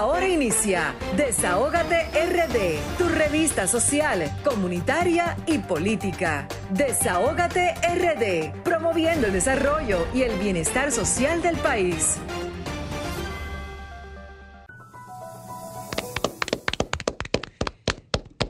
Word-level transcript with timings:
Ahora 0.00 0.26
inicia 0.26 0.94
Desahógate 1.14 2.06
RD, 2.14 2.96
tu 2.96 3.06
revista 3.06 3.66
social, 3.66 4.34
comunitaria 4.42 5.36
y 5.46 5.58
política. 5.58 6.48
Desahógate 6.70 7.74
RD, 7.82 8.62
promoviendo 8.62 9.26
el 9.26 9.34
desarrollo 9.34 10.06
y 10.14 10.22
el 10.22 10.38
bienestar 10.38 10.90
social 10.90 11.42
del 11.42 11.58
país. 11.58 12.16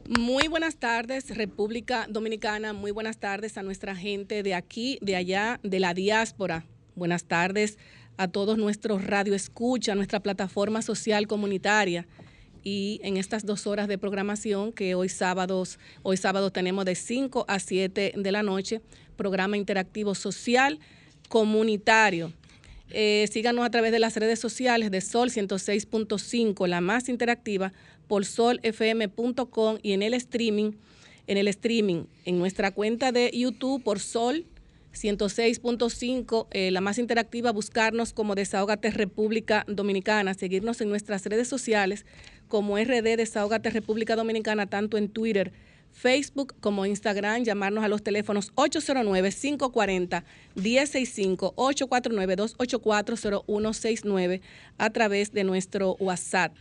Muy 0.09 0.46
buenas 0.46 0.77
tardes, 0.77 1.37
República 1.37 2.07
Dominicana. 2.09 2.73
Muy 2.75 2.93
buenas 2.93 3.19
tardes 3.19 3.59
a 3.59 3.64
nuestra 3.64 3.96
gente 3.96 4.45
de 4.45 4.55
aquí, 4.55 5.01
de 5.03 5.17
allá, 5.17 5.59
de 5.64 5.80
la 5.80 5.95
diáspora. 5.95 6.64
Buenas 6.95 7.25
tardes 7.25 7.77
a 8.21 8.29
todos 8.29 8.59
nuestros 8.59 9.02
radioescucha, 9.02 9.95
nuestra 9.95 10.20
plataforma 10.20 10.82
social 10.82 11.27
comunitaria. 11.27 12.07
Y 12.62 13.01
en 13.02 13.16
estas 13.16 13.46
dos 13.46 13.66
horas 13.66 13.88
de 13.88 13.96
programación 13.96 14.73
que 14.73 14.95
hoy 14.95 15.09
sábados, 15.09 15.79
hoy 16.02 16.19
sábado 16.19 16.52
tenemos 16.52 16.84
de 16.84 16.96
5 16.96 17.46
a 17.48 17.59
7 17.59 18.12
de 18.15 18.33
la 18.33 18.43
noche, 18.43 18.83
programa 19.16 19.56
interactivo 19.56 20.15
social 20.15 20.79
comunitario. 21.30 22.34
Eh, 22.91 23.27
síganos 23.33 23.65
a 23.65 23.70
través 23.70 23.91
de 23.91 23.98
las 23.98 24.16
redes 24.16 24.38
sociales 24.38 24.91
de 24.91 25.01
Sol 25.01 25.30
106.5, 25.30 26.66
la 26.68 26.82
más 26.82 27.09
interactiva, 27.09 27.73
por 28.07 28.27
solfm.com 28.27 29.79
y 29.82 29.93
en 29.93 30.02
el 30.02 30.12
streaming, 30.12 30.73
en 31.27 31.38
el 31.38 31.48
streaming, 31.48 32.05
en 32.27 32.38
nuestra 32.38 32.71
cuenta 32.73 33.12
de 33.12 33.30
YouTube 33.32 33.82
por 33.82 33.98
Sol 33.98 34.45
106.5, 34.93 36.49
eh, 36.51 36.71
la 36.71 36.80
más 36.80 36.99
interactiva, 36.99 37.53
buscarnos 37.53 38.12
como 38.12 38.35
Desahógate 38.35 38.91
República 38.91 39.65
Dominicana, 39.69 40.35
seguirnos 40.35 40.80
en 40.80 40.89
nuestras 40.89 41.25
redes 41.27 41.49
sociales 41.49 42.05
como 42.49 42.77
RD 42.77 43.16
Desahógate 43.16 43.71
República 43.71 44.16
Dominicana, 44.16 44.66
tanto 44.66 44.99
en 44.99 45.09
Twitter, 45.09 45.52
Facebook 45.93 46.55
como 46.60 46.87
Instagram, 46.87 47.45
llamarnos 47.45 47.85
a 47.85 47.88
los 47.88 48.02
teléfonos 48.02 48.52
809-540-1065, 48.55 51.54
849-284-0169 51.54 54.41
a 54.79 54.91
través 54.91 55.32
de 55.32 55.45
nuestro 55.45 55.97
WhatsApp. 56.01 56.52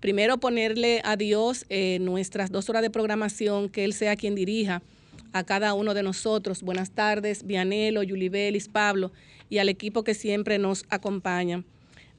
Primero 0.00 0.38
ponerle 0.38 1.02
a 1.04 1.16
Dios 1.16 1.66
eh, 1.68 1.98
nuestras 2.00 2.50
dos 2.50 2.68
horas 2.68 2.82
de 2.82 2.90
programación, 2.90 3.68
que 3.68 3.84
Él 3.84 3.92
sea 3.92 4.16
quien 4.16 4.34
dirija 4.34 4.82
a 5.32 5.44
cada 5.44 5.74
uno 5.74 5.94
de 5.94 6.02
nosotros. 6.02 6.62
Buenas 6.62 6.90
tardes, 6.90 7.46
Vianelo, 7.46 8.02
Yulibelis, 8.02 8.68
Pablo 8.68 9.12
y 9.48 9.58
al 9.58 9.68
equipo 9.68 10.04
que 10.04 10.14
siempre 10.14 10.58
nos 10.58 10.84
acompaña. 10.88 11.64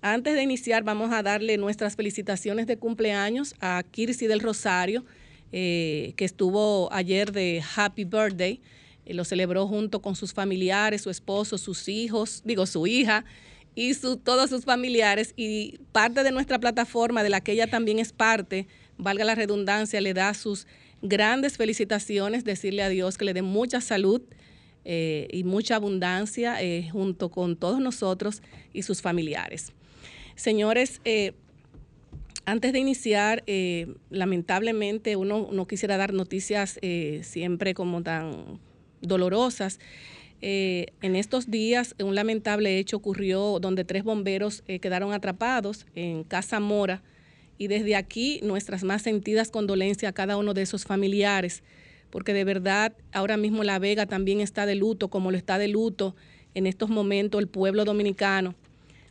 Antes 0.01 0.35
de 0.35 0.43
iniciar, 0.43 0.83
vamos 0.83 1.11
a 1.11 1.23
darle 1.23 1.57
nuestras 1.57 1.95
felicitaciones 1.95 2.67
de 2.67 2.77
cumpleaños 2.77 3.55
a 3.59 3.83
Kirsi 3.89 4.27
del 4.27 4.41
Rosario, 4.41 5.03
eh, 5.51 6.13
que 6.15 6.25
estuvo 6.25 6.91
ayer 6.93 7.31
de 7.31 7.63
Happy 7.75 8.03
Birthday. 8.03 8.61
Eh, 9.05 9.13
lo 9.13 9.25
celebró 9.25 9.67
junto 9.67 10.01
con 10.01 10.15
sus 10.15 10.33
familiares, 10.33 11.01
su 11.01 11.09
esposo, 11.09 11.57
sus 11.57 11.87
hijos, 11.87 12.41
digo, 12.45 12.65
su 12.67 12.85
hija 12.85 13.25
y 13.73 13.95
su, 13.95 14.17
todos 14.17 14.51
sus 14.51 14.65
familiares. 14.65 15.33
Y 15.35 15.79
parte 15.91 16.23
de 16.23 16.31
nuestra 16.31 16.59
plataforma, 16.59 17.23
de 17.23 17.29
la 17.29 17.41
que 17.41 17.53
ella 17.53 17.67
también 17.67 17.97
es 17.97 18.13
parte, 18.13 18.67
valga 18.97 19.25
la 19.25 19.35
redundancia, 19.35 19.99
le 19.99 20.13
da 20.13 20.33
sus 20.35 20.67
grandes 21.01 21.57
felicitaciones, 21.57 22.43
decirle 22.43 22.83
a 22.83 22.89
Dios 22.89 23.17
que 23.17 23.25
le 23.25 23.33
dé 23.33 23.41
mucha 23.41 23.81
salud 23.81 24.21
eh, 24.89 25.27
y 25.31 25.43
mucha 25.43 25.75
abundancia 25.75 26.61
eh, 26.61 26.87
junto 26.89 27.29
con 27.29 27.57
todos 27.57 27.81
nosotros 27.81 28.41
y 28.71 28.83
sus 28.83 29.01
familiares. 29.01 29.73
Señores, 30.35 31.01
eh, 31.03 31.33
antes 32.45 32.71
de 32.71 32.79
iniciar, 32.79 33.43
lamentablemente 34.09 35.17
uno 35.17 35.49
no 35.51 35.67
quisiera 35.67 35.97
dar 35.97 36.13
noticias 36.13 36.79
siempre 37.21 37.73
como 37.73 38.01
tan 38.03 38.61
dolorosas. 39.01 39.79
en 40.39 41.15
estos 41.17 41.51
días 41.51 41.93
un 42.01 42.15
lamentable 42.15 42.79
hecho 42.79 42.95
ocurrió 42.95 43.59
donde 43.59 43.83
tres 43.83 44.05
bomberos 44.05 44.63
quedaron 44.65 45.11
atrapados 45.11 45.85
en 45.93 46.23
Casa 46.23 46.61
Mora, 46.61 47.03
y 47.57 47.67
desde 47.67 47.95
aquí 47.95 48.39
nuestras 48.43 48.83
más 48.83 49.01
sentidas 49.01 49.51
condolencias 49.51 50.09
a 50.09 50.13
cada 50.13 50.37
uno 50.37 50.53
de 50.53 50.61
esos 50.61 50.85
familiares, 50.85 51.63
porque 52.09 52.33
de 52.33 52.43
verdad 52.43 52.93
ahora 53.11 53.37
mismo 53.37 53.63
La 53.63 53.79
Vega 53.79 54.05
también 54.05 54.41
está 54.41 54.65
de 54.65 54.75
luto, 54.75 55.09
como 55.09 55.31
lo 55.31 55.37
está 55.37 55.57
de 55.57 55.67
luto 55.67 56.15
en 56.53 56.67
estos 56.67 56.89
momentos 56.89 57.41
el 57.41 57.47
pueblo 57.47 57.85
dominicano. 57.85 58.55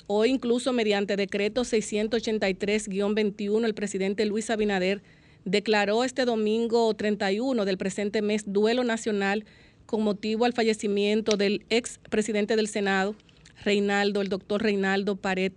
Hoy 0.08 0.30
incluso 0.30 0.72
mediante 0.72 1.16
decreto 1.16 1.62
683-21 1.62 3.64
el 3.64 3.74
presidente 3.74 4.24
Luis 4.24 4.50
Abinader 4.50 5.02
declaró 5.44 6.04
este 6.04 6.24
domingo 6.24 6.94
31 6.94 7.64
del 7.64 7.76
presente 7.76 8.22
mes 8.22 8.44
duelo 8.46 8.84
nacional 8.84 9.44
con 9.84 10.02
motivo 10.02 10.44
al 10.44 10.52
fallecimiento 10.52 11.36
del 11.36 11.64
ex 11.70 11.98
presidente 12.10 12.56
del 12.56 12.68
Senado, 12.68 13.16
Reinaldo, 13.64 14.20
el 14.20 14.28
doctor 14.28 14.62
Reinaldo 14.62 15.16
Pared 15.16 15.52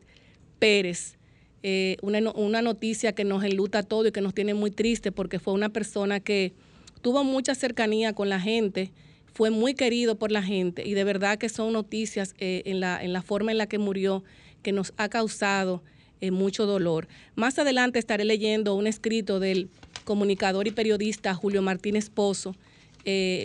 Pérez. 0.58 1.19
Eh, 1.62 1.98
una, 2.02 2.62
noticia 2.62 3.12
que 3.14 3.26
nos 3.26 3.44
enluta 3.44 3.84
todo 3.84 4.08
y 4.08 4.12
que 4.14 4.22
nos 4.22 4.34
tiene 4.34 4.54
muy 4.54 4.72
triste 4.72 5.12
porque 5.12 5.40
fue 5.40 5.54
una 5.54 5.68
persona 5.68 6.22
que 6.22 6.54
tuvo 7.02 7.26
mucha 7.26 7.54
cercanía 7.54 8.14
con 8.14 8.30
la 8.30 8.40
gente, 8.40 8.92
fue 9.34 9.50
muy 9.50 9.74
querido 9.74 10.16
por 10.16 10.32
la 10.32 10.42
gente 10.42 10.88
y 10.88 10.94
de 10.94 11.04
verdad 11.04 11.38
que 11.38 11.50
son 11.50 11.74
noticias 11.74 12.34
eh, 12.40 12.62
en, 12.66 12.80
la, 12.80 13.04
en 13.04 13.12
la 13.12 13.22
forma 13.22 13.52
en 13.52 13.58
la 13.58 13.68
que 13.68 13.78
murió 13.78 14.24
que 14.64 14.72
nos 14.72 14.94
ha 14.96 15.10
causado 15.10 15.84
eh, 16.22 16.32
mucho 16.32 16.66
dolor. 16.66 17.10
Más 17.36 17.60
adelante 17.60 18.00
estaré 18.00 18.24
leyendo 18.24 18.76
un 18.76 18.88
escrito 18.88 19.42
del 19.42 19.70
comunicador 20.06 20.66
y 20.66 20.72
periodista 20.72 21.34
Julio 21.34 21.62
Martínez 21.62 22.10
Pozo 22.10 22.56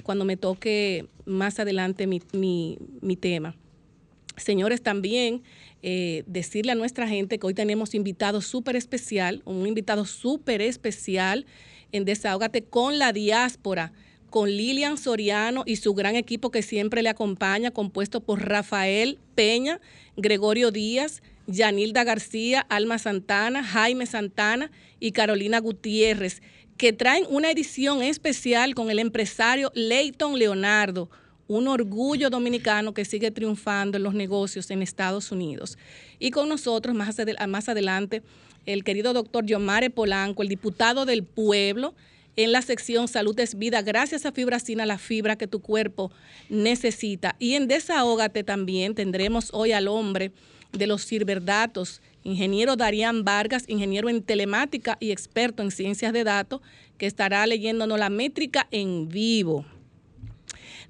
cuando 0.02 0.26
me 0.26 0.36
toque 0.36 1.06
más 1.24 1.58
adelante 1.58 2.06
mi, 2.06 2.20
mi 3.00 3.16
tema. 3.16 3.56
Señores, 4.36 4.82
también 4.82 5.42
eh, 5.86 6.24
decirle 6.26 6.72
a 6.72 6.74
nuestra 6.74 7.06
gente 7.06 7.38
que 7.38 7.46
hoy 7.46 7.52
tenemos 7.52 7.94
invitado 7.94 8.40
súper 8.40 8.74
especial, 8.74 9.42
un 9.44 9.66
invitado 9.66 10.06
súper 10.06 10.62
especial 10.62 11.44
en 11.92 12.06
Desahógate 12.06 12.64
con 12.64 12.98
la 12.98 13.12
diáspora, 13.12 13.92
con 14.30 14.48
Lilian 14.48 14.96
Soriano 14.96 15.62
y 15.66 15.76
su 15.76 15.92
gran 15.92 16.16
equipo 16.16 16.50
que 16.50 16.62
siempre 16.62 17.02
le 17.02 17.10
acompaña, 17.10 17.70
compuesto 17.70 18.22
por 18.22 18.48
Rafael 18.48 19.18
Peña, 19.34 19.78
Gregorio 20.16 20.70
Díaz, 20.70 21.22
Yanilda 21.48 22.02
García, 22.02 22.64
Alma 22.70 22.98
Santana, 22.98 23.62
Jaime 23.62 24.06
Santana 24.06 24.70
y 25.00 25.12
Carolina 25.12 25.58
Gutiérrez, 25.58 26.40
que 26.78 26.94
traen 26.94 27.26
una 27.28 27.50
edición 27.50 28.02
especial 28.02 28.74
con 28.74 28.88
el 28.88 29.00
empresario 29.00 29.70
Leighton 29.74 30.38
Leonardo 30.38 31.10
un 31.46 31.68
orgullo 31.68 32.30
dominicano 32.30 32.94
que 32.94 33.04
sigue 33.04 33.30
triunfando 33.30 33.96
en 33.96 34.02
los 34.02 34.14
negocios 34.14 34.70
en 34.70 34.82
Estados 34.82 35.30
Unidos. 35.30 35.78
Y 36.18 36.30
con 36.30 36.48
nosotros 36.48 36.94
más, 36.94 37.16
más 37.48 37.68
adelante 37.68 38.22
el 38.66 38.84
querido 38.84 39.12
doctor 39.12 39.44
Yomare 39.44 39.90
Polanco, 39.90 40.42
el 40.42 40.48
diputado 40.48 41.04
del 41.04 41.22
pueblo, 41.22 41.94
en 42.36 42.50
la 42.50 42.62
sección 42.62 43.06
Salud 43.06 43.38
es 43.38 43.56
Vida, 43.56 43.82
gracias 43.82 44.26
a 44.26 44.32
Fibracina, 44.32 44.86
la 44.86 44.98
fibra 44.98 45.36
que 45.36 45.46
tu 45.46 45.60
cuerpo 45.60 46.10
necesita. 46.48 47.36
Y 47.38 47.54
en 47.54 47.68
Desahógate 47.68 48.42
también 48.42 48.94
tendremos 48.94 49.50
hoy 49.52 49.72
al 49.72 49.86
hombre 49.86 50.32
de 50.72 50.88
los 50.88 51.06
ciberdatos, 51.06 52.02
ingeniero 52.24 52.74
Darían 52.74 53.22
Vargas, 53.22 53.64
ingeniero 53.68 54.08
en 54.08 54.22
telemática 54.22 54.96
y 54.98 55.12
experto 55.12 55.62
en 55.62 55.70
ciencias 55.70 56.12
de 56.12 56.24
datos, 56.24 56.60
que 56.98 57.06
estará 57.06 57.46
leyéndonos 57.46 57.98
la 57.98 58.10
métrica 58.10 58.66
en 58.72 59.08
vivo. 59.08 59.64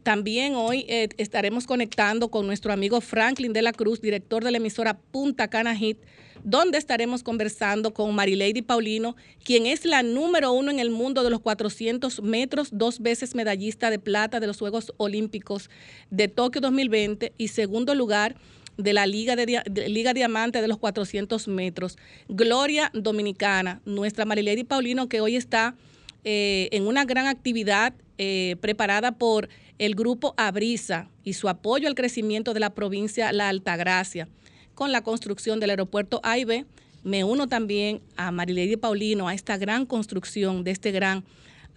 También 0.04 0.54
hoy 0.54 0.84
eh, 0.87 1.09
estaremos 1.16 1.66
conectando 1.66 2.28
con 2.28 2.47
nuestro 2.47 2.75
amigo 2.75 3.00
Franklin 3.00 3.54
de 3.54 3.62
la 3.62 3.72
Cruz, 3.72 4.03
director 4.03 4.44
de 4.44 4.50
la 4.50 4.59
emisora 4.59 4.98
Punta 4.98 5.48
Cana 5.48 5.75
Hit, 5.75 5.97
donde 6.44 6.76
estaremos 6.76 7.22
conversando 7.22 7.95
con 7.95 8.15
Marilady 8.15 8.60
Paulino, 8.60 9.16
quien 9.45 9.65
es 9.65 9.86
la 9.86 10.03
número 10.03 10.53
uno 10.53 10.71
en 10.71 10.78
el 10.78 10.91
mundo 10.91 11.24
de 11.24 11.30
los 11.30 11.41
400 11.41 12.22
metros, 12.22 12.68
dos 12.71 13.01
veces 13.01 13.34
medallista 13.34 13.89
de 13.89 13.98
plata 13.98 14.41
de 14.41 14.47
los 14.47 14.59
Juegos 14.59 14.92
Olímpicos 14.98 15.71
de 16.10 16.28
Tokio 16.28 16.60
2020 16.60 17.33
y 17.39 17.48
segundo 17.48 17.95
lugar 17.95 18.36
de 18.77 18.92
la 18.92 19.07
Liga, 19.07 19.36
de, 19.36 19.89
Liga 19.89 20.12
Diamante 20.12 20.60
de 20.60 20.68
los 20.68 20.77
400 20.77 21.48
metros. 21.48 21.97
Gloria 22.28 22.91
Dominicana, 22.92 23.80
nuestra 23.86 24.27
Marilady 24.27 24.65
Paulino, 24.65 25.09
que 25.09 25.22
hoy 25.22 25.36
está 25.36 25.77
eh, 26.24 26.68
en 26.72 26.86
una 26.86 27.04
gran 27.04 27.26
actividad 27.26 27.94
eh, 28.18 28.56
preparada 28.60 29.12
por 29.12 29.48
el 29.78 29.94
grupo 29.94 30.34
Abrisa 30.36 31.10
y 31.22 31.34
su 31.34 31.48
apoyo 31.48 31.88
al 31.88 31.94
crecimiento 31.94 32.54
de 32.54 32.60
la 32.60 32.74
provincia 32.74 33.32
La 33.32 33.48
Altagracia 33.48 34.28
con 34.74 34.92
la 34.92 35.03
construcción 35.03 35.60
del 35.60 35.71
aeropuerto 35.71 36.21
AIB. 36.22 36.65
Me 37.03 37.24
uno 37.24 37.48
también 37.48 38.00
a 38.16 38.30
Marilady 38.30 38.76
Paulino 38.76 39.28
a 39.28 39.34
esta 39.34 39.56
gran 39.56 39.84
construcción 39.84 40.65
de 40.65 40.71
este 40.71 40.92
gran 40.92 41.24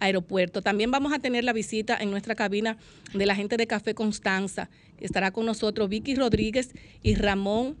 aeropuerto. 0.00 0.62
También 0.62 0.90
vamos 0.90 1.12
a 1.12 1.18
tener 1.18 1.44
la 1.44 1.52
visita 1.52 1.96
en 2.00 2.10
nuestra 2.10 2.34
cabina 2.34 2.78
de 3.12 3.26
la 3.26 3.34
gente 3.34 3.56
de 3.56 3.66
Café 3.66 3.94
Constanza. 3.94 4.70
Estará 4.98 5.30
con 5.30 5.44
nosotros 5.44 5.88
Vicky 5.88 6.14
Rodríguez 6.14 6.70
y 7.02 7.14
Ramón 7.14 7.76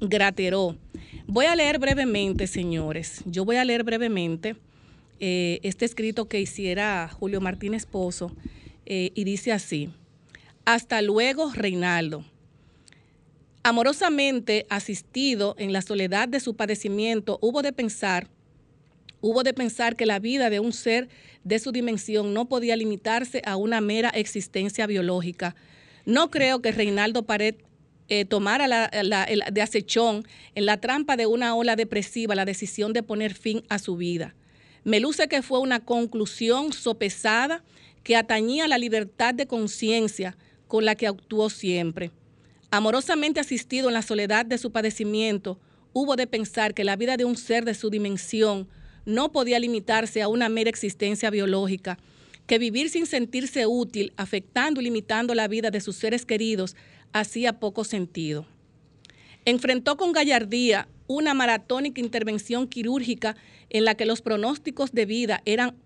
Grateró. 0.00 0.76
Voy 1.26 1.46
a 1.46 1.56
leer 1.56 1.78
brevemente, 1.78 2.46
señores. 2.46 3.22
Yo 3.24 3.44
voy 3.44 3.56
a 3.56 3.64
leer 3.64 3.84
brevemente 3.84 4.56
eh, 5.20 5.60
este 5.62 5.84
escrito 5.84 6.28
que 6.28 6.40
hiciera 6.40 7.08
Julio 7.08 7.40
Martínez 7.40 7.86
Pozo 7.86 8.34
eh, 8.86 9.10
y 9.14 9.24
dice 9.24 9.52
así. 9.52 9.90
Hasta 10.64 11.02
luego, 11.02 11.52
Reinaldo. 11.52 12.24
Amorosamente 13.62 14.66
asistido 14.70 15.54
en 15.58 15.72
la 15.72 15.82
soledad 15.82 16.28
de 16.28 16.40
su 16.40 16.56
padecimiento, 16.56 17.38
hubo 17.42 17.62
de 17.62 17.72
pensar, 17.72 18.28
hubo 19.20 19.42
de 19.42 19.52
pensar 19.52 19.96
que 19.96 20.06
la 20.06 20.20
vida 20.20 20.48
de 20.48 20.60
un 20.60 20.72
ser 20.72 21.08
de 21.44 21.58
su 21.58 21.72
dimensión 21.72 22.32
no 22.32 22.48
podía 22.48 22.76
limitarse 22.76 23.42
a 23.44 23.56
una 23.56 23.80
mera 23.80 24.10
existencia 24.10 24.86
biológica. 24.86 25.56
No 26.04 26.30
creo 26.30 26.62
que 26.62 26.72
Reinaldo 26.72 27.24
Pared 27.24 27.56
eh, 28.08 28.24
tomara 28.24 28.88
de 28.88 29.62
acechón 29.62 30.26
en 30.54 30.64
la 30.64 30.80
trampa 30.80 31.16
de 31.16 31.26
una 31.26 31.54
ola 31.54 31.76
depresiva 31.76 32.34
la 32.34 32.46
decisión 32.46 32.94
de 32.94 33.02
poner 33.02 33.34
fin 33.34 33.62
a 33.68 33.78
su 33.78 33.96
vida. 33.96 34.34
Me 34.84 35.00
luce 35.00 35.28
que 35.28 35.42
fue 35.42 35.60
una 35.60 35.80
conclusión 35.80 36.72
sopesada 36.72 37.64
que 38.02 38.16
atañía 38.16 38.68
la 38.68 38.78
libertad 38.78 39.34
de 39.34 39.46
conciencia 39.46 40.36
con 40.66 40.84
la 40.84 40.94
que 40.94 41.06
actuó 41.06 41.50
siempre. 41.50 42.10
Amorosamente 42.70 43.40
asistido 43.40 43.88
en 43.88 43.94
la 43.94 44.02
soledad 44.02 44.46
de 44.46 44.58
su 44.58 44.70
padecimiento, 44.70 45.58
hubo 45.92 46.16
de 46.16 46.26
pensar 46.26 46.74
que 46.74 46.84
la 46.84 46.96
vida 46.96 47.16
de 47.16 47.24
un 47.24 47.36
ser 47.36 47.64
de 47.64 47.74
su 47.74 47.90
dimensión 47.90 48.68
no 49.04 49.32
podía 49.32 49.58
limitarse 49.58 50.20
a 50.20 50.28
una 50.28 50.48
mera 50.48 50.68
existencia 50.68 51.30
biológica, 51.30 51.98
que 52.46 52.58
vivir 52.58 52.90
sin 52.90 53.06
sentirse 53.06 53.66
útil, 53.66 54.12
afectando 54.16 54.80
y 54.80 54.84
limitando 54.84 55.34
la 55.34 55.48
vida 55.48 55.70
de 55.70 55.80
sus 55.80 55.96
seres 55.96 56.24
queridos, 56.24 56.76
hacía 57.12 57.58
poco 57.58 57.84
sentido. 57.84 58.46
Enfrentó 59.44 59.96
con 59.96 60.12
gallardía 60.12 60.88
una 61.06 61.32
maratónica 61.32 62.00
intervención 62.00 62.68
quirúrgica 62.68 63.34
en 63.70 63.84
la 63.84 63.94
que 63.94 64.06
los 64.06 64.22
pronósticos 64.22 64.92
de 64.92 65.06
vida 65.06 65.42
eran 65.44 65.76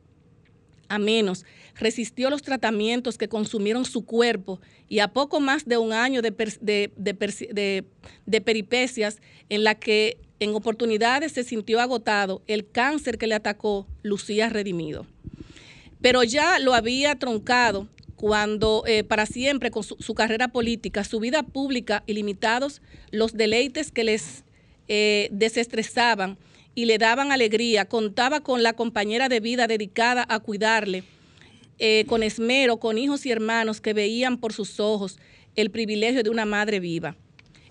a 0.92 0.98
menos, 0.98 1.46
resistió 1.74 2.28
los 2.28 2.42
tratamientos 2.42 3.16
que 3.16 3.28
consumieron 3.28 3.86
su 3.86 4.04
cuerpo 4.04 4.60
y 4.90 4.98
a 4.98 5.08
poco 5.08 5.40
más 5.40 5.64
de 5.64 5.78
un 5.78 5.94
año 5.94 6.20
de, 6.20 6.32
peripecias 8.44 9.18
en 9.48 9.64
la 9.64 9.74
que 9.74 10.18
en 10.38 10.54
oportunidades 10.54 11.32
se 11.32 11.44
sintió 11.44 11.80
agotado, 11.80 12.42
el 12.46 12.68
cáncer 12.68 13.16
que 13.16 13.26
le 13.26 13.34
atacó 13.34 13.86
lucía 14.02 14.50
redimido. 14.50 15.06
Pero 16.02 16.24
ya 16.24 16.58
lo 16.58 16.74
había 16.74 17.14
troncado 17.18 17.88
cuando 18.16 18.84
eh, 18.86 19.02
para 19.02 19.24
siempre 19.24 19.70
con 19.70 19.84
su, 19.84 20.14
carrera 20.14 20.48
política, 20.48 21.04
su 21.04 21.20
vida 21.20 21.42
pública 21.42 22.02
y 22.06 22.12
limitados 22.12 22.82
los 23.10 23.32
deleites 23.32 23.90
que 23.92 24.04
les 24.04 24.44
eh, 24.88 25.28
desestresaban 25.32 26.36
y 26.74 26.86
le 26.86 26.98
daban 26.98 27.32
alegría, 27.32 27.84
contaba 27.84 28.40
con 28.40 28.62
la 28.62 28.72
compañera 28.72 29.28
de 29.28 29.40
vida 29.40 29.66
dedicada 29.66 30.24
a 30.28 30.40
cuidarle, 30.40 31.04
eh, 31.78 32.04
con 32.08 32.22
esmero, 32.22 32.78
con 32.78 32.98
hijos 32.98 33.26
y 33.26 33.30
hermanos 33.30 33.80
que 33.80 33.92
veían 33.92 34.38
por 34.38 34.52
sus 34.52 34.80
ojos 34.80 35.18
el 35.56 35.70
privilegio 35.70 36.22
de 36.22 36.30
una 36.30 36.46
madre 36.46 36.80
viva. 36.80 37.16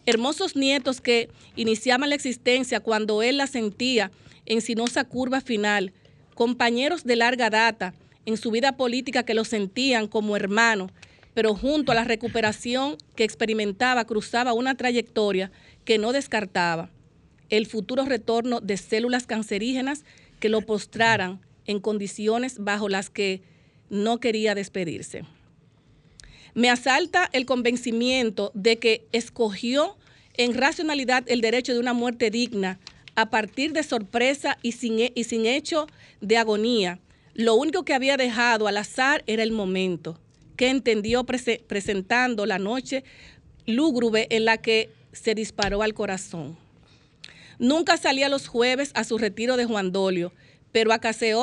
Hermosos 0.06 0.56
nietos 0.56 1.02
que 1.02 1.30
iniciaban 1.56 2.10
la 2.10 2.16
existencia 2.16 2.80
cuando 2.80 3.22
él 3.22 3.38
la 3.38 3.48
sentía 3.48 4.12
en 4.46 4.62
sinuosa 4.62 5.04
curva 5.04 5.42
final, 5.42 5.94
compañeros 6.36 7.04
de 7.04 7.16
larga 7.16 7.50
data, 7.50 7.94
en 8.26 8.38
su 8.38 8.52
vida 8.52 8.78
política 8.78 9.24
que 9.24 9.34
lo 9.34 9.46
sentían 9.46 10.08
como 10.08 10.36
hermano, 10.36 10.90
pero 11.34 11.56
junto 11.56 11.92
a 11.92 11.96
la 11.96 12.04
recuperación 12.04 12.98
que 13.16 13.24
experimentaba 13.24 14.06
cruzaba 14.06 14.54
una 14.54 14.76
trayectoria 14.76 15.52
que 15.86 15.98
no 15.98 16.12
descartaba, 16.12 16.90
el 17.52 17.68
futuro 17.68 18.06
retorno 18.06 18.60
de 18.62 18.78
células 18.78 19.28
cancerígenas 19.28 20.04
que 20.40 20.50
lo 20.50 20.62
postraran 20.62 21.40
en 21.68 21.80
condiciones 21.80 22.58
bajo 22.58 22.90
las 22.90 23.12
que 23.12 23.44
no 23.90 24.20
quería 24.20 24.56
despedirse. 24.56 25.24
Me 26.56 26.70
asalta 26.70 27.30
el 27.34 27.46
convencimiento 27.46 28.52
de 28.56 28.80
que 28.80 29.06
escogió 29.12 29.98
en 30.36 30.54
racionalidad 30.54 31.24
el 31.28 31.42
derecho 31.42 31.74
de 31.74 31.80
una 31.80 31.94
muerte 31.94 32.32
digna 32.32 32.80
a 33.16 33.30
partir 33.30 33.74
de 33.74 33.84
sorpresa 33.84 34.58
y 34.62 34.72
sin, 34.72 35.12
y 35.14 35.24
sin 35.26 35.46
hecho 35.46 35.88
de 36.22 36.38
agonía, 36.38 37.00
lo 37.34 37.56
único 37.56 37.84
que 37.84 37.94
había 37.94 38.18
dejado 38.18 38.68
al 38.68 38.78
azar 38.78 39.24
era 39.28 39.44
el 39.44 39.52
momento, 39.52 40.20
que 40.56 40.70
entendió 40.70 41.26
presentando 41.26 42.46
la 42.46 42.60
noche 42.60 43.04
lúgubre 43.66 44.28
en 44.30 44.46
la 44.46 44.58
que 44.58 44.90
se 45.12 45.36
disparó 45.36 45.82
al 45.82 45.94
corazón. 45.94 46.58
Nunca 47.62 47.96
salía 47.96 48.28
los 48.28 48.48
jueves 48.48 48.90
a 48.96 49.04
su 49.04 49.20
retiro 49.20 49.56
de 49.56 49.66
Juan 49.66 49.92
Dolio, 49.92 50.34
pero 50.72 50.90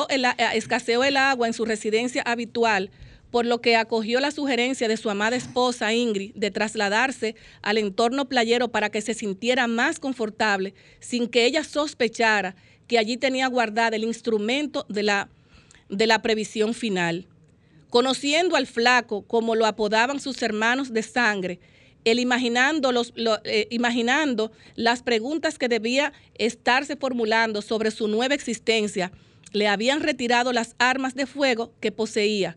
el, 0.08 0.24
escaseó 0.52 1.04
el 1.04 1.16
agua 1.16 1.46
en 1.46 1.52
su 1.52 1.64
residencia 1.64 2.22
habitual, 2.22 2.90
por 3.30 3.46
lo 3.46 3.60
que 3.60 3.76
acogió 3.76 4.18
la 4.18 4.32
sugerencia 4.32 4.88
de 4.88 4.96
su 4.96 5.10
amada 5.10 5.36
esposa 5.36 5.94
Ingrid 5.94 6.34
de 6.34 6.50
trasladarse 6.50 7.36
al 7.62 7.78
entorno 7.78 8.28
playero 8.28 8.66
para 8.66 8.90
que 8.90 9.00
se 9.00 9.14
sintiera 9.14 9.68
más 9.68 10.00
confortable, 10.00 10.74
sin 10.98 11.28
que 11.28 11.44
ella 11.44 11.62
sospechara 11.62 12.56
que 12.88 12.98
allí 12.98 13.16
tenía 13.16 13.46
guardada 13.46 13.94
el 13.94 14.02
instrumento 14.02 14.86
de 14.88 15.04
la 15.04 15.28
de 15.88 16.08
la 16.08 16.20
previsión 16.20 16.74
final. 16.74 17.28
Conociendo 17.90 18.56
al 18.56 18.66
flaco 18.66 19.22
como 19.22 19.54
lo 19.54 19.66
apodaban 19.66 20.18
sus 20.18 20.42
hermanos 20.42 20.92
de 20.92 21.04
sangre, 21.04 21.60
él 22.10 22.18
imaginando, 22.18 22.92
los, 22.92 23.12
eh, 23.44 23.66
imaginando 23.70 24.52
las 24.74 25.02
preguntas 25.02 25.58
que 25.58 25.68
debía 25.68 26.12
estarse 26.34 26.96
formulando 26.96 27.62
sobre 27.62 27.90
su 27.90 28.08
nueva 28.08 28.34
existencia, 28.34 29.12
le 29.52 29.68
habían 29.68 30.02
retirado 30.02 30.52
las 30.52 30.74
armas 30.78 31.14
de 31.14 31.26
fuego 31.26 31.72
que 31.80 31.92
poseía, 31.92 32.56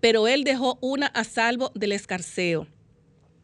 pero 0.00 0.28
él 0.28 0.44
dejó 0.44 0.78
una 0.80 1.06
a 1.06 1.24
salvo 1.24 1.72
del 1.74 1.92
escarceo. 1.92 2.66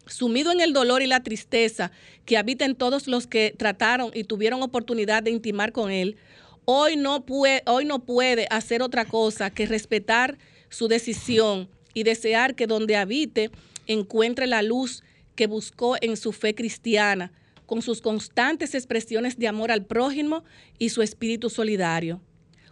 Sumido 0.06 0.52
en 0.52 0.60
el 0.60 0.72
dolor 0.72 1.00
y 1.02 1.06
la 1.06 1.22
tristeza 1.22 1.92
que 2.26 2.36
habita 2.36 2.64
en 2.64 2.74
todos 2.74 3.06
los 3.06 3.26
que 3.26 3.54
trataron 3.56 4.10
y 4.14 4.24
tuvieron 4.24 4.62
oportunidad 4.62 5.22
de 5.22 5.30
intimar 5.30 5.72
con 5.72 5.90
él, 5.90 6.16
hoy 6.64 6.96
no 6.96 7.24
puede, 7.24 7.62
hoy 7.66 7.84
no 7.84 8.00
puede 8.00 8.46
hacer 8.50 8.82
otra 8.82 9.04
cosa 9.04 9.50
que 9.50 9.66
respetar 9.66 10.38
su 10.68 10.88
decisión 10.88 11.68
y 11.94 12.02
desear 12.02 12.54
que 12.54 12.66
donde 12.66 12.96
habite 12.96 13.50
encuentre 13.86 14.46
la 14.46 14.62
luz 14.62 15.02
que 15.34 15.46
buscó 15.46 15.96
en 16.00 16.16
su 16.16 16.32
fe 16.32 16.54
cristiana, 16.54 17.32
con 17.66 17.82
sus 17.82 18.00
constantes 18.00 18.74
expresiones 18.74 19.38
de 19.38 19.48
amor 19.48 19.70
al 19.70 19.84
prójimo 19.84 20.44
y 20.78 20.90
su 20.90 21.02
espíritu 21.02 21.48
solidario. 21.48 22.20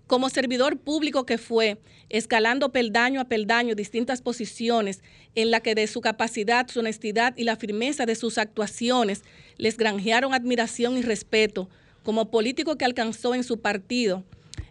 Como 0.07 0.29
servidor 0.29 0.77
público 0.77 1.25
que 1.25 1.39
fue, 1.39 1.79
escalando 2.09 2.73
peldaño 2.73 3.21
a 3.21 3.29
peldaño 3.29 3.75
distintas 3.75 4.23
posiciones 4.23 5.03
en 5.37 5.51
la 5.51 5.61
que 5.61 5.77
de 5.77 5.87
su 5.87 6.01
capacidad, 6.01 6.69
su 6.69 6.81
honestidad 6.81 7.37
y 7.37 7.45
la 7.45 7.57
firmeza 7.57 8.07
de 8.07 8.17
sus 8.17 8.37
actuaciones 8.37 9.23
les 9.57 9.77
granjearon 9.77 10.35
admiración 10.35 10.99
y 10.99 11.03
respeto, 11.03 11.69
como 12.03 12.31
político 12.31 12.77
que 12.77 12.85
alcanzó 12.85 13.35
en 13.35 13.45
su 13.45 13.61
partido, 13.61 14.25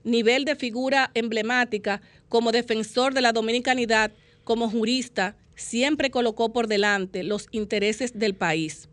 nivel 0.04 0.46
de 0.46 0.56
figura 0.56 1.12
emblemática, 1.14 2.02
como 2.28 2.52
defensor 2.52 3.14
de 3.14 3.22
la 3.22 3.32
dominicanidad, 3.32 4.12
como 4.44 4.70
jurista, 4.70 5.38
siempre 5.60 6.10
colocó 6.10 6.54
por 6.54 6.68
delante 6.68 7.24
los 7.24 7.48
intereses 7.52 8.18
del 8.18 8.34
país. 8.34 8.90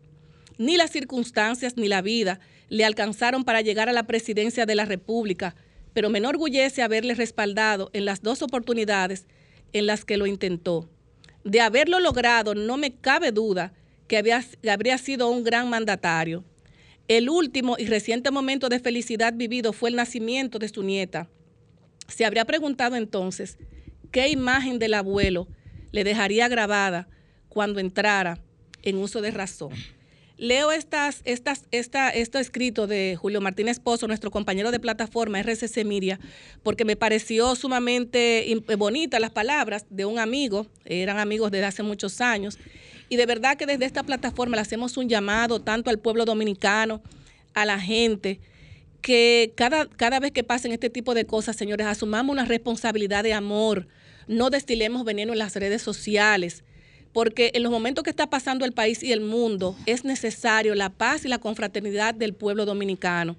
Ni 0.57 0.75
las 0.77 0.91
circunstancias 0.91 1.77
ni 1.77 1.87
la 1.87 2.01
vida 2.01 2.39
le 2.69 2.83
alcanzaron 2.83 3.43
para 3.43 3.61
llegar 3.61 3.89
a 3.89 3.93
la 3.93 4.07
presidencia 4.07 4.65
de 4.65 4.75
la 4.75 4.85
República, 4.85 5.55
pero 5.93 6.09
me 6.09 6.17
enorgullece 6.17 6.81
haberle 6.81 7.15
respaldado 7.15 7.89
en 7.93 8.05
las 8.05 8.21
dos 8.21 8.41
oportunidades 8.41 9.25
en 9.73 9.85
las 9.85 10.03
que 10.03 10.17
lo 10.17 10.27
intentó. 10.27 10.89
De 11.43 11.61
haberlo 11.61 11.99
logrado, 11.99 12.53
no 12.55 12.77
me 12.77 12.93
cabe 12.95 13.31
duda 13.31 13.73
que, 14.07 14.17
habría 14.69 14.97
sido 14.97 15.29
un 15.29 15.43
gran 15.43 15.69
mandatario. 15.69 16.43
El 17.07 17.29
último 17.29 17.77
y 17.79 17.85
reciente 17.85 18.31
momento 18.31 18.67
de 18.67 18.79
felicidad 18.79 19.33
vivido 19.33 19.71
fue 19.71 19.89
el 19.89 19.95
nacimiento 19.95 20.59
de 20.59 20.67
su 20.67 20.83
nieta. 20.83 21.29
Se 22.09 22.25
habría 22.25 22.43
preguntado 22.43 22.97
entonces 22.97 23.57
qué 24.11 24.29
imagen 24.29 24.79
del 24.79 24.93
abuelo 24.93 25.47
le 25.91 26.03
dejaría 26.03 26.47
grabada 26.47 27.07
cuando 27.49 27.79
entrara 27.79 28.39
en 28.83 28.97
uso 28.97 29.21
de 29.21 29.31
razón. 29.31 29.71
Leo 30.37 30.71
estas, 30.71 31.21
estas, 31.25 31.63
esta, 31.71 32.09
esto 32.09 32.37
escrito 32.37 32.85
de 32.85 33.17
Julio 33.19 33.41
Martínez 33.41 33.79
Pozo, 33.79 34.07
nuestro 34.07 34.29
compañero 34.29 34.69
de 34.69 34.79
plataforma 34.79 35.41
RCC 35.41 35.83
Miria, 35.83 36.19
porque 36.61 36.85
me 36.85 36.95
pareció 36.95 37.55
sumamente 37.55 38.55
bonita 38.77 39.19
las 39.19 39.31
palabras 39.31 39.87
de 39.89 40.05
un 40.05 40.19
amigo, 40.19 40.67
eran 40.85 41.17
amigos 41.17 41.49
desde 41.49 41.65
hace 41.65 41.81
muchos 41.81 42.21
años, 42.21 42.59
y 43.09 43.15
de 43.15 43.25
verdad 43.25 43.57
que 43.57 43.65
desde 43.65 43.85
esta 43.85 44.03
plataforma 44.03 44.57
le 44.57 44.61
hacemos 44.61 44.95
un 44.97 45.09
llamado 45.09 45.59
tanto 45.59 45.89
al 45.89 45.97
pueblo 45.97 46.23
dominicano, 46.23 47.01
a 47.55 47.65
la 47.65 47.79
gente, 47.79 48.39
que 49.01 49.53
cada, 49.55 49.87
cada 49.87 50.19
vez 50.19 50.31
que 50.31 50.43
pasen 50.43 50.71
este 50.71 50.91
tipo 50.91 51.15
de 51.15 51.25
cosas, 51.25 51.55
señores, 51.55 51.87
asumamos 51.87 52.31
una 52.31 52.45
responsabilidad 52.45 53.23
de 53.23 53.33
amor, 53.33 53.87
no 54.27 54.49
destilemos 54.49 55.03
veneno 55.05 55.33
en 55.33 55.39
las 55.39 55.55
redes 55.55 55.81
sociales, 55.81 56.63
porque 57.13 57.51
en 57.53 57.63
los 57.63 57.71
momentos 57.71 58.03
que 58.03 58.09
está 58.09 58.29
pasando 58.29 58.65
el 58.65 58.73
país 58.73 59.01
y 59.01 59.11
el 59.11 59.21
mundo 59.21 59.75
es 59.85 60.03
necesario 60.03 60.75
la 60.75 60.89
paz 60.89 61.25
y 61.25 61.27
la 61.27 61.39
confraternidad 61.39 62.13
del 62.13 62.33
pueblo 62.33 62.65
dominicano. 62.65 63.35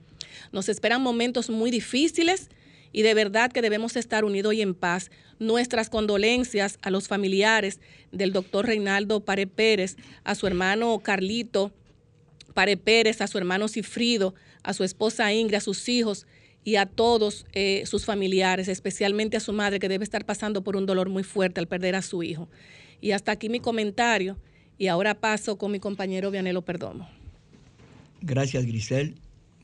Nos 0.53 0.69
esperan 0.69 1.03
momentos 1.03 1.51
muy 1.51 1.71
difíciles 1.71 2.49
y 2.93 3.03
de 3.03 3.15
verdad 3.15 3.53
que 3.53 3.63
debemos 3.63 3.97
estar 3.97 4.25
unidos 4.25 4.55
y 4.55 4.63
en 4.63 4.75
paz. 4.75 5.11
Nuestras 5.39 5.91
condolencias 5.91 6.79
a 6.83 6.91
los 6.91 7.07
familiares 7.07 7.81
del 8.11 8.33
doctor 8.33 8.67
Reinaldo 8.67 9.21
Pare 9.21 9.47
Pérez, 9.47 9.97
a 10.25 10.35
su 10.35 10.47
hermano 10.47 10.99
Carlito 11.01 11.73
Pare 12.55 12.77
Pérez, 12.77 13.21
a 13.21 13.27
su 13.27 13.39
hermano 13.39 13.69
Cifrido, 13.69 14.35
a 14.63 14.73
su 14.73 14.83
esposa 14.83 15.33
Ingrid, 15.33 15.57
a 15.57 15.61
sus 15.61 15.89
hijos 15.89 16.27
y 16.69 16.77
a 16.77 16.85
todos 16.85 17.47
eh, 17.55 17.85
sus 17.87 18.05
familiares, 18.05 18.69
especialmente 18.69 19.39
a 19.39 19.41
su 19.41 19.55
madre 19.55 19.79
que 19.79 19.89
debe 19.89 20.05
estar 20.05 20.27
pasando 20.27 20.63
por 20.63 20.77
un 20.77 20.85
dolor 20.85 21.09
muy 21.09 21.23
fuerte 21.23 21.61
al 21.61 21.67
perder 21.67 21.95
a 21.95 22.03
su 22.03 22.23
hijo. 22.23 22.47
Y 23.01 23.13
hasta 23.13 23.33
aquí 23.33 23.49
mi 23.49 23.59
comentario. 23.59 24.37
Y 24.77 24.89
ahora 24.89 25.19
paso 25.19 25.57
con 25.57 25.73
mi 25.73 25.81
compañero 25.81 26.31
Vianelo 26.31 26.61
Perdomo. 26.61 27.09
Gracias, 28.21 28.67
Grisel. 28.67 29.15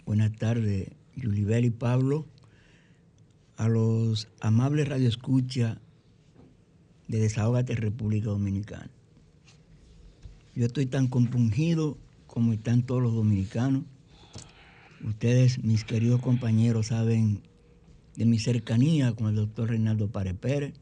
Buenas 0.06 0.32
tardes, 0.32 0.92
Yulibel 1.14 1.66
y 1.66 1.70
Pablo. 1.70 2.24
A 3.58 3.68
los 3.68 4.28
amables 4.40 4.88
radioescucha 4.88 5.82
de 7.06 7.18
Desahogate 7.18 7.74
República 7.74 8.30
Dominicana. 8.30 8.90
Yo 10.54 10.64
estoy 10.64 10.86
tan 10.86 11.08
compungido 11.08 11.98
como 12.26 12.54
están 12.54 12.82
todos 12.82 13.02
los 13.02 13.12
dominicanos. 13.12 13.82
Ustedes, 15.04 15.62
mis 15.62 15.84
queridos 15.84 16.22
compañeros, 16.22 16.86
saben 16.86 17.42
de 18.16 18.24
mi 18.24 18.38
cercanía 18.38 19.12
con 19.12 19.28
el 19.28 19.34
doctor 19.34 19.68
Reinaldo 19.68 20.10
Párez 20.10 20.34
Pérez. 20.34 20.72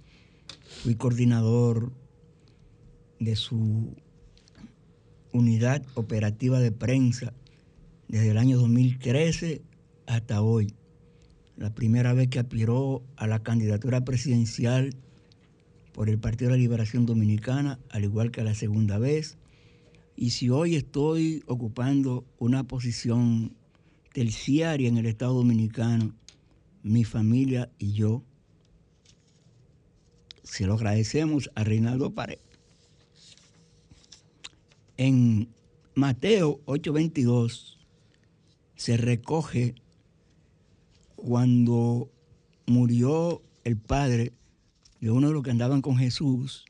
Fui 0.82 0.94
coordinador 0.94 1.92
de 3.18 3.34
su 3.34 3.96
unidad 5.32 5.82
operativa 5.94 6.60
de 6.60 6.70
prensa 6.70 7.32
desde 8.06 8.30
el 8.30 8.38
año 8.38 8.58
2013 8.58 9.62
hasta 10.06 10.40
hoy. 10.40 10.72
La 11.56 11.74
primera 11.74 12.12
vez 12.12 12.28
que 12.28 12.38
aspiró 12.38 13.02
a 13.16 13.26
la 13.26 13.42
candidatura 13.42 14.04
presidencial 14.04 14.94
por 15.92 16.08
el 16.08 16.20
Partido 16.20 16.50
de 16.50 16.58
la 16.58 16.62
Liberación 16.62 17.06
Dominicana, 17.06 17.80
al 17.90 18.04
igual 18.04 18.30
que 18.30 18.44
la 18.44 18.54
segunda 18.54 18.98
vez. 18.98 19.36
Y 20.14 20.30
si 20.30 20.48
hoy 20.48 20.76
estoy 20.76 21.42
ocupando 21.46 22.24
una 22.38 22.62
posición 22.64 23.56
terciaria 24.12 24.88
en 24.88 24.98
el 24.98 25.06
Estado 25.06 25.34
Dominicano, 25.34 26.14
mi 26.82 27.04
familia 27.04 27.70
y 27.78 27.92
yo, 27.92 28.22
se 30.42 30.66
lo 30.66 30.74
agradecemos 30.74 31.50
a 31.54 31.64
Reinaldo 31.64 32.14
Pared 32.14 32.38
en 34.96 35.48
Mateo 35.94 36.60
8:22 36.66 37.78
se 38.76 38.96
recoge 38.96 39.74
cuando 41.16 42.08
murió 42.66 43.42
el 43.64 43.76
padre 43.76 44.32
de 45.00 45.10
uno 45.10 45.28
de 45.28 45.34
los 45.34 45.42
que 45.42 45.50
andaban 45.50 45.82
con 45.82 45.96
Jesús 45.96 46.64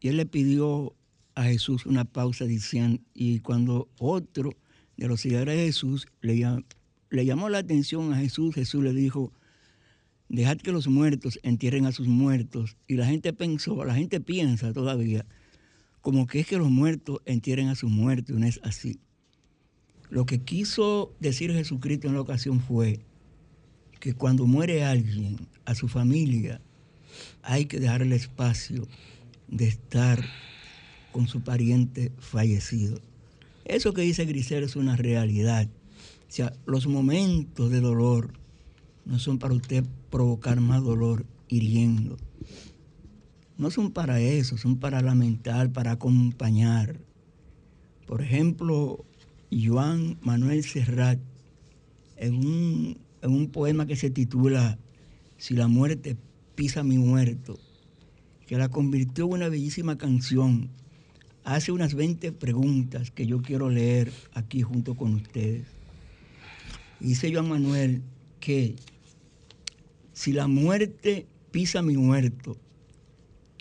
y 0.00 0.08
él 0.08 0.16
le 0.16 0.26
pidió 0.26 0.94
a 1.34 1.44
Jesús 1.44 1.84
una 1.84 2.04
pausa 2.04 2.44
diciendo, 2.46 3.02
y 3.12 3.40
cuando 3.40 3.88
otro 3.98 4.52
de 5.04 5.08
los 5.08 5.20
seguidores 5.20 5.56
Jesús 5.56 6.06
le, 6.20 7.24
llamó 7.24 7.48
la 7.48 7.58
atención 7.58 8.12
a 8.12 8.16
Jesús, 8.16 8.54
Jesús 8.54 8.82
le 8.82 8.92
dijo, 8.92 9.32
dejad 10.28 10.56
que 10.56 10.72
los 10.72 10.88
muertos 10.88 11.38
entierren 11.42 11.86
a 11.86 11.92
sus 11.92 12.06
muertos. 12.06 12.76
Y 12.88 12.94
la 12.94 13.06
gente 13.06 13.32
pensó, 13.32 13.84
la 13.84 13.94
gente 13.94 14.20
piensa 14.20 14.72
todavía 14.72 15.26
como 16.00 16.26
que 16.26 16.40
es 16.40 16.46
que 16.46 16.58
los 16.58 16.68
muertos 16.68 17.20
entierren 17.24 17.68
a 17.68 17.74
sus 17.74 17.90
muertos, 17.90 18.36
no 18.36 18.46
es 18.46 18.60
así. 18.62 19.00
Lo 20.10 20.26
que 20.26 20.42
quiso 20.42 21.14
decir 21.18 21.50
Jesucristo 21.50 22.08
en 22.08 22.14
la 22.14 22.20
ocasión 22.20 22.60
fue 22.60 23.00
que 24.00 24.12
cuando 24.12 24.46
muere 24.46 24.84
alguien, 24.84 25.48
a 25.64 25.74
su 25.74 25.88
familia, 25.88 26.60
hay 27.42 27.64
que 27.64 27.80
dejarle 27.80 28.16
espacio 28.16 28.86
de 29.48 29.66
estar 29.66 30.22
con 31.10 31.26
su 31.26 31.42
pariente 31.42 32.12
fallecido. 32.18 33.00
Eso 33.64 33.92
que 33.92 34.02
dice 34.02 34.24
Grisel 34.24 34.64
es 34.64 34.76
una 34.76 34.96
realidad. 34.96 35.68
O 36.28 36.32
sea, 36.34 36.52
los 36.66 36.86
momentos 36.86 37.70
de 37.70 37.80
dolor 37.80 38.32
no 39.04 39.18
son 39.18 39.38
para 39.38 39.54
usted 39.54 39.84
provocar 40.10 40.60
más 40.60 40.82
dolor 40.82 41.26
hiriendo 41.48 42.16
no 43.56 43.70
son 43.70 43.92
para 43.92 44.20
eso, 44.20 44.58
son 44.58 44.78
para 44.78 45.00
lamentar, 45.00 45.72
para 45.72 45.92
acompañar. 45.92 47.00
Por 48.06 48.22
ejemplo, 48.22 49.04
Joan 49.52 50.18
Manuel 50.22 50.64
Serrat, 50.64 51.18
en 52.16 52.34
un, 52.34 52.98
en 53.22 53.30
un 53.30 53.48
poema 53.48 53.86
que 53.86 53.96
se 53.96 54.10
titula 54.10 54.78
Si 55.38 55.54
la 55.54 55.68
muerte 55.68 56.16
pisa 56.54 56.82
mi 56.82 56.98
muerto, 56.98 57.58
que 58.46 58.58
la 58.58 58.68
convirtió 58.68 59.26
en 59.26 59.32
una 59.32 59.48
bellísima 59.48 59.96
canción, 59.96 60.70
hace 61.44 61.72
unas 61.72 61.94
20 61.94 62.32
preguntas 62.32 63.10
que 63.10 63.26
yo 63.26 63.42
quiero 63.42 63.70
leer 63.70 64.12
aquí 64.32 64.62
junto 64.62 64.94
con 64.94 65.14
ustedes. 65.14 65.66
Dice 67.00 67.32
Joan 67.32 67.48
Manuel 67.48 68.02
que 68.40 68.76
si 70.12 70.32
la 70.32 70.48
muerte 70.48 71.26
pisa 71.50 71.82
mi 71.82 71.96
muerto, 71.96 72.56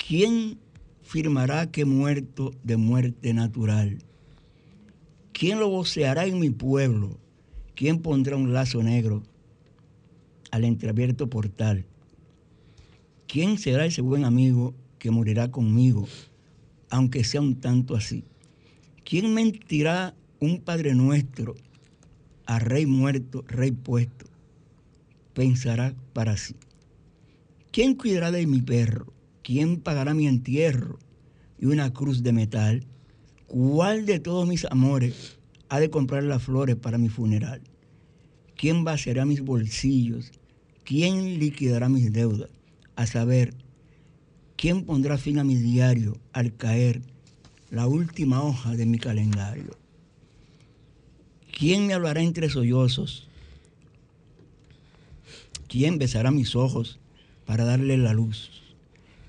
¿Quién 0.06 0.58
firmará 1.02 1.72
que 1.72 1.86
muerto 1.86 2.54
de 2.62 2.76
muerte 2.76 3.34
natural? 3.34 4.00
¿Quién 5.32 5.60
lo 5.60 5.70
voceará 5.70 6.26
en 6.26 6.40
mi 6.40 6.50
pueblo? 6.50 7.18
¿Quién 7.74 8.02
pondrá 8.02 8.36
un 8.36 8.52
lazo 8.52 8.84
negro 8.84 9.24
al 10.52 10.66
entreabierto 10.66 11.30
portal? 11.30 11.86
¿Quién 13.28 13.58
será 13.58 13.86
ese 13.86 14.02
buen 14.02 14.26
amigo 14.26 14.76
que 15.00 15.10
morirá 15.10 15.52
conmigo, 15.52 16.06
aunque 16.94 17.24
sea 17.24 17.42
un 17.42 17.56
tanto 17.56 17.96
así? 17.96 18.24
¿Quién 19.04 19.34
mentirá 19.34 20.16
un 20.40 20.62
Padre 20.62 20.94
nuestro 20.94 21.56
a 22.46 22.60
rey 22.60 22.86
muerto, 22.86 23.44
rey 23.48 23.72
puesto? 23.72 24.26
Pensará 25.34 25.96
para 26.14 26.38
sí. 26.38 26.56
¿Quién 27.72 27.96
cuidará 27.96 28.32
de 28.32 28.46
mi 28.46 28.62
perro? 28.62 29.14
¿quién 29.44 29.82
pagará 29.82 30.14
mi 30.14 30.28
entierro 30.28 30.98
y 31.60 31.66
una 31.66 31.92
cruz 31.94 32.24
de 32.24 32.32
metal? 32.32 32.86
¿Cuál 33.48 34.06
de 34.06 34.20
todos 34.20 34.48
mis 34.48 34.66
amores 34.66 35.38
ha 35.70 35.80
de 35.80 35.90
comprar 35.90 36.24
las 36.24 36.44
flores 36.44 36.76
para 36.76 36.98
mi 36.98 37.10
funeral? 37.10 37.62
¿Quién 38.56 38.84
vaciará 38.84 39.26
mis 39.26 39.42
bolsillos? 39.42 40.32
¿Quién 40.86 41.40
liquidará 41.40 41.90
mis 41.90 42.12
deudas? 42.12 42.50
A 42.96 43.06
saber, 43.06 43.54
¿quién 44.64 44.86
pondrá 44.86 45.18
fin 45.18 45.40
a 45.40 45.44
mi 45.44 45.56
diario 45.56 46.18
al 46.32 46.56
caer 46.56 47.02
la 47.70 47.86
última 47.86 48.42
hoja 48.42 48.78
de 48.78 48.86
mi 48.86 48.98
calendario? 48.98 49.76
¿Quién 51.52 51.86
me 51.86 51.94
hablará 51.94 52.22
entre 52.22 52.48
sollozos? 52.48 53.28
¿Quién 55.68 55.98
besará 55.98 56.32
mis 56.32 56.56
ojos 56.56 57.02
para 57.46 57.66
darle 57.66 57.98
la 57.98 58.14
luz? 58.14 58.52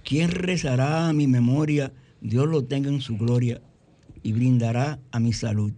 ¿Quién 0.04 0.30
rezará 0.30 1.08
a 1.08 1.12
mi 1.12 1.26
memoria? 1.26 1.92
Dios 2.20 2.46
lo 2.46 2.62
tenga 2.62 2.88
en 2.88 3.00
su 3.00 3.16
gloria 3.16 3.60
y 4.22 4.34
brindará 4.34 5.00
a 5.10 5.18
mi 5.18 5.32
salud. 5.32 5.72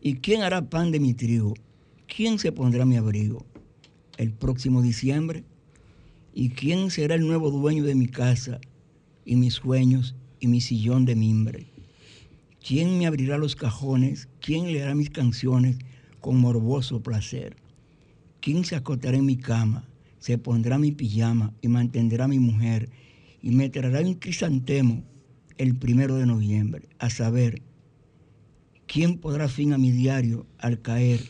¿Y 0.00 0.14
quién 0.14 0.40
hará 0.40 0.70
pan 0.70 0.92
de 0.92 1.00
mi 1.00 1.12
trigo? 1.12 1.52
¿Quién 2.06 2.38
se 2.38 2.52
pondrá 2.52 2.86
mi 2.86 2.96
abrigo? 2.96 3.44
El 4.16 4.32
próximo 4.32 4.80
diciembre. 4.80 5.44
¿Y 6.32 6.48
quién 6.48 6.90
será 6.90 7.16
el 7.16 7.26
nuevo 7.26 7.50
dueño 7.50 7.84
de 7.84 7.94
mi 7.94 8.06
casa 8.06 8.60
y 9.28 9.36
mis 9.36 9.54
sueños 9.54 10.16
y 10.40 10.48
mi 10.48 10.62
sillón 10.62 11.04
de 11.04 11.14
mimbre? 11.14 11.66
¿Quién 12.66 12.98
me 12.98 13.06
abrirá 13.06 13.36
los 13.36 13.54
cajones? 13.54 14.26
¿Quién 14.40 14.72
leerá 14.72 14.94
mis 14.94 15.10
canciones 15.10 15.76
con 16.20 16.40
morboso 16.40 17.02
placer? 17.02 17.54
¿Quién 18.40 18.64
se 18.64 18.74
acotará 18.74 19.18
en 19.18 19.26
mi 19.26 19.36
cama? 19.36 19.86
Se 20.18 20.38
pondrá 20.38 20.78
mi 20.78 20.92
pijama 20.92 21.52
y 21.60 21.68
mantendrá 21.68 22.24
a 22.24 22.28
mi 22.28 22.38
mujer 22.38 22.88
y 23.42 23.50
me 23.50 23.68
traerá 23.68 24.00
un 24.00 24.14
crisantemo 24.14 25.04
el 25.58 25.76
primero 25.76 26.16
de 26.16 26.24
noviembre, 26.24 26.88
a 26.98 27.10
saber, 27.10 27.60
¿quién 28.86 29.18
podrá 29.18 29.48
fin 29.48 29.74
a 29.74 29.78
mi 29.78 29.90
diario 29.90 30.46
al 30.56 30.80
caer 30.80 31.20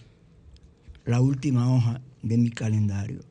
la 1.04 1.20
última 1.20 1.74
hoja 1.74 2.00
de 2.22 2.38
mi 2.38 2.50
calendario? 2.50 3.22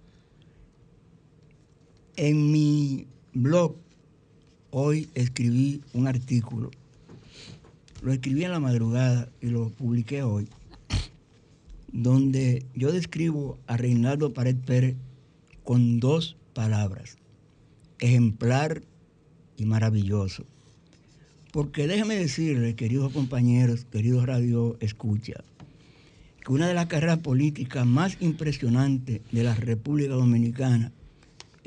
En 2.18 2.52
mi 2.52 3.08
blog 3.34 3.78
hoy 4.72 5.10
escribí 5.16 5.82
un 5.94 6.08
artículo, 6.08 6.72
lo 8.02 8.12
escribí 8.12 8.44
en 8.44 8.52
la 8.52 8.60
madrugada 8.60 9.30
y 9.42 9.48
lo 9.48 9.70
publiqué 9.70 10.24
hoy, 10.24 10.48
donde 11.92 12.66
yo 12.76 12.92
describo 12.92 13.58
a 13.68 13.78
Reinaldo 13.78 14.34
Pared 14.34 14.58
Pérez 14.58 14.96
con 15.64 16.00
dos 16.00 16.38
palabras 16.54 17.18
ejemplar 18.00 18.84
y 19.58 19.66
maravilloso. 19.66 20.46
Porque 21.52 21.88
déjeme 21.88 22.16
decirle, 22.16 22.76
queridos 22.76 23.12
compañeros, 23.12 23.86
queridos 23.92 24.26
radio 24.26 24.78
escucha, 24.80 25.44
que 26.46 26.52
una 26.52 26.68
de 26.68 26.74
las 26.74 26.88
carreras 26.88 27.20
políticas 27.20 27.86
más 27.86 28.18
impresionantes 28.20 29.22
de 29.32 29.44
la 29.44 29.56
República 29.56 30.14
Dominicana 30.14 30.92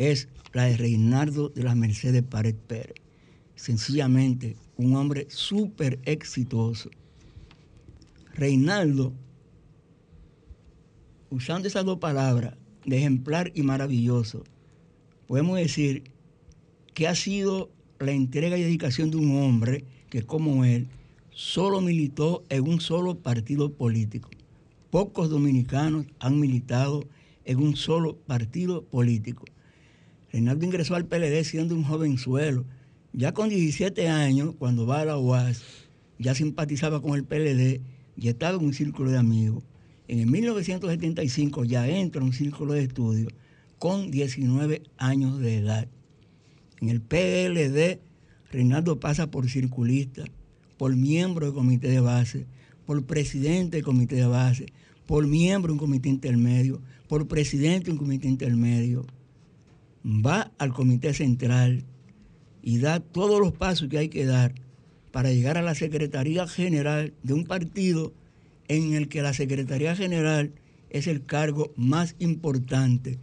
es 0.00 0.28
la 0.54 0.64
de 0.64 0.78
Reinaldo 0.78 1.50
de 1.50 1.62
las 1.62 1.76
Mercedes 1.76 2.23
Pared 2.23 2.54
Pérez. 2.54 2.95
Sencillamente, 3.54 4.57
un 4.78 4.97
hombre 4.97 5.26
súper 5.28 6.00
exitoso. 6.07 6.88
Reinaldo, 8.33 9.12
usando 11.28 11.69
esas 11.69 11.85
dos 11.85 11.99
palabras, 11.99 12.54
de 12.87 12.97
ejemplar 12.97 13.52
y 13.54 13.62
maravilloso, 13.62 14.42
podemos 15.26 15.59
decir 15.59 16.04
que 16.95 17.07
ha 17.07 17.14
sido 17.14 17.71
la 17.99 18.12
entrega 18.12 18.57
y 18.57 18.62
dedicación 18.62 19.11
de 19.11 19.19
un 19.19 19.37
hombre 19.37 19.85
que 20.09 20.23
como 20.23 20.64
él 20.64 20.88
solo 21.30 21.83
militó 21.83 22.42
en 22.49 22.66
un 22.66 22.80
solo 22.80 23.19
partido 23.19 23.75
político. 23.75 24.30
Pocos 24.90 25.28
dominicanos 25.28 26.07
han 26.21 26.40
militado 26.40 27.04
en 27.45 27.59
un 27.59 27.76
solo 27.76 28.16
partido 28.16 28.83
político. 28.85 29.45
Reinaldo 30.32 30.64
ingresó 30.64 30.94
al 30.94 31.06
PLD 31.06 31.44
siendo 31.44 31.75
un 31.75 31.84
jovenzuelo. 31.84 32.64
Ya 33.12 33.32
con 33.32 33.49
17 33.49 34.08
años, 34.08 34.54
cuando 34.58 34.87
va 34.87 35.00
a 35.00 35.04
la 35.04 35.18
UAS, 35.18 35.62
ya 36.18 36.34
simpatizaba 36.34 37.02
con 37.02 37.14
el 37.14 37.25
PLD 37.25 37.80
y 38.16 38.28
estaba 38.28 38.58
en 38.58 38.64
un 38.64 38.75
círculo 38.75 39.10
de 39.10 39.18
amigos. 39.18 39.64
En 40.06 40.20
el 40.20 40.26
1975 40.26 41.64
ya 41.64 41.88
entra 41.88 42.20
en 42.20 42.28
un 42.28 42.32
círculo 42.32 42.75
de 42.75 42.82
estudio 42.82 43.28
con 43.78 44.10
19 44.10 44.82
años 44.99 45.38
de 45.40 45.58
edad. 45.58 45.88
En 46.80 46.88
el 46.90 47.00
PLD, 47.00 48.00
Reinaldo 48.52 49.00
pasa 49.00 49.30
por 49.30 49.49
circulista, 49.49 50.25
por 50.76 50.94
miembro 50.96 51.46
del 51.46 51.54
comité 51.54 51.88
de 51.88 52.00
base, 52.00 52.46
por 52.87 53.04
presidente 53.04 53.76
del 53.78 53.84
comité 53.84 54.16
de 54.16 54.26
base, 54.26 54.66
por 55.06 55.26
miembro 55.26 55.68
de 55.68 55.72
un 55.75 55.78
comité 55.78 56.08
intermedio, 56.08 56.80
por 57.08 57.26
presidente 57.26 57.87
de 57.87 57.92
un 57.92 57.99
comité 57.99 58.28
intermedio. 58.28 59.06
Va 60.04 60.50
al 60.59 60.73
comité 60.73 61.12
central 61.12 61.85
y 62.62 62.78
da 62.78 63.00
todos 63.00 63.40
los 63.40 63.52
pasos 63.52 63.88
que 63.88 63.99
hay 63.99 64.09
que 64.09 64.25
dar 64.25 64.54
para 65.12 65.33
llegar 65.33 65.59
a 65.59 65.62
la 65.62 65.75
Secretaría 65.75 66.47
General 66.47 67.12
de 67.23 67.35
un 67.35 67.45
partido 67.45 68.12
en 68.69 68.95
el 68.95 69.09
que 69.09 69.23
la 69.23 69.35
Secretaría 69.35 69.97
General 69.97 70.52
es 70.90 71.07
el 71.07 71.25
cargo 71.25 71.73
más 71.76 72.16
importante, 72.19 73.19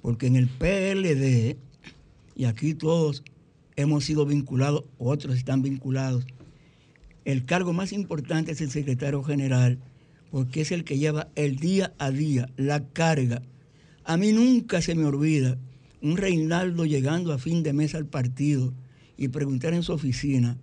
porque 0.00 0.26
en 0.26 0.36
el 0.36 0.48
PLD 0.48 1.56
y 2.36 2.44
aquí 2.44 2.74
todos 2.74 3.24
hemos 3.76 4.04
sido 4.04 4.26
vinculados, 4.26 4.84
otros 4.98 5.36
están 5.36 5.62
vinculados. 5.62 6.26
El 7.24 7.44
cargo 7.44 7.72
más 7.72 7.92
importante 7.92 8.52
es 8.52 8.60
el 8.60 8.70
secretario 8.70 9.22
general, 9.22 9.78
porque 10.30 10.60
es 10.60 10.70
el 10.70 10.84
que 10.84 10.98
lleva 10.98 11.28
el 11.34 11.56
día 11.56 11.92
a 11.98 12.10
día, 12.10 12.50
la 12.56 12.84
carga. 12.88 13.42
A 14.04 14.16
mí 14.16 14.32
nunca 14.32 14.80
se 14.80 14.94
me 14.94 15.04
olvida 15.04 15.58
un 16.02 16.16
Reinaldo 16.16 16.84
llegando 16.84 17.32
a 17.32 17.38
fin 17.38 17.62
de 17.62 17.72
mes 17.72 17.94
al 17.94 18.06
partido 18.06 18.72
y 19.16 19.28
preguntar 19.28 19.74
en 19.74 19.82
su 19.82 19.92
oficina, 19.92 20.58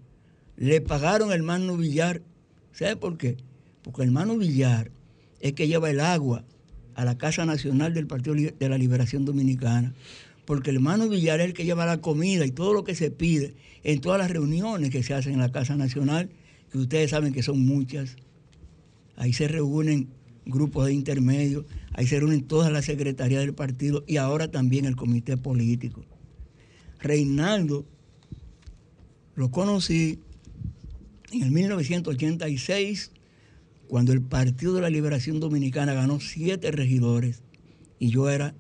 ¿le 0.58 0.82
pagaron 0.82 1.30
el 1.30 1.40
hermano 1.40 1.78
Villar? 1.78 2.22
¿Sabe 2.72 2.96
por 2.96 3.18
qué? 3.18 3.38
Porque 3.82 4.04
el 4.04 4.10
hermano 4.10 4.38
Villar 4.38 4.92
es 5.40 5.54
que 5.54 5.68
lleva 5.68 5.90
el 5.90 6.00
agua 6.00 6.44
a 6.96 7.06
la 7.06 7.18
Casa 7.18 7.46
Nacional 7.46 7.94
del 7.94 8.08
Partido 8.08 8.36
de 8.36 8.70
la 8.70 8.78
Liberación 8.78 9.26
Dominicana 9.26 9.94
porque 10.46 10.72
el 10.72 10.78
hermano 10.78 11.08
Villar 11.08 11.40
es 11.40 11.48
el 11.48 11.54
que 11.54 11.66
lleva 11.66 11.86
la 11.86 12.02
comida 12.02 12.46
y 12.46 12.52
todo 12.52 12.74
lo 12.74 12.84
que 12.84 12.96
se 12.96 13.12
pide 13.12 13.56
en 13.84 14.02
todas 14.02 14.20
las 14.20 14.32
reuniones 14.32 14.90
que 14.90 15.04
se 15.04 15.14
hacen 15.14 15.34
en 15.34 15.40
la 15.40 15.52
Casa 15.52 15.76
Nacional, 15.76 16.30
que 16.72 16.78
ustedes 16.78 17.12
saben 17.12 17.34
que 17.34 17.44
son 17.44 17.66
muchas. 17.66 18.18
Ahí 19.16 19.34
se 19.34 19.48
reúnen 19.48 20.10
grupos 20.46 20.86
de 20.86 20.94
intermedios, 20.94 21.66
ahí 21.94 22.08
se 22.08 22.20
reúnen 22.20 22.44
todas 22.44 22.72
las 22.72 22.86
secretarías 22.86 23.42
del 23.42 23.54
partido 23.54 24.04
y 24.08 24.18
ahora 24.18 24.50
también 24.50 24.86
el 24.86 24.96
comité 24.96 25.38
político. 25.38 26.04
Reinaldo 27.00 27.86
lo 29.36 29.52
conocí 29.52 30.20
en 31.32 31.44
el 31.44 31.52
1986, 31.52 33.12
cuando 33.88 34.14
el 34.14 34.22
Partido 34.22 34.74
de 34.74 34.82
la 34.82 34.90
Liberación 34.90 35.40
Dominicana 35.40 35.94
ganó 35.94 36.20
siete 36.20 36.72
regidores 36.72 37.42
y 38.00 38.10
yo 38.10 38.30
era 38.30 38.56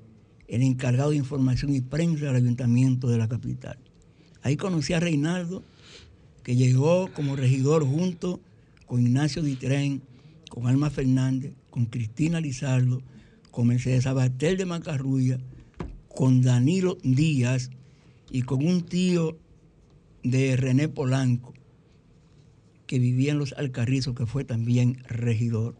el 0.47 0.61
encargado 0.61 1.11
de 1.11 1.17
información 1.17 1.73
y 1.73 1.81
prensa 1.81 2.25
del 2.25 2.35
ayuntamiento 2.35 3.07
de 3.07 3.17
la 3.17 3.27
capital. 3.27 3.77
Ahí 4.41 4.57
conocí 4.57 4.93
a 4.93 4.99
Reinaldo, 4.99 5.63
que 6.43 6.55
llegó 6.55 7.09
como 7.13 7.35
regidor 7.35 7.85
junto 7.85 8.41
con 8.85 9.01
Ignacio 9.01 9.41
Ditren, 9.41 10.01
con 10.49 10.67
Alma 10.67 10.89
Fernández, 10.89 11.53
con 11.73 11.87
Cristina 11.87 12.39
Lizardo, 12.39 13.01
con 13.49 13.65
Mercedes 13.65 14.05
Abatel 14.05 14.57
de 14.57 14.67
Macarrulla, 14.67 15.39
con 16.07 16.43
Danilo 16.43 16.99
Díaz 17.01 17.71
y 18.29 18.43
con 18.43 18.63
un 18.63 18.83
tío 18.83 19.39
de 20.21 20.55
René 20.55 20.87
Polanco, 20.87 21.51
que 22.85 22.99
vivía 22.99 23.31
en 23.31 23.39
los 23.39 23.53
Alcarrizos, 23.53 24.13
que 24.13 24.27
fue 24.27 24.43
también 24.43 24.99
regidor. 25.07 25.73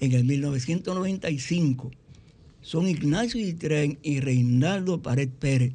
En 0.00 0.12
el 0.12 0.24
1995 0.24 1.90
son 2.60 2.86
Ignacio 2.86 3.40
Ditren 3.40 3.98
y 4.02 4.20
Reinaldo 4.20 5.00
Pared 5.00 5.30
Pérez 5.30 5.72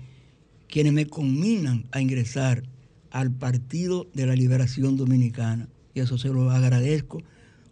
quienes 0.68 0.94
me 0.94 1.08
combinan 1.08 1.88
a 1.92 2.00
ingresar 2.00 2.62
al 3.10 3.32
Partido 3.32 4.08
de 4.14 4.28
la 4.28 4.36
Liberación 4.36 4.98
Dominicana. 4.98 5.68
Y 5.96 6.02
eso 6.02 6.20
se 6.20 6.30
lo 6.30 6.52
agradezco, 6.52 7.24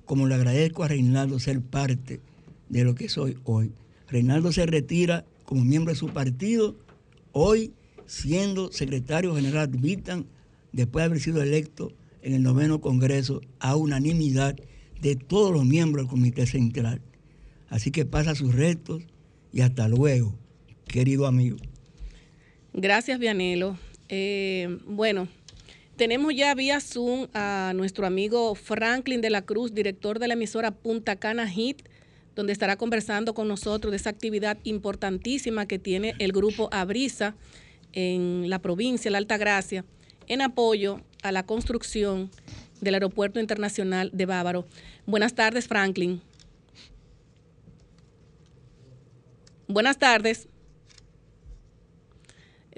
como 0.08 0.26
le 0.26 0.36
agradezco 0.36 0.84
a 0.84 0.88
Reinaldo 0.88 1.38
ser 1.38 1.62
parte 1.62 2.22
de 2.70 2.84
lo 2.84 2.96
que 2.96 3.10
soy 3.10 3.38
hoy. 3.44 3.74
Reinaldo 4.08 4.52
se 4.52 4.66
retira 4.66 5.26
como 5.44 5.64
miembro 5.64 5.94
de 5.94 6.00
su 6.00 6.08
partido, 6.08 6.76
hoy 7.34 7.74
siendo 8.06 8.72
secretario 8.72 9.36
general 9.36 9.68
Vitan, 9.68 10.26
después 10.72 11.04
de 11.04 11.06
haber 11.06 11.20
sido 11.20 11.44
electo 11.44 11.92
en 12.22 12.34
el 12.34 12.42
noveno 12.42 12.80
Congreso 12.80 13.42
a 13.60 13.76
unanimidad 13.76 14.56
de 15.02 15.16
todos 15.18 15.52
los 15.52 15.66
miembros 15.66 16.06
del 16.06 16.10
Comité 16.10 16.46
Central. 16.46 17.02
Así 17.70 17.92
que 17.92 18.06
pasa 18.06 18.34
sus 18.34 18.56
retos 18.56 19.04
y 19.52 19.60
hasta 19.60 19.90
luego, 19.90 20.34
querido 20.88 21.28
amigo. 21.28 21.58
Gracias, 22.74 23.20
Vianelo. 23.20 23.78
Eh, 24.08 24.80
bueno, 24.88 25.28
tenemos 25.98 26.34
ya 26.36 26.54
vía 26.54 26.80
Zoom 26.80 27.28
a 27.34 27.74
nuestro 27.76 28.06
amigo 28.06 28.56
Franklin 28.56 29.20
de 29.20 29.32
la 29.32 29.42
Cruz, 29.42 29.74
director 29.74 30.20
de 30.20 30.28
la 30.28 30.36
emisora 30.36 30.72
Punta 30.72 31.16
Cana 31.16 31.50
Hit, 31.50 31.82
donde 32.36 32.54
estará 32.54 32.78
conversando 32.78 33.34
con 33.34 33.48
nosotros 33.48 33.92
de 33.92 33.98
esa 33.98 34.12
actividad 34.12 34.60
importantísima 34.64 35.66
que 35.66 35.80
tiene 35.80 36.14
el 36.20 36.32
grupo 36.32 36.70
Abrisa 36.72 37.36
en 37.94 38.50
la 38.50 38.60
provincia, 38.60 39.10
la 39.10 39.18
Alta 39.18 39.38
Gracia, 39.38 39.84
en 40.28 40.42
apoyo 40.42 41.02
a 41.24 41.32
la 41.32 41.44
construcción 41.44 42.30
del 42.80 42.94
Aeropuerto 42.94 43.40
Internacional 43.40 44.12
de 44.14 44.28
Bávaro. 44.28 44.68
Buenas 45.08 45.34
tardes, 45.34 45.68
Franklin. 45.68 46.22
Buenas 49.68 49.98
tardes. 49.98 50.48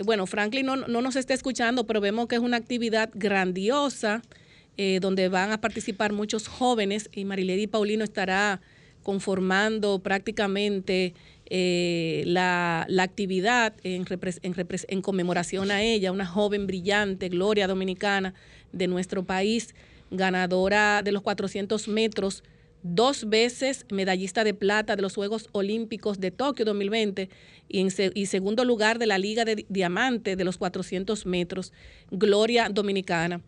Bueno, 0.04 0.26
Franklin 0.28 0.66
no, 0.66 0.76
nos 0.78 1.16
está 1.16 1.34
escuchando, 1.34 1.86
pero 1.86 2.00
vemos 2.00 2.28
que 2.28 2.36
es 2.36 2.42
una 2.42 2.58
actividad 2.58 3.10
grandiosa 3.14 4.22
eh, 4.78 5.00
donde 5.02 5.28
van 5.28 5.52
a 5.52 5.60
participar 5.60 6.14
muchos 6.14 6.48
jóvenes 6.48 7.10
y 7.14 7.26
Marilady 7.26 7.68
Paulino 7.68 8.04
estará 8.04 8.62
conformando 9.04 10.00
prácticamente 10.00 11.14
eh, 11.48 12.24
la, 12.26 12.88
actividad 13.00 13.74
en, 13.84 14.06
en 14.12 15.02
conmemoración 15.02 15.72
a 15.72 15.82
ella, 15.82 16.12
una 16.12 16.26
joven 16.26 16.66
brillante, 16.68 17.28
gloria 17.28 17.68
dominicana 17.68 18.34
de 18.72 18.88
nuestro 18.88 19.24
país, 19.24 19.76
ganadora 20.12 21.02
de 21.04 21.12
los 21.12 21.24
400 21.24 21.88
metros 21.90 22.44
dos 22.84 23.30
veces 23.30 23.86
medallista 23.92 24.44
de 24.44 24.54
plata 24.54 24.96
de 24.96 25.02
los 25.02 25.16
Juegos 25.16 25.50
Olímpicos 25.52 26.20
de 26.20 26.32
Tokio 26.32 26.66
2020 26.66 27.30
y, 27.68 27.80
en 27.80 28.28
segundo 28.28 28.66
lugar 28.66 29.00
de 29.00 29.08
la 29.08 29.18
Liga 29.18 29.46
de 29.46 29.66
Diamante 29.70 30.36
de 30.36 30.44
los 30.44 30.58
400 30.58 31.26
metros, 31.26 31.74
Gloria 32.12 32.70
Dominicana. 32.70 33.42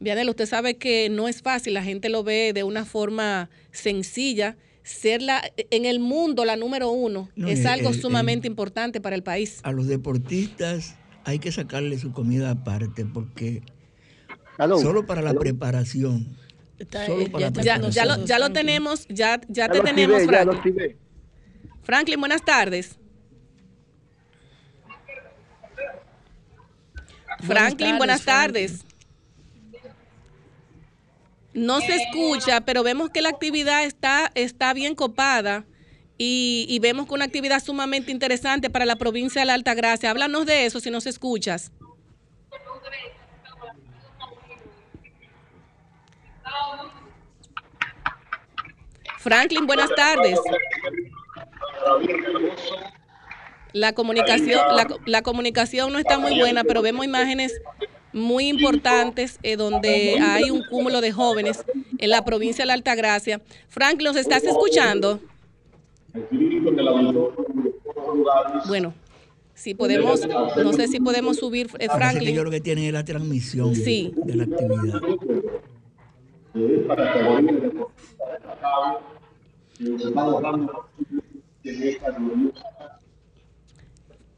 Vianel, 0.00 0.28
usted 0.28 0.46
sabe 0.46 0.76
que 0.76 1.08
no 1.08 1.28
es 1.28 1.42
fácil, 1.42 1.74
la 1.74 1.82
gente 1.82 2.08
lo 2.08 2.22
ve 2.22 2.52
de 2.52 2.62
una 2.62 2.84
forma 2.84 3.50
sencilla. 3.72 4.56
Ser 4.84 5.20
la, 5.20 5.42
en 5.70 5.84
el 5.84 6.00
mundo 6.00 6.46
la 6.46 6.56
número 6.56 6.90
uno 6.90 7.28
es 7.36 7.66
algo 7.66 7.92
sumamente 7.92 8.46
importante 8.46 9.02
para 9.02 9.16
el 9.16 9.22
país. 9.22 9.60
A 9.64 9.72
los 9.72 9.86
deportistas 9.86 10.96
hay 11.24 11.40
que 11.40 11.52
sacarle 11.52 11.98
su 11.98 12.12
comida 12.12 12.50
aparte 12.50 13.04
porque 13.04 13.62
solo 14.56 15.04
para 15.04 15.20
la 15.20 15.34
preparación 15.34 16.38
eh, 16.78 17.30
ya, 17.62 17.78
lo, 17.78 17.88
ya, 18.24 18.38
lo, 18.38 18.52
tenemos, 18.52 19.06
ya, 19.08 19.40
ya, 19.48 19.68
te 19.68 19.80
tenemos, 19.80 20.22
Franklin. 20.24 20.96
Franklin, 21.82 22.20
buenas 22.20 22.42
tardes. 22.42 22.98
Franklin, 27.40 27.98
buenas 27.98 28.24
tardes. 28.24 28.84
No 31.54 31.80
se 31.80 31.96
escucha, 31.96 32.60
pero 32.60 32.82
vemos 32.82 33.10
que 33.10 33.22
la 33.22 33.30
actividad 33.30 33.84
está, 33.84 34.30
está 34.34 34.72
bien 34.74 34.94
copada 34.94 35.64
y, 36.16 36.66
y 36.68 36.78
vemos 36.78 37.08
que 37.08 37.14
una 37.14 37.24
actividad 37.24 37.62
sumamente 37.62 38.12
interesante 38.12 38.70
para 38.70 38.84
la 38.84 38.96
provincia 38.96 39.40
de 39.40 39.46
la 39.46 39.54
Altagracia. 39.54 40.10
Háblanos 40.10 40.46
de 40.46 40.66
eso 40.66 40.78
si 40.78 40.90
no 40.90 41.00
se 41.00 41.10
escuchas. 41.10 41.72
Franklin, 49.18 49.66
buenas 49.66 49.90
tardes. 49.94 50.38
La 53.72 53.92
comunicación, 53.92 54.60
la, 55.06 55.22
comunicación 55.22 55.92
no 55.92 55.98
está 55.98 56.18
muy 56.18 56.38
buena, 56.38 56.64
pero 56.64 56.82
vemos 56.82 57.04
imágenes 57.04 57.60
muy 58.12 58.48
importantes 58.48 59.38
eh, 59.42 59.56
donde 59.56 60.18
hay 60.20 60.50
un 60.50 60.62
cúmulo 60.64 61.00
de 61.00 61.12
jóvenes 61.12 61.64
en 61.98 62.10
la 62.10 62.24
provincia 62.24 62.62
de 62.62 62.66
la 62.66 62.74
Altagracia. 62.74 63.40
Franklin, 63.68 64.06
¿nos 64.06 64.16
estás 64.16 64.44
escuchando? 64.44 65.20
Bueno, 68.66 68.94
si 69.54 69.74
podemos, 69.74 70.26
no 70.26 70.72
sé 70.72 70.88
si 70.88 71.00
podemos 71.00 71.36
subir, 71.36 71.68
eh, 71.78 71.88
Franklin. 71.88 72.34
yo 72.34 72.44
lo 72.44 72.50
que 72.50 72.60
tiene 72.60 72.86
es 72.86 72.92
la 72.92 73.04
transmisión 73.04 73.74
de 73.74 74.34
la 74.34 74.44
actividad. 74.44 75.00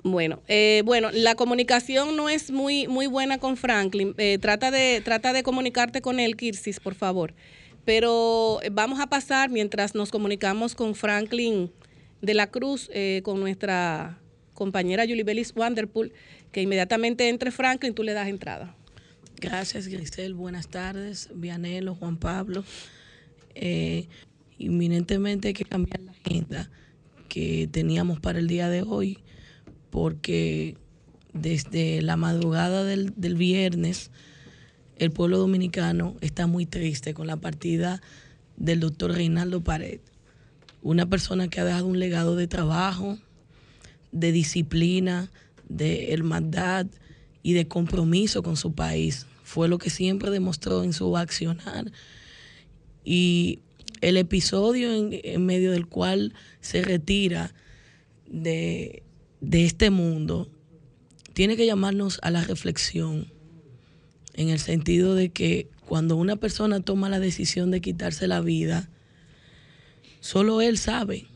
Bueno, 0.02 0.40
eh, 0.48 0.83
bueno, 0.85 1.11
la 1.12 1.35
comunicación 1.35 2.16
no 2.16 2.28
es 2.28 2.50
muy 2.50 2.88
muy 2.88 3.06
buena 3.06 3.38
con 3.38 3.56
Franklin. 3.56 4.14
Eh, 4.18 4.38
trata 4.40 4.70
de 4.70 5.02
trata 5.04 5.33
de 5.33 5.42
comunicarte 5.42 6.00
con 6.00 6.20
él, 6.20 6.37
Kirsis, 6.37 6.80
por 6.80 6.94
favor. 6.94 7.35
Pero 7.85 8.61
eh, 8.62 8.70
vamos 8.72 9.00
a 9.00 9.09
pasar 9.09 9.50
mientras 9.50 9.94
nos 9.94 10.11
comunicamos 10.11 10.74
con 10.74 10.94
Franklin 10.94 11.70
de 12.22 12.35
la 12.35 12.48
Cruz, 12.48 12.90
con 13.22 13.40
nuestra 13.40 14.18
compañera 14.52 15.04
Julie 15.04 15.24
Bellis 15.24 15.54
Wanderpool, 15.56 16.12
que 16.52 16.61
inmediatamente 16.61 17.28
entre 17.30 17.50
Franklin, 17.50 17.94
tú 17.94 18.02
le 18.02 18.12
das 18.12 18.28
entrada. 18.28 18.74
Gracias, 19.40 19.88
Grisel. 19.88 20.35
Buenas 20.35 20.68
tardes, 20.68 21.31
Vianelo, 21.35 21.94
Juan 21.94 22.18
Pablo. 22.18 22.62
Eh, 23.55 24.07
inminentemente 24.59 25.48
hay 25.48 25.55
que 25.55 25.64
cambiar 25.64 26.03
la 26.03 26.12
agenda 26.12 26.70
que 27.31 27.66
teníamos 27.72 28.20
para 28.20 28.38
el 28.38 28.48
día 28.48 28.68
de 28.68 28.83
hoy, 28.83 29.18
porque 29.88 30.76
desde 31.33 32.03
la 32.03 32.18
madrugada 32.18 32.85
del, 32.85 33.14
del 33.16 33.35
viernes 33.35 34.11
el 34.96 35.11
pueblo 35.11 35.38
dominicano 35.38 36.16
está 36.20 36.46
muy 36.46 36.66
triste 36.66 37.14
con 37.14 37.26
la 37.26 37.38
partida 37.38 38.03
del 38.59 38.81
doctor 38.81 39.12
Reinaldo 39.12 39.64
Pared, 39.64 40.00
una 40.83 41.07
persona 41.07 41.48
que 41.48 41.61
ha 41.61 41.64
dejado 41.64 41.87
un 41.87 41.98
legado 41.98 42.37
de 42.37 42.46
trabajo, 42.46 43.16
de 44.12 44.33
disciplina, 44.33 45.31
de 45.66 46.12
hermandad 46.12 46.88
y 47.42 47.55
de 47.55 47.66
compromiso 47.68 48.42
con 48.42 48.59
su 48.59 48.74
país. 48.74 49.26
Fue 49.50 49.66
lo 49.66 49.78
que 49.78 49.90
siempre 49.90 50.30
demostró 50.30 50.84
en 50.84 50.92
su 50.92 51.16
accionar. 51.16 51.90
Y 53.04 53.58
el 54.00 54.16
episodio 54.16 54.92
en, 54.92 55.44
medio 55.44 55.72
del 55.72 55.88
cual 55.88 56.34
se 56.60 56.82
retira 56.82 57.52
de, 58.28 59.02
de 59.40 59.64
este 59.64 59.90
mundo 59.90 60.48
tiene 61.32 61.56
que 61.56 61.66
llamarnos 61.66 62.20
a 62.22 62.30
la 62.30 62.44
reflexión 62.44 63.26
en 64.34 64.50
el 64.50 64.60
sentido 64.60 65.16
de 65.16 65.30
que 65.30 65.68
cuando 65.84 66.14
una 66.14 66.36
persona 66.36 66.78
toma 66.78 67.08
la 67.08 67.18
decisión 67.18 67.72
de 67.72 67.80
quitarse 67.80 68.28
la 68.28 68.40
vida, 68.40 68.88
solo 70.20 70.60
él 70.60 70.78
sabe 70.78 71.26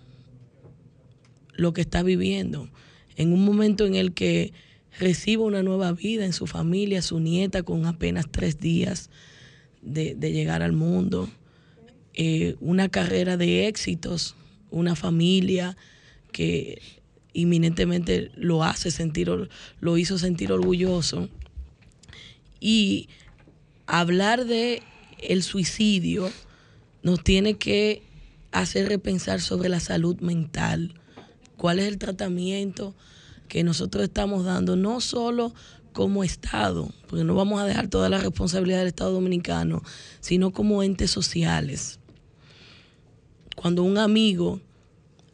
lo 1.54 1.72
que 1.72 1.80
está 1.80 2.04
viviendo. 2.04 2.70
En 3.16 3.32
un 3.32 3.44
momento 3.44 3.86
en 3.86 3.96
el 3.96 4.14
que 4.14 4.52
recibe 4.98 5.42
una 5.42 5.62
nueva 5.62 5.92
vida 5.92 6.24
en 6.24 6.32
su 6.32 6.46
familia, 6.46 7.02
su 7.02 7.20
nieta 7.20 7.62
con 7.62 7.86
apenas 7.86 8.26
tres 8.30 8.58
días 8.58 9.10
de, 9.82 10.14
de 10.14 10.32
llegar 10.32 10.62
al 10.62 10.72
mundo, 10.72 11.28
eh, 12.14 12.56
una 12.60 12.88
carrera 12.88 13.36
de 13.36 13.66
éxitos, 13.66 14.36
una 14.70 14.94
familia 14.94 15.76
que 16.32 16.80
inminentemente 17.32 18.30
lo 18.36 18.62
hace 18.62 18.90
sentir, 18.90 19.30
lo 19.80 19.98
hizo 19.98 20.18
sentir 20.18 20.52
orgulloso. 20.52 21.28
Y 22.60 23.08
hablar 23.86 24.46
de 24.46 24.82
el 25.18 25.42
suicidio 25.42 26.30
nos 27.02 27.22
tiene 27.22 27.54
que 27.54 28.02
hacer 28.52 28.88
repensar 28.88 29.40
sobre 29.40 29.68
la 29.68 29.80
salud 29.80 30.20
mental, 30.20 30.94
cuál 31.56 31.80
es 31.80 31.86
el 31.86 31.98
tratamiento 31.98 32.94
que 33.48 33.64
nosotros 33.64 34.04
estamos 34.04 34.44
dando, 34.44 34.76
no 34.76 35.00
solo 35.00 35.54
como 35.92 36.24
Estado, 36.24 36.88
porque 37.08 37.24
no 37.24 37.34
vamos 37.34 37.60
a 37.60 37.64
dejar 37.64 37.88
toda 37.88 38.08
la 38.08 38.18
responsabilidad 38.18 38.78
del 38.78 38.88
Estado 38.88 39.12
dominicano, 39.12 39.82
sino 40.20 40.52
como 40.52 40.82
entes 40.82 41.10
sociales 41.10 42.00
cuando 43.54 43.82
un 43.82 43.98
amigo, 43.98 44.60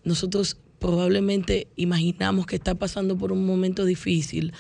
nosotros 0.05 0.57
probablemente 0.79 1.69
imaginamos 1.77 2.47
que 2.47 2.57
está 2.57 2.75
pasando 2.75 3.19
por 3.19 3.33
un 3.33 3.45
momento 3.45 3.85
difícil, 3.85 4.53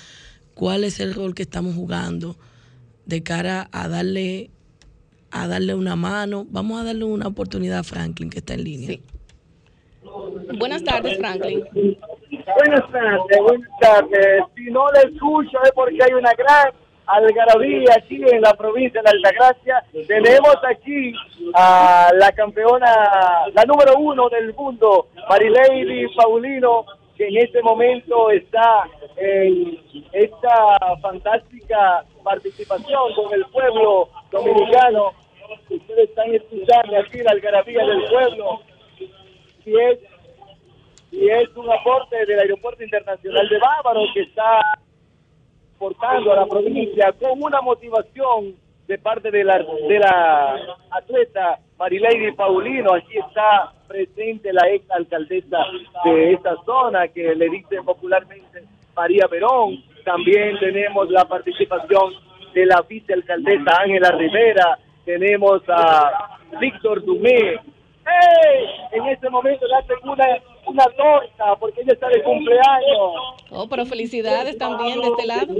cuál 0.54 0.84
es 0.84 1.00
el 1.00 1.14
rol 1.14 1.34
que 1.34 1.42
estamos 1.42 1.74
jugando 1.74 2.36
de 3.06 3.22
cara 3.22 3.68
a 3.72 3.88
darle 3.88 4.50
a 5.30 5.46
darle 5.46 5.74
una 5.74 5.94
mano. 5.94 6.46
Vamos 6.50 6.80
a 6.80 6.84
darle 6.84 7.04
una 7.04 7.28
oportunidad 7.28 7.78
a 7.78 7.84
Franklin 7.84 8.30
que 8.30 8.38
está 8.38 8.54
en 8.54 8.64
línea. 8.64 8.98
Buenas 10.58 10.82
tardes, 10.82 11.18
Franklin. 11.18 11.62
Buenas 12.30 12.90
tardes, 12.92 13.40
buenas 13.42 13.78
tardes. 13.80 14.44
Si 14.54 14.70
no 14.70 14.84
le 14.92 15.12
escucho 15.12 15.58
es 15.64 15.72
porque 15.72 15.98
hay 16.00 16.12
una 16.12 16.32
gran 16.34 16.72
algarabía 17.06 17.94
aquí 17.96 18.22
en 18.24 18.40
la 18.42 18.54
provincia 18.54 19.02
de 19.02 19.10
Altagracia. 19.10 19.82
Tenemos 20.06 20.56
aquí 20.68 21.12
a 21.54 22.10
la 22.14 22.30
campeona, 22.32 22.86
la 23.52 23.64
número 23.64 23.96
uno 23.98 24.28
del 24.28 24.54
mundo, 24.54 25.08
Marilady 25.28 26.06
Paulino, 26.14 26.84
que 27.16 27.26
en 27.26 27.36
este 27.38 27.62
momento 27.62 28.30
está 28.30 28.84
en 29.16 29.78
esta 30.12 30.78
fantástica 31.02 32.04
participación 32.22 33.12
con 33.14 33.34
el 33.34 33.44
pueblo 33.46 34.08
dominicano. 34.30 35.12
Ustedes 35.68 36.10
están 36.10 36.32
escuchando 36.32 36.96
aquí 36.96 37.18
la 37.18 37.32
algarabía 37.32 37.84
del 37.84 38.04
pueblo. 38.04 38.60
Y 39.66 39.78
es, 39.78 39.98
y 41.10 41.28
es 41.28 41.48
un 41.56 41.70
aporte 41.70 42.24
del 42.26 42.38
Aeropuerto 42.38 42.82
Internacional 42.82 43.48
de 43.48 43.58
Bávaro 43.58 44.02
que 44.14 44.20
está 44.20 44.60
portando 45.78 46.32
a 46.32 46.36
la 46.36 46.46
provincia 46.46 47.12
con 47.12 47.42
una 47.42 47.60
motivación 47.60 48.54
de 48.86 48.98
parte 48.98 49.30
de 49.30 49.44
la, 49.44 49.58
de 49.58 49.98
la 49.98 50.56
atleta 50.90 51.58
Marilady 51.78 52.32
Paulino. 52.32 52.94
Aquí 52.94 53.18
está 53.18 53.72
presente 53.88 54.52
la 54.52 54.68
ex 54.68 54.90
alcaldesa 54.90 55.58
de 56.04 56.32
esta 56.32 56.56
zona 56.64 57.08
que 57.08 57.34
le 57.34 57.48
dicen 57.48 57.84
popularmente 57.84 58.64
María 58.94 59.26
Perón. 59.28 59.82
También 60.04 60.58
tenemos 60.58 61.08
la 61.10 61.24
participación 61.24 62.14
de 62.52 62.66
la 62.66 62.82
vicealcaldesa 62.82 63.80
Ángela 63.80 64.10
Rivera. 64.12 64.78
Tenemos 65.04 65.62
a 65.68 66.38
Víctor 66.60 67.04
Dumé. 67.04 67.58
¡Hey! 68.04 68.66
En 68.92 69.06
este 69.06 69.30
momento 69.30 69.66
le 69.66 69.74
hacen 69.76 69.96
una 70.70 70.84
torta 70.96 71.56
porque 71.58 71.82
ella 71.82 71.92
está 71.92 72.08
de 72.08 72.22
cumpleaños. 72.22 73.12
Oh, 73.50 73.66
pero 73.68 73.84
felicidades 73.86 74.56
también 74.56 75.00
de 75.00 75.08
este 75.08 75.26
lado. 75.26 75.52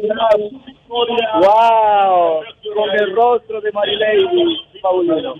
Wow, 0.89 2.43
con 2.75 2.91
el 2.91 3.15
rostro 3.15 3.61
de 3.61 3.73
Marilady 3.73 4.27
Paulino. 4.81 5.35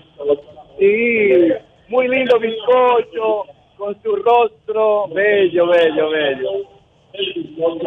Sí, 0.77 1.53
muy 1.89 2.07
lindo 2.07 2.39
bizcocho, 2.39 3.45
con 3.77 4.01
su 4.01 4.15
rostro 4.17 5.07
bello, 5.09 5.67
bello, 5.67 6.09
bello. 6.09 6.49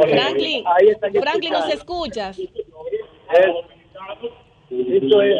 Franklin, 0.03 0.65
Franklin, 1.21 1.53
¿nos 1.53 1.69
escuchas? 1.73 2.39
esto 4.71 5.23
es 5.23 5.37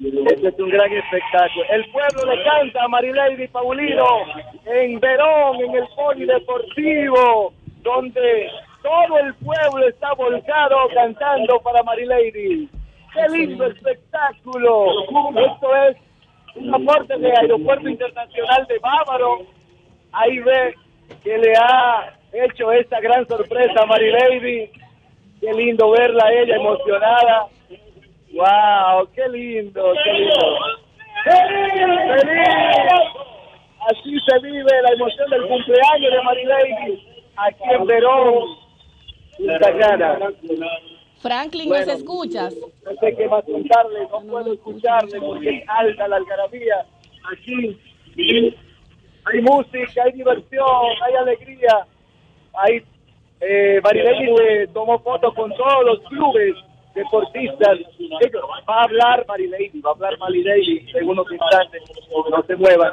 este 0.00 0.48
es 0.48 0.58
un 0.58 0.70
gran 0.70 0.90
espectáculo. 0.92 1.64
El 1.70 1.84
pueblo 1.90 2.34
le 2.34 2.42
canta 2.42 2.84
a 2.84 2.88
Marilady 2.88 3.48
Paulino 3.48 4.06
en 4.64 4.98
Verón, 4.98 5.60
en 5.60 5.74
el 5.74 5.86
polideportivo, 5.94 7.52
donde 7.82 8.48
todo 8.82 9.18
el 9.18 9.34
pueblo 9.34 9.88
está 9.88 10.14
volcado 10.14 10.88
cantando 10.94 11.60
para 11.60 11.82
Marilady. 11.82 12.68
¡Qué 13.12 13.28
lindo 13.30 13.66
espectáculo! 13.66 14.86
Esto 15.36 15.76
es 15.76 15.96
un 16.54 16.74
aporte 16.74 17.18
de 17.18 17.32
Aeropuerto 17.36 17.88
Internacional 17.88 18.66
de 18.68 18.78
Bávaro. 18.78 19.38
Ahí 20.12 20.38
ve 20.38 20.74
que 21.22 21.36
le 21.36 21.52
ha 21.56 22.14
hecho 22.32 22.72
esta 22.72 23.00
gran 23.00 23.26
sorpresa 23.26 23.82
a 23.82 23.86
Marilady. 23.86 24.70
Qué 25.40 25.52
lindo 25.52 25.90
verla 25.90 26.32
ella 26.32 26.56
emocionada 26.56 27.48
¡Wow! 28.32 29.08
¡Qué 29.14 29.28
lindo! 29.28 29.92
¡Qué 30.04 30.12
lindo! 30.12 30.58
¡Feliz! 31.24 32.22
¡Feliz! 32.22 32.46
Así 33.88 34.16
se 34.26 34.38
vive 34.40 34.82
la 34.82 34.92
emoción 34.94 35.30
del 35.30 35.46
cumpleaños 35.48 36.12
de 36.12 36.22
Marilady 36.22 37.02
aquí 37.36 37.62
en 37.70 37.86
Verón, 37.86 38.44
Punta 39.36 39.78
Cana. 39.78 40.18
Franklin, 41.20 41.68
Bueno. 41.68 41.86
¿nos 41.86 41.96
escuchas? 41.96 42.54
No 42.84 42.92
sé 43.00 43.14
qué 43.16 43.28
más 43.28 43.44
contarle, 43.44 44.00
no 44.10 44.20
puedo 44.20 44.52
escucharle 44.52 45.20
porque 45.20 45.48
es 45.58 45.64
alta 45.68 46.08
la 46.08 46.16
algarabía. 46.16 46.86
Aquí 47.32 47.78
hay 48.16 49.40
música, 49.42 50.02
hay 50.04 50.12
diversión, 50.12 50.66
hay 51.04 51.14
alegría. 51.14 51.86
Hay, 52.54 52.82
eh, 53.40 53.80
Marilady 53.82 54.36
se 54.36 54.66
tomó 54.68 54.98
fotos 55.00 55.34
con 55.34 55.54
todos 55.56 55.84
los 55.84 56.00
clubes 56.08 56.54
deportistas. 56.94 57.78
Ellos- 57.98 58.42
Va 58.68 58.80
a 58.80 58.82
hablar 58.84 59.24
Marilady, 59.26 59.80
va 59.80 59.90
a 59.90 59.92
hablar 59.94 60.18
Marilady 60.18 60.86
en 60.94 61.08
unos 61.08 61.26
instantes. 61.30 61.82
No 62.30 62.42
se 62.46 62.56
muevan. 62.56 62.92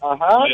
Ajá. 0.00 0.44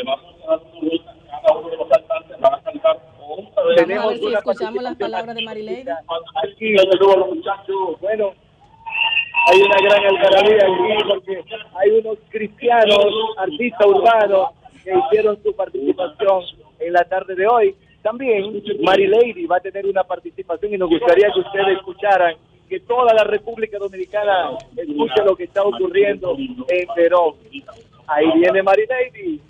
A 2.47 3.75
Tenemos 3.75 4.09
ver 4.09 4.19
si 4.19 4.33
escuchamos 4.33 4.83
las 4.83 4.95
palabras 4.95 5.35
de 5.35 5.41
Marilady. 5.43 5.85
Aquí, 6.43 6.71
los 6.73 7.27
muchachos, 7.27 7.99
bueno, 8.01 8.33
hay 9.47 9.61
una 9.61 9.75
gran 9.81 10.05
algarabía 10.05 10.63
aquí 10.65 11.03
porque 11.07 11.43
hay 11.75 11.89
unos 11.91 12.17
cristianos, 12.29 13.05
artistas 13.37 13.87
urbanos, 13.87 14.49
que 14.83 14.93
hicieron 14.97 15.41
su 15.43 15.55
participación 15.55 16.43
en 16.79 16.93
la 16.93 17.03
tarde 17.05 17.35
de 17.35 17.47
hoy. 17.47 17.75
También 18.07 18.63
Marilady 18.83 19.45
va 19.47 19.57
a 19.57 19.59
tener 19.59 19.85
una 19.85 20.01
participación 20.01 20.73
y 20.73 20.77
nos 20.77 20.89
gustaría 20.89 21.27
que 21.33 21.41
ustedes 21.41 21.77
escucharan, 21.77 22.35
que 22.69 22.79
toda 22.79 23.13
la 23.13 23.25
República 23.25 23.77
Dominicana 23.77 24.51
escuche 24.77 25.25
lo 25.25 25.35
que 25.35 25.43
está 25.43 25.61
ocurriendo 25.63 26.33
en 26.37 26.87
Verón. 26.95 27.33
Ahí 28.07 28.31
viene 28.39 28.63
Marilady. 28.63 29.41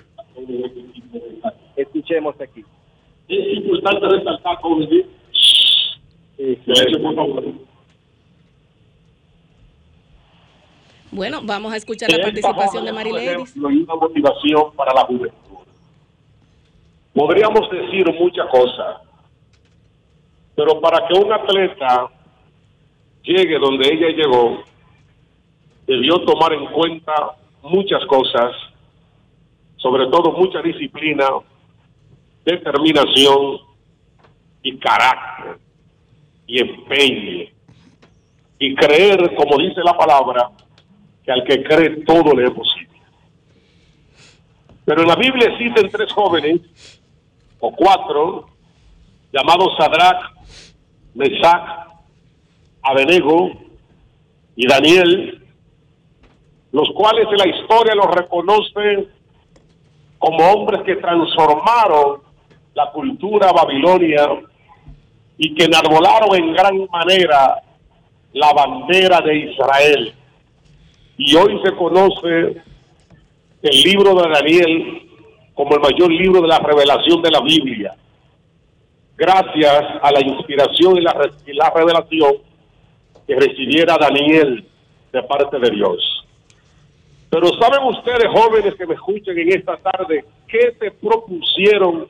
Escuchemos 1.75 2.33
aquí. 2.41 2.65
Es 3.27 3.57
importante 3.57 4.07
resaltar, 4.07 4.55
jóvenes, 4.55 5.05
por 7.03 7.15
favor. 7.15 7.43
Bueno, 11.11 11.41
vamos 11.43 11.73
a 11.73 11.77
escuchar 11.77 12.09
la 12.09 12.23
participación 12.23 12.85
de 12.85 12.91
Marilady. 12.91 13.43
una 13.55 13.95
motivación 13.95 14.71
para 14.75 14.95
la 14.95 15.01
juventud. 15.05 15.46
Podríamos 17.17 17.67
decir 17.71 18.05
muchas 18.13 18.45
cosas, 18.51 18.97
pero 20.55 20.79
para 20.79 21.07
que 21.07 21.17
un 21.17 21.33
atleta 21.33 22.11
llegue 23.23 23.57
donde 23.57 23.91
ella 23.91 24.09
llegó, 24.09 24.63
debió 25.87 26.19
tomar 26.19 26.53
en 26.53 26.67
cuenta 26.67 27.35
muchas 27.63 28.05
cosas, 28.05 28.51
sobre 29.77 30.05
todo 30.11 30.31
mucha 30.33 30.61
disciplina, 30.61 31.27
determinación 32.45 33.61
y 34.61 34.77
carácter 34.77 35.57
y 36.45 36.61
empeño 36.61 37.47
y 38.59 38.75
creer, 38.75 39.33
como 39.35 39.57
dice 39.57 39.81
la 39.83 39.97
palabra, 39.97 40.51
que 41.25 41.31
al 41.31 41.43
que 41.45 41.63
cree 41.63 41.89
todo 42.05 42.35
le 42.35 42.43
es 42.43 42.51
posible. 42.51 43.01
Pero 44.85 45.01
en 45.01 45.07
la 45.07 45.15
Biblia 45.15 45.49
existen 45.49 45.89
tres 45.89 46.13
jóvenes, 46.13 46.96
o 47.59 47.71
cuatro, 47.75 48.47
llamados 49.31 49.75
Sadrach, 49.77 50.33
Mesach, 51.13 51.87
Abenego 52.81 53.51
y 54.55 54.67
Daniel, 54.67 55.43
los 56.71 56.89
cuales 56.91 57.27
la 57.37 57.47
historia 57.47 57.95
los 57.95 58.07
reconoce 58.07 59.07
como 60.19 60.37
hombres 60.51 60.81
que 60.83 60.95
transformaron 60.95 62.21
la 62.73 62.91
cultura 62.91 63.51
babilonia 63.51 64.29
y 65.37 65.53
que 65.53 65.65
enarbolaron 65.65 66.35
en 66.35 66.53
gran 66.53 66.87
manera 66.91 67.61
la 68.33 68.53
bandera 68.53 69.21
de 69.21 69.35
Israel. 69.51 70.13
Y 71.17 71.35
hoy 71.35 71.59
se 71.63 71.75
conoce 71.75 72.61
el 73.61 73.81
libro 73.83 74.13
de 74.15 74.29
Daniel 74.29 75.06
como 75.57 75.73
el 75.73 75.81
mayor 75.81 76.09
libro 76.11 76.41
de 76.41 76.47
la 76.47 76.59
revelación 76.59 77.21
de 77.23 77.31
la 77.31 77.41
Biblia, 77.41 77.95
gracias 79.17 79.83
a 80.03 80.11
la 80.11 80.21
inspiración 80.21 80.97
y 80.97 81.01
la, 81.01 81.31
y 81.47 81.53
la 81.53 81.71
revelación 81.71 82.33
que 83.25 83.35
recibiera 83.35 83.97
Daniel 83.99 84.63
de 85.11 85.23
parte 85.23 85.57
de 85.57 85.71
Dios. 85.71 86.27
Pero 87.31 87.47
¿saben 87.59 87.87
ustedes, 87.87 88.27
jóvenes 88.31 88.75
que 88.75 88.85
me 88.85 88.93
escuchan 88.93 89.35
en 89.35 89.49
esta 89.49 89.77
tarde, 89.77 90.25
qué 90.47 90.75
se 90.79 90.91
propusieron 90.91 92.07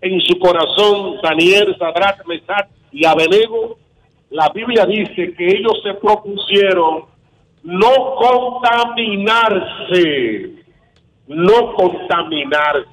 en 0.00 0.20
su 0.22 0.38
corazón 0.38 1.18
Daniel, 1.22 1.76
Sadrach, 1.78 2.24
Mesach 2.26 2.70
y 2.90 3.04
Abenego? 3.04 3.76
La 4.30 4.48
Biblia 4.54 4.86
dice 4.86 5.34
que 5.34 5.46
ellos 5.46 5.78
se 5.84 5.92
propusieron 5.92 7.04
no 7.62 8.14
contaminarse, 8.16 10.57
no 11.28 11.72
contaminarse. 11.74 12.88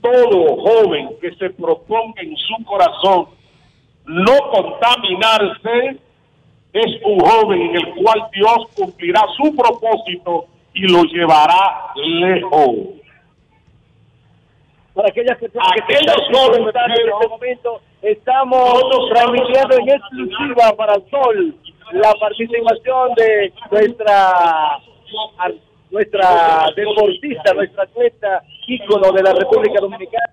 Todo 0.00 0.56
joven 0.56 1.10
que 1.20 1.34
se 1.34 1.50
proponga 1.50 2.22
en 2.22 2.36
su 2.36 2.64
corazón 2.64 3.26
no 4.06 4.32
contaminarse 4.52 5.98
es 6.72 7.00
un 7.04 7.18
joven 7.20 7.60
en 7.62 7.76
el 7.76 7.94
cual 7.96 8.28
Dios 8.32 8.58
cumplirá 8.76 9.22
su 9.36 9.54
propósito 9.56 10.46
y 10.74 10.82
lo 10.86 11.02
llevará 11.04 11.92
lejos. 11.96 12.70
para 14.94 15.08
aquellas 15.10 15.38
personas 15.38 15.68
que 15.74 15.82
Aquellos 15.94 16.16
están 16.16 16.34
jóvenes 16.34 16.74
en 16.74 16.92
que- 16.92 17.02
este 17.10 17.28
momento, 17.28 17.80
estamos 18.02 18.82
transmitiendo 19.12 19.76
en 19.78 19.88
exclusiva 19.90 20.72
para 20.76 20.94
Sol 21.08 21.54
la 21.92 22.12
participación 22.20 23.14
de 23.14 23.52
nuestra 23.70 24.78
nuestra 25.90 26.66
deportista, 26.76 27.54
nuestra 27.54 27.82
atleta 27.84 28.42
ícono 28.66 29.12
de 29.12 29.22
la 29.22 29.32
República 29.32 29.80
Dominicana. 29.80 30.32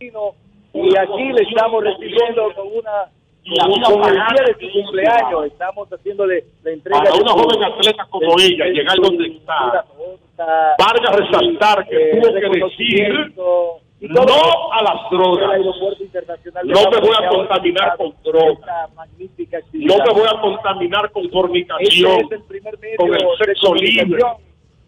Y 0.00 0.96
aquí 0.98 1.32
le 1.32 1.42
estamos 1.42 1.84
recibiendo 1.84 2.52
con 2.54 2.66
una 2.68 3.10
con, 3.44 4.02
el 4.08 4.14
día 4.14 4.44
de 4.46 4.54
su 4.54 4.72
cumpleaños, 4.72 5.44
estamos 5.46 5.88
haciéndole 5.90 6.44
la 6.62 6.70
entrega 6.70 6.98
Para 6.98 7.10
de 7.12 7.20
una 7.22 7.32
joven 7.32 7.64
atleta 7.64 8.06
como 8.08 8.36
de- 8.36 8.46
ella, 8.46 8.64
de 8.64 8.70
llegar 8.72 8.96
donde 8.96 9.26
está, 9.26 9.84
valga 10.78 11.12
resaltar 11.16 11.86
que 11.86 11.96
eh, 12.10 12.20
tuvo 12.20 12.32
que 12.32 12.48
decir 12.60 13.34
no 14.00 14.72
a 14.72 14.82
las 14.82 15.10
drogas, 15.10 15.60
No 16.64 16.90
me 16.90 17.00
voy 17.00 17.16
a 17.22 17.28
contaminar 17.28 17.96
con 17.96 18.14
drogas. 18.24 18.90
no 19.72 19.96
me 19.98 20.12
voy 20.12 20.26
a 20.26 20.40
contaminar 20.40 21.10
con 21.12 21.24
Este 21.24 21.32
fornicación, 21.36 22.20
es 22.20 22.32
el 22.32 22.42
primer 22.44 22.78
medio 22.78 22.96
con 22.96 23.14
el 23.14 23.20
sexo 23.44 23.74
libre. 23.74 24.22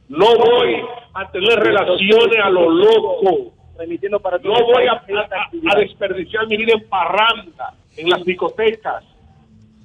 No 0.09 0.27
voy 0.37 0.83
a 1.15 1.31
tener 1.31 1.59
relaciones 1.59 2.39
a 2.43 2.51
lo 2.51 2.71
loco, 2.71 3.53
para 4.23 4.39
no 4.39 4.55
voy 4.65 4.87
a 4.87 5.75
desperdiciar 5.77 6.47
mi 6.47 6.57
vida 6.57 6.73
en 6.75 6.89
parranda, 6.89 7.75
en 7.97 8.11
las 8.11 8.25
discotecas, 8.25 9.05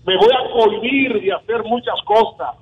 me 0.05 0.17
voy 0.17 0.29
a 0.33 0.51
cohibir 0.51 1.21
de 1.21 1.33
hacer 1.33 1.63
muchas 1.63 2.01
cosas, 2.05 2.55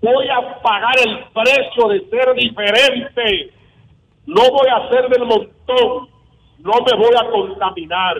voy 0.00 0.28
a 0.28 0.60
pagar 0.60 0.94
el 1.06 1.24
precio 1.32 1.88
de 1.88 2.10
ser 2.10 2.34
diferente, 2.34 3.52
no 4.26 4.42
voy 4.50 4.68
a 4.68 4.88
ser 4.90 5.08
del 5.08 5.24
montón, 5.24 6.08
no 6.58 6.72
me 6.72 6.96
voy 6.96 7.14
a 7.18 7.30
contaminar. 7.30 8.16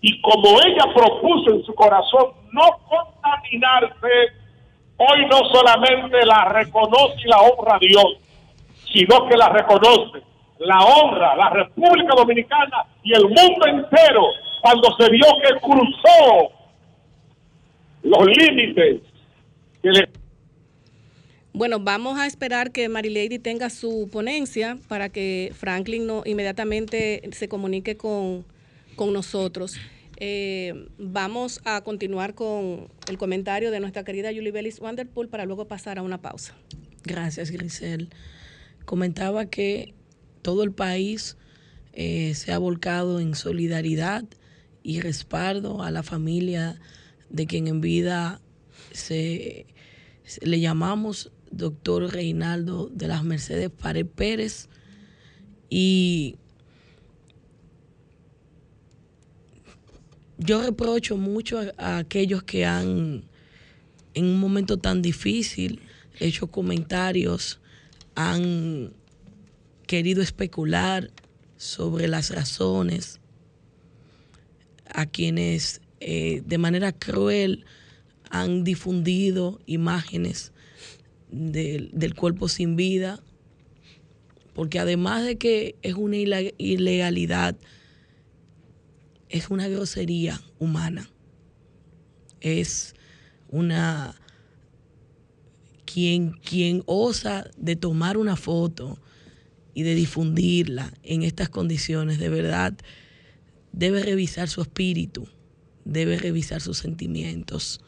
Y 0.00 0.20
como 0.20 0.58
ella 0.66 0.84
propuso 0.94 1.54
en 1.54 1.62
su 1.64 1.74
corazón 1.74 2.32
no 2.52 2.62
contaminarse, 2.88 4.41
hoy 4.96 5.26
no 5.26 5.38
solamente 5.52 6.24
la 6.24 6.44
reconoce 6.46 7.16
y 7.24 7.28
la 7.28 7.38
honra 7.38 7.76
a 7.76 7.78
Dios, 7.78 8.18
sino 8.92 9.28
que 9.28 9.36
la 9.36 9.48
reconoce, 9.48 10.22
la 10.58 10.78
honra 10.78 11.34
la 11.36 11.50
República 11.50 12.14
Dominicana 12.16 12.84
y 13.02 13.12
el 13.12 13.24
mundo 13.24 13.66
entero 13.66 14.22
cuando 14.60 14.94
se 14.96 15.10
vio 15.10 15.26
que 15.42 15.60
cruzó 15.60 16.52
los 18.02 18.26
límites 18.26 19.00
Bueno, 21.52 21.78
vamos 21.80 22.18
a 22.18 22.26
esperar 22.26 22.70
que 22.70 22.88
Marilady 22.88 23.38
tenga 23.38 23.70
su 23.70 24.08
ponencia 24.12 24.78
para 24.88 25.08
que 25.08 25.52
Franklin 25.54 26.06
no 26.06 26.22
inmediatamente 26.24 27.22
se 27.32 27.48
comunique 27.48 27.96
con, 27.96 28.44
con 28.96 29.12
nosotros. 29.12 29.78
Eh, 30.24 30.88
vamos 30.98 31.60
a 31.64 31.80
continuar 31.80 32.36
con 32.36 32.86
el 33.08 33.18
comentario 33.18 33.72
de 33.72 33.80
nuestra 33.80 34.04
querida 34.04 34.28
Julie 34.28 34.52
Bellis 34.52 34.78
Wanderpool 34.78 35.28
para 35.28 35.46
luego 35.46 35.66
pasar 35.66 35.98
a 35.98 36.02
una 36.02 36.22
pausa. 36.22 36.54
Gracias, 37.02 37.50
Grisel. 37.50 38.08
Comentaba 38.84 39.46
que 39.46 39.94
todo 40.40 40.62
el 40.62 40.70
país 40.70 41.36
eh, 41.92 42.36
se 42.36 42.52
ha 42.52 42.58
volcado 42.58 43.18
en 43.18 43.34
solidaridad 43.34 44.24
y 44.84 45.00
respaldo 45.00 45.82
a 45.82 45.90
la 45.90 46.04
familia 46.04 46.80
de 47.28 47.48
quien 47.48 47.66
en 47.66 47.80
vida 47.80 48.40
se, 48.92 49.66
le 50.40 50.60
llamamos 50.60 51.32
doctor 51.50 52.12
Reinaldo 52.12 52.88
de 52.94 53.08
las 53.08 53.24
Mercedes 53.24 53.70
Pared 53.70 54.06
Pérez 54.06 54.68
y 55.68 56.36
yo 60.44 60.62
reprocho 60.62 61.16
mucho 61.16 61.60
a, 61.78 61.98
aquellos 61.98 62.42
que 62.42 62.64
han 62.64 63.24
en 64.14 64.24
un 64.26 64.38
momento 64.38 64.76
tan 64.76 65.02
difícil 65.02 65.80
hecho 66.20 66.46
comentarios, 66.46 67.60
han 68.14 68.92
querido 69.86 70.22
especular 70.22 71.10
sobre 71.56 72.08
las 72.08 72.30
razones 72.30 73.20
a 74.86 75.06
quienes 75.06 75.80
eh, 76.00 76.42
de 76.44 76.58
manera 76.58 76.92
cruel 76.92 77.64
han 78.30 78.64
difundido 78.64 79.60
imágenes 79.66 80.52
del 81.30 82.14
cuerpo 82.14 82.48
sin 82.48 82.76
vida, 82.76 83.20
porque 84.54 84.78
además 84.78 85.24
de 85.24 85.36
que 85.36 85.76
es 85.82 85.94
una 85.94 86.16
ilegalidad, 86.16 87.56
es 89.32 89.48
una 89.48 89.66
grosería 89.66 90.40
humana, 90.58 91.10
es 92.40 92.94
una 93.48 94.14
quien, 95.86 96.32
quien 96.32 96.82
osa 96.86 97.50
de 97.56 97.74
tomar 97.74 98.18
una 98.18 98.36
foto 98.36 98.98
y 99.74 99.82
de 99.84 99.94
difundirla 99.94 100.92
en 101.02 101.22
estas 101.22 101.48
condiciones, 101.48 102.18
de 102.18 102.28
verdad, 102.28 102.74
debe 103.72 104.02
revisar 104.02 104.48
su 104.48 104.60
espíritu, 104.60 105.26
debe 105.86 106.18
revisar 106.18 106.60
sus 106.60 106.78
sentimientos. 106.78 107.80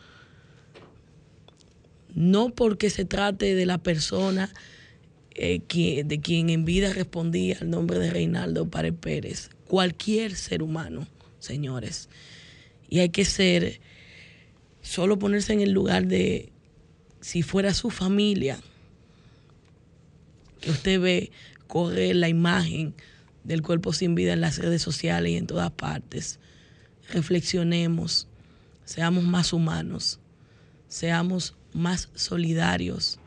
No 2.15 2.55
porque 2.55 2.89
se 2.89 3.05
trate 3.05 3.55
de 3.55 3.67
la 3.67 3.79
persona 3.79 4.51
eh, 5.35 5.61
de 6.07 6.21
quien 6.21 6.49
en 6.49 6.65
vida 6.65 6.93
respondía 6.95 7.59
al 7.61 7.69
nombre 7.69 7.99
de 7.99 8.11
Reinaldo 8.11 8.71
Párez 8.71 8.95
Pérez, 8.99 9.51
cualquier 9.67 10.37
ser 10.37 10.63
humano, 10.63 11.07
señores. 11.45 12.09
Y 12.89 13.01
hay 13.01 13.11
que 13.11 13.25
ser, 13.25 13.81
solo 14.83 15.19
ponerse 15.19 15.53
en 15.53 15.61
el 15.61 15.73
lugar 15.73 16.07
de 16.07 16.53
si 17.21 17.43
fuera 17.43 17.73
su 17.73 17.91
familia, 17.91 18.61
que 20.61 20.71
usted 20.71 21.01
ve 21.01 21.31
correr 21.67 22.17
la 22.17 22.29
imagen 22.29 22.95
del 23.45 23.63
cuerpo 23.63 23.93
sin 23.93 24.15
vida 24.15 24.33
en 24.33 24.41
las 24.41 24.59
redes 24.59 24.83
sociales 24.83 25.33
y 25.33 25.37
en 25.37 25.47
todas 25.47 25.71
partes. 25.71 26.39
Reflexionemos, 27.11 28.29
seamos 28.85 29.25
más 29.25 29.53
humanos, 29.53 30.21
seamos 30.89 31.55
más 31.73 32.09
solidarios, 32.15 33.19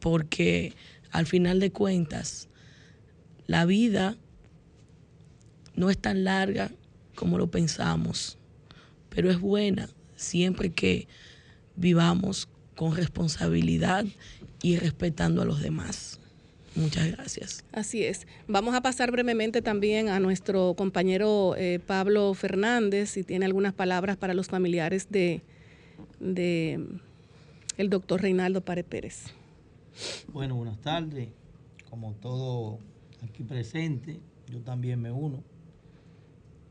porque 0.00 0.74
al 1.10 1.26
final 1.26 1.60
de 1.60 1.70
cuentas, 1.70 2.48
la 3.46 3.64
vida 3.64 4.16
no 5.74 5.90
es 5.90 5.98
tan 5.98 6.24
larga 6.24 6.70
como 7.18 7.36
lo 7.36 7.50
pensamos, 7.50 8.38
pero 9.08 9.28
es 9.28 9.40
buena 9.40 9.88
siempre 10.14 10.70
que 10.70 11.08
vivamos 11.74 12.48
con 12.76 12.94
responsabilidad 12.94 14.04
y 14.62 14.76
respetando 14.76 15.42
a 15.42 15.44
los 15.44 15.60
demás. 15.60 16.20
Muchas 16.76 17.10
gracias. 17.10 17.64
Así 17.72 18.04
es. 18.04 18.28
Vamos 18.46 18.76
a 18.76 18.82
pasar 18.82 19.10
brevemente 19.10 19.62
también 19.62 20.08
a 20.08 20.20
nuestro 20.20 20.74
compañero 20.74 21.56
eh, 21.56 21.80
Pablo 21.84 22.34
Fernández, 22.34 23.10
si 23.10 23.24
tiene 23.24 23.46
algunas 23.46 23.74
palabras 23.74 24.16
para 24.16 24.32
los 24.32 24.46
familiares 24.46 25.10
de, 25.10 25.42
de 26.20 26.78
el 27.78 27.90
doctor 27.90 28.22
Reinaldo 28.22 28.60
Párez 28.60 28.84
Pérez. 28.84 29.24
Bueno, 30.32 30.54
buenas 30.54 30.80
tardes. 30.82 31.30
Como 31.90 32.12
todo 32.12 32.78
aquí 33.28 33.42
presente, 33.42 34.20
yo 34.48 34.60
también 34.60 35.02
me 35.02 35.10
uno 35.10 35.42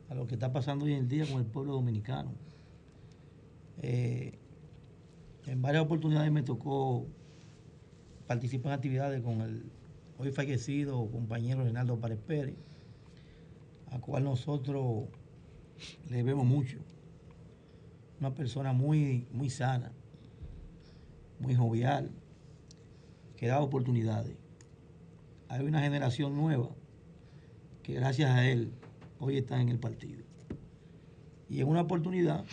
a 0.08 0.14
lo 0.14 0.26
que 0.26 0.34
está 0.34 0.52
pasando 0.52 0.84
hoy 0.84 0.94
en 0.94 1.08
día 1.08 1.26
con 1.26 1.38
el 1.38 1.46
pueblo 1.46 1.72
dominicano. 1.74 2.32
Eh, 3.82 4.38
en 5.46 5.62
varias 5.62 5.84
oportunidades 5.84 6.32
me 6.32 6.42
tocó 6.42 7.06
participar 8.26 8.72
en 8.72 8.76
actividades 8.76 9.22
con 9.22 9.40
el 9.40 9.70
hoy 10.18 10.32
fallecido 10.32 11.08
compañero 11.10 11.62
Reinaldo 11.62 11.98
Párez 12.00 12.18
Pérez, 12.26 12.56
a 13.90 14.00
cual 14.00 14.24
nosotros 14.24 15.04
le 16.10 16.22
vemos 16.22 16.44
mucho. 16.44 16.78
Una 18.20 18.34
persona 18.34 18.72
muy, 18.72 19.28
muy 19.32 19.48
sana, 19.48 19.92
muy 21.38 21.54
jovial, 21.54 22.10
que 23.36 23.46
da 23.46 23.60
oportunidades. 23.60 24.36
Hay 25.48 25.64
una 25.64 25.80
generación 25.80 26.36
nueva 26.36 26.68
que 27.82 27.94
gracias 27.94 28.30
a 28.30 28.46
él 28.46 28.72
hoy 29.20 29.36
está 29.36 29.60
en 29.60 29.68
el 29.68 29.78
partido. 29.78 30.22
Y 31.48 31.60
en 31.60 31.68
una 31.68 31.82
oportunidad 31.82 32.44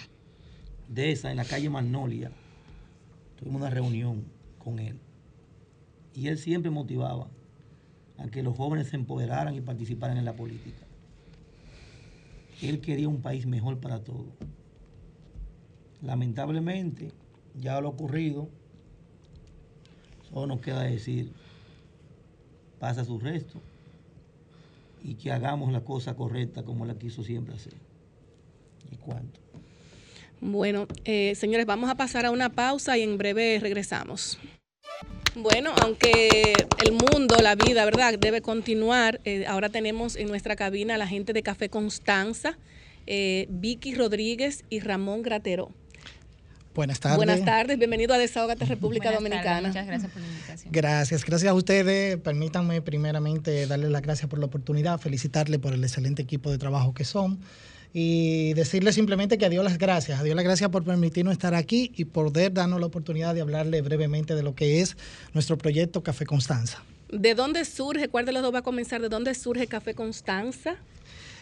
de 0.87 1.11
esa, 1.11 1.31
en 1.31 1.37
la 1.37 1.45
calle 1.45 1.69
Magnolia, 1.69 2.31
tuvimos 3.37 3.61
una 3.61 3.69
reunión 3.69 4.23
con 4.57 4.79
él. 4.79 4.99
Y 6.13 6.27
él 6.27 6.37
siempre 6.37 6.71
motivaba 6.71 7.27
a 8.17 8.27
que 8.27 8.41
los 8.41 8.55
jóvenes 8.55 8.87
se 8.87 8.95
empoderaran 8.95 9.53
y 9.53 9.61
participaran 9.61 10.17
en 10.17 10.25
la 10.25 10.35
política. 10.35 10.85
Él 12.61 12.79
quería 12.79 13.09
un 13.09 13.21
país 13.21 13.45
mejor 13.45 13.79
para 13.79 14.03
todos. 14.03 14.27
Lamentablemente, 16.01 17.11
ya 17.59 17.81
lo 17.81 17.89
ocurrido, 17.89 18.47
solo 20.29 20.47
nos 20.47 20.61
queda 20.61 20.83
decir, 20.83 21.33
pasa 22.79 23.03
su 23.03 23.19
resto 23.19 23.59
y 25.05 25.15
que 25.15 25.31
hagamos 25.31 25.71
la 25.71 25.81
cosa 25.81 26.15
correcta 26.15 26.63
como 26.63 26.85
la 26.85 26.97
quiso 26.97 27.23
siempre 27.23 27.53
hacer. 27.53 27.73
¿Y 28.91 28.97
cuánto? 28.97 29.39
Bueno, 30.41 30.87
eh, 31.05 31.35
señores, 31.35 31.67
vamos 31.67 31.91
a 31.91 31.95
pasar 31.95 32.25
a 32.25 32.31
una 32.31 32.49
pausa 32.49 32.97
y 32.97 33.03
en 33.03 33.17
breve 33.17 33.59
regresamos. 33.61 34.39
Bueno, 35.35 35.73
aunque 35.83 36.53
el 36.83 36.91
mundo, 36.91 37.35
la 37.41 37.55
vida, 37.55 37.85
¿verdad? 37.85 38.17
Debe 38.17 38.41
continuar. 38.41 39.21
Eh, 39.25 39.45
ahora 39.47 39.69
tenemos 39.69 40.15
en 40.15 40.27
nuestra 40.27 40.55
cabina 40.55 40.95
a 40.95 40.97
la 40.97 41.07
gente 41.07 41.33
de 41.33 41.43
Café 41.43 41.69
Constanza, 41.69 42.57
eh, 43.05 43.45
Vicky 43.49 43.93
Rodríguez 43.93 44.65
y 44.69 44.79
Ramón 44.79 45.21
Gratero. 45.21 45.69
Buenas 46.75 46.99
tardes. 46.99 47.17
Buenas 47.17 47.45
tardes, 47.45 47.77
bienvenido 47.77 48.13
a 48.13 48.17
Desahogate 48.17 48.65
República 48.65 49.11
Dominicana. 49.11 49.69
muchas 49.69 49.87
gracias 49.87 50.11
por 50.11 50.21
la 50.21 50.27
invitación. 50.27 50.71
Gracias, 50.73 51.23
gracias 51.23 51.49
a 51.49 51.53
ustedes. 51.53 52.17
Permítanme 52.17 52.81
primeramente 52.81 53.65
darles 53.65 53.91
las 53.91 54.01
gracias 54.01 54.29
por 54.29 54.39
la 54.39 54.47
oportunidad, 54.47 54.99
felicitarles 54.99 55.59
por 55.59 55.73
el 55.73 55.83
excelente 55.83 56.21
equipo 56.21 56.51
de 56.51 56.57
trabajo 56.57 56.93
que 56.93 57.05
son 57.05 57.39
y 57.93 58.53
decirle 58.55 58.91
simplemente 58.91 59.37
que 59.37 59.45
a 59.45 59.49
Dios 59.49 59.63
las 59.63 59.77
gracias, 59.77 60.19
a 60.19 60.23
Dios 60.23 60.35
las 60.35 60.43
gracias 60.43 60.69
por 60.69 60.83
permitirnos 60.83 61.31
estar 61.31 61.55
aquí 61.55 61.93
y 61.95 62.03
poder 62.03 62.51
darnos 62.51 62.81
la 62.81 62.87
oportunidad 62.87 63.33
de 63.33 63.39
hablarle 63.39 63.81
brevemente 63.81 64.35
de 64.35 64.43
lo 64.43 64.53
que 64.53 64.81
es 64.81 64.97
nuestro 65.33 65.57
proyecto 65.57 66.03
Café 66.03 66.25
Constanza. 66.25 66.83
¿De 67.09 67.35
dónde 67.35 67.63
surge? 67.63 68.09
¿Cuál 68.09 68.25
de 68.25 68.33
los 68.33 68.41
dos 68.41 68.53
va 68.53 68.59
a 68.59 68.63
comenzar? 68.63 69.01
¿De 69.01 69.07
dónde 69.07 69.33
surge 69.33 69.67
Café 69.67 69.93
Constanza? 69.93 70.75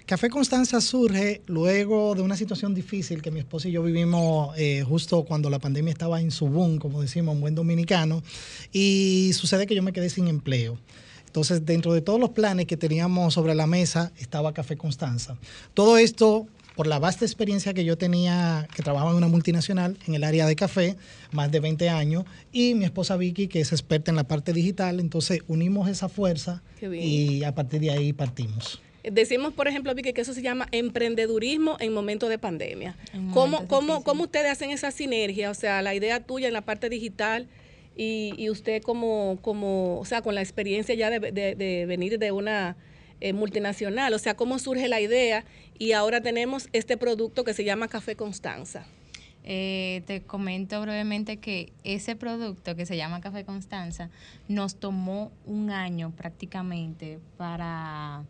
Café 0.05 0.29
Constanza 0.29 0.81
surge 0.81 1.41
luego 1.45 2.13
de 2.13 2.21
una 2.21 2.35
situación 2.35 2.75
difícil 2.75 3.21
que 3.21 3.31
mi 3.31 3.39
esposa 3.39 3.69
y 3.69 3.71
yo 3.71 3.81
vivimos 3.81 4.53
eh, 4.57 4.83
justo 4.85 5.23
cuando 5.23 5.49
la 5.49 5.59
pandemia 5.59 5.93
estaba 5.93 6.19
en 6.19 6.29
su 6.29 6.47
boom, 6.47 6.77
como 6.77 7.01
decimos, 7.01 7.35
un 7.35 7.39
buen 7.39 7.55
dominicano, 7.55 8.21
y 8.73 9.31
sucede 9.33 9.65
que 9.65 9.75
yo 9.75 9.81
me 9.81 9.93
quedé 9.93 10.09
sin 10.09 10.27
empleo. 10.27 10.77
Entonces, 11.25 11.65
dentro 11.65 11.93
de 11.93 12.01
todos 12.01 12.19
los 12.19 12.31
planes 12.31 12.65
que 12.65 12.75
teníamos 12.75 13.33
sobre 13.33 13.55
la 13.55 13.65
mesa 13.65 14.11
estaba 14.19 14.53
Café 14.53 14.75
Constanza. 14.75 15.37
Todo 15.73 15.97
esto 15.97 16.47
por 16.75 16.85
la 16.85 16.99
vasta 16.99 17.23
experiencia 17.23 17.73
que 17.73 17.85
yo 17.85 17.97
tenía, 17.97 18.67
que 18.75 18.83
trabajaba 18.83 19.11
en 19.11 19.17
una 19.17 19.29
multinacional 19.29 19.97
en 20.05 20.15
el 20.15 20.25
área 20.25 20.45
de 20.45 20.55
café, 20.57 20.97
más 21.31 21.49
de 21.49 21.61
20 21.61 21.89
años, 21.89 22.25
y 22.51 22.73
mi 22.73 22.83
esposa 22.83 23.15
Vicky, 23.15 23.47
que 23.47 23.61
es 23.61 23.71
experta 23.71 24.11
en 24.11 24.17
la 24.17 24.25
parte 24.25 24.51
digital, 24.51 24.99
entonces 24.99 25.43
unimos 25.47 25.87
esa 25.87 26.09
fuerza 26.09 26.61
y 26.81 27.43
a 27.45 27.55
partir 27.55 27.79
de 27.79 27.91
ahí 27.91 28.11
partimos. 28.11 28.81
Decimos, 29.03 29.53
por 29.53 29.67
ejemplo, 29.67 29.93
Vicky, 29.93 30.13
que 30.13 30.21
eso 30.21 30.33
se 30.33 30.41
llama 30.41 30.67
emprendedurismo 30.71 31.75
en 31.79 31.93
momentos 31.93 32.29
de 32.29 32.37
pandemia. 32.37 32.95
¿Cómo, 33.33 33.67
cómo, 33.67 34.03
¿Cómo 34.03 34.23
ustedes 34.23 34.51
hacen 34.51 34.71
esa 34.71 34.91
sinergia? 34.91 35.49
O 35.49 35.53
sea, 35.53 35.81
la 35.81 35.93
idea 35.93 36.21
tuya 36.21 36.47
en 36.47 36.53
la 36.53 36.61
parte 36.61 36.89
digital 36.89 37.47
y, 37.95 38.49
usted 38.49 38.81
como, 38.81 39.39
como, 39.41 39.99
o 39.99 40.05
sea, 40.05 40.21
con 40.21 40.35
la 40.35 40.41
experiencia 40.41 40.95
ya 40.95 41.09
de, 41.09 41.85
venir 41.87 42.17
de 42.17 42.31
una 42.31 42.77
eh, 43.19 43.33
multinacional, 43.33 44.13
o 44.13 44.19
sea, 44.19 44.35
cómo 44.35 44.57
surge 44.57 44.87
la 44.87 45.01
idea 45.01 45.45
y 45.77 45.91
ahora 45.91 46.21
tenemos 46.21 46.69
este 46.73 46.97
producto 46.97 47.43
que 47.43 47.53
se 47.53 47.63
llama 47.63 47.87
Café 47.87 48.15
Constanza. 48.15 48.85
Eh, 49.45 50.03
te 50.07 50.21
comento 50.21 50.79
brevemente 50.81 51.35
que 51.37 51.73
ese 51.83 52.15
producto 52.15 52.77
que 52.77 52.85
se 52.85 52.95
llama 52.95 53.19
Café 53.19 53.43
Constanza 53.43 54.09
nos 54.47 54.75
tomó 54.75 55.33
un 55.45 55.69
año 55.69 56.11
prácticamente 56.11 57.19
para 57.35 58.23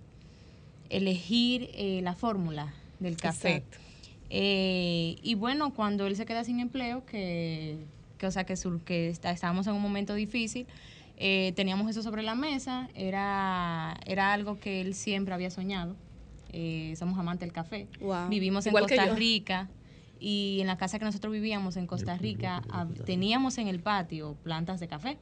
elegir 0.96 1.70
eh, 1.74 2.02
la 2.04 2.16
fórmula 2.16 2.74
del 3.00 3.18
café. 3.18 3.64
Eh, 4.30 5.18
y 5.22 5.36
bueno, 5.36 5.74
cuando 5.74 6.08
él 6.08 6.16
se 6.16 6.26
queda 6.26 6.44
sin 6.44 6.60
empleo, 6.60 7.06
que, 7.06 7.78
que 8.18 8.28
o 8.28 8.32
sea, 8.32 8.46
que, 8.46 8.56
que 8.86 9.10
está, 9.10 9.32
estábamos 9.32 9.68
en 9.68 9.74
un 9.74 9.82
momento 9.82 10.16
difícil, 10.16 10.66
eh, 11.18 11.54
teníamos 11.56 11.90
eso 11.90 12.02
sobre 12.02 12.24
la 12.24 12.36
mesa, 12.36 12.90
era, 12.96 14.00
era 14.06 14.34
algo 14.34 14.60
que 14.60 14.82
él 14.82 14.96
siempre 14.96 15.34
había 15.34 15.52
soñado. 15.52 15.96
Eh, 16.52 16.94
somos 16.98 17.18
amantes 17.18 17.48
del 17.48 17.54
café. 17.54 17.88
Vivimos 18.30 18.66
en 18.66 18.74
Costa 18.74 19.14
Rica 19.14 19.70
y 20.20 20.60
en 20.62 20.68
la 20.68 20.78
casa 20.78 21.00
que 21.00 21.06
nosotros 21.06 21.34
vivíamos 21.34 21.78
en 21.78 21.88
Costa 21.88 22.18
Rica 22.18 22.62
teníamos 23.06 23.58
en 23.58 23.68
el 23.68 23.80
patio 23.80 24.36
plantas 24.44 24.80
de 24.80 24.88
café. 24.88 25.18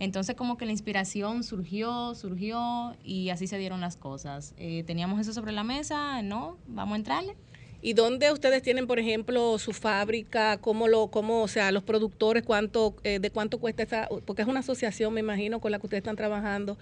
Entonces 0.00 0.34
como 0.34 0.56
que 0.56 0.64
la 0.64 0.72
inspiración 0.72 1.44
surgió, 1.44 2.14
surgió 2.14 2.96
y 3.04 3.28
así 3.28 3.46
se 3.46 3.58
dieron 3.58 3.82
las 3.82 3.96
cosas. 3.96 4.54
Eh, 4.56 4.82
teníamos 4.86 5.20
eso 5.20 5.34
sobre 5.34 5.52
la 5.52 5.62
mesa, 5.62 6.22
¿no? 6.22 6.56
Vamos 6.66 6.94
a 6.94 6.96
entrarle. 6.96 7.36
¿Y 7.82 7.92
dónde 7.92 8.32
ustedes 8.32 8.62
tienen, 8.62 8.86
por 8.86 8.98
ejemplo, 8.98 9.58
su 9.58 9.72
fábrica? 9.72 10.58
¿Cómo 10.58 10.88
lo, 10.88 11.08
cómo, 11.08 11.42
o 11.42 11.48
sea, 11.48 11.70
los 11.70 11.82
productores, 11.82 12.42
cuánto, 12.42 12.96
eh, 13.04 13.18
de 13.20 13.30
cuánto 13.30 13.58
cuesta 13.58 13.82
esa, 13.82 14.08
porque 14.24 14.42
es 14.42 14.48
una 14.48 14.60
asociación, 14.60 15.12
me 15.12 15.20
imagino, 15.20 15.60
con 15.60 15.70
la 15.70 15.78
que 15.78 15.86
ustedes 15.86 16.00
están 16.00 16.16
trabajando. 16.16 16.78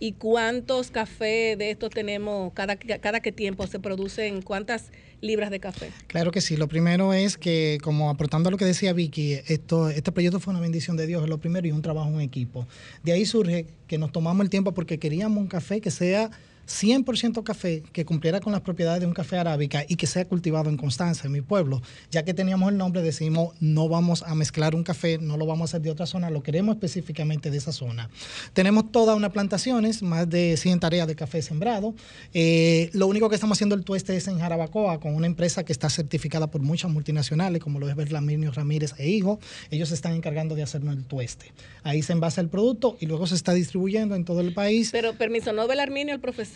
¿Y 0.00 0.12
cuántos 0.12 0.90
cafés 0.90 1.56
de 1.58 1.70
estos 1.70 1.90
tenemos 1.90 2.52
cada, 2.52 2.76
cada 2.76 3.20
qué 3.20 3.30
tiempo 3.32 3.66
se 3.68 3.78
producen? 3.78 4.42
¿Cuántas 4.42 4.90
libras 5.20 5.50
de 5.50 5.60
café? 5.60 5.90
Claro 6.06 6.30
que 6.30 6.40
sí. 6.40 6.56
Lo 6.56 6.68
primero 6.68 7.12
es 7.12 7.36
que, 7.36 7.78
como 7.82 8.10
aportando 8.10 8.48
a 8.48 8.52
lo 8.52 8.58
que 8.58 8.64
decía 8.64 8.92
Vicky, 8.92 9.34
esto, 9.46 9.88
este 9.88 10.12
proyecto 10.12 10.40
fue 10.40 10.52
una 10.52 10.60
bendición 10.60 10.96
de 10.96 11.06
Dios, 11.06 11.22
es 11.22 11.28
lo 11.28 11.38
primero, 11.38 11.66
y 11.66 11.72
un 11.72 11.82
trabajo 11.82 12.10
en 12.10 12.20
equipo. 12.20 12.66
De 13.02 13.12
ahí 13.12 13.26
surge 13.26 13.66
que 13.86 13.98
nos 13.98 14.12
tomamos 14.12 14.44
el 14.44 14.50
tiempo 14.50 14.72
porque 14.72 14.98
queríamos 14.98 15.38
un 15.38 15.48
café 15.48 15.80
que 15.80 15.90
sea 15.90 16.30
100% 16.66 17.42
café 17.42 17.82
que 17.92 18.04
cumpliera 18.04 18.40
con 18.40 18.52
las 18.52 18.62
propiedades 18.62 19.00
de 19.00 19.06
un 19.06 19.14
café 19.14 19.38
arábica 19.38 19.84
y 19.88 19.96
que 19.96 20.06
sea 20.06 20.24
cultivado 20.24 20.68
en 20.68 20.76
Constanza, 20.76 21.26
en 21.26 21.32
mi 21.32 21.40
pueblo. 21.40 21.80
Ya 22.10 22.24
que 22.24 22.34
teníamos 22.34 22.70
el 22.70 22.76
nombre, 22.76 23.02
decimos, 23.02 23.54
no 23.60 23.88
vamos 23.88 24.22
a 24.22 24.34
mezclar 24.34 24.74
un 24.74 24.82
café, 24.82 25.18
no 25.18 25.36
lo 25.36 25.46
vamos 25.46 25.62
a 25.62 25.76
hacer 25.76 25.82
de 25.82 25.90
otra 25.90 26.06
zona, 26.06 26.30
lo 26.30 26.42
queremos 26.42 26.74
específicamente 26.74 27.50
de 27.50 27.58
esa 27.58 27.72
zona. 27.72 28.10
Tenemos 28.52 28.90
toda 28.90 29.14
una 29.14 29.30
plantaciones, 29.30 30.02
más 30.02 30.28
de 30.28 30.56
100 30.56 30.80
tareas 30.80 31.06
de 31.06 31.14
café 31.14 31.42
sembrado. 31.42 31.94
Eh, 32.34 32.90
lo 32.92 33.06
único 33.06 33.28
que 33.28 33.34
estamos 33.34 33.58
haciendo 33.58 33.74
el 33.74 33.84
tueste 33.84 34.16
es 34.16 34.26
en 34.28 34.38
Jarabacoa, 34.38 34.98
con 34.98 35.14
una 35.14 35.26
empresa 35.26 35.64
que 35.64 35.72
está 35.72 35.90
certificada 35.90 36.46
por 36.48 36.62
muchas 36.62 36.90
multinacionales, 36.90 37.62
como 37.62 37.78
lo 37.78 37.88
es 37.88 37.94
Berlaminio 37.94 38.50
Ramírez 38.52 38.94
e 38.98 39.08
Hijo. 39.08 39.38
Ellos 39.70 39.90
se 39.90 39.94
están 39.94 40.14
encargando 40.14 40.54
de 40.54 40.62
hacernos 40.62 40.96
el 40.96 41.04
tueste. 41.04 41.52
Ahí 41.82 42.02
se 42.02 42.12
envasa 42.12 42.40
el 42.40 42.48
producto 42.48 42.96
y 42.98 43.06
luego 43.06 43.26
se 43.26 43.34
está 43.34 43.52
distribuyendo 43.52 44.14
en 44.14 44.24
todo 44.24 44.40
el 44.40 44.52
país. 44.54 44.90
Pero 44.90 45.14
permiso, 45.14 45.52
no 45.52 45.68
Belarminio 45.68 46.14
el 46.14 46.20
profesor 46.20 46.55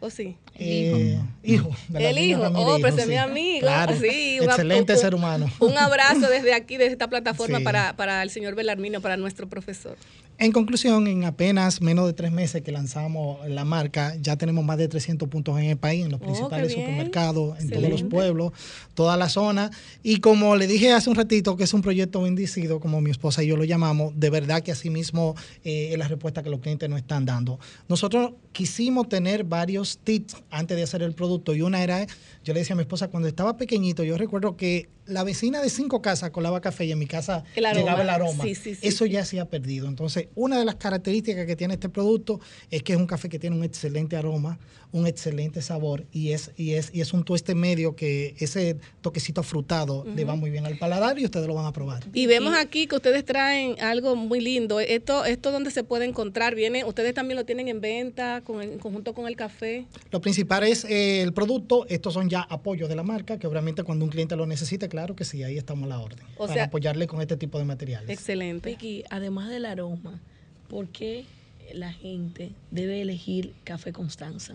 ¿O 0.00 0.10
sí? 0.10 0.36
Eh, 0.56 1.18
hijo. 1.42 1.70
el 1.94 2.18
hijo. 2.18 2.42
oh, 2.54 2.78
pero 2.80 2.96
es 2.96 3.06
mi 3.06 3.16
amigo. 3.16 3.66
sí, 4.00 4.38
excelente 4.40 4.96
ser 4.96 5.14
humano. 5.14 5.50
Un 5.60 5.76
abrazo 5.78 6.28
desde 6.28 6.54
aquí, 6.54 6.76
desde 6.76 6.92
esta 6.92 7.08
plataforma 7.08 7.60
para, 7.60 7.96
para 7.96 8.22
el 8.22 8.30
señor 8.30 8.54
Belarmino, 8.54 9.00
para 9.00 9.16
nuestro 9.16 9.48
profesor. 9.48 9.96
En 10.36 10.50
conclusión, 10.50 11.06
en 11.06 11.24
apenas 11.24 11.80
menos 11.80 12.06
de 12.06 12.12
tres 12.12 12.32
meses 12.32 12.60
que 12.62 12.72
lanzamos 12.72 13.48
la 13.48 13.64
marca, 13.64 14.16
ya 14.20 14.36
tenemos 14.36 14.64
más 14.64 14.78
de 14.78 14.88
300 14.88 15.28
puntos 15.28 15.56
en 15.58 15.66
el 15.66 15.76
país, 15.76 16.04
en 16.04 16.10
los 16.10 16.20
oh, 16.20 16.24
principales 16.24 16.72
supermercados, 16.72 17.60
en 17.60 17.70
todos 17.70 17.88
los 17.88 18.02
pueblos, 18.02 18.52
toda 18.94 19.16
la 19.16 19.28
zona. 19.28 19.70
Y 20.02 20.18
como 20.18 20.56
le 20.56 20.66
dije 20.66 20.92
hace 20.92 21.08
un 21.08 21.14
ratito, 21.14 21.56
que 21.56 21.64
es 21.64 21.72
un 21.72 21.82
proyecto 21.82 22.22
bendecido, 22.22 22.80
como 22.80 23.00
mi 23.00 23.10
esposa 23.10 23.44
y 23.44 23.46
yo 23.46 23.56
lo 23.56 23.62
llamamos, 23.62 24.12
de 24.16 24.30
verdad 24.30 24.62
que 24.62 24.72
así 24.72 24.90
mismo 24.90 25.36
eh, 25.64 25.90
es 25.92 25.98
la 25.98 26.08
respuesta 26.08 26.42
que 26.42 26.50
los 26.50 26.58
clientes 26.58 26.90
nos 26.90 26.98
están 26.98 27.24
dando. 27.24 27.60
Nosotros 27.88 28.32
quisimos 28.50 29.08
tener 29.08 29.44
varios 29.44 29.98
tips 29.98 30.36
antes 30.50 30.76
de 30.76 30.82
hacer 30.82 31.02
el 31.02 31.14
producto 31.14 31.54
y 31.54 31.62
una 31.62 31.80
era, 31.82 32.06
yo 32.44 32.52
le 32.52 32.60
decía 32.60 32.74
a 32.74 32.76
mi 32.76 32.82
esposa, 32.82 33.08
cuando 33.08 33.28
estaba 33.28 33.56
pequeñito, 33.56 34.04
yo 34.04 34.18
recuerdo 34.18 34.56
que 34.56 34.88
la 35.06 35.24
vecina 35.24 35.60
de 35.60 35.70
cinco 35.70 36.00
casas 36.02 36.30
colaba 36.30 36.60
café 36.60 36.84
y 36.84 36.92
en 36.92 36.98
mi 36.98 37.06
casa 37.06 37.44
llegaba 37.56 38.02
el 38.02 38.10
aroma. 38.10 38.44
Eso 38.82 39.06
ya 39.06 39.24
se 39.24 39.40
ha 39.40 39.46
perdido. 39.46 39.88
Entonces, 39.88 40.28
una 40.34 40.58
de 40.58 40.64
las 40.64 40.76
características 40.76 41.46
que 41.46 41.56
tiene 41.56 41.74
este 41.74 41.88
producto 41.88 42.40
es 42.70 42.82
que 42.82 42.92
es 42.92 42.98
un 42.98 43.06
café 43.06 43.28
que 43.28 43.38
tiene 43.38 43.56
un 43.56 43.64
excelente 43.64 44.16
aroma, 44.16 44.58
un 44.92 45.06
excelente 45.06 45.60
sabor 45.60 46.04
y 46.12 46.30
es, 46.30 46.52
y 46.56 46.74
es, 46.74 46.90
y 46.94 47.00
es 47.00 47.12
un 47.12 47.24
tueste 47.24 47.54
medio 47.54 47.96
que 47.96 48.36
ese 48.38 48.76
toquecito 49.00 49.42
frutado 49.42 50.04
le 50.14 50.24
va 50.24 50.36
muy 50.36 50.50
bien 50.50 50.66
al 50.66 50.78
paladar 50.78 51.18
y 51.18 51.24
ustedes 51.24 51.46
lo 51.46 51.54
van 51.54 51.66
a 51.66 51.72
probar. 51.72 52.04
Y 52.12 52.26
vemos 52.26 52.54
aquí 52.56 52.86
que 52.86 52.96
ustedes 52.96 53.24
traen 53.24 53.80
algo 53.80 54.16
muy 54.16 54.40
lindo. 54.40 54.80
Esto, 54.80 55.24
esto 55.24 55.50
donde 55.50 55.70
se 55.70 55.82
puede 55.82 56.04
encontrar, 56.04 56.54
viene, 56.54 56.84
ustedes 56.84 57.14
también 57.14 57.36
lo 57.36 57.44
tienen 57.44 57.68
en 57.68 57.80
venta 57.80 58.42
con 58.42 58.62
en 58.62 58.78
conjunto 58.78 59.14
con 59.14 59.26
el 59.26 59.36
café. 59.36 59.86
Lo 60.10 60.20
principal 60.20 60.62
es 60.62 60.84
eh, 60.84 61.22
el 61.22 61.32
producto, 61.32 61.86
estos 61.88 62.14
son 62.14 62.28
ya 62.34 62.42
apoyos 62.42 62.88
de 62.88 62.96
la 62.96 63.04
marca, 63.04 63.38
que 63.38 63.46
obviamente 63.46 63.84
cuando 63.84 64.04
un 64.04 64.10
cliente 64.10 64.34
lo 64.34 64.44
necesite, 64.44 64.88
claro 64.88 65.14
que 65.14 65.24
sí, 65.24 65.44
ahí 65.44 65.56
estamos 65.56 65.84
a 65.84 65.88
la 65.88 66.00
orden. 66.00 66.26
para 66.36 66.64
apoyarle 66.64 67.06
con 67.06 67.20
este 67.20 67.36
tipo 67.36 67.58
de 67.58 67.64
materiales. 67.64 68.10
Excelente. 68.10 68.70
Vicky, 68.70 69.04
además 69.08 69.48
del 69.50 69.66
aroma, 69.66 70.20
¿por 70.68 70.88
qué 70.88 71.26
la 71.72 71.92
gente 71.92 72.50
debe 72.72 73.00
elegir 73.00 73.54
Café 73.62 73.92
Constanza? 73.92 74.54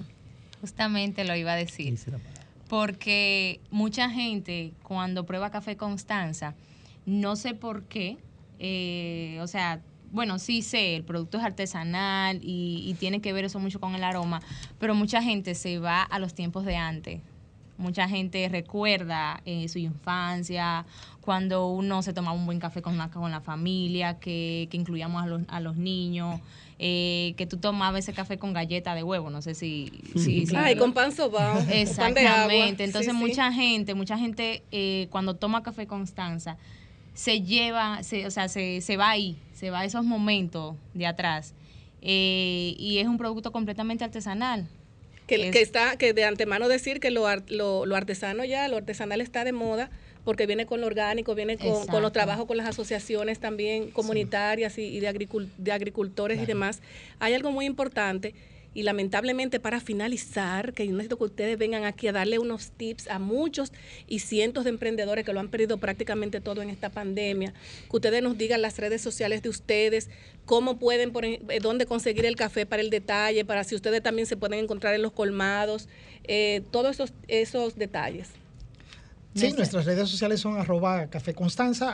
Justamente 0.60 1.24
lo 1.24 1.34
iba 1.38 1.54
a 1.54 1.56
decir. 1.56 1.98
Porque 2.68 3.62
mucha 3.72 4.10
gente 4.10 4.74
cuando 4.84 5.26
prueba 5.26 5.50
Café 5.50 5.78
Constanza, 5.78 6.56
no 7.06 7.38
sé 7.38 7.54
por 7.54 7.84
qué, 7.84 8.18
eh, 8.60 9.40
o 9.42 9.48
sea, 9.48 9.82
bueno, 10.12 10.38
sí 10.38 10.64
sé, 10.64 10.98
el 10.98 11.04
producto 11.06 11.38
es 11.38 11.46
artesanal 11.46 12.42
y, 12.44 12.94
tiene 13.00 13.22
que 13.22 13.32
ver 13.32 13.46
eso 13.46 13.58
mucho 13.60 13.80
con 13.80 13.96
el 13.96 14.04
aroma, 14.04 14.42
pero 14.80 14.96
mucha 14.96 15.24
gente 15.24 15.56
se 15.56 15.80
va 15.80 16.04
a 16.04 16.20
los 16.20 16.34
tiempos 16.34 16.66
de 16.66 16.76
antes. 16.76 17.22
Mucha 17.80 18.10
gente 18.10 18.50
recuerda 18.50 19.42
eh, 19.46 19.70
su 19.70 19.80
infancia, 19.80 20.86
cuando 21.22 21.70
uno 21.70 22.02
se 22.02 22.12
tomaba 22.12 22.36
un 22.36 22.46
buen 22.46 22.60
café 22.60 22.82
con 22.82 22.98
la, 22.98 23.10
con 23.10 23.32
la 23.32 23.40
familia, 23.40 24.20
que, 24.20 24.68
incluíamos 24.70 25.24
a 25.24 25.28
los, 25.28 25.42
a 25.48 25.62
los 25.62 25.78
niños, 25.78 26.42
eh, 26.78 27.34
que 27.38 27.48
tú 27.48 27.56
tomabas 27.56 28.00
ese 28.00 28.12
café 28.12 28.38
con 28.38 28.52
galleta 28.52 28.94
de 28.96 29.04
huevo, 29.04 29.30
no 29.30 29.42
sé 29.42 29.56
si... 29.56 29.94
si, 30.18 30.46
Ay, 30.58 30.76
con 30.76 30.92
pan 30.92 31.14
sobao. 31.14 31.58
Exactamente. 31.72 32.84
Entonces 32.84 33.14
mucha 33.14 33.50
gente, 33.54 33.94
mucha 33.94 34.18
gente 34.18 34.62
eh, 34.74 35.08
cuando 35.10 35.38
toma 35.38 35.64
café 35.64 35.88
Constanza, 35.88 36.58
se 37.14 37.44
lleva, 37.44 38.04
se, 38.04 38.28
o 38.28 38.32
sea, 38.32 38.50
se, 38.50 38.82
se 38.82 38.98
va 38.98 39.10
ahí, 39.10 39.38
se 39.54 39.72
va 39.72 39.80
a 39.80 39.86
esos 39.86 40.04
momentos 40.04 40.76
de 40.94 41.08
atrás. 41.08 41.54
y 42.02 42.98
es 43.00 43.08
un 43.08 43.18
producto 43.18 43.54
completamente 43.54 44.04
artesanal. 44.04 44.68
Que, 45.30 45.52
que, 45.52 45.62
está, 45.62 45.96
que 45.98 46.14
de 46.14 46.24
antemano 46.26 46.68
decir 46.68 47.00
que 47.00 47.12
lo, 47.12 47.28
lo, 47.48 47.86
lo, 47.86 47.96
artesano 47.96 48.44
ya, 48.46 48.68
lo 48.68 48.78
artesanal 48.78 49.22
está 49.22 49.44
de 49.44 49.52
moda 49.52 49.92
porque 50.24 50.46
viene 50.48 50.66
con 50.66 50.82
lo 50.82 50.88
orgánico, 50.88 51.36
viene 51.36 51.58
con, 51.58 51.88
con 51.88 52.02
los 52.02 52.12
trabajos 52.12 52.46
con 52.46 52.58
las 52.58 52.68
asociaciones 52.68 53.40
también 53.40 53.92
comunitarias 53.92 54.78
y, 54.78 55.00
de, 55.00 55.28
de 55.58 55.72
agricultores 55.72 56.42
y 56.42 56.46
demás. 56.46 56.82
Hay 57.20 57.34
algo 57.34 57.52
muy 57.52 57.66
importante 57.66 58.34
y 58.74 58.84
lamentablemente 58.84 59.60
para 59.60 59.80
finalizar, 59.80 60.74
que 60.74 60.86
yo 60.86 60.94
necesito 60.94 61.18
que 61.18 61.24
ustedes 61.26 61.58
vengan 61.58 61.86
aquí 61.86 62.08
a 62.08 62.12
darle 62.12 62.40
unos 62.40 62.72
tips 62.72 63.08
a 63.08 63.20
muchos 63.20 63.72
y 64.08 64.20
cientos 64.20 64.64
de 64.64 64.70
emprendedores 64.70 65.26
que 65.26 65.34
lo 65.34 65.40
han 65.40 65.50
perdido 65.50 65.78
prácticamente 65.78 66.42
todo 66.42 66.62
en 66.62 66.70
esta 66.70 66.90
pandemia, 66.90 67.54
que 67.90 67.96
ustedes 67.96 68.22
nos 68.22 68.38
digan 68.38 68.62
las 68.62 68.78
redes 68.78 69.02
sociales 69.02 69.42
de 69.42 69.50
ustedes, 69.50 70.10
cómo 70.46 70.78
pueden, 70.78 71.12
poner, 71.12 71.42
eh, 71.50 71.60
dónde 71.62 71.86
conseguir 71.86 72.26
el 72.26 72.36
café 72.36 72.66
para 72.66 72.82
el 72.82 72.90
detalle, 72.90 73.46
para 73.46 73.64
si 73.64 73.76
ustedes 73.76 74.04
también 74.04 74.28
se 74.28 74.38
pueden 74.38 74.60
encontrar 74.60 74.94
en 74.94 75.02
los 75.02 75.12
colmados, 75.12 75.88
eh, 76.24 76.62
todos 76.72 76.92
esos, 76.92 77.14
esos 77.28 77.76
detalles. 77.76 78.30
Sí, 79.36 79.54
nuestras 79.54 79.86
redes 79.86 80.10
sociales 80.10 80.40
son 80.40 80.58
arroba 80.58 81.08
Café 81.08 81.36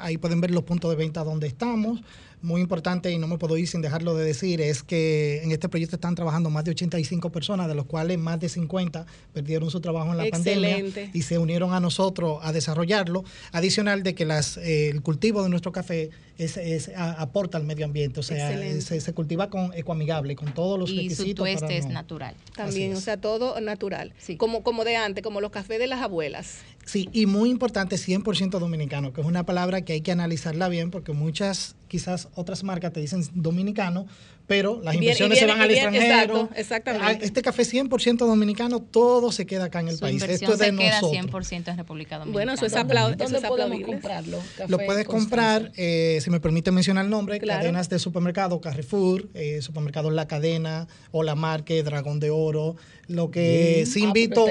ahí 0.02 0.18
pueden 0.18 0.40
ver 0.40 0.52
los 0.52 0.64
puntos 0.64 0.90
de 0.90 0.96
venta 0.96 1.24
donde 1.24 1.48
estamos, 1.48 2.02
muy 2.46 2.62
importante 2.62 3.12
y 3.12 3.18
no 3.18 3.28
me 3.28 3.38
puedo 3.38 3.58
ir 3.58 3.68
sin 3.68 3.82
dejarlo 3.82 4.16
de 4.16 4.24
decir 4.24 4.62
es 4.62 4.84
que 4.84 5.42
en 5.44 5.52
este 5.52 5.68
proyecto 5.68 5.96
están 5.96 6.16
trabajando 6.16 6.50
más 6.50 6.64
de 6.64 6.72
85 6.72 7.32
personas, 7.32 7.68
de 7.68 7.76
los 7.76 7.86
cuales 7.86 8.18
más 8.20 8.40
de 8.40 8.50
50 8.50 9.06
perdieron 9.34 9.70
su 9.70 9.82
trabajo 9.82 10.12
en 10.12 10.18
la 10.18 10.30
pandemia 10.30 10.84
y 11.14 11.22
se 11.24 11.38
unieron 11.38 11.74
a 11.74 11.80
nosotros 11.80 12.40
a 12.44 12.54
desarrollarlo. 12.54 13.26
Adicional 13.52 14.04
de 14.04 14.16
que 14.16 14.26
las, 14.26 14.58
eh, 14.58 14.90
el 14.90 15.02
cultivo 15.02 15.44
de 15.44 15.50
nuestro 15.50 15.72
café 15.72 16.12
es, 16.38 16.92
aporta 16.96 17.58
al 17.58 17.64
medio 17.64 17.86
ambiente, 17.86 18.20
o 18.20 18.24
sea, 18.24 18.52
se, 18.82 19.14
cultiva 19.14 19.50
con 19.50 19.74
ecoamigable, 19.74 20.36
con 20.36 20.54
todos 20.54 20.78
los 20.78 20.90
y 20.90 20.98
requisitos. 20.98 21.48
Y 21.48 21.58
su 21.58 21.66
es 21.66 21.88
natural. 21.88 22.36
También, 22.56 22.94
o 22.94 23.00
sea, 23.00 23.18
todo 23.18 23.60
natural. 23.62 24.14
Como, 24.38 24.64
como 24.64 24.84
de 24.84 24.96
antes, 24.96 25.24
como 25.24 25.42
los 25.42 25.52
cafés 25.52 25.80
de 25.80 25.88
las 25.88 26.02
abuelas. 26.02 26.60
Sí, 26.86 27.10
y 27.14 27.26
muy 27.26 27.50
importante, 27.50 27.96
100% 27.96 28.60
dominicano, 28.60 29.12
que 29.12 29.22
es 29.22 29.28
una 29.28 29.44
palabra 29.44 29.82
que 29.82 29.94
hay 29.94 30.02
que 30.02 30.12
analizarla 30.12 30.70
bien 30.70 30.92
porque 30.92 31.14
muchas 31.14 31.76
quizás 31.88 32.30
otras 32.36 32.64
marcas 32.64 32.94
te 32.94 33.00
dicen 33.00 33.24
dominicano, 33.34 34.08
pero 34.48 34.82
las 34.84 34.96
inversiones 34.96 35.40
se 35.40 35.46
viene- 35.46 35.60
van 35.60 35.62
al 35.64 35.72
extranjero. 35.72 36.42
exacto, 36.42 36.50
exactamente. 36.56 37.26
Este 37.26 37.42
café 37.42 37.64
100% 37.66 38.26
dominicano, 38.26 38.80
todo 38.82 39.32
se 39.32 39.46
queda 39.46 39.66
acá 39.66 39.80
en 39.80 39.88
el 39.90 39.96
Su 39.96 40.02
país. 40.02 40.22
Esto 40.22 40.54
es 40.54 40.60
de 40.60 40.66
se 40.66 40.76
queda 40.76 41.02
nosotros. 41.02 41.12
100% 41.12 41.72
en 41.72 41.78
República 41.78 42.18
Dominicana. 42.20 42.34
Bueno, 42.34 42.54
eso 42.54 42.66
es 42.66 42.74
¿Dónde- 42.74 42.94
aplau- 42.94 43.10
eso 43.10 43.18
¿Dónde 43.18 43.38
es 43.38 43.44
podemos 43.44 43.52
aplaudible. 43.72 43.86
comprarlo? 43.86 44.38
Lo 44.68 44.78
Café 44.78 44.86
puedes 44.86 45.06
comprar, 45.08 45.72
eh, 45.76 46.20
si 46.22 46.30
me 46.30 46.40
permite 46.40 46.72
mencionar 46.72 47.06
el 47.06 47.12
nombre, 47.12 47.40
Claro. 47.40 47.62
cadenas 47.62 47.90
de 47.90 48.00
supermercado, 48.00 48.62
Carrefour, 48.62 49.28
eh, 49.34 49.62
supermercados 49.62 50.14
La 50.14 50.28
Cadena, 50.28 50.88
o 51.12 51.24
La 51.24 51.36
Marque, 51.36 51.82
Dragón 51.84 52.20
de 52.20 52.30
Oro. 52.30 52.76
Lo 53.08 53.30
que 53.30 53.86
sí 53.86 54.02
Ah, 54.04 54.08
porque 54.08 54.20
invito. 54.22 54.46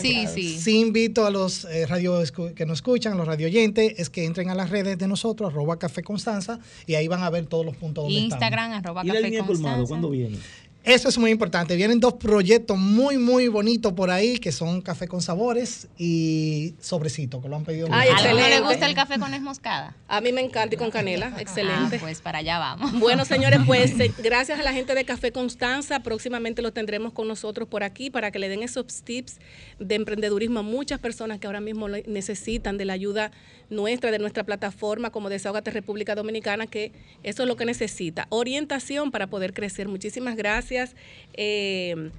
Sí, 0.00 0.26
sí. 0.32 0.58
Sí 0.58 0.80
invito 0.80 1.26
a 1.26 1.30
los 1.30 1.66
eh, 1.66 1.86
radio 1.86 2.22
que 2.54 2.64
nos 2.64 2.78
escuchan, 2.78 3.16
los 3.18 3.26
radio 3.26 3.46
oyentes, 3.46 3.94
es 3.98 4.08
que 4.08 4.24
entren 4.24 4.48
a 4.48 4.54
las 4.54 4.70
redes 4.70 4.96
de 4.98 5.06
nosotros, 5.06 5.52
arroba 5.52 5.78
Café 5.78 6.02
Constanza, 6.02 6.58
y 6.86 6.94
ahí 6.94 7.08
van 7.08 7.22
a 7.22 7.28
ver 7.30 7.44
todos 7.46 7.66
los 7.66 7.76
puntos 7.76 8.04
donde 8.04 8.18
estamos. 8.20 8.32
Instagram, 8.34 8.72
arroba 8.72 9.02
¿Y 9.04 9.10
la 9.20 9.20
café 9.20 9.30
línea 9.30 9.42
de 9.42 9.46
colmado 9.46 9.86
cuándo 9.86 10.10
viene? 10.10 10.38
Eso 10.84 11.08
es 11.08 11.16
muy 11.16 11.30
importante. 11.30 11.76
Vienen 11.76 11.98
dos 11.98 12.12
proyectos 12.12 12.76
muy, 12.76 13.16
muy 13.16 13.48
bonitos 13.48 13.94
por 13.94 14.10
ahí, 14.10 14.36
que 14.36 14.52
son 14.52 14.82
Café 14.82 15.08
con 15.08 15.22
Sabores 15.22 15.88
y 15.96 16.74
Sobrecito, 16.78 17.40
que 17.40 17.48
lo 17.48 17.56
han 17.56 17.64
pedido. 17.64 17.88
Ay, 17.90 18.10
mucho. 18.10 18.22
¿A 18.22 18.28
alguno 18.28 18.48
le 18.48 18.60
gusta 18.60 18.86
el 18.86 18.94
café 18.94 19.18
con 19.18 19.30
nuez 19.30 19.40
moscada? 19.40 19.96
A 20.08 20.20
mí 20.20 20.30
me 20.30 20.42
encanta 20.42 20.74
y 20.74 20.78
con 20.78 20.90
canela, 20.90 21.32
excelente. 21.38 21.96
Ah, 21.96 21.98
pues 21.98 22.20
para 22.20 22.40
allá 22.40 22.58
vamos. 22.58 22.92
Bueno, 23.00 23.24
señores, 23.24 23.60
pues 23.64 23.98
eh, 23.98 24.12
gracias 24.22 24.60
a 24.60 24.62
la 24.62 24.74
gente 24.74 24.94
de 24.94 25.06
Café 25.06 25.32
Constanza, 25.32 26.00
próximamente 26.00 26.60
lo 26.60 26.74
tendremos 26.74 27.14
con 27.14 27.28
nosotros 27.28 27.66
por 27.66 27.82
aquí 27.82 28.10
para 28.10 28.30
que 28.30 28.38
le 28.38 28.50
den 28.50 28.62
esos 28.62 28.84
tips 29.04 29.38
de 29.78 29.94
emprendedurismo 29.94 30.60
a 30.60 30.62
muchas 30.62 31.00
personas 31.00 31.38
que 31.38 31.46
ahora 31.46 31.62
mismo 31.62 31.88
necesitan 31.88 32.76
de 32.76 32.84
la 32.84 32.92
ayuda 32.92 33.30
nuestra, 33.70 34.10
de 34.10 34.18
nuestra 34.18 34.44
plataforma 34.44 35.10
como 35.10 35.28
Desahogate 35.28 35.70
República 35.70 36.14
Dominicana, 36.14 36.66
que 36.66 36.92
eso 37.22 37.42
es 37.42 37.48
lo 37.48 37.56
que 37.56 37.64
necesita. 37.64 38.26
Orientación 38.30 39.10
para 39.10 39.26
poder 39.26 39.52
crecer. 39.52 39.88
Muchísimas 39.88 40.36
gracias, 40.36 40.94
eh, 41.34 42.10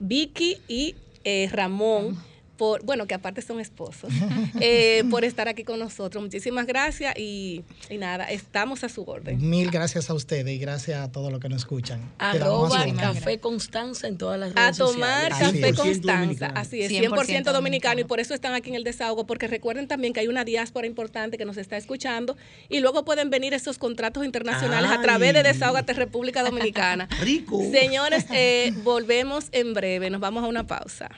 Vicky 0.00 0.58
y 0.68 0.94
eh, 1.24 1.48
Ramón. 1.52 2.18
Por, 2.56 2.84
bueno, 2.84 3.06
que 3.06 3.14
aparte 3.14 3.42
son 3.42 3.60
esposos, 3.60 4.12
eh, 4.60 5.04
por 5.10 5.24
estar 5.24 5.48
aquí 5.48 5.64
con 5.64 5.78
nosotros. 5.78 6.22
Muchísimas 6.22 6.66
gracias 6.66 7.16
y, 7.16 7.64
y 7.88 7.98
nada, 7.98 8.24
estamos 8.30 8.84
a 8.84 8.88
su 8.88 9.02
orden. 9.02 9.38
Mil 9.48 9.70
gracias 9.70 10.10
a 10.10 10.14
ustedes 10.14 10.54
y 10.54 10.58
gracias 10.58 11.00
a 11.00 11.12
todos 11.12 11.30
los 11.30 11.40
que 11.40 11.48
nos 11.48 11.58
escuchan. 11.58 12.12
Arroba 12.18 12.82
a. 12.82 12.94
Café 12.94 13.38
Constanza 13.38 14.08
en 14.08 14.18
todas 14.18 14.38
las 14.38 14.56
A 14.56 14.66
redes 14.66 14.78
tomar 14.78 15.32
sociales. 15.32 15.48
Así 15.48 15.60
café. 15.60 15.74
Constanza. 15.74 16.46
Así 16.48 16.82
es, 16.82 16.90
100% 16.90 17.10
100%, 17.10 17.52
dominicano. 17.52 18.00
Y 18.00 18.04
por 18.04 18.20
eso 18.20 18.34
están 18.34 18.54
aquí 18.54 18.70
en 18.70 18.76
el 18.76 18.84
desahogo, 18.84 19.26
porque 19.26 19.46
recuerden 19.46 19.88
también 19.88 20.12
que 20.12 20.20
hay 20.20 20.28
una 20.28 20.44
diáspora 20.44 20.86
importante 20.86 21.38
que 21.38 21.44
nos 21.44 21.56
está 21.56 21.76
escuchando 21.76 22.36
y 22.68 22.80
luego 22.80 23.04
pueden 23.04 23.30
venir 23.30 23.54
esos 23.54 23.78
contratos 23.78 24.24
internacionales 24.24 24.90
a 24.90 25.00
través 25.00 25.32
de. 25.32 25.44
Desahogate 25.44 25.92
República 25.92 26.42
Dominicana. 26.42 27.08
Rico. 27.20 27.62
Señores, 27.70 28.26
eh, 28.32 28.72
volvemos 28.82 29.48
en 29.52 29.74
breve. 29.74 30.10
Nos 30.10 30.20
vamos 30.20 30.42
a 30.42 30.46
una 30.46 30.66
pausa. 30.66 31.10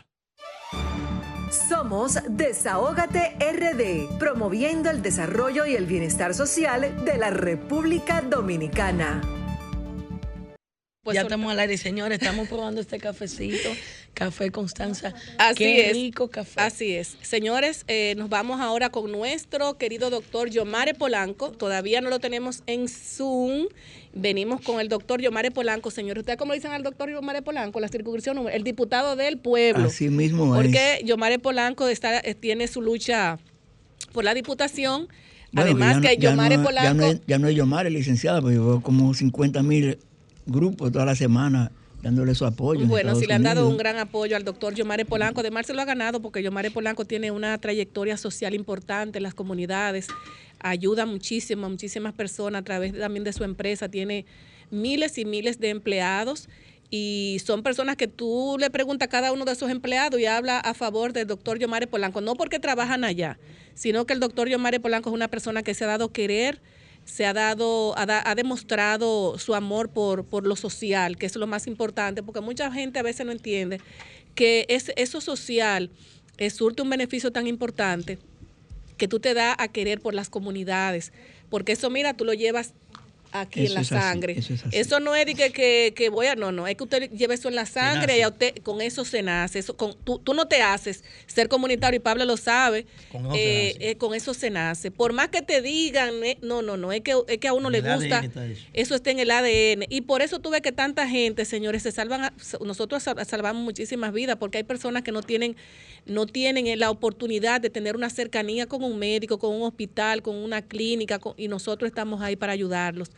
Somos 1.50 2.18
Desahógate 2.28 3.36
RD, 3.38 4.18
promoviendo 4.18 4.90
el 4.90 5.00
desarrollo 5.00 5.64
y 5.64 5.76
el 5.76 5.86
bienestar 5.86 6.34
social 6.34 7.04
de 7.04 7.18
la 7.18 7.30
República 7.30 8.20
Dominicana. 8.20 9.20
Pues 11.04 11.14
ya 11.14 11.22
estamos 11.22 11.52
al 11.52 11.60
aire, 11.60 11.78
señores. 11.78 12.18
Estamos 12.20 12.48
probando 12.48 12.80
este 12.80 12.98
cafecito, 12.98 13.68
Café 14.16 14.50
Constanza. 14.50 15.12
Así 15.36 15.56
Qué 15.58 15.90
es. 15.90 15.92
rico 15.92 16.28
café. 16.28 16.58
Así 16.62 16.92
es. 16.94 17.18
Señores, 17.20 17.84
eh, 17.86 18.14
nos 18.16 18.30
vamos 18.30 18.62
ahora 18.62 18.88
con 18.88 19.12
nuestro 19.12 19.76
querido 19.76 20.08
doctor 20.08 20.48
Yomare 20.48 20.94
Polanco. 20.94 21.50
Todavía 21.52 22.00
no 22.00 22.08
lo 22.08 22.18
tenemos 22.18 22.62
en 22.66 22.88
Zoom. 22.88 23.66
Venimos 24.14 24.62
con 24.62 24.80
el 24.80 24.88
doctor 24.88 25.20
Yomare 25.20 25.50
Polanco. 25.50 25.90
Señores, 25.90 26.22
¿ustedes 26.22 26.38
cómo 26.38 26.52
le 26.52 26.58
dicen 26.60 26.72
al 26.72 26.82
doctor 26.82 27.10
Yomare 27.10 27.42
Polanco? 27.42 27.78
La 27.78 27.88
circunscripción, 27.88 28.36
número- 28.36 28.56
el 28.56 28.64
diputado 28.64 29.16
del 29.16 29.36
pueblo. 29.36 29.84
Así 29.88 30.08
mismo 30.08 30.56
es. 30.56 30.62
Porque 30.62 31.02
Yomare 31.04 31.38
Polanco 31.38 31.86
está, 31.86 32.18
eh, 32.20 32.34
tiene 32.34 32.68
su 32.68 32.80
lucha 32.80 33.38
por 34.12 34.24
la 34.24 34.32
diputación. 34.32 35.08
Bueno, 35.52 35.72
Además 35.72 35.88
ya 35.90 35.94
no- 35.96 36.00
que 36.08 36.16
ya 36.16 36.30
Yomare 36.30 36.56
no, 36.56 36.62
Polanco... 36.64 36.86
Ya 36.88 36.94
no, 36.94 37.04
es, 37.04 37.20
ya 37.26 37.38
no 37.38 37.48
es 37.48 37.54
Yomare, 37.54 37.90
licenciada, 37.90 38.40
porque 38.40 38.56
yo 38.56 38.66
veo 38.66 38.80
como 38.80 39.12
50 39.12 39.62
mil 39.62 39.98
grupos 40.46 40.90
toda 40.90 41.04
la 41.04 41.14
semana 41.14 41.70
dándole 42.02 42.34
su 42.34 42.44
apoyo. 42.44 42.82
en 42.82 42.88
Bueno, 42.88 43.14
sí 43.14 43.26
le 43.26 43.34
han 43.34 43.42
dado 43.42 43.68
un 43.68 43.76
gran 43.76 43.98
apoyo 43.98 44.36
al 44.36 44.44
doctor 44.44 44.74
Yomare 44.74 45.04
Polanco. 45.04 45.40
Además, 45.40 45.66
se 45.66 45.74
lo 45.74 45.82
ha 45.82 45.84
ganado 45.84 46.20
porque 46.20 46.42
Yomare 46.42 46.70
Polanco 46.70 47.04
tiene 47.04 47.30
una 47.30 47.58
trayectoria 47.58 48.16
social 48.16 48.54
importante 48.54 49.18
en 49.18 49.22
las 49.22 49.34
comunidades. 49.34 50.08
Ayuda 50.60 51.06
muchísimo 51.06 51.66
a 51.66 51.68
muchísimas 51.68 52.12
personas 52.14 52.60
a 52.60 52.64
través 52.64 52.98
también 52.98 53.24
de 53.24 53.32
su 53.32 53.44
empresa. 53.44 53.88
Tiene 53.88 54.26
miles 54.70 55.18
y 55.18 55.24
miles 55.24 55.60
de 55.60 55.70
empleados 55.70 56.48
y 56.90 57.38
son 57.44 57.62
personas 57.62 57.96
que 57.96 58.06
tú 58.06 58.56
le 58.58 58.70
preguntas 58.70 59.06
a 59.06 59.10
cada 59.10 59.32
uno 59.32 59.44
de 59.44 59.52
esos 59.52 59.70
empleados 59.70 60.20
y 60.20 60.26
habla 60.26 60.58
a 60.60 60.74
favor 60.74 61.12
del 61.12 61.26
doctor 61.26 61.58
Yomare 61.58 61.86
Polanco. 61.86 62.20
No 62.20 62.34
porque 62.34 62.58
trabajan 62.58 63.04
allá, 63.04 63.38
sino 63.74 64.06
que 64.06 64.12
el 64.12 64.20
doctor 64.20 64.48
Yomare 64.48 64.80
Polanco 64.80 65.10
es 65.10 65.14
una 65.14 65.28
persona 65.28 65.62
que 65.62 65.74
se 65.74 65.84
ha 65.84 65.88
dado 65.88 66.12
querer 66.12 66.60
se 67.06 67.24
ha 67.24 67.32
dado, 67.32 67.96
ha, 67.96 68.04
da- 68.04 68.22
ha 68.28 68.34
demostrado 68.34 69.38
su 69.38 69.54
amor 69.54 69.88
por, 69.88 70.24
por 70.24 70.46
lo 70.46 70.56
social, 70.56 71.16
que 71.16 71.24
es 71.24 71.34
lo 71.36 71.46
más 71.46 71.66
importante, 71.66 72.22
porque 72.22 72.42
mucha 72.42 72.70
gente 72.70 72.98
a 72.98 73.02
veces 73.02 73.24
no 73.24 73.32
entiende 73.32 73.80
que 74.34 74.66
es, 74.68 74.92
eso 74.96 75.22
social 75.22 75.88
eh, 76.36 76.50
surte 76.50 76.82
un 76.82 76.90
beneficio 76.90 77.30
tan 77.32 77.46
importante 77.46 78.18
que 78.98 79.08
tú 79.08 79.20
te 79.20 79.32
das 79.32 79.56
a 79.58 79.68
querer 79.68 80.00
por 80.00 80.12
las 80.14 80.28
comunidades, 80.28 81.12
porque 81.48 81.72
eso, 81.72 81.88
mira, 81.90 82.14
tú 82.14 82.24
lo 82.26 82.34
llevas 82.34 82.74
aquí 83.40 83.60
Eso 83.64 83.70
en 83.70 83.74
la 83.74 83.80
es 83.82 83.92
así, 83.92 84.02
sangre. 84.02 84.38
eso 84.38 84.54
es 84.54 84.64
así. 84.64 84.76
Eso 84.78 85.00
no 85.00 85.14
es 85.14 85.26
de 85.26 85.34
que, 85.34 85.50
que, 85.52 85.92
que 85.96 86.08
voy 86.08 86.26
a, 86.26 86.34
no, 86.34 86.52
no, 86.52 86.66
es 86.66 86.76
que 86.76 86.84
usted 86.84 87.10
lleve 87.10 87.34
eso 87.34 87.48
en 87.48 87.54
la 87.54 87.66
sangre 87.66 88.18
y 88.18 88.22
a 88.22 88.28
usted 88.28 88.54
con 88.62 88.80
eso 88.80 89.04
se 89.04 89.22
nace. 89.22 89.58
Eso, 89.58 89.76
con, 89.76 89.94
tú, 90.04 90.18
tú 90.18 90.34
no 90.34 90.46
te 90.48 90.62
haces 90.62 91.04
ser 91.26 91.48
comunitario 91.48 91.96
y 91.96 92.00
Pablo 92.00 92.24
lo 92.24 92.36
sabe. 92.36 92.86
Con 93.12 93.22
eso 93.26 93.32
se 93.34 93.38
eh, 93.40 93.72
nace. 93.74 93.90
eh, 93.90 93.96
con 93.96 94.14
eso 94.14 94.34
se 94.34 94.50
nace. 94.50 94.90
Por 94.90 95.12
más 95.12 95.28
que 95.28 95.42
te 95.42 95.62
digan, 95.62 96.22
eh, 96.24 96.38
no, 96.42 96.62
no, 96.62 96.76
no, 96.76 96.92
es 96.92 97.00
que, 97.02 97.14
es 97.28 97.38
que 97.38 97.48
a 97.48 97.52
uno 97.52 97.68
En 97.68 97.72
le 97.72 97.80
gusta. 97.94 98.20
está 98.20 98.46
eso. 98.46 98.62
Eso 98.72 98.94
está 98.94 99.10
en 99.10 99.18
el 99.20 99.30
ADN. 99.30 99.84
Y 99.88 100.02
por 100.02 100.22
eso 100.22 100.38
tuve 100.38 100.60
que 100.60 100.72
tanta 100.72 101.08
gente, 101.08 101.44
señores, 101.44 101.82
se 101.82 101.92
salvan, 101.92 102.24
a- 102.24 102.32
nosotros 102.64 103.02
sal- 103.02 103.24
salvamos 103.26 103.62
muchísimas 103.62 104.12
vidas, 104.12 104.36
porque 104.36 104.58
hay 104.58 104.64
personas 104.64 105.02
que 105.02 105.12
no 105.12 105.22
tienen, 105.22 105.56
no 106.06 106.26
tienen 106.26 106.78
la 106.78 106.90
oportunidad 106.90 107.60
de 107.60 107.70
tener 107.70 107.96
una 107.96 108.10
cercanía 108.10 108.66
con 108.66 108.82
un 108.84 108.98
médico, 108.98 109.38
con 109.38 109.54
un 109.54 109.62
hospital, 109.62 110.22
con 110.22 110.36
una 110.36 110.62
clínica, 110.62 111.18
con- 111.18 111.34
y 111.36 111.48
nosotros 111.48 111.88
estamos 111.88 112.20
ahí 112.22 112.36
para 112.36 112.52
ayudarlos. 112.52 113.10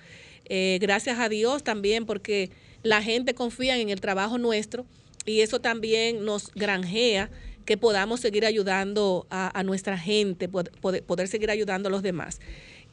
Eh, 0.49 0.79
gracias 0.81 1.19
a 1.19 1.29
Dios 1.29 1.63
también, 1.63 2.07
porque 2.07 2.51
la 2.83 3.03
gente 3.03 3.35
confía 3.35 3.77
en 3.77 3.91
el 3.91 4.01
trabajo 4.01 4.39
nuestro 4.39 4.87
y 5.27 5.41
eso 5.41 5.61
también 5.61 6.25
nos 6.25 6.53
granjea 6.55 7.31
que 7.65 7.77
podamos 7.77 8.21
seguir 8.21 8.47
ayudando 8.47 9.27
a, 9.29 9.63
nuestra 9.63 9.99
gente, 9.99 10.49
pod- 10.49 10.71
poder, 10.81 11.03
poder 11.03 11.29
seguir 11.29 11.51
ayudando 11.51 11.89
a 11.89 11.93
los 11.93 12.03
demás. 12.03 12.41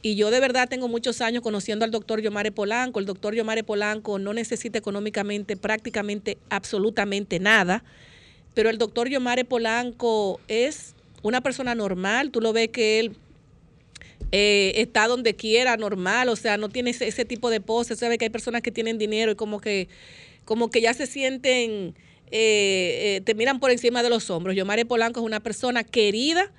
Y 0.02 0.16
yo 0.16 0.30
de 0.30 0.38
verdad 0.38 0.68
tengo 0.68 0.86
muchos 0.86 1.22
años 1.22 1.42
conociendo 1.42 1.86
al 1.86 1.90
doctor 1.90 2.20
Yomare 2.20 2.52
Polanco. 2.52 3.00
El 3.00 3.06
doctor 3.06 3.34
Yomare 3.34 3.64
Polanco 3.64 4.18
no 4.18 4.34
necesita 4.34 4.78
económicamente 4.78 5.56
prácticamente 5.56 6.36
absolutamente 6.50 7.40
nada, 7.40 7.82
pero 8.52 8.68
el 8.68 8.76
doctor 8.76 9.08
Yomare 9.08 9.46
Polanco 9.46 10.38
es 10.46 10.94
una 11.22 11.40
persona 11.40 11.74
normal. 11.74 12.30
Tú 12.30 12.42
lo 12.42 12.52
ves 12.52 12.68
que 12.68 13.00
él 13.00 13.16
eh, 14.32 14.72
está 14.76 15.06
donde 15.08 15.34
quiera, 15.36 15.76
normal, 15.76 16.28
o 16.28 16.36
sea, 16.36 16.56
no 16.56 16.68
tiene 16.68 16.90
ese, 16.90 17.24
tipo 17.24 17.50
de 17.50 17.60
poses. 17.60 17.98
Se 17.98 18.08
ve 18.08 18.18
que 18.18 18.26
hay 18.26 18.30
personas 18.30 18.62
que 18.62 18.70
tienen 18.72 18.98
dinero 18.98 19.32
y 19.32 19.34
como 19.36 19.60
que, 19.60 19.88
como 20.44 20.70
que 20.70 20.80
ya 20.80 20.94
se 20.94 21.06
sienten, 21.06 21.94
eh, 22.30 23.16
eh, 23.16 23.22
te 23.24 23.34
miran 23.34 23.60
por 23.60 23.70
encima 23.70 24.02
de 24.02 24.10
los 24.10 24.30
hombros. 24.30 24.56
Yomare 24.56 24.84
Polanco 24.84 25.20
es 25.20 25.26
una 25.26 25.40
persona 25.40 25.84
querida 25.84 26.52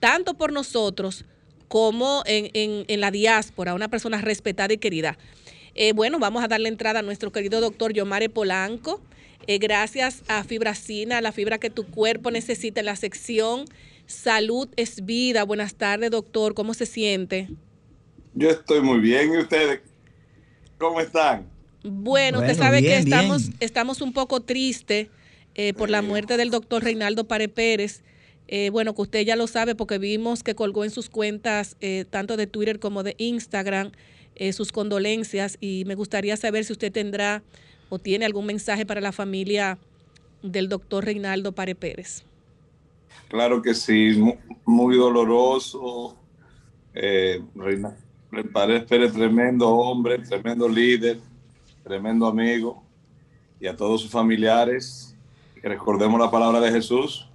tanto 0.00 0.34
por 0.34 0.52
nosotros 0.52 1.24
como 1.66 2.22
en, 2.26 2.50
en- 2.54 2.84
en 2.88 3.00
la 3.00 3.10
diáspora, 3.10 3.74
una 3.74 3.88
persona 3.88 4.20
respetada 4.20 4.72
y 4.72 4.78
querida. 4.78 5.18
Bueno, 5.94 6.18
vamos 6.18 6.42
a 6.42 6.48
darle 6.48 6.68
entrada 6.68 7.00
a 7.00 7.02
nuestro 7.02 7.30
querido 7.30 7.60
doctor 7.60 7.92
Yomare 7.92 8.28
Polanco. 8.28 9.00
Gracias 9.46 10.22
a 10.26 10.42
Fibracina, 10.42 11.20
la 11.20 11.30
fibra 11.30 11.58
que 11.58 11.70
tu 11.70 11.86
cuerpo 11.86 12.32
necesita 12.32 12.80
en 12.80 12.86
la 12.86 12.96
sección 12.96 13.64
Salud 14.08 14.70
es 14.76 15.04
vida. 15.04 15.44
Buenas 15.44 15.74
tardes, 15.74 16.10
doctor. 16.10 16.54
¿Cómo 16.54 16.72
se 16.72 16.86
siente? 16.86 17.50
Yo 18.32 18.48
estoy 18.48 18.80
muy 18.80 19.00
bien. 19.00 19.34
¿Y 19.34 19.36
ustedes 19.36 19.82
cómo 20.78 20.98
están? 20.98 21.46
Bueno, 21.84 22.38
usted 22.38 22.54
Bueno, 22.56 22.64
sabe 22.64 22.80
que 22.80 22.96
estamos, 22.96 23.48
bien. 23.48 23.56
estamos 23.60 24.00
un 24.00 24.14
poco 24.14 24.40
tristes 24.40 25.08
eh, 25.54 25.74
por 25.74 25.90
la 25.90 26.00
muerte 26.00 26.38
del 26.38 26.48
doctor 26.50 26.84
Reinaldo 26.84 27.28
Pare 27.28 27.50
Pérez. 27.50 28.02
Eh, 28.46 28.70
bueno, 28.70 28.94
que 28.94 29.02
usted 29.02 29.20
ya 29.26 29.36
lo 29.36 29.46
sabe 29.46 29.74
porque 29.74 29.98
vimos 29.98 30.42
que 30.42 30.54
colgó 30.54 30.84
en 30.84 30.90
sus 30.90 31.10
cuentas, 31.10 31.76
eh, 31.82 32.06
tanto 32.08 32.38
de 32.38 32.46
Twitter 32.46 32.78
como 32.80 33.02
de 33.02 33.14
Instagram, 33.18 33.92
eh, 34.36 34.54
sus 34.54 34.72
condolencias 34.72 35.58
y 35.60 35.84
me 35.84 35.94
gustaría 35.94 36.34
saber 36.38 36.64
si 36.64 36.72
usted 36.72 36.90
tendrá 36.90 37.42
o 37.90 37.98
tiene 37.98 38.24
algún 38.24 38.46
mensaje 38.46 38.86
para 38.86 39.02
la 39.02 39.12
familia 39.12 39.76
del 40.42 40.70
doctor 40.70 41.04
Reinaldo 41.04 41.52
Pare 41.52 41.74
Pérez. 41.74 42.24
Claro 43.28 43.60
que 43.60 43.74
sí, 43.74 44.14
mu- 44.18 44.36
muy 44.64 44.96
doloroso. 44.96 46.16
Eh, 46.94 47.42
Reina- 47.54 47.96
Pérez 48.30 48.84
Pérez, 48.84 49.12
tremendo 49.12 49.68
hombre, 49.70 50.18
tremendo 50.18 50.68
líder, 50.68 51.18
tremendo 51.82 52.26
amigo, 52.26 52.82
y 53.60 53.66
a 53.66 53.74
todos 53.76 54.02
sus 54.02 54.10
familiares, 54.10 55.16
que 55.60 55.68
recordemos 55.68 56.20
la 56.20 56.30
palabra 56.30 56.60
de 56.60 56.70
Jesús, 56.70 57.28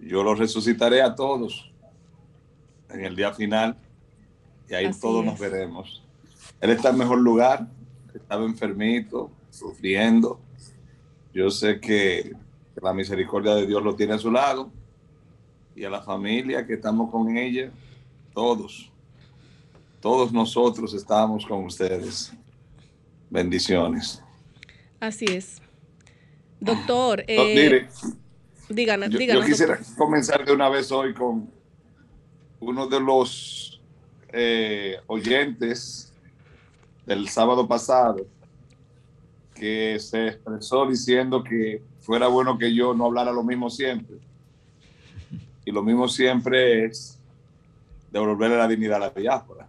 yo 0.00 0.22
los 0.22 0.38
resucitaré 0.38 1.00
a 1.02 1.14
todos 1.14 1.72
en 2.90 3.04
el 3.04 3.16
día 3.16 3.32
final, 3.32 3.76
y 4.68 4.74
ahí 4.74 4.86
Así 4.86 5.00
todos 5.00 5.24
es. 5.24 5.30
nos 5.30 5.38
veremos. 5.40 6.02
Él 6.60 6.70
está 6.70 6.90
en 6.90 6.98
mejor 6.98 7.18
lugar, 7.18 7.66
estaba 8.14 8.44
enfermito, 8.44 9.30
sufriendo. 9.50 10.38
Yo 11.32 11.50
sé 11.50 11.80
que 11.80 12.32
la 12.80 12.92
misericordia 12.92 13.54
de 13.54 13.66
Dios 13.66 13.82
lo 13.82 13.94
tiene 13.94 14.14
a 14.14 14.18
su 14.18 14.30
lado, 14.30 14.70
y 15.74 15.84
a 15.84 15.90
la 15.90 16.02
familia 16.02 16.66
que 16.66 16.74
estamos 16.74 17.10
con 17.10 17.36
ella, 17.36 17.70
todos, 18.34 18.90
todos 20.00 20.32
nosotros 20.32 20.92
estamos 20.92 21.46
con 21.46 21.64
ustedes. 21.64 22.32
Bendiciones. 23.30 24.22
Así 24.98 25.26
es. 25.26 25.62
Doctor, 26.58 27.18
No, 27.18 27.24
eh, 27.28 27.54
mire, 27.54 27.88
díganos, 28.68 29.08
yo, 29.08 29.12
yo 29.12 29.18
díganos, 29.18 29.44
quisiera 29.44 29.76
doctor. 29.76 29.96
comenzar 29.96 30.44
de 30.44 30.52
una 30.52 30.68
vez 30.68 30.90
hoy 30.90 31.14
con 31.14 31.48
uno 32.58 32.86
de 32.88 33.00
los 33.00 33.80
eh, 34.32 34.96
oyentes 35.06 36.12
del 37.06 37.28
sábado 37.28 37.68
pasado 37.68 38.26
que 39.54 39.98
se 40.00 40.28
expresó 40.28 40.86
diciendo 40.86 41.44
que 41.44 41.82
fuera 42.08 42.26
bueno 42.26 42.56
que 42.56 42.74
yo 42.74 42.94
no 42.94 43.04
hablara 43.04 43.30
lo 43.30 43.42
mismo 43.42 43.68
siempre. 43.68 44.16
Y 45.62 45.70
lo 45.70 45.82
mismo 45.82 46.08
siempre 46.08 46.86
es 46.86 47.20
devolverle 48.10 48.56
la 48.56 48.66
dignidad 48.66 48.96
a 48.96 49.00
la 49.00 49.10
diáspora. 49.10 49.68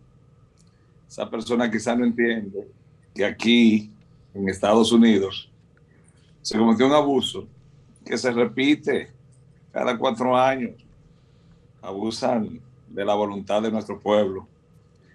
Esa 1.06 1.30
persona 1.30 1.70
quizá 1.70 1.98
no 1.98 2.06
entiende 2.06 2.66
que 3.14 3.26
aquí, 3.26 3.92
en 4.34 4.48
Estados 4.48 4.94
Unidos, 4.94 5.52
se 6.42 6.58
cometió 6.58 6.88
un 6.88 6.94
abuso 6.94 7.46
que 8.06 8.18
se 8.18 8.32
repite 8.32 9.12
cada 9.74 9.98
cuatro 9.98 10.38
años. 10.38 10.76
Abusan 11.82 12.62
de 12.88 13.04
la 13.04 13.16
voluntad 13.16 13.62
de 13.62 13.70
nuestro 13.70 14.00
pueblo. 14.00 14.48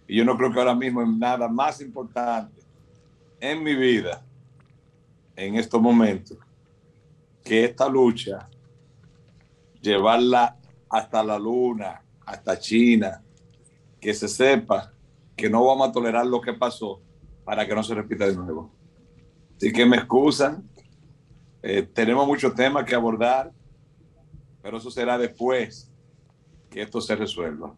Y 0.07 0.18
yo 0.18 0.27
no 0.27 0.37
creo 0.37 0.53
que 0.53 0.59
ahora 0.59 0.75
mismo 0.75 1.01
es 1.01 1.09
nada 1.09 1.49
más 1.49 1.81
importante 1.81 2.61
en 3.41 3.62
mi 3.62 3.75
vida, 3.75 4.22
en 5.35 5.55
estos 5.55 5.81
momentos, 5.81 6.37
que 7.45 7.66
esta 7.66 7.88
lucha, 7.88 8.49
llevarla 9.80 10.57
hasta 10.88 11.22
la 11.22 11.38
luna, 11.38 12.03
hasta 12.24 12.59
China, 12.59 13.22
que 14.01 14.14
se 14.14 14.28
sepa 14.28 14.92
que 15.36 15.51
no 15.51 15.64
vamos 15.64 15.88
a 15.88 15.92
tolerar 15.92 16.26
lo 16.26 16.40
que 16.40 16.55
pasó 16.55 17.03
para 17.45 17.66
que 17.66 17.74
no 17.74 17.82
se 17.82 17.95
repita 17.95 18.26
de 18.26 18.34
nuevo. 18.34 18.72
Así 19.57 19.72
que 19.72 19.84
me 19.84 19.97
excusan, 19.99 20.68
eh, 21.62 21.82
tenemos 21.82 22.26
muchos 22.26 22.55
temas 22.55 22.84
que 22.84 22.95
abordar, 22.95 23.53
pero 24.62 24.78
eso 24.78 24.90
será 24.90 25.18
después 25.18 25.90
que 26.70 26.82
esto 26.82 27.01
se 27.01 27.14
resuelva. 27.14 27.74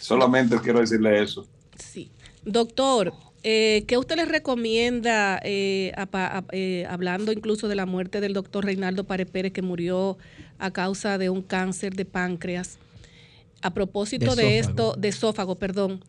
Solamente 0.00 0.58
quiero 0.60 0.80
decirle 0.80 1.22
eso. 1.22 1.46
Sí. 1.76 2.12
Doctor, 2.44 3.12
eh, 3.44 3.84
¿qué 3.88 3.98
usted 3.98 4.16
les 4.16 4.28
recomienda, 4.28 5.40
eh, 5.42 5.92
a 5.96 6.06
pa- 6.06 6.38
a- 6.38 6.44
eh, 6.52 6.86
hablando 6.88 7.32
incluso 7.32 7.68
de 7.68 7.74
la 7.74 7.86
muerte 7.86 8.20
del 8.20 8.32
doctor 8.34 8.64
Reinaldo 8.64 9.04
Párez 9.04 9.28
Pérez, 9.30 9.52
que 9.52 9.62
murió 9.62 10.16
a 10.58 10.70
causa 10.70 11.18
de 11.18 11.28
un 11.30 11.42
cáncer 11.42 11.94
de 11.94 12.04
páncreas? 12.04 12.78
A 13.60 13.72
propósito 13.74 14.26
De 14.36 14.58
esto, 14.58 14.94
de 14.96 15.08
esófago, 15.08 15.54
perdón, 15.56 16.02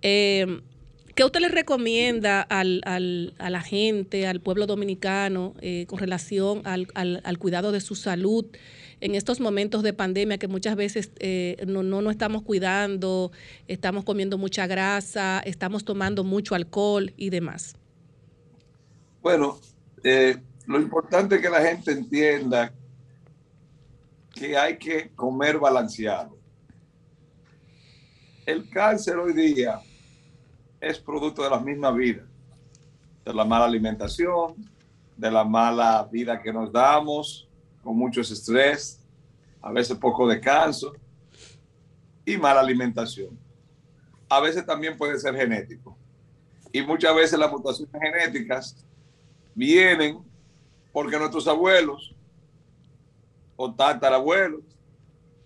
¿qué 0.00 1.24
usted 1.24 1.40
les 1.40 1.50
recomienda 1.52 2.40
al, 2.42 2.80
al- 2.84 3.34
a 3.38 3.50
la 3.50 3.60
gente, 3.60 4.26
al 4.26 4.40
pueblo 4.40 4.66
dominicano, 4.66 5.54
con 5.86 5.98
relación 5.98 6.62
al, 6.64 6.88
al- 6.94 7.20
al 7.24 7.38
cuidado 7.38 7.72
de 7.72 7.80
su 7.80 7.94
salud 7.94 8.46
en 9.02 9.16
estos 9.16 9.40
momentos 9.40 9.82
de 9.82 9.92
pandemia 9.92 10.38
que 10.38 10.46
muchas 10.46 10.76
veces 10.76 11.10
eh, 11.18 11.56
no, 11.66 11.82
no 11.82 12.10
estamos 12.10 12.42
cuidando, 12.42 13.32
estamos 13.66 14.04
comiendo 14.04 14.38
mucha 14.38 14.68
grasa, 14.68 15.40
estamos 15.44 15.84
tomando 15.84 16.22
mucho 16.22 16.54
alcohol 16.54 17.12
y 17.16 17.30
demás? 17.30 17.74
Bueno, 19.20 19.58
eh, 20.04 20.36
lo 20.66 20.80
importante 20.80 21.34
es 21.34 21.42
que 21.42 21.50
la 21.50 21.60
gente 21.62 21.90
entienda 21.90 22.72
que 24.32 24.56
hay 24.56 24.78
que 24.78 25.10
comer 25.10 25.58
balanceado. 25.58 26.38
El 28.46 28.70
cáncer 28.70 29.16
hoy 29.16 29.32
día 29.32 29.80
es 30.80 31.00
producto 31.00 31.42
de 31.42 31.50
la 31.50 31.58
misma 31.58 31.90
vida, 31.90 32.22
de 33.24 33.34
la 33.34 33.44
mala 33.44 33.64
alimentación, 33.64 34.54
de 35.16 35.30
la 35.30 35.42
mala 35.42 36.08
vida 36.10 36.40
que 36.40 36.52
nos 36.52 36.72
damos, 36.72 37.48
con 37.82 37.96
mucho 37.96 38.20
estrés, 38.20 39.00
a 39.60 39.70
veces 39.72 39.96
poco 39.98 40.26
descanso 40.28 40.92
y 42.24 42.36
mala 42.36 42.60
alimentación. 42.60 43.38
A 44.28 44.40
veces 44.40 44.64
también 44.64 44.96
puede 44.96 45.18
ser 45.18 45.34
genético. 45.36 45.96
Y 46.72 46.82
muchas 46.82 47.14
veces 47.14 47.38
las 47.38 47.50
mutaciones 47.50 47.92
genéticas 48.00 48.76
vienen 49.54 50.18
porque 50.92 51.18
nuestros 51.18 51.46
abuelos 51.46 52.14
o 53.56 53.74
tatarabuelos 53.74 54.62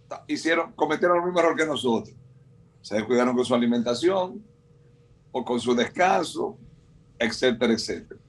ta- 0.09 0.25
hicieron, 0.29 0.73
cometieron 0.73 1.19
el 1.19 1.25
mismo 1.25 1.41
error 1.41 1.57
que 1.57 1.67
nosotros. 1.67 2.15
Se 2.81 2.95
descuidaron 2.95 3.35
con 3.35 3.45
su 3.45 3.55
alimentación 3.55 4.45
o 5.33 5.45
con 5.45 5.59
su 5.61 5.75
descanso, 5.75 6.57
etcétera, 7.19 7.73
etcétera. 7.73 8.21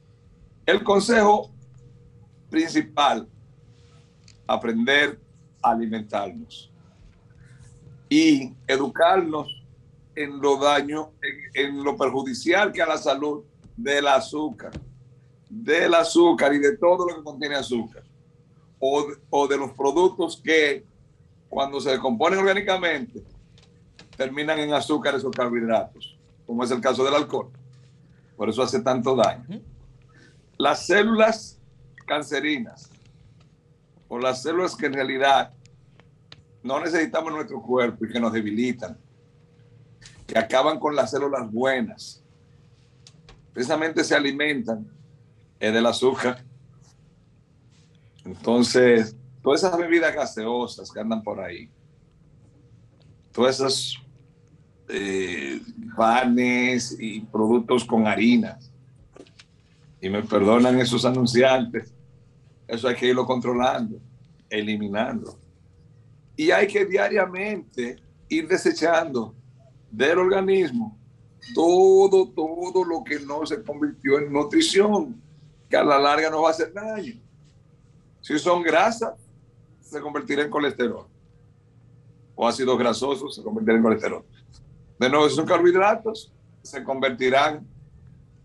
El 0.65 0.83
consejo 0.83 1.51
principal, 2.49 3.27
aprender 4.47 5.19
a 5.61 5.71
alimentarnos 5.71 6.71
y 8.09 8.53
educarnos 8.65 9.63
en 10.15 10.39
lo 10.39 10.57
daño, 10.57 11.11
en, 11.21 11.67
en 11.67 11.83
lo 11.83 11.97
perjudicial 11.97 12.71
que 12.71 12.81
a 12.81 12.87
la 12.87 12.97
salud 12.97 13.43
del 13.75 14.07
azúcar 14.07 14.71
del 15.49 15.93
azúcar 15.93 16.53
y 16.53 16.59
de 16.59 16.77
todo 16.77 17.07
lo 17.07 17.15
que 17.17 17.23
contiene 17.23 17.55
azúcar, 17.55 18.03
o, 18.79 19.05
o 19.29 19.47
de 19.47 19.57
los 19.57 19.71
productos 19.71 20.41
que 20.43 20.83
cuando 21.49 21.79
se 21.79 21.91
descomponen 21.91 22.39
orgánicamente 22.39 23.23
terminan 24.15 24.59
en 24.59 24.73
azúcares 24.73 25.23
o 25.23 25.31
carbohidratos, 25.31 26.17
como 26.45 26.63
es 26.63 26.71
el 26.71 26.81
caso 26.81 27.03
del 27.03 27.15
alcohol. 27.15 27.49
Por 28.35 28.49
eso 28.49 28.61
hace 28.61 28.81
tanto 28.81 29.15
daño. 29.15 29.61
Las 30.57 30.85
células 30.85 31.59
cancerinas, 32.05 32.89
o 34.07 34.19
las 34.19 34.41
células 34.41 34.75
que 34.75 34.85
en 34.85 34.93
realidad 34.93 35.53
no 36.63 36.79
necesitamos 36.79 37.29
en 37.29 37.35
nuestro 37.35 37.61
cuerpo 37.61 38.05
y 38.05 38.09
que 38.09 38.19
nos 38.19 38.33
debilitan, 38.33 38.97
que 40.25 40.37
acaban 40.37 40.79
con 40.79 40.95
las 40.95 41.11
células 41.11 41.49
buenas, 41.51 42.23
precisamente 43.53 44.03
se 44.03 44.15
alimentan 44.15 44.87
del 45.59 45.85
azúcar. 45.85 46.43
Entonces, 48.25 49.15
todas 49.41 49.63
esas 49.63 49.77
bebidas 49.77 50.13
gaseosas 50.13 50.91
que 50.91 50.99
andan 50.99 51.23
por 51.23 51.39
ahí, 51.39 51.69
todas 53.31 53.55
esas 53.55 53.93
eh, 54.89 55.61
panes 55.95 56.97
y 56.99 57.21
productos 57.21 57.85
con 57.85 58.07
harinas, 58.07 58.71
y 60.01 60.09
me 60.09 60.21
perdonan 60.23 60.79
esos 60.79 61.05
anunciantes, 61.05 61.93
eso 62.67 62.87
hay 62.87 62.95
que 62.95 63.07
irlo 63.07 63.25
controlando, 63.25 63.99
eliminando. 64.49 65.39
Y 66.35 66.51
hay 66.51 66.67
que 66.67 66.85
diariamente 66.85 67.97
ir 68.29 68.47
desechando 68.47 69.33
del 69.91 70.19
organismo 70.19 70.97
todo, 71.53 72.29
todo 72.29 72.83
lo 72.83 73.03
que 73.03 73.19
no 73.19 73.45
se 73.45 73.63
convirtió 73.63 74.19
en 74.19 74.31
nutrición 74.31 75.21
que 75.69 75.77
a 75.77 75.83
la 75.83 75.99
larga 75.99 76.29
nos 76.29 76.43
va 76.43 76.49
a 76.49 76.51
hacer 76.51 76.73
daño. 76.73 77.15
Si 78.21 78.37
son 78.39 78.61
grasas, 78.63 79.13
se 79.81 80.01
convertirá 80.01 80.43
en 80.43 80.49
colesterol. 80.49 81.07
O 82.35 82.47
ácidos 82.47 82.77
grasosos, 82.77 83.35
se 83.35 83.43
convertirán 83.43 83.77
en 83.77 83.83
colesterol. 83.83 84.25
De 84.99 85.09
nuevo, 85.09 85.29
si 85.29 85.35
son 85.35 85.45
carbohidratos, 85.45 86.33
se 86.61 86.83
convertirán 86.83 87.65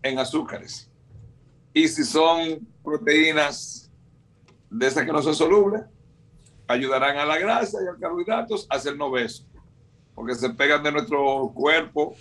en 0.01 0.19
azúcares. 0.19 0.89
Y 1.73 1.87
si 1.87 2.03
son 2.03 2.67
proteínas 2.83 3.82
de 4.73 4.87
esas 4.87 5.05
que 5.05 5.11
no 5.11 5.21
son 5.21 5.35
solubles, 5.35 5.83
ayudarán 6.67 7.17
a 7.17 7.25
la 7.25 7.37
grasa 7.37 7.77
y 7.83 7.87
a 7.87 7.91
los 7.91 8.01
carbohidratos 8.01 8.65
a 8.69 8.75
hacernos 8.75 9.09
obesos. 9.09 9.47
Porque 10.15 10.33
se 10.33 10.49
pegan 10.49 10.81
de 10.81 10.91
nuestro 10.91 11.51
cuerpo 11.53 12.15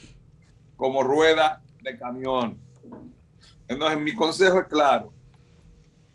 como 0.77 1.03
rueda 1.03 1.63
de 1.83 1.97
camión. 1.97 2.59
Entonces, 3.69 3.99
mi 4.01 4.15
consejo 4.15 4.61
es 4.61 4.67
claro. 4.67 5.13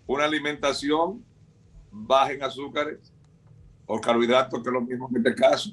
Una 0.05 0.25
alimentación 0.25 1.25
baja 1.91 2.31
en 2.31 2.43
azúcares 2.43 3.11
o 3.87 3.99
carbohidratos, 3.99 4.61
que 4.61 4.69
es 4.69 4.73
lo 4.73 4.81
mismo 4.81 5.09
en 5.09 5.17
este 5.17 5.35
caso. 5.35 5.71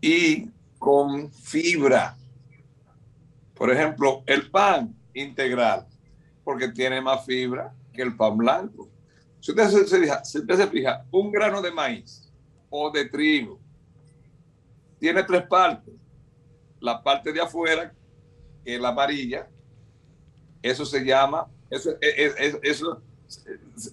Y 0.00 0.50
con 0.78 1.32
fibra. 1.32 2.16
Por 3.54 3.70
ejemplo, 3.70 4.22
el 4.26 4.50
pan 4.50 4.94
integral, 5.14 5.86
porque 6.44 6.68
tiene 6.68 7.00
más 7.00 7.24
fibra 7.24 7.74
que 7.92 8.02
el 8.02 8.16
pan 8.16 8.36
blanco. 8.36 8.88
Si 9.40 9.52
usted 9.52 9.68
se, 9.68 10.00
fija, 10.00 10.24
si 10.24 10.40
se 10.40 10.66
fija, 10.66 11.04
un 11.10 11.32
grano 11.32 11.62
de 11.62 11.72
maíz 11.72 12.30
o 12.68 12.90
de 12.90 13.06
trigo 13.06 13.58
tiene 14.98 15.22
tres 15.24 15.42
partes. 15.46 15.94
La 16.78 17.02
parte 17.02 17.32
de 17.32 17.40
afuera, 17.40 17.92
que 18.64 18.74
es 18.74 18.80
la 18.80 18.88
amarilla, 18.88 19.48
eso 20.62 20.84
se 20.84 21.04
llama, 21.04 21.46
eso, 21.70 21.96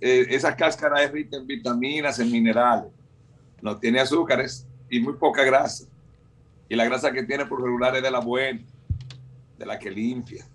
esa 0.02 0.56
cáscara 0.56 1.04
es 1.04 1.12
rica 1.12 1.38
en 1.38 1.48
vitaminas, 1.48 2.20
en 2.20 2.32
minerales. 2.32 2.92
No 3.62 3.78
tiene 3.78 4.00
azúcares 4.00 4.68
y 4.90 5.00
muy 5.00 5.14
poca 5.14 5.44
grasa. 5.44 5.86
Y 6.70 6.76
la 6.76 6.86
grasa 6.86 7.12
que 7.12 7.24
tiene 7.24 7.46
por 7.46 7.62
regular 7.62 7.96
es 7.96 8.04
de 8.04 8.12
la 8.12 8.20
buena, 8.20 8.62
de 9.58 9.66
la 9.66 9.80
que 9.80 9.90
limpia. 9.90 10.46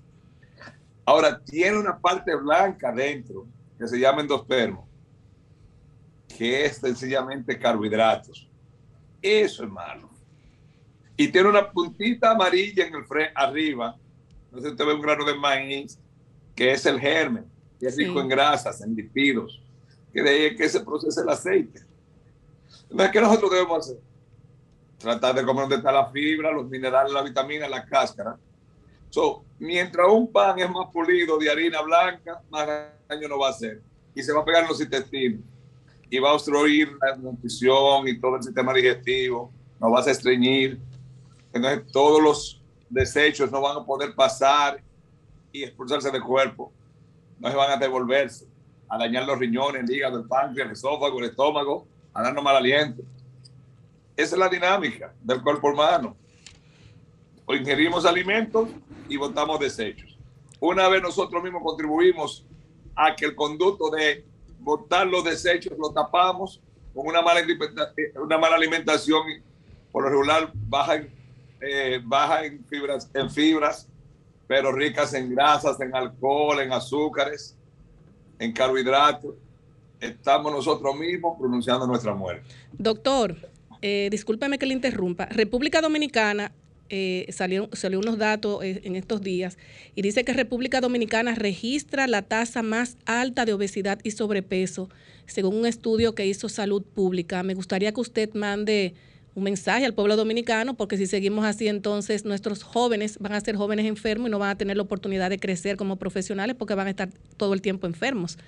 Ahora, 1.05 1.40
tiene 1.42 1.78
una 1.78 1.98
parte 1.98 2.34
blanca 2.36 2.92
dentro 2.92 3.46
que 3.78 3.88
se 3.88 3.98
llama 3.98 4.20
endospermo, 4.20 4.88
que 6.36 6.64
es 6.64 6.76
sencillamente 6.76 7.59
carbohidratos. 7.59 8.48
Eso 9.20 9.64
es 9.64 9.70
malo. 9.70 10.11
Y 11.16 11.28
tiene 11.28 11.48
una 11.48 11.70
puntita 11.70 12.30
amarilla 12.30 12.86
en 12.86 12.94
el 12.94 13.05
frente, 13.05 13.32
arriba. 13.34 13.96
Si 14.50 14.68
usted 14.68 14.84
ve 14.84 14.94
un 14.94 15.03
grano 15.03 15.24
de 15.24 15.34
maíz, 15.34 15.98
que 16.55 16.72
es 16.72 16.86
el 16.86 17.00
germen, 17.00 17.46
que 17.78 17.86
es 17.86 17.96
rico 17.96 18.20
en 18.20 18.28
grasas, 18.28 18.80
en 18.80 18.94
lípidos, 18.94 19.62
que 20.12 20.22
de 20.22 20.30
ahí 20.30 20.44
es 20.44 20.57
que 20.57 20.68
se 20.68 20.80
procesa 20.80 21.22
el 21.22 21.28
aceite. 21.28 21.80
Entonces, 22.90 23.11
¿qué 23.11 23.20
nosotros 23.20 23.50
debemos 23.50 23.78
hacer? 23.78 24.00
Tratar 24.98 25.34
de 25.34 25.44
comer 25.44 25.62
donde 25.62 25.76
está 25.76 25.90
la 25.90 26.11
fibra, 26.11 26.53
los 26.53 26.68
minerales, 26.68 27.12
la 27.12 27.22
vitamina, 27.22 27.68
la 27.68 27.84
cáscara. 27.84 28.38
So, 29.11 29.44
mientras 29.62 30.08
un 30.08 30.30
pan 30.30 30.58
es 30.58 30.68
más 30.68 30.88
pulido 30.92 31.38
de 31.38 31.48
harina 31.48 31.80
blanca, 31.82 32.42
más 32.50 32.66
daño 33.08 33.28
no 33.28 33.38
va 33.38 33.46
a 33.46 33.50
hacer. 33.50 33.80
Y 34.12 34.22
se 34.22 34.32
va 34.32 34.40
a 34.40 34.44
pegar 34.44 34.64
en 34.64 34.68
los 34.68 34.80
intestinos. 34.80 35.40
Y 36.10 36.18
va 36.18 36.30
a 36.30 36.32
obstruir 36.34 36.90
la 37.00 37.16
nutrición 37.16 38.08
y 38.08 38.20
todo 38.20 38.36
el 38.36 38.42
sistema 38.42 38.74
digestivo. 38.74 39.52
No 39.80 39.90
vas 39.90 40.08
a 40.08 40.10
estreñir. 40.10 40.80
Entonces, 41.52 41.90
todos 41.92 42.20
los 42.20 42.62
desechos 42.90 43.52
no 43.52 43.60
van 43.60 43.76
a 43.78 43.84
poder 43.84 44.14
pasar 44.16 44.82
y 45.52 45.62
expulsarse 45.62 46.10
del 46.10 46.22
cuerpo. 46.22 46.72
No 47.38 47.48
se 47.48 47.56
van 47.56 47.70
a 47.70 47.76
devolverse, 47.76 48.46
a 48.88 48.98
dañar 48.98 49.24
los 49.24 49.38
riñones, 49.38 49.88
el 49.88 49.96
hígado, 49.96 50.18
el 50.18 50.26
páncreas, 50.26 50.66
el 50.66 50.72
esófago, 50.72 51.20
el 51.20 51.26
estómago, 51.26 51.86
a 52.12 52.22
darnos 52.22 52.42
mal 52.42 52.56
aliento. 52.56 53.02
Esa 54.16 54.34
es 54.34 54.38
la 54.38 54.48
dinámica 54.48 55.14
del 55.22 55.40
cuerpo 55.40 55.70
humano. 55.70 56.16
O 57.46 57.54
ingerimos 57.54 58.04
alimentos 58.04 58.68
y 59.09 59.16
botamos 59.16 59.59
desechos. 59.61 60.16
Una 60.61 60.88
vez 60.88 61.03
nosotros 61.03 61.42
mismos 61.42 61.62
contribuimos 61.62 62.44
a 62.94 63.14
que 63.16 63.24
el 63.24 63.34
conducto 63.34 63.90
de 63.90 64.24
botar 64.61 65.07
los 65.07 65.24
desechos 65.24 65.76
lo 65.78 65.90
tapamos 65.90 66.61
con 66.94 67.07
una 67.07 67.22
mala, 67.22 67.40
una 68.22 68.38
mala 68.38 68.57
alimentación, 68.57 69.22
por 69.90 70.05
lo 70.05 70.11
regular 70.11 70.53
baja 70.55 70.96
en, 70.96 71.11
eh, 71.61 72.00
baja 72.05 72.44
en, 72.44 72.64
fibras, 72.64 73.11
en 73.14 73.30
fibras, 73.30 73.88
pero 74.46 74.72
ricas 74.72 75.14
en 75.14 75.34
grasas, 75.34 75.80
en 75.80 75.94
alcohol, 75.94 76.61
en 76.61 76.72
azúcares, 76.72 77.57
en 78.38 78.53
carbohidratos. 78.53 79.34
Estamos 80.00 80.53
nosotros 80.53 80.96
mismos 80.96 81.38
pronunciando 81.38 81.86
nuestra 81.86 82.14
muerte. 82.14 82.48
Doctor, 82.72 83.36
eh, 83.80 84.09
discúlpeme 84.11 84.59
que 84.59 84.66
le 84.66 84.74
interrumpa. 84.74 85.26
República 85.26 85.80
Dominicana 85.80 86.53
eh, 86.89 87.26
salió, 87.30 87.68
unos 87.99 88.18
datos 88.18 88.62
eh, 88.62 88.83
en 88.85 88.97
estos 88.97 89.22
días 89.22 89.57
y 89.95 90.03
dice 90.03 90.24
que 90.24 90.33
República 90.33 90.80
Dominicana 90.80 91.35
registra 91.35 92.07
la 92.07 92.22
tasa 92.22 92.62
más 92.62 92.97
alta 93.07 93.45
de 93.45 93.53
obesidad 93.53 93.99
y 94.03 94.11
sobrepeso, 94.11 94.91
según 95.26 95.57
un 95.57 95.66
estudio 95.66 96.14
que 96.14 96.26
hizo 96.26 96.49
Salud 96.49 96.83
Pública. 96.83 97.43
Me 97.43 97.55
gustaría 97.55 97.93
que 97.93 98.01
usted 98.01 98.33
mande 98.35 98.95
un 99.35 99.45
mensaje 99.45 99.87
al 99.87 99.95
pueblo 99.95 100.16
dominicano, 100.16 100.74
porque 100.74 100.99
si 100.99 101.07
seguimos 101.07 101.45
así, 101.45 101.68
entonces 101.68 102.24
nuestros 102.24 102.62
jóvenes 102.62 103.18
van 103.18 103.33
a 103.33 103.41
ser 103.41 103.57
jóvenes 103.57 103.87
enfermos 103.87 104.28
y 104.28 104.30
no 104.30 104.39
van 104.39 104.51
a 104.51 104.59
tener 104.59 104.76
la 104.76 104.83
oportunidad 104.83 105.30
de 105.30 105.39
crecer 105.39 105.76
como 105.76 105.97
profesionales 105.97 106.57
porque 106.59 106.74
van 106.74 106.87
a 106.87 106.91
estar 106.91 107.09
todo 107.37 107.55
el 107.55 107.62
tiempo 107.62 107.87
enfermos. 107.87 108.39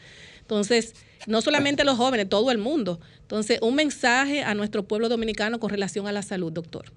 Entonces, 0.40 0.94
no 1.26 1.40
solamente 1.40 1.84
los 1.84 1.96
jóvenes, 1.96 2.28
todo 2.28 2.50
el 2.50 2.58
mundo. 2.58 3.00
Entonces, 3.22 3.58
un 3.62 3.74
mensaje 3.74 4.42
a 4.42 4.54
nuestro 4.54 4.82
pueblo 4.82 5.08
dominicano 5.08 5.58
con 5.58 5.70
relación 5.70 6.06
a 6.06 6.12
la 6.12 6.20
salud, 6.20 6.52
doctor. 6.52 6.92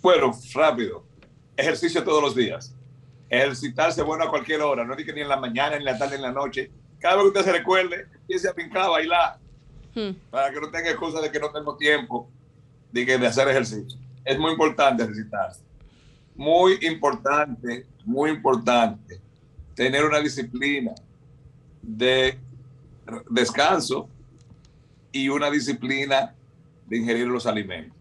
Bueno, 0.00 0.32
rápido. 0.54 1.04
Ejercicio 1.56 2.02
todos 2.02 2.22
los 2.22 2.34
días. 2.34 2.74
Ejercitarse 3.28 4.02
bueno 4.02 4.24
a 4.24 4.30
cualquier 4.30 4.62
hora, 4.62 4.84
no 4.84 4.96
que 4.96 5.12
ni 5.12 5.20
en 5.20 5.28
la 5.28 5.36
mañana, 5.36 5.70
ni 5.70 5.76
en 5.76 5.84
la 5.84 5.98
tarde, 5.98 6.18
ni 6.18 6.24
en 6.24 6.34
la 6.34 6.40
noche. 6.40 6.70
Cada 6.98 7.16
vez 7.16 7.24
que 7.24 7.28
usted 7.28 7.44
se 7.44 7.58
recuerde, 7.58 8.06
empiece 8.14 8.48
a 8.48 8.54
pincar, 8.54 8.82
a 8.82 8.88
bailar, 8.88 9.38
hmm. 9.94 10.10
para 10.30 10.50
que 10.52 10.60
no 10.60 10.70
tenga 10.70 10.90
excusa 10.90 11.20
de 11.20 11.30
que 11.30 11.38
no 11.38 11.50
tengo 11.50 11.76
tiempo 11.76 12.30
de, 12.90 13.04
de 13.04 13.26
hacer 13.26 13.48
ejercicio. 13.48 13.98
Es 14.24 14.38
muy 14.38 14.52
importante 14.52 15.02
ejercitarse. 15.02 15.62
Muy 16.34 16.78
importante, 16.82 17.86
muy 18.04 18.30
importante 18.30 19.20
tener 19.74 20.04
una 20.04 20.20
disciplina 20.20 20.92
de 21.82 22.38
descanso 23.28 24.08
y 25.12 25.28
una 25.28 25.50
disciplina 25.50 26.34
de 26.86 26.96
ingerir 26.98 27.26
los 27.26 27.46
alimentos. 27.46 27.99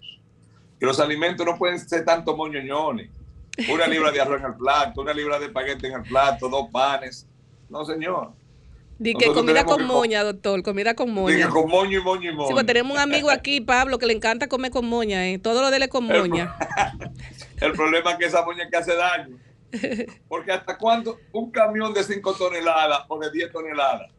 Que 0.79 0.85
los 0.85 0.99
alimentos 0.99 1.45
no 1.45 1.57
pueden 1.57 1.79
ser 1.79 2.05
tanto 2.05 2.35
moñoñones. 2.35 3.09
Una 3.71 3.87
libra 3.87 4.11
de 4.11 4.21
arroz 4.21 4.39
en 4.39 4.45
el 4.45 4.55
plato, 4.55 5.01
una 5.01 5.13
libra 5.13 5.37
de 5.37 5.47
espagueti 5.47 5.87
en 5.87 5.93
el 5.93 6.03
plato, 6.03 6.47
dos 6.47 6.69
panes. 6.71 7.27
No, 7.67 7.83
señor. 7.83 8.31
Di 8.99 9.13
que 9.13 9.27
comida 9.27 9.63
con 9.63 9.85
moña, 9.85 10.23
doctor, 10.23 10.61
comida 10.61 10.93
con 10.93 11.11
moña. 11.11 11.35
Di 11.35 11.41
que 11.41 11.49
con 11.49 11.69
moño 11.69 11.99
y 11.99 12.03
moño 12.03 12.31
y 12.31 12.35
moño. 12.35 12.47
Sí, 12.47 12.53
pues 12.53 12.65
tenemos 12.65 12.91
un 12.91 12.99
amigo 12.99 13.29
aquí, 13.29 13.61
Pablo, 13.61 13.97
que 13.97 14.05
le 14.05 14.13
encanta 14.13 14.47
comer 14.47 14.71
con 14.71 14.85
moña, 14.85 15.25
¿eh? 15.29 15.39
Todo 15.39 15.61
lo 15.61 15.71
dele 15.71 15.87
con 15.87 16.05
moña. 16.05 16.55
El, 17.61 17.71
problema 17.71 18.11
es 18.11 18.17
que 18.17 18.25
esa 18.25 18.43
moña 18.43 18.69
que 18.69 18.75
hace 18.75 18.95
daño. 18.95 19.37
Porque 20.27 20.51
hasta 20.51 20.77
cuando 20.77 21.17
un 21.31 21.49
camión 21.49 21.93
de 21.93 22.03
5 22.03 22.33
toneladas 22.33 23.05
o 23.07 23.17
de 23.19 23.31
10 23.31 23.51
toneladas, 23.53 24.11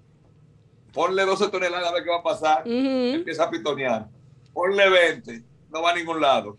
ponle 0.94 1.24
12 1.24 1.48
toneladas 1.48 1.88
a 1.88 1.92
ver 1.92 2.04
qué 2.04 2.10
va 2.10 2.18
a 2.18 2.22
pasar, 2.22 2.62
empieza 2.66 3.44
a 3.44 3.50
pitonear. 3.50 4.08
Ponle 4.54 4.88
20, 4.88 5.42
no 5.70 5.82
va 5.82 5.90
a 5.90 5.94
ningún 5.94 6.20
lado. 6.20 6.56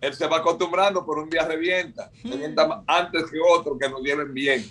Él 0.00 0.14
se 0.14 0.26
va 0.26 0.38
acostumbrando, 0.38 1.04
por 1.04 1.18
un 1.18 1.28
día 1.28 1.46
revienta. 1.46 2.10
Revienta 2.24 2.82
antes 2.86 3.30
que 3.30 3.38
otro 3.38 3.76
que 3.78 3.88
nos 3.88 4.00
lleven 4.02 4.32
bien. 4.32 4.64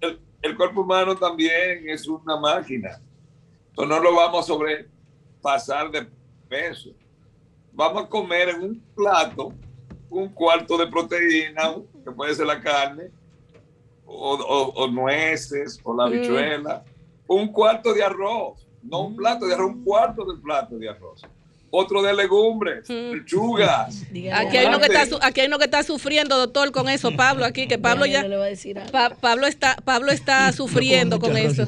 El, 0.00 0.20
el, 0.42 0.56
cuerpo 0.56 0.82
humano 0.82 1.16
también 1.16 1.88
es 1.88 2.06
una 2.06 2.36
máquina. 2.38 3.00
Entonces 3.70 3.96
no 3.96 4.02
lo 4.02 4.14
vamos 4.14 4.44
a 4.44 4.46
sobrepasar 4.46 5.90
de 5.90 6.06
peso. 6.48 6.90
Vamos 7.72 8.04
a 8.04 8.08
comer 8.08 8.50
en 8.50 8.62
un 8.62 8.82
plato 8.94 9.54
un 10.10 10.28
cuarto 10.30 10.76
de 10.76 10.86
proteína, 10.86 11.74
que 12.04 12.10
puede 12.10 12.34
ser 12.34 12.46
la 12.46 12.60
carne, 12.60 13.10
o, 14.06 14.86
nueces, 14.90 15.78
o 15.82 15.94
la 15.94 16.04
mm. 16.04 16.06
habichuela, 16.06 16.84
un 17.26 17.52
cuarto 17.52 17.92
de 17.92 18.02
arroz, 18.02 18.66
no 18.82 19.02
un 19.02 19.16
plato 19.16 19.46
de 19.46 19.54
arroz, 19.54 19.70
un 19.70 19.84
cuarto 19.84 20.24
del 20.24 20.40
plato 20.40 20.78
de 20.78 20.88
arroz. 20.88 21.22
Otro 21.70 22.00
de 22.02 22.14
legumbres, 22.14 22.88
mm. 22.88 23.12
lechugas. 23.12 24.02
Aquí 24.32 24.56
hay, 24.56 24.66
uno 24.66 24.80
que 24.80 24.86
está, 24.86 25.26
aquí 25.26 25.40
hay 25.40 25.48
uno 25.48 25.58
que 25.58 25.64
está 25.64 25.82
sufriendo, 25.82 26.38
doctor, 26.38 26.72
con 26.72 26.88
eso, 26.88 27.14
Pablo, 27.14 27.44
aquí, 27.44 27.68
que 27.68 27.78
Pablo 27.78 28.06
ya... 28.06 28.24
Pablo 29.20 29.46
está, 29.46 29.76
Pablo 29.84 30.10
está 30.10 30.50
sufriendo 30.52 31.18
con 31.18 31.36
eso. 31.36 31.66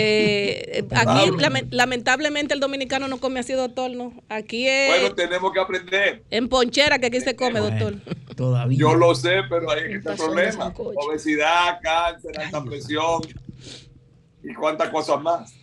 Eh, 0.00 0.86
aquí 0.92 1.30
lamentablemente 1.70 2.54
el 2.54 2.60
dominicano 2.60 3.08
no 3.08 3.18
come 3.18 3.40
así, 3.40 3.54
doctor, 3.54 3.90
¿no? 3.90 4.12
Aquí 4.28 4.68
es... 4.68 5.00
Bueno, 5.00 5.14
tenemos 5.14 5.52
que 5.52 5.60
aprender. 5.60 6.22
En 6.30 6.48
ponchera 6.48 6.98
que 6.98 7.06
aquí 7.06 7.20
se 7.20 7.34
come, 7.34 7.60
doctor. 7.60 7.96
Todavía. 8.36 8.78
Yo 8.78 8.94
lo 8.94 9.14
sé, 9.14 9.40
pero 9.48 9.70
hay 9.70 9.94
este 9.94 10.12
problema. 10.12 10.72
Obesidad, 10.76 11.80
cáncer, 11.82 12.38
alta 12.38 12.62
presión 12.62 13.22
y 14.44 14.54
cuántas 14.54 14.90
cosas 14.90 15.20
más. 15.20 15.54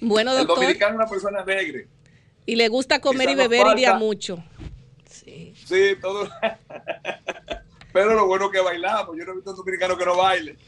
Bueno, 0.00 0.32
doctor. 0.34 0.58
El 0.58 0.60
dominicano 0.60 0.92
es 0.92 0.96
una 0.96 1.10
persona 1.10 1.40
alegre. 1.40 1.88
Y 2.48 2.56
le 2.56 2.68
gusta 2.68 2.98
comer 3.02 3.28
y 3.28 3.34
beber 3.34 3.66
y 3.74 3.80
día 3.80 3.98
mucho. 3.98 4.42
Sí. 5.04 5.52
Sí, 5.66 5.96
todo. 6.00 6.26
pero 7.92 8.14
lo 8.14 8.26
bueno 8.26 8.50
que 8.50 8.58
bailamos. 8.58 9.14
Yo 9.18 9.26
no 9.26 9.32
he 9.32 9.34
visto 9.34 9.50
un 9.50 9.56
dominicano 9.58 9.98
que 9.98 10.06
no 10.06 10.16
baile. 10.16 10.56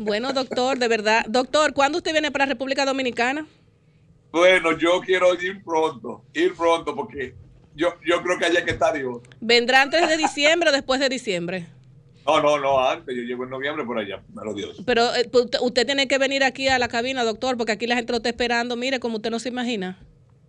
Bueno, 0.00 0.32
doctor, 0.32 0.78
de 0.78 0.86
verdad. 0.86 1.24
Doctor, 1.28 1.74
¿cuándo 1.74 1.98
usted 1.98 2.12
viene 2.12 2.30
para 2.30 2.46
República 2.46 2.84
Dominicana? 2.84 3.48
Bueno, 4.30 4.78
yo 4.78 5.00
quiero 5.00 5.34
ir 5.34 5.64
pronto, 5.64 6.22
ir 6.34 6.54
pronto, 6.54 6.94
porque 6.94 7.34
yo, 7.74 7.94
yo 8.06 8.22
creo 8.22 8.38
que 8.38 8.44
allá 8.44 8.64
que 8.64 8.70
está 8.70 8.92
Dios. 8.92 9.18
¿Vendrá 9.40 9.82
antes 9.82 10.08
de 10.08 10.16
diciembre 10.16 10.68
o 10.70 10.72
después 10.72 11.00
de 11.00 11.08
diciembre? 11.08 11.66
No, 12.24 12.40
no, 12.40 12.58
no, 12.60 12.78
antes. 12.78 13.16
Yo 13.16 13.22
llego 13.22 13.42
en 13.42 13.50
noviembre 13.50 13.84
por 13.84 13.98
allá, 13.98 14.22
pero 14.32 14.54
Dios. 14.54 14.80
Pero 14.86 15.12
eh, 15.16 15.28
pues, 15.32 15.46
usted 15.60 15.84
tiene 15.84 16.06
que 16.06 16.18
venir 16.18 16.44
aquí 16.44 16.68
a 16.68 16.78
la 16.78 16.86
cabina, 16.86 17.24
doctor, 17.24 17.56
porque 17.56 17.72
aquí 17.72 17.88
la 17.88 17.96
gente 17.96 18.12
lo 18.12 18.18
está 18.18 18.28
esperando. 18.28 18.76
Mire, 18.76 19.00
como 19.00 19.16
usted 19.16 19.30
no 19.30 19.40
se 19.40 19.48
imagina. 19.48 19.98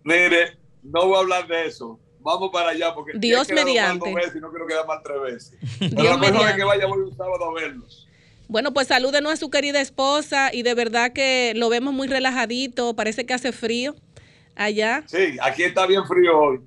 Mire, 0.04 0.56
no 0.82 1.06
voy 1.06 1.16
a 1.16 1.20
hablar 1.20 1.46
de 1.46 1.66
eso. 1.66 1.98
Vamos 2.20 2.50
para 2.52 2.70
allá 2.70 2.94
porque 2.94 3.12
Dios 3.18 3.48
mediante. 3.50 4.04
dos 4.10 4.14
veces 4.14 4.36
y 4.36 4.40
no 4.40 4.50
quiero 4.50 4.66
quedar 4.66 4.86
mal 4.86 4.98
tres 5.02 5.20
veces. 5.22 5.58
Pero 5.78 6.02
Dios 6.02 6.20
vez 6.20 6.32
mediante. 6.32 6.56
que 6.58 6.64
vaya 6.64 6.86
voy 6.86 6.98
un 7.00 7.16
sábado 7.16 7.44
a 7.44 7.54
verlos. 7.54 8.06
Bueno, 8.48 8.72
pues 8.72 8.88
salúdenos 8.88 9.32
a 9.32 9.36
su 9.36 9.48
querida 9.48 9.80
esposa 9.80 10.50
y 10.52 10.62
de 10.62 10.74
verdad 10.74 11.12
que 11.12 11.52
lo 11.54 11.68
vemos 11.68 11.94
muy 11.94 12.08
relajadito, 12.08 12.94
parece 12.96 13.24
que 13.24 13.32
hace 13.32 13.52
frío 13.52 13.94
allá. 14.56 15.04
Sí, 15.06 15.36
aquí 15.40 15.62
está 15.62 15.86
bien 15.86 16.04
frío 16.04 16.38
hoy. 16.38 16.60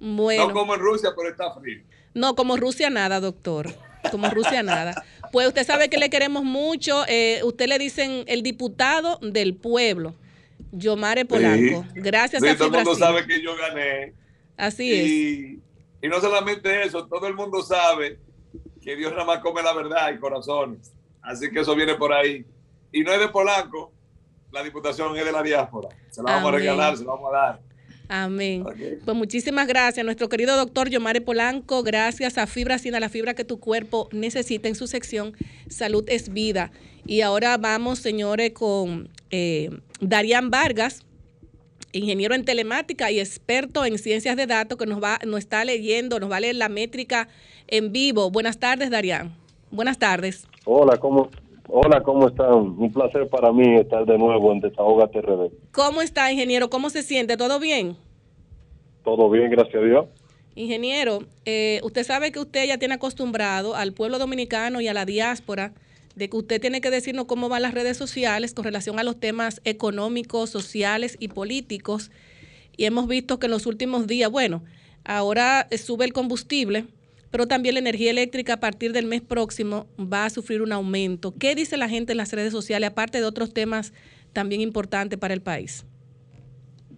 Bueno, 0.00 0.48
No 0.48 0.54
como 0.54 0.74
en 0.74 0.80
Rusia, 0.80 1.10
pero 1.16 1.28
está 1.30 1.52
frío. 1.54 1.82
no, 2.14 2.34
como 2.34 2.56
Rusia 2.56 2.90
nada, 2.90 3.20
doctor. 3.20 3.70
Como 4.10 4.28
Rusia 4.30 4.62
nada. 4.62 5.02
Pues 5.32 5.46
usted 5.48 5.64
sabe 5.66 5.88
que 5.88 5.96
le 5.98 6.10
queremos 6.10 6.42
mucho. 6.44 7.04
eh, 7.08 7.40
usted 7.44 7.68
le 7.68 7.78
dicen 7.78 8.24
el 8.26 8.42
diputado 8.42 9.18
del 9.22 9.54
pueblo, 9.54 10.14
Yomare 10.76 11.24
Polanco. 11.24 11.84
Sí. 11.94 12.00
Gracias 12.00 12.42
Sí, 12.42 12.48
a 12.48 12.56
todo 12.56 12.68
el 12.68 12.74
mundo 12.74 12.94
sabe 12.94 13.26
que 13.26 13.42
yo 13.42 13.56
gané. 13.56 14.14
Así 14.56 14.92
es. 14.92 15.08
Y, 16.02 16.08
no 16.08 16.20
solamente 16.20 16.82
eso, 16.82 17.06
todo 17.06 17.26
el 17.26 17.34
mundo 17.34 17.62
sabe 17.62 18.18
que 18.82 18.94
Dios 18.94 19.12
nada 19.12 19.24
más 19.24 19.38
come 19.38 19.62
la 19.62 19.72
verdad 19.72 20.12
y 20.12 20.18
corazones. 20.18 20.92
Así 21.22 21.50
que 21.50 21.60
eso 21.60 21.74
viene 21.74 21.94
por 21.94 22.12
ahí. 22.12 22.44
Y 22.92 23.00
no 23.02 23.12
es 23.12 23.20
de 23.20 23.28
Polanco, 23.28 23.92
la 24.52 24.62
diputación 24.62 25.16
es 25.16 25.24
de 25.24 25.32
la 25.32 25.42
diáspora. 25.42 25.88
Se 26.10 26.22
la 26.22 26.32
vamos 26.32 26.52
a 26.52 26.56
regalar, 26.56 26.96
se 26.96 27.04
la 27.04 27.12
vamos 27.12 27.32
a 27.32 27.36
dar. 27.36 27.60
Amén. 28.08 28.64
Pues 29.04 29.16
muchísimas 29.16 29.66
gracias, 29.66 30.04
nuestro 30.04 30.28
querido 30.28 30.56
doctor 30.56 30.90
Yomare 30.90 31.20
Polanco. 31.20 31.82
Gracias 31.82 32.36
a 32.38 32.46
Fibra 32.46 32.78
Sina, 32.78 33.00
la 33.00 33.08
fibra 33.08 33.34
que 33.34 33.44
tu 33.44 33.58
cuerpo 33.58 34.08
necesita 34.12 34.68
en 34.68 34.74
su 34.74 34.86
sección 34.86 35.34
Salud 35.68 36.04
es 36.08 36.32
Vida. 36.32 36.70
Y 37.06 37.22
ahora 37.22 37.56
vamos, 37.56 37.98
señores, 37.98 38.52
con 38.52 39.08
eh, 39.30 39.70
Darían 40.00 40.50
Vargas, 40.50 41.04
ingeniero 41.92 42.34
en 42.34 42.44
telemática 42.44 43.10
y 43.10 43.20
experto 43.20 43.84
en 43.84 43.98
ciencias 43.98 44.36
de 44.36 44.46
datos, 44.46 44.78
que 44.78 44.86
nos, 44.86 45.02
va, 45.02 45.18
nos 45.26 45.40
está 45.40 45.64
leyendo, 45.64 46.20
nos 46.20 46.30
va 46.30 46.36
a 46.36 46.40
leer 46.40 46.56
la 46.56 46.68
métrica 46.68 47.28
en 47.68 47.92
vivo. 47.92 48.30
Buenas 48.30 48.58
tardes, 48.58 48.90
Darían. 48.90 49.34
Buenas 49.70 49.98
tardes. 49.98 50.46
Hola, 50.64 50.98
¿cómo, 50.98 51.30
hola, 51.68 52.02
¿cómo 52.02 52.28
están? 52.28 52.52
Un 52.52 52.92
placer 52.92 53.28
para 53.28 53.52
mí 53.52 53.76
estar 53.76 54.04
de 54.06 54.18
nuevo 54.18 54.52
en 54.52 54.60
Desahoga 54.60 55.08
TRD. 55.08 55.50
¿Cómo 55.72 56.02
está, 56.02 56.30
ingeniero? 56.30 56.70
¿Cómo 56.70 56.90
se 56.90 57.02
siente? 57.02 57.36
¿Todo 57.36 57.58
bien? 57.58 57.96
Todo 59.04 59.28
bien, 59.30 59.50
gracias 59.50 59.82
a 59.82 59.86
Dios. 59.86 60.06
Ingeniero, 60.54 61.20
eh, 61.44 61.80
usted 61.82 62.04
sabe 62.04 62.30
que 62.30 62.38
usted 62.38 62.66
ya 62.66 62.78
tiene 62.78 62.94
acostumbrado 62.94 63.74
al 63.74 63.92
pueblo 63.92 64.18
dominicano 64.18 64.80
y 64.80 64.88
a 64.88 64.94
la 64.94 65.04
diáspora 65.04 65.72
de 66.14 66.30
que 66.30 66.36
usted 66.36 66.60
tiene 66.60 66.80
que 66.80 66.90
decirnos 66.90 67.24
cómo 67.24 67.48
van 67.48 67.62
las 67.62 67.74
redes 67.74 67.96
sociales 67.96 68.54
con 68.54 68.64
relación 68.64 68.98
a 68.98 69.02
los 69.02 69.18
temas 69.18 69.60
económicos, 69.64 70.50
sociales 70.50 71.16
y 71.18 71.28
políticos. 71.28 72.12
Y 72.76 72.84
hemos 72.84 73.08
visto 73.08 73.38
que 73.38 73.46
en 73.46 73.52
los 73.52 73.66
últimos 73.66 74.06
días, 74.06 74.30
bueno, 74.30 74.62
ahora 75.04 75.68
sube 75.76 76.04
el 76.04 76.12
combustible, 76.12 76.86
pero 77.34 77.48
también 77.48 77.74
la 77.74 77.80
energía 77.80 78.12
eléctrica 78.12 78.52
a 78.52 78.60
partir 78.60 78.92
del 78.92 79.06
mes 79.06 79.20
próximo 79.20 79.88
va 79.98 80.24
a 80.24 80.30
sufrir 80.30 80.62
un 80.62 80.70
aumento. 80.70 81.34
¿Qué 81.36 81.56
dice 81.56 81.76
la 81.76 81.88
gente 81.88 82.12
en 82.12 82.18
las 82.18 82.32
redes 82.32 82.52
sociales, 82.52 82.90
aparte 82.90 83.18
de 83.18 83.24
otros 83.24 83.52
temas 83.52 83.92
también 84.32 84.60
importantes 84.60 85.18
para 85.18 85.34
el 85.34 85.42
país? 85.42 85.84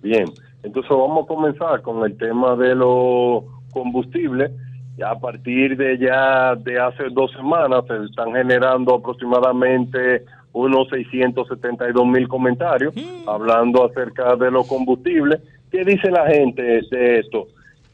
Bien, 0.02 0.26
entonces 0.62 0.90
vamos 0.90 1.24
a 1.24 1.26
comenzar 1.26 1.80
con 1.80 2.04
el 2.04 2.18
tema 2.18 2.54
de 2.54 2.74
los 2.74 3.44
combustibles. 3.72 4.50
Ya 4.98 5.12
a 5.12 5.18
partir 5.18 5.74
de 5.74 5.96
ya 5.96 6.54
de 6.54 6.80
hace 6.80 7.04
dos 7.12 7.32
semanas 7.32 7.84
se 7.88 8.04
están 8.04 8.34
generando 8.34 8.96
aproximadamente 8.96 10.22
unos 10.52 10.86
672 10.90 12.06
mil 12.06 12.28
comentarios 12.28 12.94
hablando 13.26 13.86
acerca 13.86 14.36
de 14.36 14.50
los 14.50 14.68
combustibles. 14.68 15.40
¿Qué 15.70 15.82
dice 15.82 16.10
la 16.10 16.26
gente 16.26 16.62
de 16.90 17.20
esto? 17.20 17.46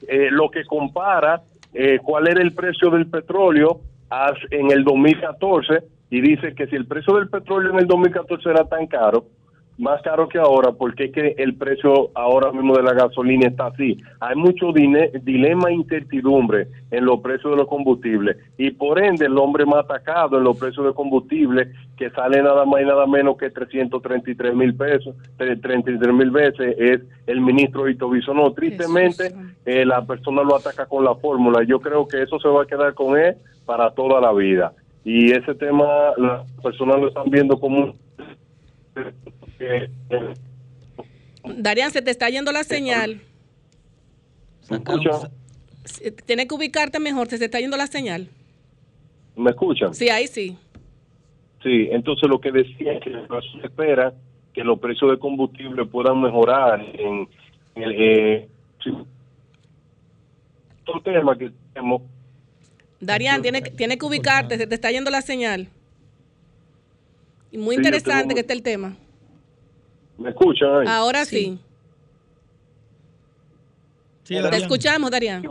Eh, 0.08 0.26
lo 0.32 0.50
que 0.50 0.64
compara 0.64 1.40
eh, 1.74 1.98
cuál 2.02 2.28
era 2.28 2.42
el 2.42 2.52
precio 2.52 2.90
del 2.90 3.06
petróleo 3.06 3.80
en 4.50 4.70
el 4.70 4.84
2014 4.84 5.82
y 6.10 6.20
dice 6.20 6.54
que 6.54 6.66
si 6.66 6.76
el 6.76 6.86
precio 6.86 7.14
del 7.14 7.28
petróleo 7.28 7.72
en 7.72 7.78
el 7.78 7.86
2014 7.86 8.50
era 8.50 8.64
tan 8.64 8.86
caro, 8.86 9.24
más 9.78 10.00
caro 10.02 10.28
que 10.28 10.38
ahora, 10.38 10.70
porque 10.72 11.04
es 11.06 11.12
que 11.12 11.34
el 11.38 11.54
precio 11.56 12.10
ahora 12.14 12.52
mismo 12.52 12.76
de 12.76 12.82
la 12.82 12.92
gasolina 12.92 13.48
está 13.48 13.66
así. 13.66 13.96
Hay 14.20 14.36
mucho 14.36 14.70
dilema 14.72 15.70
e 15.70 15.74
incertidumbre 15.74 16.68
en 16.90 17.04
los 17.04 17.20
precios 17.20 17.52
de 17.52 17.56
los 17.56 17.66
combustibles 17.68 18.36
y 18.58 18.70
por 18.72 19.02
ende 19.02 19.26
el 19.26 19.36
hombre 19.38 19.64
más 19.66 19.84
atacado 19.84 20.38
en 20.38 20.44
los 20.44 20.56
precios 20.58 20.86
de 20.86 20.92
combustible 20.92 21.72
que 21.96 22.10
sale 22.10 22.42
nada 22.42 22.64
más 22.64 22.82
y 22.82 22.84
nada 22.84 23.06
menos 23.06 23.36
que 23.38 23.50
333 23.50 24.54
mil 24.54 24.74
pesos, 24.74 25.16
tre- 25.38 25.60
33 25.60 26.12
mil 26.14 26.30
veces 26.30 26.76
es 26.78 27.00
el 27.26 27.40
ministro 27.40 27.88
Ito 27.88 28.08
Bisonó. 28.10 28.52
Tristemente 28.52 29.32
eh, 29.64 29.84
la 29.86 30.02
persona 30.04 30.42
lo 30.42 30.54
ataca 30.56 30.86
con 30.86 31.02
la 31.04 31.14
fórmula. 31.16 31.64
Yo 31.66 31.80
creo 31.80 32.06
que 32.06 32.22
eso 32.22 32.38
se 32.38 32.48
va 32.48 32.62
a 32.64 32.66
quedar 32.66 32.94
con 32.94 33.18
él 33.18 33.36
para 33.66 33.90
toda 33.92 34.20
la 34.20 34.32
vida. 34.32 34.72
Y 35.04 35.32
ese 35.32 35.54
tema 35.54 35.86
las 36.18 36.48
personas 36.62 37.00
lo 37.00 37.08
están 37.08 37.30
viendo 37.30 37.58
como 37.58 37.78
un 37.78 37.94
que, 39.62 40.16
eh, 40.16 40.34
Darían, 41.44 41.90
se 41.92 42.02
te 42.02 42.10
está 42.10 42.28
yendo 42.30 42.50
la 42.52 42.64
señal. 42.64 43.20
¿Me 44.70 44.76
escuchan? 44.78 45.30
Eh, 46.00 46.10
Tienes 46.24 46.46
que 46.46 46.54
ubicarte 46.54 46.98
mejor, 47.00 47.28
se 47.28 47.38
te 47.38 47.44
está 47.46 47.60
yendo 47.60 47.76
la 47.76 47.86
señal. 47.86 48.28
¿Me 49.36 49.50
escuchan? 49.50 49.94
Sí, 49.94 50.08
ahí 50.08 50.26
sí. 50.26 50.56
Sí, 51.62 51.88
entonces 51.92 52.28
lo 52.28 52.40
que 52.40 52.50
decía 52.52 52.94
es 52.94 53.02
que 53.02 53.10
se 53.12 53.66
espera 53.66 54.12
que 54.52 54.62
los 54.64 54.78
precios 54.80 55.10
de 55.12 55.18
combustible 55.18 55.84
puedan 55.86 56.20
mejorar 56.20 56.80
en, 56.80 57.28
en 57.76 57.82
el 57.82 57.92
eh, 58.00 58.48
otro 60.86 61.00
tema 61.02 61.36
que 61.38 61.50
tenemos 61.72 62.02
Darían, 63.00 63.42
tiene, 63.42 63.62
que- 63.62 63.70
tiene 63.70 63.98
que 63.98 64.06
ubicarte, 64.06 64.56
se 64.58 64.66
te 64.66 64.74
está 64.76 64.90
yendo 64.92 65.10
la 65.10 65.22
señal. 65.22 65.68
Y 67.50 67.58
muy 67.58 67.74
Sí, 67.76 67.80
interesante 67.80 68.22
tengo- 68.22 68.34
que 68.34 68.40
esté 68.42 68.52
el 68.52 68.62
tema. 68.62 68.96
¿Me 70.18 70.30
escuchan? 70.30 70.80
ahí? 70.80 70.86
Ahora 70.88 71.24
sí. 71.24 71.58
Sí, 74.24 74.36
Te 74.50 74.56
escuchamos, 74.56 75.10
Darían. 75.10 75.42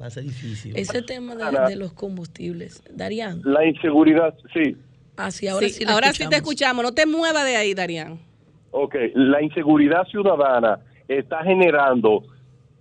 Va 0.00 0.06
a 0.06 0.10
ser 0.10 0.24
difícil. 0.24 0.76
Ese 0.76 1.02
tema 1.02 1.34
de, 1.34 1.68
de 1.70 1.76
los 1.76 1.92
combustibles, 1.92 2.82
Darían, 2.90 3.40
La 3.44 3.64
inseguridad, 3.64 4.34
sí. 4.52 4.76
así 5.16 5.48
ahora 5.48 5.68
Sí, 5.68 5.84
ahora 5.86 6.12
sí 6.12 6.26
te 6.28 6.36
escuchamos. 6.36 6.82
escuchamos. 6.82 6.84
No 6.84 6.92
te 6.92 7.06
muevas 7.06 7.44
de 7.44 7.56
ahí, 7.56 7.74
Darían. 7.74 8.18
Ok, 8.72 8.96
la 9.14 9.40
inseguridad 9.40 10.04
ciudadana 10.08 10.80
está 11.08 11.42
generando 11.44 12.24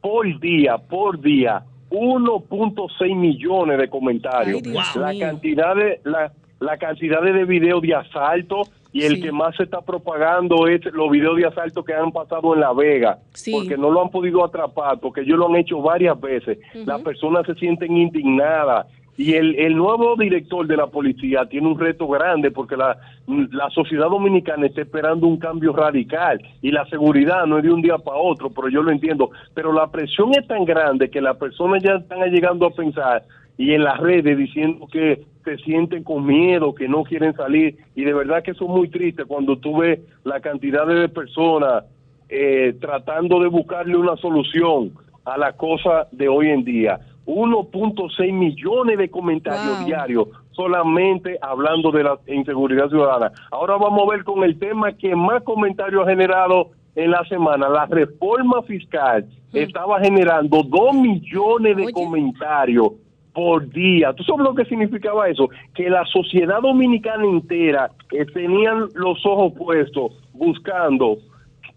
por 0.02 0.28
día, 0.40 0.78
por 0.78 1.22
día, 1.22 1.64
1.6 1.92 3.16
millones 3.16 3.78
de 3.78 3.90
comentarios. 3.90 4.62
Ay, 4.66 4.72
Dios 4.72 4.96
la 4.96 5.12
mío. 5.12 5.28
cantidad 5.28 5.76
de 5.76 6.02
la, 6.04 6.34
la 6.60 6.78
cantidad 6.78 7.22
de 7.22 7.46
videos 7.46 7.82
de 7.84 7.94
asalto 7.96 8.64
y 8.94 9.04
el 9.04 9.16
Sí. 9.16 9.22
que 9.24 9.32
más 9.32 9.56
se 9.58 9.64
está 9.64 9.82
propagando 9.82 10.68
es 10.68 10.86
los 10.94 11.10
videos 11.12 11.36
de 11.38 11.48
asalto 11.48 11.84
que 11.84 11.94
han 11.94 12.12
pasado 12.12 12.54
en 12.54 12.62
La 12.62 12.72
Vega, 12.74 13.18
Sí. 13.34 13.52
porque 13.52 13.76
no 13.76 13.92
lo 13.92 14.02
han 14.02 14.10
podido 14.10 14.46
atrapar, 14.46 15.00
porque 15.00 15.22
ellos 15.22 15.38
lo 15.38 15.48
han 15.48 15.56
hecho 15.58 15.82
varias 15.82 16.20
veces. 16.22 16.60
Las 16.86 17.02
personas 17.02 17.46
se 17.46 17.56
sienten 17.56 17.98
indignadas. 17.98 18.88
Y 19.16 19.34
el, 19.36 19.56
el 19.60 19.76
nuevo 19.76 20.16
director 20.16 20.66
de 20.66 20.76
la 20.76 20.88
policía 20.88 21.46
tiene 21.46 21.68
un 21.68 21.80
reto 21.80 22.08
grande 22.08 22.50
porque 22.50 22.76
la, 22.76 22.98
la 23.28 23.70
sociedad 23.70 24.10
dominicana 24.10 24.66
está 24.66 24.82
esperando 24.82 25.28
un 25.28 25.38
cambio 25.38 25.72
radical 25.72 26.42
y 26.64 26.72
la 26.72 26.84
seguridad 26.88 27.46
no 27.46 27.60
es 27.60 27.64
de 27.64 27.72
un 27.72 27.84
día 27.84 28.00
para 28.00 28.18
otro, 28.18 28.50
pero 28.50 28.70
yo 28.70 28.82
lo 28.82 28.90
entiendo. 28.92 29.30
Pero 29.54 29.72
la 29.72 29.86
presión 29.92 30.32
es 30.34 30.48
tan 30.48 30.66
grande 30.66 31.12
que 31.12 31.22
las 31.22 31.38
personas 31.38 31.84
ya 31.84 31.94
están 31.98 32.28
llegando 32.32 32.66
a 32.66 32.72
pensar 32.72 33.22
y 33.56 33.74
en 33.76 33.84
las 33.84 34.00
redes 34.00 34.36
diciendo 34.36 34.88
que 34.92 35.22
se 35.44 35.58
sienten 35.58 36.04
con 36.04 36.26
miedo, 36.26 36.74
que 36.74 36.88
no 36.88 37.04
quieren 37.04 37.34
salir 37.36 37.78
y 37.96 38.04
de 38.04 38.14
verdad 38.14 38.44
que 38.44 38.52
eso 38.52 38.66
es 38.66 38.70
muy 38.70 38.90
triste 38.90 39.26
cuando 39.26 39.58
tú 39.58 39.78
ves 39.78 40.00
la 40.24 40.40
cantidad 40.40 40.86
de 40.88 41.10
personas 41.10 41.84
eh, 42.30 42.76
tratando 42.80 43.40
de 43.40 43.48
buscarle 43.48 43.96
una 43.96 44.16
solución 44.18 44.92
a 45.26 45.38
la 45.38 45.54
cosa 45.54 46.08
de 46.12 46.28
hoy 46.28 46.50
en 46.50 46.64
día. 46.64 47.00
1.6 47.26 48.34
millones 48.34 48.98
de 48.98 49.10
comentarios 49.10 49.78
Wow. 49.78 49.86
diarios 49.86 50.28
solamente 50.52 51.38
hablando 51.42 51.92
de 51.92 52.04
la 52.04 52.18
inseguridad 52.28 52.90
ciudadana. 52.90 53.32
Ahora 53.52 53.76
vamos 53.78 54.08
a 54.08 54.12
ver 54.12 54.24
con 54.24 54.44
el 54.44 54.58
tema 54.60 54.92
que 54.94 55.16
más 55.16 55.42
comentarios 55.44 56.06
ha 56.06 56.10
generado 56.10 56.72
en 56.96 57.10
la 57.12 57.24
semana, 57.26 57.68
la 57.70 57.88
reforma 57.88 58.62
fiscal 58.64 59.26
estaba 59.52 60.00
generando 60.00 60.62
2 60.64 60.94
millones 60.94 61.76
de 61.76 61.84
Oye. 61.86 61.94
comentarios 61.94 62.92
por 63.34 63.70
día. 63.70 64.14
¿Tú 64.14 64.24
sabes 64.24 64.44
lo 64.44 64.56
que 64.56 64.66
significaba 64.66 65.28
eso? 65.28 65.50
Que 65.74 65.90
la 65.90 66.06
sociedad 66.06 66.62
dominicana 66.62 67.26
entera 67.26 67.92
eh, 68.12 68.26
tenían 68.34 68.88
los 68.94 69.26
ojos 69.26 69.54
puestos 69.54 70.14
buscando 70.34 71.18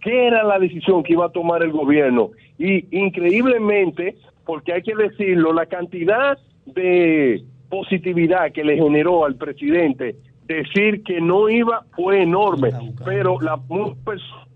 qué 0.03 0.27
era 0.27 0.45
la 0.45 0.59
decisión 0.59 1.03
que 1.03 1.15
iba 1.15 1.27
a 1.27 1.31
tomar 1.31 1.63
el 1.63 1.73
gobierno. 1.73 2.31
Y 2.59 2.85
increíblemente, 2.97 4.17
porque 4.45 4.73
hay 4.73 4.83
que 4.83 4.95
decirlo, 4.95 5.53
la 5.53 5.67
cantidad 5.67 6.39
de 6.67 7.43
positividad 7.69 8.53
que 8.53 8.65
le 8.65 8.77
generó 8.77 9.25
al 9.25 9.35
presidente 9.37 10.17
decir 10.47 11.03
que 11.03 11.21
no 11.21 11.49
iba 11.49 11.85
fue 11.97 12.23
enorme, 12.23 12.71
pero 13.05 13.41
las 13.41 13.59
personas 14.05 14.47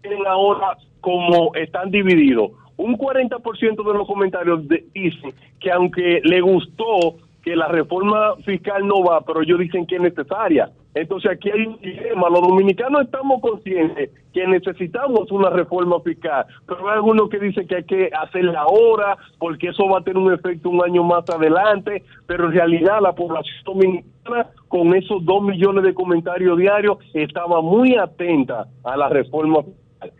tienen 0.00 0.26
ahora 0.26 0.76
como 1.00 1.54
están 1.54 1.90
divididos. 1.90 2.52
Un 2.80 2.96
40% 2.96 3.82
de 3.84 3.92
los 3.98 4.06
comentarios 4.06 4.66
de- 4.66 4.84
dicen 4.94 5.32
que 5.60 5.70
aunque 5.70 6.20
le 6.24 6.40
gustó 6.40 7.16
que 7.42 7.54
la 7.56 7.68
reforma 7.68 8.36
fiscal 8.44 8.86
no 8.86 9.02
va, 9.02 9.20
pero 9.22 9.42
ellos 9.42 9.58
dicen 9.58 9.86
que 9.86 9.96
es 9.96 10.02
necesaria. 10.02 10.70
Entonces 10.94 11.30
aquí 11.30 11.50
hay 11.50 11.66
un 11.66 11.78
dilema. 11.78 12.28
Los 12.28 12.40
dominicanos 12.40 13.02
estamos 13.02 13.40
conscientes 13.40 14.10
que 14.32 14.46
necesitamos 14.46 15.30
una 15.30 15.50
reforma 15.50 16.00
fiscal, 16.00 16.46
pero 16.66 16.88
hay 16.88 16.94
algunos 16.96 17.28
que 17.28 17.38
dicen 17.38 17.66
que 17.66 17.76
hay 17.76 17.84
que 17.84 18.10
hacerla 18.12 18.60
ahora 18.60 19.16
porque 19.38 19.68
eso 19.68 19.86
va 19.88 19.98
a 19.98 20.02
tener 20.02 20.18
un 20.18 20.32
efecto 20.32 20.68
un 20.70 20.82
año 20.82 21.02
más 21.02 21.28
adelante, 21.30 22.02
pero 22.26 22.46
en 22.46 22.52
realidad 22.52 23.00
la 23.02 23.14
población 23.14 23.56
dominicana 23.64 24.46
con 24.68 24.94
esos 24.94 25.24
dos 25.24 25.42
millones 25.42 25.84
de 25.84 25.94
comentarios 25.94 26.58
diarios 26.58 26.98
estaba 27.14 27.60
muy 27.62 27.94
atenta 27.96 28.66
a 28.84 28.96
la 28.96 29.08
reforma 29.08 29.62
fiscal. 29.62 30.12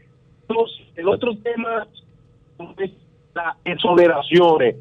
El 0.96 1.08
otro 1.08 1.36
tema 1.36 1.86
las 3.34 3.56
exoneraciones. 3.64 4.76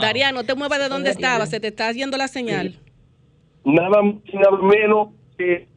Darían, 0.00 0.34
no 0.34 0.44
te 0.44 0.54
muevas 0.54 0.78
de 0.78 0.88
donde 0.88 1.10
estabas, 1.10 1.50
se 1.50 1.60
te 1.60 1.68
está 1.68 1.90
yendo 1.92 2.16
la 2.16 2.28
señal. 2.28 2.78
nada 3.64 4.02
nada 4.32 4.58
menos 4.62 5.08
que 5.36 5.68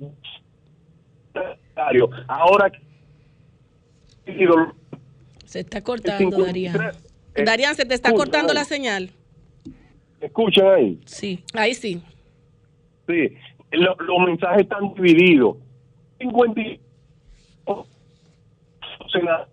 ahora 2.28 2.72
Se 5.46 5.60
está 5.62 5.82
cortando, 5.82 6.44
Darían. 6.46 6.78
Darían, 7.46 7.76
se 7.76 7.86
te 7.86 7.94
está 7.94 8.10
escucha, 8.10 8.24
cortando 8.26 8.54
la 8.54 8.64
señal. 8.66 9.12
escuchan 10.20 10.68
ahí 10.68 11.00
Sí. 11.06 11.44
Ahí 11.54 11.74
sí. 11.76 12.02
sí 13.08 13.30
Lo- 13.72 13.96
los 13.96 14.20
mensajes 14.26 14.62
están 14.64 14.94
divididos 14.96 15.58
50 16.20 16.62
y- 19.08 19.12
Sena- 19.12 19.48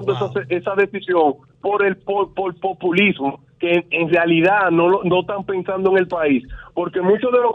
esa, 0.00 0.30
esa 0.48 0.74
decisión 0.76 1.34
por 1.60 1.84
el 1.84 1.96
por, 1.96 2.32
por 2.34 2.58
populismo 2.60 3.44
que 3.58 3.72
en, 3.72 3.86
en 3.90 4.08
realidad 4.08 4.70
no 4.70 4.88
lo- 4.88 5.04
no 5.04 5.20
están 5.20 5.44
pensando 5.44 5.90
en 5.92 5.98
el 5.98 6.08
país 6.08 6.44
porque 6.74 7.00
muchos 7.00 7.30
de 7.32 7.38
los 7.38 7.52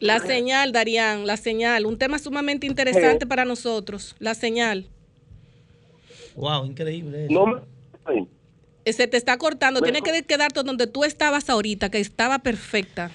La 0.00 0.18
señal, 0.20 0.72
Darían, 0.72 1.26
la 1.26 1.36
señal. 1.36 1.84
Un 1.84 1.98
tema 1.98 2.18
sumamente 2.18 2.66
interesante 2.66 3.26
para 3.26 3.44
nosotros. 3.44 4.16
La 4.18 4.34
señal. 4.34 4.86
Wow, 6.36 6.64
increíble. 6.64 7.26
eso. 7.26 7.34
no 7.34 7.46
me 7.46 7.60
Eh, 8.86 8.92
Se 8.94 9.06
te 9.06 9.18
está 9.18 9.36
cortando. 9.36 9.82
Tienes 9.82 10.00
que 10.02 10.22
quedarte 10.22 10.62
donde 10.62 10.86
tú 10.86 11.04
estabas 11.04 11.50
ahorita, 11.50 11.90
que 11.90 11.98
estaba 11.98 12.38
perfecta. 12.38 13.10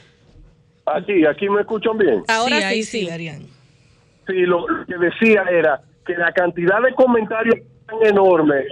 aquí 0.86 1.26
aquí 1.26 1.50
me 1.50 1.62
escuchan 1.62 1.98
bien 1.98 2.24
Ahora 2.28 2.58
sí, 2.58 2.62
sí, 2.62 2.68
ahí 2.68 2.84
sí. 2.84 3.00
sí, 3.00 3.08
Darían. 3.08 3.55
Sí, 4.28 4.46
lo, 4.46 4.66
que 4.88 4.98
decía 4.98 5.44
era 5.50 5.82
que 6.06 6.16
la 6.16 6.32
cantidad 6.32 6.82
de 6.82 6.94
comentarios 6.94 7.56
es 7.56 7.86
tan 7.86 8.04
enorme 8.04 8.66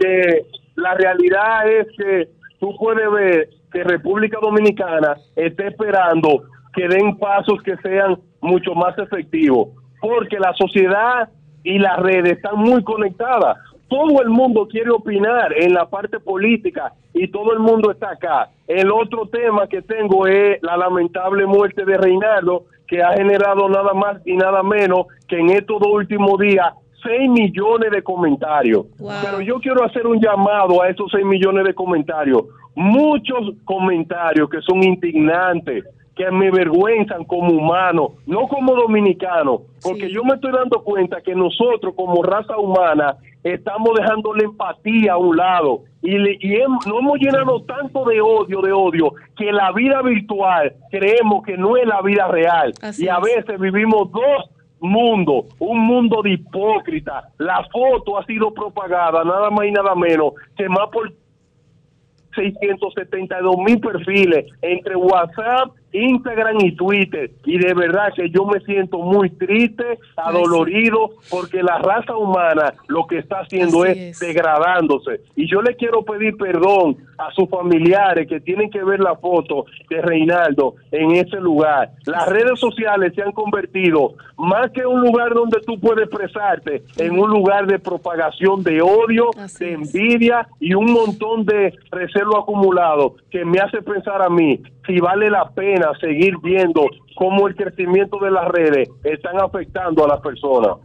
que 0.00 0.46
la 0.76 0.94
realidad 0.94 1.68
es 1.68 1.86
que 1.96 2.28
tú 2.58 2.74
puedes 2.78 3.10
ver 3.10 3.48
que 3.72 3.84
República 3.84 4.38
Dominicana 4.40 5.16
está 5.36 5.66
esperando 5.66 6.44
que 6.74 6.88
den 6.88 7.16
pasos 7.18 7.62
que 7.62 7.76
sean 7.78 8.18
mucho 8.40 8.74
más 8.74 8.96
efectivos, 8.98 9.68
porque 10.00 10.38
la 10.38 10.52
sociedad 10.54 11.28
y 11.62 11.78
las 11.78 11.98
redes 11.98 12.36
están 12.36 12.56
muy 12.58 12.82
conectadas. 12.82 13.58
Todo 13.88 14.22
el 14.22 14.30
mundo 14.30 14.66
quiere 14.68 14.90
opinar 14.90 15.52
en 15.52 15.74
la 15.74 15.86
parte 15.86 16.18
política 16.18 16.92
y 17.12 17.28
todo 17.28 17.52
el 17.52 17.58
mundo 17.58 17.90
está 17.90 18.12
acá. 18.12 18.48
El 18.66 18.90
otro 18.90 19.26
tema 19.26 19.66
que 19.66 19.82
tengo 19.82 20.26
es 20.26 20.62
la 20.62 20.76
lamentable 20.76 21.44
muerte 21.46 21.84
de 21.84 21.98
Reinaldo, 21.98 22.64
que 22.86 23.02
ha 23.02 23.14
generado 23.14 23.68
nada 23.68 23.94
más 23.94 24.20
y 24.24 24.36
nada 24.36 24.62
menos 24.62 25.06
que 25.28 25.38
en 25.38 25.50
estos 25.50 25.80
dos 25.80 25.92
últimos 25.92 26.38
días 26.38 26.66
6 27.02 27.30
millones 27.30 27.90
de 27.90 28.02
comentarios. 28.02 28.86
Wow. 28.98 29.10
Pero 29.22 29.40
yo 29.40 29.60
quiero 29.60 29.84
hacer 29.84 30.06
un 30.06 30.20
llamado 30.20 30.82
a 30.82 30.88
esos 30.88 31.10
6 31.10 31.24
millones 31.24 31.64
de 31.64 31.74
comentarios. 31.74 32.42
Muchos 32.74 33.54
comentarios 33.64 34.48
que 34.48 34.60
son 34.62 34.82
indignantes, 34.82 35.84
que 36.16 36.30
me 36.30 36.48
avergüenzan 36.48 37.24
como 37.24 37.50
humano, 37.54 38.12
no 38.26 38.46
como 38.48 38.74
dominicano, 38.74 39.62
porque 39.82 40.08
Sí. 40.08 40.12
yo 40.14 40.22
me 40.24 40.34
estoy 40.34 40.52
dando 40.52 40.82
cuenta 40.82 41.20
que 41.22 41.34
nosotros 41.34 41.94
como 41.96 42.22
raza 42.22 42.56
humana 42.58 43.16
estamos 43.42 43.90
dejando 43.98 44.34
la 44.34 44.44
empatía 44.44 45.14
a 45.14 45.16
un 45.16 45.36
lado 45.36 45.80
y, 46.02 46.18
le, 46.18 46.32
y 46.34 46.54
hem- 46.56 46.86
nos 46.86 46.98
hemos 47.00 47.18
llenado 47.18 47.62
tanto 47.62 48.04
de 48.04 48.20
odio, 48.20 48.60
de 48.60 48.72
odio, 48.72 49.12
que 49.36 49.50
la 49.52 49.72
vida 49.72 50.02
virtual 50.02 50.74
creemos 50.90 51.42
que 51.44 51.56
no 51.56 51.76
es 51.76 51.86
la 51.86 52.02
vida 52.02 52.28
real. 52.28 52.72
Así 52.82 53.06
y 53.06 53.08
a 53.08 53.16
es. 53.16 53.22
veces 53.46 53.58
vivimos 53.58 54.12
dos 54.12 54.50
mundos, 54.80 55.46
un 55.60 55.78
mundo 55.80 56.20
de 56.22 56.32
hipócrita. 56.32 57.28
La 57.38 57.64
foto 57.72 58.18
ha 58.18 58.24
sido 58.26 58.52
propagada, 58.52 59.24
nada 59.24 59.48
más 59.50 59.66
y 59.66 59.70
nada 59.72 59.94
menos, 59.94 60.34
que 60.56 60.68
más 60.68 60.88
por 60.92 61.10
672 62.34 63.56
mil 63.58 63.80
perfiles 63.80 64.46
entre 64.62 64.96
WhatsApp, 64.96 65.70
Instagram 65.92 66.56
y 66.60 66.74
Twitter. 66.74 67.30
Y 67.44 67.58
de 67.58 67.74
verdad 67.74 68.12
que 68.14 68.30
yo 68.30 68.44
me 68.44 68.60
siento 68.60 68.98
muy 68.98 69.30
triste, 69.30 69.98
adolorido, 70.16 71.10
porque 71.30 71.62
la 71.62 71.78
raza 71.78 72.16
humana 72.16 72.74
lo 72.88 73.06
que 73.06 73.18
está 73.18 73.40
haciendo 73.40 73.84
es, 73.84 73.96
es. 73.96 74.20
degradándose. 74.20 75.20
Y 75.36 75.50
yo 75.50 75.62
le 75.62 75.76
quiero 75.76 76.02
pedir 76.02 76.36
perdón 76.36 76.96
a 77.18 77.30
sus 77.32 77.48
familiares 77.48 78.28
que 78.28 78.40
tienen 78.40 78.70
que 78.70 78.82
ver 78.82 79.00
la 79.00 79.16
foto 79.16 79.66
de 79.88 80.00
Reinaldo 80.02 80.74
en 80.90 81.12
ese 81.12 81.36
lugar. 81.40 81.90
Las 82.06 82.28
redes 82.28 82.58
sociales 82.58 83.12
se 83.14 83.22
han 83.22 83.32
convertido 83.32 84.14
más 84.36 84.70
que 84.72 84.84
un 84.84 85.00
lugar 85.02 85.34
donde 85.34 85.60
tú 85.60 85.78
puedes 85.78 86.06
expresarte, 86.06 86.82
en 86.96 87.18
un 87.18 87.30
lugar 87.30 87.66
de 87.66 87.78
propagación 87.78 88.62
de 88.62 88.82
odio, 88.82 89.30
Así 89.38 89.64
de 89.64 89.72
envidia 89.74 90.48
y 90.58 90.74
un 90.74 90.92
montón 90.92 91.44
de 91.44 91.72
reservo 91.90 92.38
acumulado 92.38 93.16
que 93.30 93.44
me 93.44 93.60
hace 93.60 93.82
pensar 93.82 94.20
a 94.20 94.28
mí 94.28 94.60
si 94.86 94.98
vale 94.98 95.30
la 95.30 95.48
pena 95.50 95.81
seguir 96.00 96.34
viendo 96.42 96.86
cómo 97.16 97.46
el 97.48 97.54
crecimiento 97.54 98.18
de 98.18 98.30
las 98.30 98.48
redes 98.48 98.88
están 99.04 99.40
afectando 99.40 100.04
a 100.04 100.08
las 100.08 100.20
personas. 100.20 100.78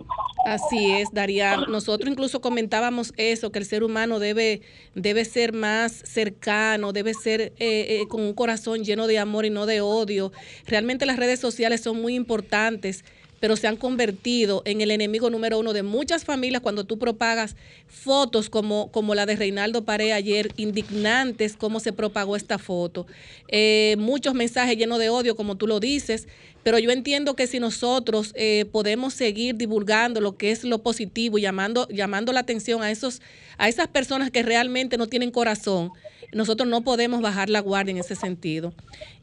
Así 0.45 0.93
es, 0.93 1.09
Darían. 1.11 1.65
Nosotros 1.69 2.09
incluso 2.09 2.41
comentábamos 2.41 3.13
eso, 3.17 3.51
que 3.51 3.59
el 3.59 3.65
ser 3.65 3.83
humano 3.83 4.19
debe, 4.19 4.61
debe 4.95 5.25
ser 5.25 5.53
más 5.53 5.91
cercano, 5.91 6.93
debe 6.93 7.13
ser 7.13 7.41
eh, 7.41 7.53
eh, 7.59 8.07
con 8.07 8.21
un 8.21 8.33
corazón 8.33 8.83
lleno 8.83 9.07
de 9.07 9.19
amor 9.19 9.45
y 9.45 9.49
no 9.49 9.65
de 9.65 9.81
odio. 9.81 10.31
Realmente 10.65 11.05
las 11.05 11.17
redes 11.17 11.39
sociales 11.39 11.81
son 11.81 12.01
muy 12.01 12.15
importantes, 12.15 13.03
pero 13.39 13.55
se 13.55 13.67
han 13.67 13.77
convertido 13.77 14.61
en 14.65 14.81
el 14.81 14.91
enemigo 14.91 15.29
número 15.29 15.59
uno 15.59 15.73
de 15.73 15.83
muchas 15.83 16.25
familias 16.25 16.61
cuando 16.61 16.85
tú 16.85 16.97
propagas 16.97 17.55
fotos 17.87 18.49
como, 18.49 18.91
como 18.91 19.15
la 19.15 19.25
de 19.25 19.35
Reinaldo 19.35 19.85
Paré 19.85 20.13
ayer, 20.13 20.51
indignantes 20.57 21.55
cómo 21.55 21.79
se 21.79 21.93
propagó 21.93 22.35
esta 22.35 22.57
foto. 22.57 23.05
Eh, 23.47 23.95
muchos 23.99 24.33
mensajes 24.33 24.77
llenos 24.77 24.99
de 24.99 25.09
odio, 25.09 25.35
como 25.35 25.55
tú 25.55 25.67
lo 25.67 25.79
dices, 25.79 26.27
pero 26.63 26.79
yo 26.79 26.91
entiendo 26.91 27.35
que 27.35 27.47
si 27.47 27.59
nosotros 27.59 28.33
eh, 28.35 28.65
podemos 28.71 29.13
seguir 29.13 29.55
divulgando 29.55 30.19
lo 30.19 30.35
que 30.37 30.51
es 30.51 30.63
lo 30.63 30.79
positivo 30.79 31.37
llamando, 31.37 31.87
llamando 31.89 32.33
la 32.33 32.41
atención 32.41 32.81
a, 32.83 32.91
esos, 32.91 33.21
a 33.57 33.69
esas 33.69 33.87
personas 33.87 34.31
que 34.31 34.43
realmente 34.43 34.97
no 34.97 35.07
tienen 35.07 35.31
corazón, 35.31 35.91
nosotros 36.33 36.67
no 36.67 36.83
podemos 36.83 37.21
bajar 37.21 37.49
la 37.49 37.61
guardia 37.61 37.91
en 37.91 37.99
ese 37.99 38.15
sentido. 38.15 38.73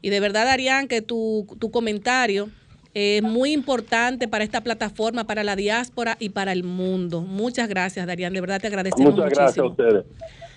Y 0.01 0.09
de 0.09 0.19
verdad, 0.19 0.45
Darían, 0.45 0.87
que 0.87 1.01
tu, 1.01 1.45
tu 1.59 1.69
comentario 1.69 2.49
es 2.95 3.21
muy 3.21 3.51
importante 3.51 4.27
para 4.27 4.43
esta 4.43 4.61
plataforma, 4.61 5.27
para 5.27 5.43
la 5.43 5.55
diáspora 5.55 6.15
y 6.19 6.29
para 6.29 6.51
el 6.53 6.63
mundo. 6.63 7.21
Muchas 7.21 7.67
gracias, 7.69 8.07
Darían. 8.07 8.33
De 8.33 8.41
verdad 8.41 8.59
te 8.61 8.67
agradecemos 8.67 9.13
Muchas 9.13 9.29
gracias 9.31 9.57
a 9.59 9.63
muchísimo. 9.63 9.69
ustedes. 9.89 10.05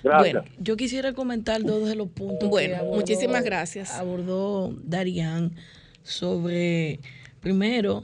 Gracias. 0.05 0.33
Bueno, 0.33 0.45
Yo 0.61 0.77
quisiera 0.77 1.13
comentar 1.13 1.63
dos 1.65 1.89
de 1.89 1.97
los 1.97 2.09
puntos. 2.09 2.49
Bueno, 2.49 2.75
que 2.77 2.81
abordó- 2.81 2.95
muchísimas 2.97 3.43
gracias. 3.45 3.91
Abordó 3.91 4.73
Darían 4.85 5.53
sobre, 6.05 7.01
primero, 7.41 8.03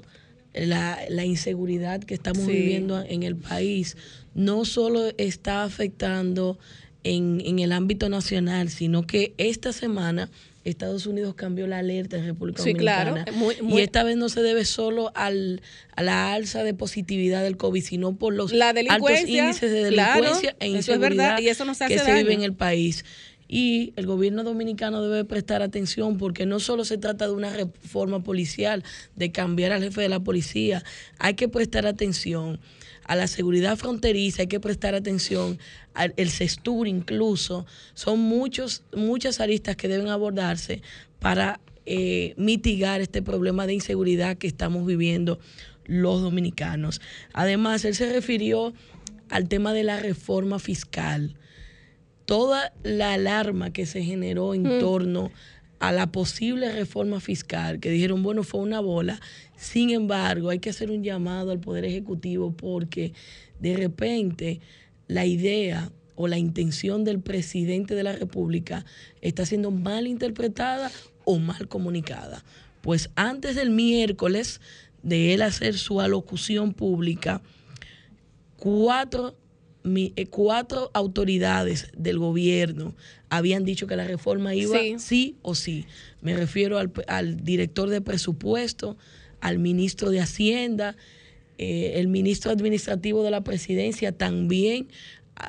la, 0.52 0.98
la 1.08 1.24
inseguridad 1.24 2.00
que 2.00 2.14
estamos 2.14 2.44
Sí. 2.44 2.50
viviendo 2.52 3.00
en 3.02 3.22
el 3.22 3.36
país. 3.36 3.96
No 4.34 4.64
solo 4.64 5.10
está 5.18 5.62
afectando 5.64 6.58
en, 7.04 7.40
en 7.44 7.58
el 7.60 7.72
ámbito 7.72 8.08
nacional, 8.08 8.68
sino 8.70 9.06
que 9.06 9.34
esta 9.38 9.72
semana 9.72 10.30
Estados 10.64 11.06
Unidos 11.06 11.34
cambió 11.34 11.66
la 11.66 11.78
alerta 11.78 12.16
en 12.16 12.24
República 12.24 12.62
Sí, 12.62 12.74
claro. 12.74 13.10
Dominicana. 13.10 13.36
Muy- 13.38 13.56
muy- 13.62 13.80
Y 13.80 13.84
esta 13.84 14.02
vez 14.02 14.16
no 14.16 14.28
se 14.28 14.42
debe 14.42 14.64
solo 14.64 15.12
al, 15.14 15.60
a 15.94 16.02
la 16.02 16.32
alza 16.32 16.62
de 16.64 16.72
positividad 16.74 17.42
del 17.42 17.56
COVID, 17.56 17.82
sino 17.82 18.16
por 18.16 18.34
los 18.34 18.52
La 18.52 18.70
altos 18.70 19.10
índices 19.26 19.70
de 19.72 19.88
claro, 19.90 20.14
delincuencia 20.22 20.50
e 20.60 20.66
eso 20.66 20.76
es 20.76 20.76
inseguridad 20.88 21.16
verdad, 21.28 21.38
y 21.40 21.48
eso 21.48 21.64
nos 21.64 21.82
hace 21.82 21.94
que 21.94 22.00
se 22.00 22.14
vive 22.14 22.32
en 22.32 22.42
el 22.42 22.54
país. 22.54 23.04
Y 23.46 23.92
el 23.96 24.06
gobierno 24.06 24.42
dominicano 24.42 25.02
debe 25.02 25.24
prestar 25.26 25.60
atención 25.60 26.16
porque 26.16 26.46
no 26.46 26.60
solo 26.60 26.84
se 26.86 26.96
trata 26.96 27.26
de 27.26 27.32
una 27.34 27.52
reforma 27.52 28.22
policial, 28.22 28.82
de 29.16 29.32
cambiar 29.32 29.70
al 29.72 29.82
jefe 29.82 30.00
de 30.00 30.08
la 30.08 30.20
policía, 30.20 30.82
hay 31.18 31.34
que 31.34 31.46
prestar 31.48 31.86
atención 31.86 32.58
a 33.04 33.16
la 33.16 33.26
seguridad 33.26 33.76
fronteriza, 33.76 34.42
hay 34.42 34.48
que 34.48 34.60
prestar 34.60 34.94
atención 34.94 35.58
al 35.94 36.14
el 36.16 36.30
CESTUR 36.30 36.88
incluso. 36.88 37.66
Son 37.94 38.18
muchos, 38.18 38.82
muchas 38.94 39.40
aristas 39.40 39.76
que 39.76 39.88
deben 39.88 40.08
abordarse 40.08 40.82
para 41.18 41.60
eh, 41.86 42.34
mitigar 42.36 43.00
este 43.00 43.20
problema 43.22 43.66
de 43.66 43.74
inseguridad 43.74 44.38
que 44.38 44.46
estamos 44.46 44.86
viviendo 44.86 45.38
los 45.84 46.22
dominicanos. 46.22 47.00
Además, 47.32 47.84
él 47.84 47.94
se 47.94 48.10
refirió 48.10 48.72
al 49.28 49.48
tema 49.48 49.72
de 49.72 49.84
la 49.84 50.00
reforma 50.00 50.58
fiscal. 50.58 51.36
Toda 52.24 52.72
la 52.82 53.12
alarma 53.12 53.70
que 53.70 53.84
se 53.84 54.02
generó 54.02 54.54
en 54.54 54.62
Mm. 54.62 54.80
torno 54.80 55.26
a 55.26 55.30
la 55.92 56.10
posible 56.10 56.72
reforma 56.72 57.20
fiscal, 57.20 57.80
que 57.80 57.90
dijeron, 57.90 58.22
bueno, 58.22 58.42
fue 58.42 58.60
una 58.60 58.80
bola. 58.80 59.20
Sin 59.56 59.90
embargo, 59.90 60.50
hay 60.50 60.58
que 60.58 60.70
hacer 60.70 60.90
un 60.90 61.02
llamado 61.02 61.50
al 61.50 61.60
Poder 61.60 61.84
Ejecutivo 61.84 62.52
porque 62.52 63.12
de 63.60 63.76
repente 63.76 64.60
la 65.08 65.26
idea 65.26 65.90
o 66.16 66.28
la 66.28 66.38
intención 66.38 67.04
del 67.04 67.20
presidente 67.20 67.94
de 67.94 68.02
la 68.02 68.12
República 68.12 68.84
está 69.20 69.46
siendo 69.46 69.70
mal 69.70 70.06
interpretada 70.06 70.90
o 71.24 71.38
mal 71.38 71.68
comunicada. 71.68 72.44
Pues 72.82 73.10
antes 73.16 73.56
del 73.56 73.70
miércoles 73.70 74.60
de 75.02 75.34
él 75.34 75.42
hacer 75.42 75.76
su 75.76 76.00
alocución 76.00 76.72
pública, 76.72 77.42
cuatro, 78.56 79.36
mi- 79.84 80.12
eh, 80.16 80.26
cuatro 80.26 80.90
autoridades 80.94 81.88
del 81.96 82.18
gobierno 82.18 82.94
habían 83.28 83.64
dicho 83.64 83.86
que 83.86 83.96
la 83.96 84.06
reforma 84.06 84.54
iba 84.54 84.78
Sí. 84.80 84.94
sí, 84.98 85.36
o 85.42 85.54
sí. 85.54 85.84
Me 86.22 86.34
refiero 86.36 86.78
al, 86.78 86.90
al 87.06 87.44
director 87.44 87.88
de 87.90 88.00
presupuesto, 88.00 88.96
al 89.40 89.58
ministro 89.58 90.10
de 90.10 90.20
Hacienda, 90.20 90.96
eh, 91.58 91.92
el 92.00 92.08
ministro 92.08 92.50
administrativo 92.50 93.22
de 93.22 93.30
la 93.30 93.44
presidencia 93.44 94.10
también 94.10 94.88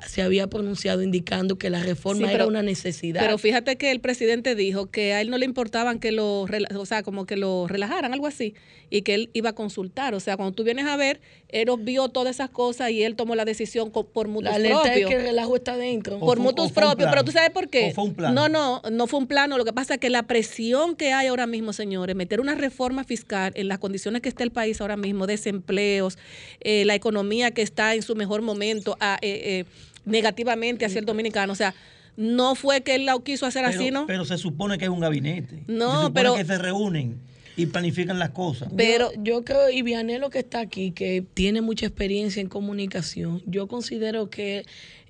se 0.08 0.22
había 0.22 0.48
pronunciado 0.48 1.04
indicando 1.04 1.58
que 1.58 1.70
la 1.70 1.84
reforma 1.84 2.28
Sí, 2.28 2.34
era 2.34 2.48
una 2.48 2.64
necesidad. 2.64 3.22
Pero 3.22 3.38
fíjate 3.38 3.76
que 3.76 3.92
el 3.92 4.00
presidente 4.00 4.56
dijo 4.56 4.88
que 4.88 5.14
a 5.14 5.22
él 5.22 5.30
no 5.30 5.38
le 5.38 5.46
importaban 5.46 6.00
que 6.00 6.12
lo, 6.12 6.42
o 6.42 6.86
sea, 6.86 7.04
como 7.04 7.26
que 7.26 7.38
lo 7.38 7.68
relajaran, 7.68 8.14
algo 8.14 8.26
así, 8.26 8.56
y 8.90 9.04
que 9.04 9.14
él 9.14 9.30
iba 9.34 9.52
a 9.52 9.54
consultar. 9.54 10.16
O 10.16 10.20
sea, 10.20 10.38
cuando 10.38 10.54
tú 10.56 10.64
vienes 10.64 10.88
a 10.88 10.98
ver, 10.98 11.22
él 11.50 11.68
vio 11.80 12.10
todas 12.10 12.36
esas 12.36 12.50
cosas 12.50 12.90
y 12.92 13.04
él 13.04 13.16
tomó 13.16 13.36
la 13.36 13.46
decisión 13.46 13.92
por 13.92 14.28
mutuos 14.28 14.44
la 14.44 14.56
alerta 14.56 14.82
propios. 14.82 14.98
es 14.98 15.08
que 15.08 15.16
el 15.16 15.22
relajo 15.22 15.56
está 15.56 15.78
dentro. 15.78 16.20
por 16.20 16.40
mutuos 16.40 16.72
propios, 16.72 17.10
pero 17.10 17.24
tú 17.24 17.32
sabes 17.32 17.52
por 17.52 17.70
qué. 17.70 17.90
¿O 17.90 17.94
fue 17.94 18.04
un 18.06 18.16
plan? 18.16 18.34
No, 18.34 18.50
no, 18.50 18.82
no 18.92 19.08
fue 19.08 19.20
un 19.20 19.28
plano. 19.28 19.58
Lo 19.58 19.66
que 19.66 19.74
pasa 19.74 19.96
es 19.96 20.00
que 20.00 20.10
la 20.10 20.24
presión 20.24 20.96
que 20.96 21.14
hay 21.14 21.28
ahora 21.28 21.46
mismo, 21.46 21.74
señores, 21.74 22.16
meter 22.16 22.42
una 22.42 22.56
reforma 22.56 23.04
fiscal 23.04 23.54
en 23.56 23.68
las 23.68 23.78
condiciones 23.78 24.22
que 24.22 24.30
está 24.30 24.44
el 24.44 24.52
país 24.52 24.82
ahora 24.82 24.98
mismo, 24.98 25.28
desempleos, 25.28 26.18
eh, 26.62 26.86
la 26.86 26.96
economía 26.96 27.52
que 27.52 27.62
está 27.62 27.94
en 27.94 28.02
su 28.02 28.16
mejor 28.16 28.42
momento, 28.42 28.98
ah, 29.00 29.18
eh, 29.22 29.42
eh, 29.44 29.66
negativamente 30.06 30.86
hacia 30.86 31.00
el 31.00 31.06
dominicano. 31.06 31.54
O 31.54 31.56
sea, 31.56 31.74
no 32.18 32.56
fue 32.56 32.82
que 32.82 32.96
él 32.96 33.06
la 33.06 33.18
quiso 33.24 33.46
hacer 33.46 33.66
Pero, 33.66 33.80
así, 33.80 33.92
¿no? 33.92 34.08
pero 34.08 34.26
se 34.26 34.38
supone 34.38 34.78
que 34.78 34.86
es 34.86 34.90
un 34.92 35.00
gabinete. 35.02 35.64
No, 35.68 35.90
se 35.92 35.96
supone 36.08 36.14
pero- 36.14 36.36
que 36.36 36.46
se 36.46 36.58
reúnen 36.58 37.18
y 37.58 37.66
planifican 37.68 38.20
las 38.20 38.32
cosas. 38.32 38.70
Pero 38.76 39.12
yo, 39.18 39.44
creo, 39.44 39.70
y 39.70 39.82
Vianelo 39.82 40.30
que 40.30 40.40
está 40.40 40.60
aquí, 40.60 40.92
que 40.92 41.24
tiene 41.34 41.62
mucha 41.62 41.86
experiencia 41.86 42.42
en 42.42 42.48
comunicación, 42.50 43.42
yo 43.46 43.68
considero 43.68 44.30
que 44.30 44.66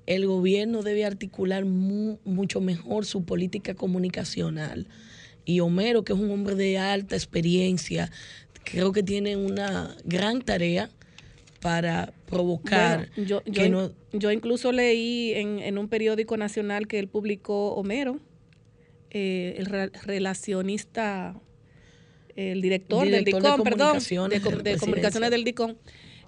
el 0.06 0.26
gobierno 0.26 0.82
debe 0.82 1.04
articular 1.04 1.64
mu- 1.64 2.18
mucho 2.24 2.60
mejor 2.60 3.04
su 3.04 3.24
política 3.24 3.74
comunicacional. 3.74 4.86
Y 5.44 5.60
Homero, 5.60 6.04
que 6.04 6.12
es 6.12 6.18
un 6.18 6.30
hombre 6.30 6.54
de 6.54 6.78
alta 6.78 7.14
experiencia, 7.16 8.10
creo 8.64 8.92
que 8.92 9.02
tiene 9.02 9.36
una 9.36 9.94
gran 10.04 10.42
tarea 10.42 10.90
para 11.60 12.12
provocar 12.26 13.08
Bueno, 13.16 13.26
yo, 13.28 13.42
yo, 13.44 13.52
que 13.62 13.68
no, 13.68 13.90
yo 14.12 14.30
incluso 14.30 14.72
leí 14.72 15.32
en, 15.34 15.58
en 15.60 15.78
un 15.78 15.88
periódico 15.88 16.36
nacional 16.36 16.86
que 16.86 16.98
él 16.98 17.08
publicó 17.08 17.74
Homero, 17.74 18.20
eh, 19.10 19.54
el 19.58 19.66
re- 19.66 19.90
relacionista, 20.04 21.34
el 22.34 22.60
director, 22.60 23.08
del 23.08 23.24
Director 23.24 23.42
de 23.42 23.48
DICOM, 23.50 23.64
perdón, 23.64 23.98
de, 23.98 24.40
de 24.40 24.50
la 24.50 24.62
de 24.62 24.76
comunicaciones 24.78 25.30
del 25.30 25.44
DICOM. 25.44 25.74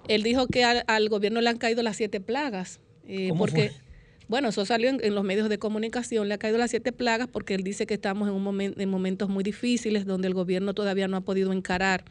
Él 0.07 0.23
dijo 0.23 0.47
que 0.47 0.63
al, 0.63 0.83
al 0.87 1.09
gobierno 1.09 1.39
le 1.41 1.49
han 1.49 1.57
caído 1.57 1.83
las 1.83 1.97
siete 1.97 2.19
plagas. 2.19 2.79
eh, 3.07 3.29
¿Cómo 3.29 3.39
porque, 3.39 3.69
fue? 3.69 3.81
bueno, 4.27 4.49
eso 4.49 4.65
salió 4.65 4.89
en, 4.89 4.99
en 5.03 5.13
los 5.13 5.23
medios 5.23 5.49
de 5.49 5.59
comunicación, 5.59 6.27
le 6.27 6.33
ha 6.33 6.37
caído 6.39 6.57
las 6.57 6.71
siete 6.71 6.91
plagas 6.91 7.27
porque 7.27 7.53
él 7.53 7.63
dice 7.63 7.85
que 7.85 7.93
estamos 7.95 8.27
en, 8.27 8.33
un 8.33 8.43
momen- 8.43 8.73
en 8.79 8.89
momentos 8.89 9.29
muy 9.29 9.43
difíciles 9.43 10.05
donde 10.05 10.27
el 10.27 10.33
gobierno 10.33 10.73
todavía 10.73 11.07
no 11.07 11.17
ha 11.17 11.21
podido 11.21 11.51
encarar 11.53 12.05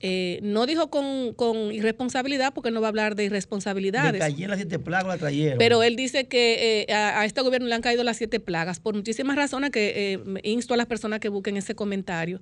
eh, 0.00 0.38
no 0.42 0.66
dijo 0.66 0.90
con, 0.90 1.32
con 1.34 1.72
irresponsabilidad 1.72 2.54
porque 2.54 2.70
no 2.70 2.80
va 2.80 2.86
a 2.86 2.90
hablar 2.90 3.16
de 3.16 3.22
Le 3.22 3.26
irresponsabilidades. 3.26 4.20
cayeron 4.20 4.50
las 4.50 4.58
siete 4.60 4.78
plagas, 4.78 5.08
la 5.08 5.18
trajeron. 5.18 5.58
Pero 5.58 5.82
él 5.82 5.96
dice 5.96 6.26
que 6.28 6.84
eh, 6.88 6.92
a, 6.92 7.20
a 7.20 7.24
este 7.24 7.40
gobierno 7.40 7.66
le 7.66 7.74
han 7.74 7.82
caído 7.82 8.04
las 8.04 8.16
siete 8.16 8.38
plagas 8.38 8.78
por 8.78 8.94
muchísimas 8.94 9.36
razones 9.36 9.70
que 9.70 10.14
eh, 10.14 10.20
insto 10.44 10.74
a 10.74 10.76
las 10.76 10.86
personas 10.86 11.18
que 11.20 11.28
busquen 11.28 11.56
ese 11.56 11.74
comentario. 11.74 12.40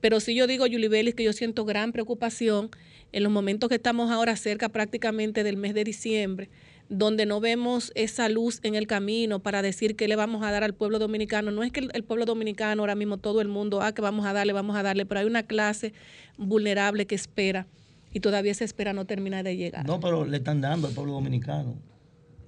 Pero 0.00 0.20
sí 0.20 0.34
yo 0.34 0.46
digo, 0.46 0.66
Julie 0.66 0.88
Bellis, 0.88 1.14
que 1.14 1.24
yo 1.24 1.32
siento 1.32 1.64
gran 1.64 1.92
preocupación 1.92 2.70
en 3.12 3.22
los 3.22 3.32
momentos 3.32 3.68
que 3.68 3.76
estamos 3.76 4.10
ahora 4.10 4.36
cerca 4.36 4.68
prácticamente 4.68 5.42
del 5.42 5.56
mes 5.56 5.74
de 5.74 5.82
diciembre, 5.84 6.50
donde 6.90 7.26
no 7.26 7.40
vemos 7.40 7.90
esa 7.94 8.28
luz 8.28 8.60
en 8.62 8.74
el 8.74 8.86
camino 8.86 9.40
para 9.40 9.60
decir 9.60 9.96
qué 9.96 10.06
le 10.08 10.14
vamos 10.16 10.42
a 10.44 10.50
dar 10.52 10.62
al 10.62 10.74
pueblo 10.74 10.98
dominicano. 10.98 11.50
No 11.50 11.62
es 11.64 11.72
que 11.72 11.80
el, 11.80 11.90
el 11.94 12.04
pueblo 12.04 12.26
dominicano, 12.26 12.82
ahora 12.82 12.94
mismo 12.94 13.16
todo 13.16 13.40
el 13.40 13.48
mundo, 13.48 13.82
ah, 13.82 13.92
que 13.92 14.02
vamos 14.02 14.24
a 14.26 14.32
darle, 14.32 14.52
vamos 14.52 14.76
a 14.76 14.82
darle, 14.82 15.04
pero 15.04 15.20
hay 15.20 15.26
una 15.26 15.42
clase 15.42 15.92
vulnerable 16.38 17.06
que 17.06 17.14
espera 17.14 17.66
y 18.12 18.20
todavía 18.20 18.52
esa 18.52 18.64
espera 18.64 18.92
no 18.92 19.04
termina 19.04 19.42
de 19.42 19.56
llegar. 19.56 19.84
No, 19.86 20.00
pero 20.00 20.24
le 20.24 20.38
están 20.38 20.60
dando 20.60 20.88
al 20.88 20.94
pueblo 20.94 21.12
dominicano. 21.12 21.74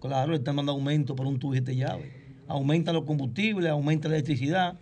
Claro, 0.00 0.30
le 0.32 0.38
están 0.38 0.56
dando 0.56 0.72
aumento 0.72 1.14
por 1.14 1.26
un 1.26 1.38
tubo 1.38 1.52
de 1.52 1.76
llave. 1.76 2.10
Aumentan 2.48 2.94
los 2.94 3.04
combustibles, 3.04 3.70
aumenta 3.70 4.08
la 4.08 4.14
electricidad, 4.14 4.78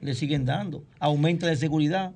le 0.00 0.14
siguen 0.14 0.44
dando. 0.44 0.82
Aumenta 0.98 1.46
la 1.46 1.54
seguridad. 1.54 2.12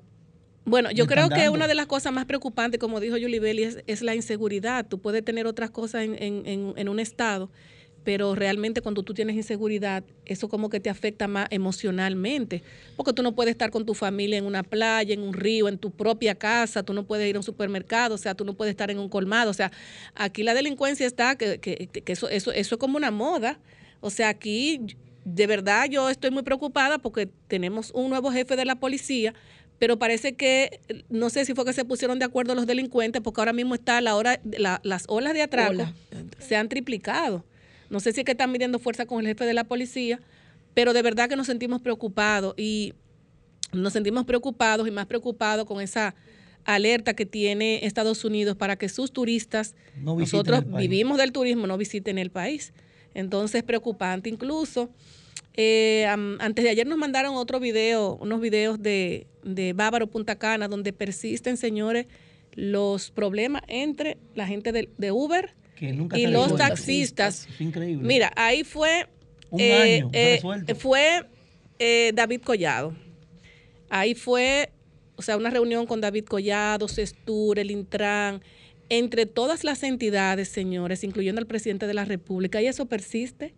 Bueno, 0.65 0.91
yo 0.91 1.07
creo 1.07 1.29
que 1.29 1.35
dando. 1.35 1.53
una 1.53 1.67
de 1.67 1.73
las 1.73 1.87
cosas 1.87 2.11
más 2.13 2.25
preocupantes, 2.25 2.79
como 2.79 2.99
dijo 2.99 3.15
Julie 3.19 3.39
Belli, 3.39 3.63
es, 3.63 3.83
es 3.87 4.01
la 4.03 4.13
inseguridad. 4.13 4.85
Tú 4.87 4.99
puedes 4.99 5.23
tener 5.23 5.47
otras 5.47 5.71
cosas 5.71 6.03
en, 6.03 6.13
en- 6.21 6.45
en- 6.45 6.73
en 6.75 6.89
un 6.89 6.99
estado, 6.99 7.49
pero 8.03 8.33
realmente 8.35 8.81
cuando 8.81 9.03
tú 9.03 9.13
tienes 9.13 9.35
inseguridad, 9.35 10.03
eso 10.25 10.49
como 10.49 10.69
que 10.69 10.79
te 10.79 10.89
afecta 10.89 11.27
más 11.27 11.47
emocionalmente, 11.51 12.63
porque 12.95 13.13
tú 13.13 13.21
no 13.23 13.33
puedes 13.35 13.51
estar 13.51 13.69
con 13.71 13.85
tu 13.85 13.93
familia 13.93 14.37
en 14.37 14.45
una 14.45 14.63
playa, 14.63 15.13
en 15.13 15.21
un 15.21 15.33
río, 15.33 15.67
en 15.67 15.77
tu 15.77 15.91
propia 15.91 16.35
casa, 16.35 16.83
tú 16.83 16.93
no 16.93 17.03
puedes 17.05 17.29
ir 17.29 17.35
a 17.35 17.39
un 17.39 17.43
supermercado, 17.43 18.15
o 18.15 18.17
sea, 18.17 18.33
tú 18.35 18.45
no 18.45 18.53
puedes 18.53 18.71
estar 18.71 18.89
en 18.91 18.99
un 18.99 19.09
colmado, 19.09 19.51
o 19.51 19.53
sea, 19.53 19.71
aquí 20.15 20.43
la 20.43 20.53
delincuencia 20.53 21.05
está, 21.05 21.35
que, 21.35 21.59
que- 21.59 21.87
que 21.87 22.11
eso, 22.13 22.29
eso, 22.29 22.51
eso 22.51 22.75
es 22.75 22.79
como 22.79 22.97
una 22.97 23.11
moda, 23.11 23.59
o 23.99 24.09
sea, 24.09 24.29
aquí 24.29 24.81
de 25.23 25.45
verdad 25.47 25.85
yo 25.89 26.09
estoy 26.09 26.31
muy 26.31 26.41
preocupada 26.43 26.97
porque 26.97 27.29
tenemos 27.47 27.91
un 27.93 28.09
nuevo 28.09 28.31
jefe 28.31 28.55
de 28.55 28.65
la 28.65 28.75
policía, 28.75 29.33
pero 29.77 29.97
parece 29.99 30.33
que 30.33 30.79
no 31.09 31.29
sé 31.29 31.45
si 31.45 31.53
fue 31.53 31.65
que 31.65 31.73
se 31.73 31.85
pusieron 31.85 32.17
de 32.19 32.25
acuerdo 32.25 32.55
los 32.55 32.65
delincuentes 32.67 33.21
porque 33.21 33.41
ahora 33.41 33.53
mismo 33.53 33.75
está 33.75 33.99
la 34.01 34.15
hora 34.15 34.39
la- 34.43 34.79
las 34.83 35.05
olas 35.07 35.33
de 35.33 35.41
atraco 35.43 35.83
se 36.39 36.55
han 36.55 36.69
triplicado. 36.69 37.43
No 37.91 37.99
sé 37.99 38.13
si 38.13 38.21
es 38.21 38.25
que 38.25 38.31
están 38.31 38.51
midiendo 38.51 38.79
fuerza 38.79 39.05
con 39.05 39.19
el 39.19 39.27
jefe 39.27 39.45
de 39.45 39.53
la 39.53 39.65
policía, 39.65 40.19
pero 40.73 40.93
de 40.93 41.01
verdad 41.01 41.27
que 41.27 41.35
nos 41.35 41.47
sentimos 41.47 41.81
preocupados 41.81 42.53
y 42.57 42.93
nos 43.73 43.93
sentimos 43.93 44.25
preocupados 44.25 44.87
y 44.87 44.91
más 44.91 45.05
preocupados 45.05 45.65
con 45.65 45.81
esa 45.81 46.15
alerta 46.63 47.13
que 47.13 47.25
tiene 47.25 47.85
Estados 47.85 48.23
Unidos 48.23 48.55
para 48.55 48.77
que 48.77 48.87
sus 48.87 49.11
turistas, 49.11 49.75
No 50.01 50.17
nosotros 50.17 50.63
vivimos 50.65 51.17
del 51.17 51.33
turismo, 51.33 51.67
no 51.67 51.77
visiten 51.77 52.17
el 52.17 52.31
país. 52.31 52.73
Entonces 53.13 53.55
es 53.55 53.63
preocupante. 53.63 54.29
Incluso 54.29 54.89
eh, 55.55 56.05
antes 56.07 56.63
de 56.63 56.69
ayer 56.69 56.87
nos 56.87 56.97
mandaron 56.97 57.35
otro 57.35 57.59
video, 57.59 58.15
unos 58.21 58.39
videos 58.39 58.81
de, 58.81 59.27
de 59.43 59.73
Bávaro 59.73 60.07
Punta 60.07 60.37
Cana, 60.37 60.69
donde 60.69 60.93
persisten, 60.93 61.57
señores, 61.57 62.07
los 62.53 63.11
problemas 63.11 63.63
entre 63.67 64.17
la 64.33 64.47
gente 64.47 64.71
de, 64.71 64.89
de 64.97 65.11
Uber 65.11 65.53
Que 65.81 65.93
nunca 65.93 66.15
y 66.15 66.27
los 66.27 66.55
taxistas. 66.55 67.47
Es 67.49 67.59
increíble. 67.59 68.07
Mira, 68.07 68.31
ahí 68.35 68.63
fue. 68.63 69.07
Un 69.49 69.59
eh, 69.59 69.73
año, 69.73 70.05
no 70.05 70.11
eh, 70.13 70.75
fue 70.75 71.25
eh, 71.79 72.11
David 72.13 72.41
Collado. 72.41 72.95
Ahí 73.89 74.13
fue, 74.13 74.71
o 75.15 75.23
sea, 75.23 75.37
una 75.37 75.49
reunión 75.49 75.87
con 75.87 75.99
David 75.99 76.25
Collado, 76.25 76.87
Sestur, 76.87 77.57
el 77.57 77.71
Intran, 77.71 78.43
entre 78.89 79.25
todas 79.25 79.63
las 79.63 79.81
entidades, 79.81 80.49
señores, 80.49 81.03
incluyendo 81.03 81.41
al 81.41 81.47
presidente 81.47 81.87
de 81.87 81.95
la 81.95 82.05
República, 82.05 82.61
y 82.61 82.67
eso 82.67 82.85
persiste. 82.85 83.55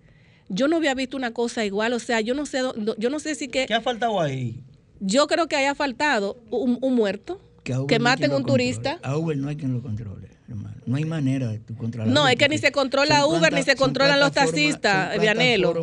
Yo 0.48 0.70
no 0.70 0.78
había 0.78 0.96
visto 0.96 1.18
una 1.18 1.34
cosa 1.34 1.66
igual, 1.66 1.92
o 1.92 2.00
sea, 2.00 2.22
yo 2.22 2.36
no 2.36 2.46
sé, 2.46 2.62
yo 2.98 3.10
no 3.10 3.20
sé 3.20 3.36
si 3.36 3.50
que. 3.50 3.66
¿Qué 3.66 3.74
ha 3.74 3.82
faltado 3.82 4.22
ahí? 4.22 4.64
Yo 5.02 5.28
creo 5.28 5.48
que 5.48 5.58
haya 5.58 5.76
faltado 5.76 6.42
un, 6.50 6.78
un 6.82 6.96
muerto, 6.96 7.42
Que, 7.66 7.74
que 7.86 8.00
no 8.00 8.06
maten 8.06 8.32
lo 8.32 8.38
un 8.38 8.46
turista. 8.46 8.98
A 9.04 9.18
Uber 9.18 9.36
no 9.36 9.50
hay 9.50 9.58
quien 9.58 9.74
lo 9.74 9.82
controle, 9.82 10.30
hermano. 10.54 10.76
No 10.86 10.96
hay 10.96 11.06
manera 11.06 11.48
de 11.50 11.60
tú 11.60 11.76
controlar. 11.76 12.12
No, 12.14 12.28
es 12.28 12.36
que 12.36 12.48
ni 12.50 12.58
se 12.58 12.72
controla 12.72 13.26
Uber, 13.26 13.52
ni 13.54 13.64
se 13.64 13.76
controlan 13.76 14.20
los 14.20 14.32
taxistas, 14.32 15.20
Vianelo. 15.20 15.74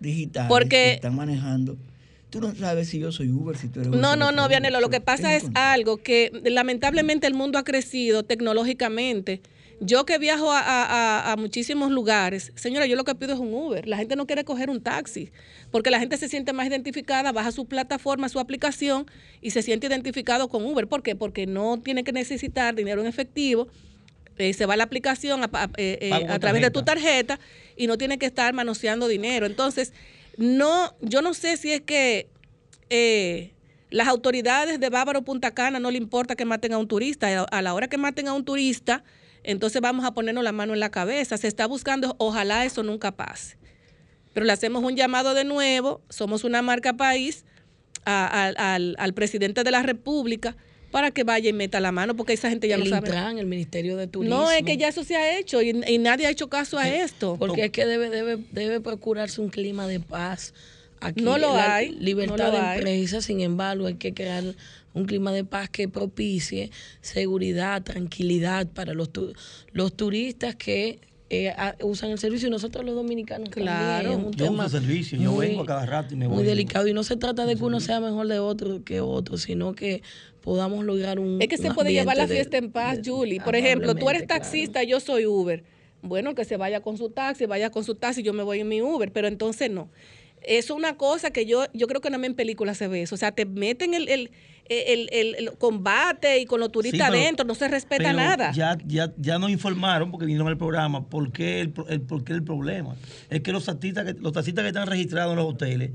digitales 0.00 0.48
Porque- 0.48 0.68
que 0.68 0.92
están 0.94 1.14
manejando. 1.16 1.76
Tú 2.28 2.40
no 2.40 2.54
sabes 2.54 2.88
si 2.88 2.98
yo 2.98 3.12
soy 3.12 3.30
Uber, 3.30 3.56
si 3.56 3.68
tú 3.68 3.80
eres 3.80 3.88
Uber. 3.90 4.00
No, 4.00 4.16
no, 4.16 4.32
no, 4.32 4.48
Vianelo, 4.48 4.80
lo 4.80 4.88
que 4.88 4.96
¿Quién 4.98 5.04
pasa 5.04 5.34
es 5.36 5.44
algo 5.54 5.96
que 5.98 6.32
lamentablemente 6.44 7.26
el 7.26 7.34
mundo 7.34 7.58
ha 7.58 7.62
crecido 7.64 8.24
tecnológicamente 8.24 9.40
Yo 9.78 10.06
que 10.06 10.16
viajo 10.18 10.50
a, 10.52 10.58
a- 10.60 11.32
a 11.32 11.36
muchísimos 11.36 11.90
lugares, 11.90 12.50
señora, 12.54 12.86
yo 12.86 12.96
lo 12.96 13.04
que 13.04 13.14
pido 13.14 13.34
es 13.34 13.38
un 13.38 13.52
Uber. 13.52 13.86
La 13.86 13.98
gente 13.98 14.16
no 14.16 14.26
quiere 14.26 14.42
coger 14.42 14.70
un 14.70 14.80
taxi 14.80 15.30
porque 15.70 15.90
la 15.90 15.98
gente 16.00 16.16
se 16.16 16.30
siente 16.30 16.54
más 16.54 16.66
identificada, 16.66 17.30
baja 17.30 17.52
su 17.52 17.66
plataforma, 17.66 18.30
su 18.30 18.40
aplicación 18.40 19.04
y 19.42 19.50
se 19.50 19.60
siente 19.60 19.86
identificado 19.86 20.48
con 20.48 20.64
Uber. 20.64 20.88
¿Por 20.88 21.02
qué? 21.02 21.14
Porque 21.14 21.46
no 21.46 21.78
tiene 21.78 22.04
que 22.04 22.12
necesitar 22.12 22.74
dinero 22.74 23.02
en 23.02 23.06
efectivo. 23.06 23.68
Eh, 24.38 24.52
se 24.52 24.66
va 24.66 24.74
a 24.74 24.76
la 24.76 24.84
aplicación 24.84 25.42
a, 25.42 25.50
a- 25.52 25.70
eh, 25.76 25.98
eh, 26.00 26.10
a 26.28 26.38
través 26.38 26.62
de 26.62 26.70
tu 26.70 26.82
tarjeta 26.84 27.38
y 27.76 27.86
no 27.86 27.98
tiene 27.98 28.18
que 28.18 28.26
estar 28.26 28.52
manoseando 28.54 29.08
dinero. 29.08 29.46
Entonces, 29.46 29.92
no, 30.36 30.94
yo 31.00 31.22
no 31.22 31.34
sé 31.34 31.56
si 31.56 31.72
es 31.72 31.80
que 31.80 32.28
eh, 32.90 33.52
las 33.90 34.08
autoridades 34.08 34.80
de 34.80 34.88
Bávaro 34.90 35.22
Punta 35.22 35.52
Cana 35.52 35.78
no 35.78 35.90
le 35.90 35.98
importa 35.98 36.36
que 36.36 36.44
maten 36.44 36.72
a 36.72 36.78
un 36.78 36.88
turista. 36.88 37.46
A- 37.50 37.62
la 37.62 37.74
hora 37.74 37.88
que 37.88 37.98
maten 37.98 38.28
a 38.28 38.32
un 38.32 38.44
turista, 38.44 39.04
entonces 39.42 39.80
vamos 39.80 40.04
a 40.04 40.12
ponernos 40.12 40.44
la 40.44 40.52
mano 40.52 40.74
en 40.74 40.80
la 40.80 40.90
cabeza. 40.90 41.36
Se 41.38 41.48
está 41.48 41.66
buscando, 41.66 42.14
ojalá 42.18 42.64
eso 42.64 42.82
nunca 42.82 43.12
pase. 43.12 43.56
Pero 44.34 44.44
le 44.44 44.52
hacemos 44.52 44.82
un 44.84 44.96
llamado 44.96 45.32
de 45.34 45.44
nuevo, 45.44 46.02
somos 46.10 46.44
una 46.44 46.60
marca 46.62 46.94
país, 46.94 47.44
a- 48.04 48.44
al- 48.46 48.56
al, 48.58 48.96
al 48.98 49.14
presidente 49.14 49.64
de 49.64 49.70
la 49.70 49.82
República 49.82 50.56
para 50.96 51.10
que 51.10 51.24
vaya 51.24 51.50
y 51.50 51.52
meta 51.52 51.78
la 51.78 51.92
mano, 51.92 52.16
porque 52.16 52.32
esa 52.32 52.48
gente 52.48 52.68
ya 52.68 52.76
el 52.76 52.84
no 52.84 52.86
sabe. 52.86 53.08
Intran, 53.08 53.36
el 53.36 53.44
Ministerio 53.44 53.98
de 53.98 54.06
Turismo. 54.06 54.34
No, 54.34 54.50
es 54.50 54.62
que 54.62 54.78
ya 54.78 54.88
eso 54.88 55.04
se 55.04 55.14
ha 55.14 55.38
hecho 55.38 55.60
y, 55.60 55.68
y 55.86 55.98
nadie 55.98 56.26
ha 56.26 56.30
hecho 56.30 56.48
caso 56.48 56.78
a 56.78 56.88
esto. 56.88 57.36
Porque 57.38 57.66
es 57.66 57.70
que 57.70 57.84
debe, 57.84 58.08
debe, 58.08 58.38
debe 58.52 58.80
procurarse 58.80 59.42
un 59.42 59.50
clima 59.50 59.86
de 59.86 60.00
paz. 60.00 60.54
Aquí 61.00 61.20
No 61.22 61.36
lo 61.36 61.52
la 61.54 61.74
hay, 61.74 61.90
Libertad 61.90 62.36
no 62.38 62.44
lo 62.46 62.50
de 62.52 62.58
hay. 62.58 62.78
empresa, 62.78 63.20
sin 63.20 63.42
embargo, 63.42 63.84
hay 63.88 63.96
que 63.96 64.14
crear 64.14 64.42
un 64.94 65.04
clima 65.04 65.32
de 65.32 65.44
paz 65.44 65.68
que 65.68 65.86
propicie 65.86 66.70
seguridad, 67.02 67.82
tranquilidad 67.82 68.66
para 68.66 68.94
los, 68.94 69.10
tu- 69.12 69.34
los 69.72 69.94
turistas 69.94 70.56
que 70.56 71.00
eh, 71.28 71.50
a- 71.50 71.76
usan 71.82 72.10
el 72.12 72.18
servicio 72.18 72.48
y 72.48 72.50
nosotros 72.52 72.84
los 72.86 72.94
dominicanos 72.94 73.48
Claro. 73.50 74.10
también. 74.12 74.20
Es 74.20 74.26
un 74.26 74.32
Yo 74.32 74.44
tema 74.46 74.66
uso 74.66 74.78
servicio, 74.78 75.18
yo 75.18 75.32
muy- 75.32 75.48
vengo 75.48 75.62
a 75.62 75.66
cada 75.66 75.84
rato 75.84 76.14
y 76.14 76.16
me 76.16 76.26
voy. 76.26 76.36
muy 76.36 76.44
delicado 76.46 76.86
y 76.86 76.92
no 76.94 77.02
se 77.02 77.16
trata 77.16 77.44
de 77.46 77.56
que 77.56 77.64
uno 77.64 77.80
sea 77.80 78.00
mejor 78.00 78.28
de 78.28 78.38
otro 78.38 78.82
que 78.84 79.00
otro, 79.00 79.36
sino 79.36 79.74
que 79.74 80.02
podamos 80.46 80.84
lograr 80.84 81.18
un 81.18 81.42
Es 81.42 81.48
que 81.48 81.56
se 81.58 81.72
puede 81.74 81.92
llevar 81.92 82.16
la 82.16 82.28
de- 82.28 82.34
fiesta 82.36 82.56
en 82.56 82.70
paz, 82.70 83.00
Julie. 83.04 83.40
Por 83.40 83.56
ejemplo, 83.56 83.96
tú 83.96 84.08
eres 84.08 84.22
amablemente, 84.22 84.26
claro. 84.28 84.42
taxista, 84.44 84.82
yo 84.84 85.00
soy 85.00 85.26
Uber. 85.26 85.64
Bueno, 86.02 86.36
que 86.36 86.44
se 86.44 86.56
vaya 86.56 86.80
con 86.82 86.96
su 86.96 87.10
taxi, 87.10 87.46
vaya 87.46 87.70
con 87.70 87.82
su 87.82 87.96
taxi, 87.96 88.22
yo 88.22 88.32
me 88.32 88.44
voy 88.44 88.60
en 88.60 88.68
mi 88.68 88.80
Uber, 88.80 89.10
pero 89.10 89.26
entonces 89.26 89.72
no. 89.72 89.90
Eso 90.42 90.74
es 90.74 90.78
una 90.78 90.96
cosa 90.96 91.32
que 91.32 91.46
yo, 91.46 91.64
yo 91.74 91.88
creo 91.88 92.00
que 92.00 92.10
nada 92.10 92.18
más 92.18 92.28
en 92.28 92.34
películas 92.36 92.78
se 92.78 92.86
ve 92.86 93.02
eso. 93.02 93.16
O 93.16 93.18
sea, 93.18 93.32
te 93.32 93.44
meten 93.44 93.92
el, 93.94 94.08
el, 94.08 94.30
el, 94.68 95.08
el- 95.10 95.34
el 95.34 95.52
combate 95.58 96.38
y 96.38 96.46
con 96.46 96.60
los 96.60 96.70
turistas 96.70 97.08
Sí, 97.08 97.10
pero- 97.12 97.22
adentro, 97.24 97.44
no 97.44 97.56
se 97.56 97.66
respeta 97.66 98.04
Pero 98.04 98.16
nada. 98.16 98.52
Ya, 98.52 98.78
ya, 98.86 99.12
ya 99.16 99.40
nos 99.40 99.50
informaron, 99.50 100.12
porque 100.12 100.26
vinieron 100.26 100.46
al 100.46 100.56
programa, 100.56 101.08
por 101.08 101.32
qué 101.32 101.60
el, 101.60 101.72
el, 101.88 102.00
por 102.02 102.22
qué 102.22 102.34
el 102.34 102.44
problema. 102.44 102.94
Es 103.30 103.40
que 103.40 103.50
los 103.50 103.64
taxistas 103.64 104.04
que, 104.04 104.12
los 104.20 104.32
taxistas 104.32 104.62
que 104.62 104.68
están 104.68 104.86
registrados 104.86 105.32
en 105.32 105.38
los 105.38 105.46
hoteles 105.52 105.90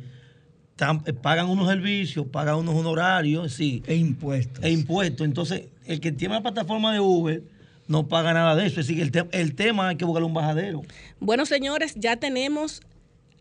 están- 0.81 1.03
eh, 1.05 1.13
pagan 1.13 1.47
unos 1.49 1.67
servicios, 1.67 2.25
pagan 2.31 2.55
unos 2.55 2.75
honorarios, 2.75 3.53
sí. 3.53 3.83
E 3.85 3.95
impuestos. 3.95 4.63
E 4.63 4.71
impuestos. 4.71 5.25
Entonces, 5.25 5.65
el 5.85 5.99
que 5.99 6.11
tiene 6.11 6.33
la 6.33 6.41
plataforma 6.41 6.91
de 6.93 6.99
Uber 6.99 7.43
no 7.87 8.07
paga 8.07 8.33
nada 8.33 8.55
de 8.55 8.65
eso. 8.65 8.79
Es 8.79 8.87
decir, 8.87 9.01
el, 9.01 9.11
te- 9.11 9.27
el 9.31 9.53
tema 9.55 9.89
hay 9.89 9.95
que 9.97 10.05
buscarle 10.05 10.25
un 10.27 10.33
bajadero. 10.33 10.81
Bueno, 11.19 11.45
señores, 11.45 11.93
ya 11.95 12.15
tenemos 12.17 12.81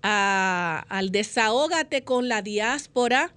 a- 0.03 0.85
al 0.89 1.11
Desahógate 1.11 2.03
con 2.03 2.29
la 2.29 2.43
Diáspora, 2.43 3.33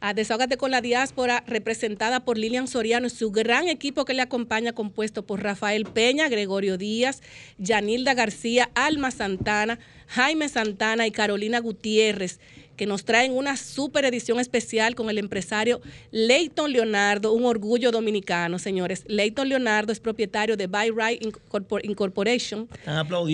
a 0.00 0.14
Desahógate 0.14 0.56
con 0.56 0.70
la 0.70 0.80
Diáspora, 0.80 1.42
representada 1.48 2.20
por 2.20 2.38
Lilian 2.38 2.68
Soriano 2.68 3.08
y 3.08 3.10
su 3.10 3.32
gran 3.32 3.66
equipo 3.68 4.04
que 4.04 4.14
le 4.14 4.22
acompaña, 4.22 4.72
compuesto 4.72 5.26
por 5.26 5.42
Rafael 5.42 5.84
Peña, 5.84 6.28
Gregorio 6.28 6.78
Díaz, 6.78 7.20
Yanilda 7.58 8.14
García, 8.14 8.70
Alma 8.76 9.10
Santana, 9.10 9.80
Jaime 10.06 10.48
Santana 10.48 11.06
y 11.06 11.10
Carolina 11.10 11.58
Gutiérrez 11.58 12.38
que 12.78 12.86
nos 12.86 13.04
traen 13.04 13.32
una 13.36 13.56
super 13.58 14.06
edición 14.06 14.40
especial 14.40 14.94
con 14.94 15.10
el 15.10 15.18
empresario 15.18 15.82
Leighton 16.12 16.72
Leonardo, 16.72 17.32
un 17.34 17.44
orgullo 17.44 17.90
dominicano, 17.90 18.58
señores. 18.58 19.02
Leighton 19.08 19.48
Leonardo 19.48 19.92
es 19.92 20.00
propietario 20.00 20.56
de 20.56 20.68
Buy 20.68 20.90
Right 20.90 21.22
Incorpor- 21.22 21.84
Incorporation. 21.84 22.68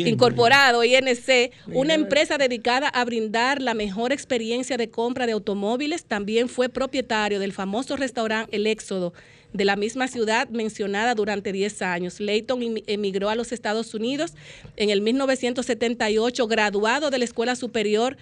Incorporado, 0.09 0.83
INC, 0.83 1.53
una 1.67 1.95
empresa 1.95 2.39
dedicada 2.39 2.89
a 2.89 3.05
brindar 3.05 3.61
la 3.63 3.75
mejor 3.75 4.13
experiencia 4.13 4.77
de 4.79 4.89
compra 4.91 5.27
de 5.27 5.33
automóviles. 5.33 6.07
También 6.07 6.49
fue 6.49 6.69
propietario 6.71 7.39
del 7.39 7.53
famoso 7.53 7.97
restaurante 7.97 8.57
El 8.57 8.67
Éxodo 8.67 9.13
de 9.53 9.65
la 9.65 9.77
misma 9.77 10.09
ciudad 10.09 10.49
mencionada 10.49 11.15
durante 11.15 11.53
10 11.53 11.83
años. 11.83 12.19
Leighton 12.19 12.61
emi- 12.63 12.83
emigró 12.89 13.29
a 13.29 13.37
los 13.37 13.53
Estados 13.53 13.95
Unidos 13.95 14.33
en 14.77 14.91
el 14.91 15.01
1978, 15.03 16.47
graduado 16.49 17.11
de 17.11 17.19
la 17.19 17.25
Escuela 17.25 17.55
Superior 17.55 18.17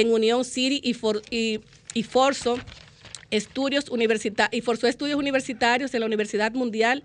en 0.00 0.12
Union 0.12 0.44
City 0.44 0.80
y, 0.82 0.94
for- 0.94 1.22
y, 1.30 1.60
y 1.94 2.02
forzó 2.02 2.58
estudios 3.30 3.88
universita- 3.90 4.48
y 4.52 4.60
forzó 4.60 4.86
estudios 4.86 5.18
universitarios 5.18 5.94
en 5.94 6.00
la 6.00 6.06
Universidad 6.06 6.52
Mundial 6.52 7.02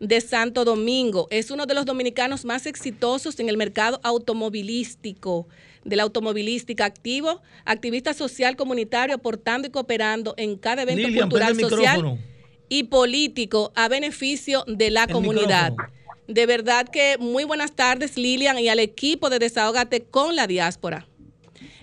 de 0.00 0.20
Santo 0.20 0.64
Domingo. 0.64 1.28
Es 1.30 1.50
uno 1.50 1.64
de 1.66 1.74
los 1.74 1.86
dominicanos 1.86 2.44
más 2.44 2.66
exitosos 2.66 3.38
en 3.38 3.48
el 3.48 3.56
mercado 3.56 4.00
automovilístico, 4.02 5.46
de 5.84 5.96
la 5.96 6.02
automovilística 6.02 6.84
activo, 6.84 7.40
activista 7.64 8.12
social 8.14 8.56
comunitario, 8.56 9.14
aportando 9.14 9.68
y 9.68 9.70
cooperando 9.70 10.34
en 10.36 10.56
cada 10.56 10.82
evento 10.82 11.06
Lilian, 11.08 11.28
cultural, 11.30 11.56
social 11.58 11.96
micrófono. 11.98 12.22
y 12.68 12.84
político 12.84 13.72
a 13.76 13.88
beneficio 13.88 14.64
de 14.66 14.90
la 14.90 15.04
El 15.04 15.12
comunidad. 15.12 15.70
micrófono. 15.70 15.98
De 16.28 16.46
verdad 16.46 16.88
que 16.88 17.16
muy 17.18 17.44
buenas 17.44 17.72
tardes, 17.72 18.16
Lilian, 18.16 18.58
y 18.58 18.68
al 18.68 18.78
equipo 18.78 19.28
de 19.30 19.38
Desahógate 19.38 20.02
con 20.02 20.34
la 20.36 20.46
diáspora. 20.46 21.06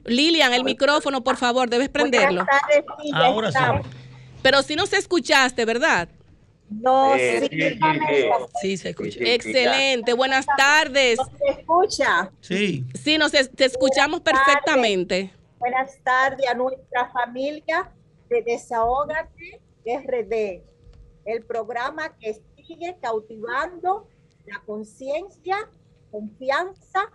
Lilian, 0.09 0.53
el 0.53 0.63
micrófono, 0.63 1.23
por 1.23 1.37
favor, 1.37 1.69
debes 1.69 1.89
prenderlo. 1.89 2.43
Buenas 2.45 2.61
tardes, 2.61 2.85
sí, 3.01 3.11
Ahora 3.13 3.51
sí. 3.51 3.89
Pero 4.41 4.61
si 4.63 4.75
nos 4.75 4.91
escuchaste, 4.93 5.65
¿verdad? 5.65 6.09
No, 6.69 7.15
Eh, 7.15 7.39
sí, 7.41 7.47
sí, 7.49 7.59
sí, 7.61 7.69
dígame, 7.73 8.07
sí. 8.09 8.25
Sí, 8.61 8.77
se 8.77 8.89
escucha. 8.89 9.19
Excelente, 9.21 10.13
buenas 10.13 10.45
tardes. 10.57 11.17
¿no 11.17 11.25
se 11.37 11.59
escucha? 11.59 12.31
Sí. 12.41 12.85
Sí, 12.93 13.17
nos 13.17 13.33
es- 13.33 13.49
te 13.51 13.65
escuchamos 13.65 14.21
perfectamente. 14.21 15.33
Buenas 15.57 15.97
tardes 16.03 16.47
a 16.47 16.53
nuestra 16.53 17.09
familia 17.11 17.91
de 18.29 18.43
Desahógate 18.43 19.59
RD, 19.85 20.63
el 21.25 21.43
programa 21.43 22.15
que 22.17 22.39
sigue 22.55 22.95
cautivando 23.01 24.07
la 24.45 24.59
conciencia, 24.65 25.57
confianza 26.11 27.09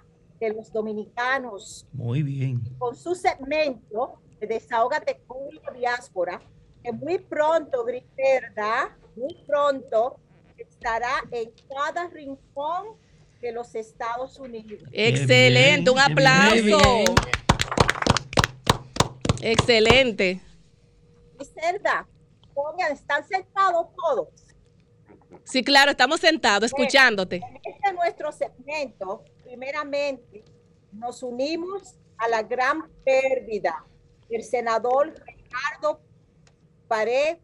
de 0.45 0.55
los 0.55 0.73
dominicanos 0.73 1.87
Muy 1.93 2.23
bien. 2.23 2.61
con 2.79 2.95
su 2.95 3.15
segmento 3.15 4.21
de 4.41 4.47
Desahógate 4.47 5.21
con 5.27 5.39
la 5.65 5.73
diáspora, 5.73 6.41
que 6.83 6.93
muy 6.93 7.19
pronto, 7.19 7.85
Griselda, 7.85 8.97
muy 9.17 9.35
pronto 9.47 10.19
estará 10.59 11.25
en 11.31 11.51
cada 11.69 12.09
rincón 12.09 12.99
de 13.41 13.53
los 13.53 13.75
Estados 13.75 14.39
Unidos. 14.39 14.83
Excelente, 14.93 15.91
un 15.91 15.97
bien, 15.97 16.13
aplauso. 16.13 16.55
bien. 16.63 17.05
Excelente. 19.41 20.41
Griselda, 21.37 22.07
pongan, 22.55 22.93
están 22.93 23.27
sentados 23.27 23.87
todos. 23.97 24.29
Sí, 25.45 25.63
claro, 25.65 25.91
estamos 25.91 26.21
sentados 26.21 26.65
escuchándote. 26.65 27.37
En 27.37 27.57
este 27.65 27.93
nuestro 27.93 28.33
segmento, 28.33 29.25
primeramente, 29.55 30.45
nos 30.91 31.23
unimos 31.23 31.97
a 32.19 32.29
la 32.29 32.43
gran 32.43 32.91
pérdida 33.05 33.87
del 34.29 34.43
senador 34.43 35.15
Ricardo 35.25 36.01
Pared. 36.89 37.39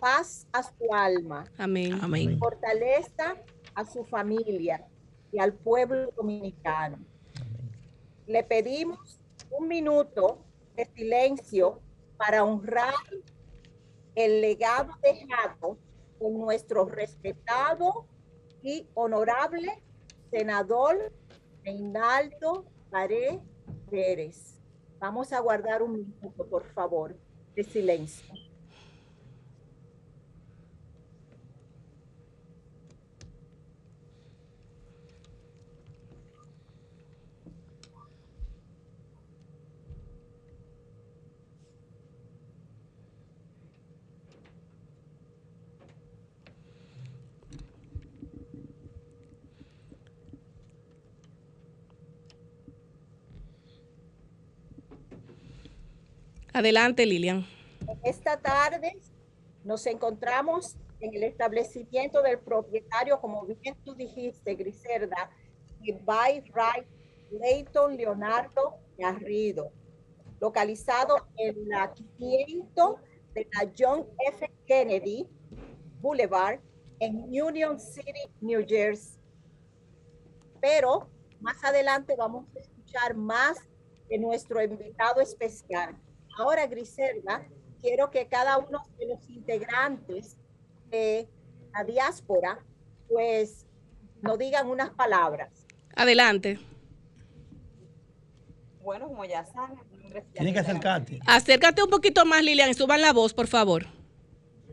Paz 0.00 0.46
a 0.52 0.64
su 0.64 0.92
alma. 0.92 1.44
Amén. 1.56 1.98
Amén. 2.02 2.38
fortaleza 2.38 3.36
a 3.74 3.84
su 3.84 4.04
familia 4.04 4.84
y 5.30 5.38
al 5.38 5.54
pueblo 5.54 6.10
dominicano. 6.16 6.98
Le 8.26 8.42
pedimos 8.42 9.20
un 9.50 9.68
minuto 9.68 10.44
de 10.74 10.84
silencio 10.86 11.80
para 12.16 12.42
honrar 12.42 12.94
el 14.16 14.40
legado 14.40 14.92
dejado 15.00 15.78
por 16.18 16.32
nuestro 16.32 16.86
respetado 16.86 18.06
y 18.62 18.86
honorable 18.94 19.85
senador 20.30 21.12
Reinaldo 21.64 22.64
Pared 22.90 23.40
Pérez. 23.90 24.60
Vamos 24.98 25.32
a 25.32 25.40
guardar 25.40 25.82
un 25.82 25.92
minuto, 25.92 26.46
por 26.48 26.64
favor, 26.72 27.16
de 27.54 27.62
silencio. 27.64 28.45
Adelante, 56.56 57.04
Lilian. 57.04 57.44
Esta 58.02 58.40
tarde 58.40 58.96
nos 59.62 59.84
encontramos 59.84 60.74
en 61.00 61.14
el 61.14 61.24
establecimiento 61.24 62.22
del 62.22 62.38
propietario, 62.38 63.20
como 63.20 63.44
bien 63.44 63.76
tú 63.84 63.94
dijiste, 63.94 64.54
Griselda, 64.54 65.30
de 65.82 65.92
By 66.02 66.40
Right 66.54 66.88
Leighton 67.30 67.94
Leonardo 67.98 68.78
Garrido, 68.96 69.70
localizado 70.40 71.26
en 71.36 71.68
la 71.68 71.92
500 71.92 73.00
de 73.34 73.48
la 73.52 73.70
John 73.78 74.06
F. 74.26 74.50
Kennedy 74.66 75.28
Boulevard 76.00 76.60
en 77.00 77.18
Union 77.24 77.78
City, 77.78 78.30
New 78.40 78.64
Jersey. 78.66 79.20
Pero 80.62 81.10
más 81.38 81.62
adelante 81.62 82.16
vamos 82.16 82.46
a 82.56 82.60
escuchar 82.60 83.14
más 83.14 83.58
de 84.08 84.16
nuestro 84.16 84.62
invitado 84.62 85.20
especial. 85.20 86.00
Ahora, 86.36 86.66
Griselda, 86.66 87.46
quiero 87.80 88.10
que 88.10 88.26
cada 88.28 88.58
uno 88.58 88.82
de 88.98 89.06
los 89.06 89.28
integrantes 89.28 90.36
de 90.90 91.28
la 91.72 91.84
diáspora, 91.84 92.64
pues, 93.08 93.66
nos 94.20 94.38
digan 94.38 94.68
unas 94.68 94.90
palabras. 94.90 95.66
Adelante. 95.94 96.58
Bueno, 98.82 99.08
como 99.08 99.24
ya 99.24 99.44
saben, 99.44 99.78
Tienes 100.32 100.54
que 100.54 100.60
acercarte. 100.60 101.20
Acércate 101.26 101.82
un 101.82 101.90
poquito 101.90 102.24
más, 102.24 102.42
Lilian, 102.42 102.70
y 102.70 102.74
suban 102.74 103.00
la 103.00 103.12
voz, 103.12 103.34
por 103.34 103.46
favor. 103.46 103.86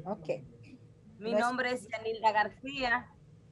Ok. 0.05 0.29
Mi 1.19 1.33
nombre 1.33 1.71
es 1.71 1.87
Yanilda 1.87 2.31
García. 2.31 3.09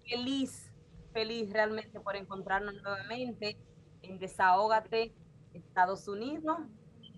Feliz, 0.07 0.71
feliz 1.13 1.51
realmente 1.51 1.99
por 1.99 2.15
encontrarnos 2.15 2.73
nuevamente 2.81 3.57
en 4.01 4.19
Desahógate, 4.19 5.13
Estados 5.53 6.07
Unidos, 6.07 6.59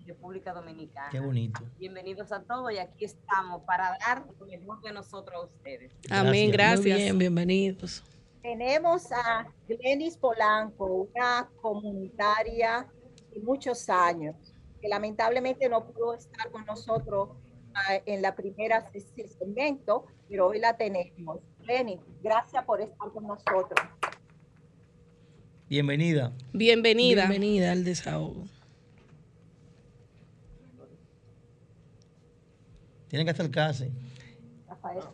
República 0.06 0.52
Dominicana. 0.52 1.08
Qué 1.10 1.20
bonito. 1.20 1.60
Bienvenidos 1.78 2.30
a 2.32 2.42
todos 2.42 2.72
y 2.72 2.78
aquí 2.78 3.04
estamos 3.04 3.62
para 3.64 3.96
dar 4.06 4.24
lo 4.38 4.46
mejor 4.46 4.80
de 4.82 4.92
nosotros 4.92 5.34
a 5.36 5.44
ustedes. 5.46 5.92
Amén, 6.10 6.50
gracias. 6.50 6.80
Muy 6.84 7.02
bien, 7.02 7.18
bienvenidos. 7.18 8.04
Tenemos 8.42 9.10
a 9.12 9.46
Glenis 9.68 10.16
Polanco, 10.18 11.08
una 11.14 11.48
comunitaria 11.62 12.86
de 13.32 13.40
muchos 13.40 13.88
años, 13.88 14.36
que 14.82 14.88
lamentablemente 14.88 15.68
no 15.68 15.86
pudo 15.86 16.14
estar 16.14 16.50
con 16.50 16.66
nosotros 16.66 17.30
ah, 17.74 17.96
en 18.04 18.20
la 18.20 18.36
primera 18.36 18.86
se- 18.92 19.00
segmento, 19.28 20.04
pero 20.28 20.48
hoy 20.48 20.58
la 20.60 20.76
tenemos. 20.76 21.38
Glenis, 21.60 22.00
gracias 22.22 22.62
por 22.64 22.82
estar 22.82 23.10
con 23.10 23.26
nosotros. 23.26 23.80
Bienvenida. 25.68 26.32
Bienvenida. 26.52 27.22
Bienvenida 27.26 27.72
al 27.72 27.84
desahogo. 27.84 28.44
Tienen 33.14 33.26
que 33.26 33.30
acercarse. 33.30 33.92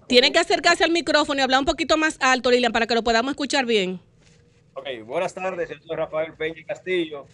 Tienen 0.06 0.32
que 0.32 0.38
acercarse 0.38 0.84
al 0.84 0.90
micrófono 0.90 1.38
y 1.38 1.42
hablar 1.42 1.60
un 1.60 1.66
poquito 1.66 1.98
más 1.98 2.16
alto, 2.22 2.50
Lilian, 2.50 2.72
para 2.72 2.86
que 2.86 2.94
lo 2.94 3.04
podamos 3.04 3.32
escuchar 3.32 3.66
bien. 3.66 4.00
Ok, 4.72 4.86
buenas 5.04 5.34
tardes, 5.34 5.68
yo 5.68 5.76
soy 5.86 5.96
Rafael 5.96 6.32
Peña 6.32 6.64
Castillo, 6.66 7.26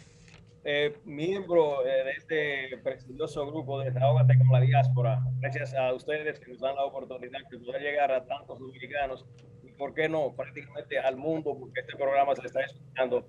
eh, 0.65 0.97
miembro 1.05 1.87
eh, 1.87 2.03
de 2.03 2.11
este 2.11 2.79
prestigioso 2.79 3.47
grupo 3.47 3.79
de 3.79 3.93
Desahógate 3.93 4.37
con 4.39 4.49
la 4.51 4.61
Diáspora. 4.61 5.21
Gracias 5.39 5.73
a 5.73 5.95
ustedes 5.95 6.41
que 6.41 6.51
nos 6.51 6.59
dan 6.59 6.75
la 6.75 6.85
oportunidad 6.85 7.39
de 7.49 7.59
poder 7.61 7.81
llegar 7.81 8.11
a 8.11 8.25
tantos 8.25 8.59
dominicanos 8.59 9.25
y, 9.63 9.71
por 9.71 9.95
qué 9.95 10.09
no, 10.09 10.33
prácticamente 10.33 10.99
al 10.99 11.17
mundo, 11.17 11.57
porque 11.57 11.79
este 11.79 11.95
programa 11.95 12.35
se 12.35 12.45
está 12.45 12.63
escuchando 12.63 13.25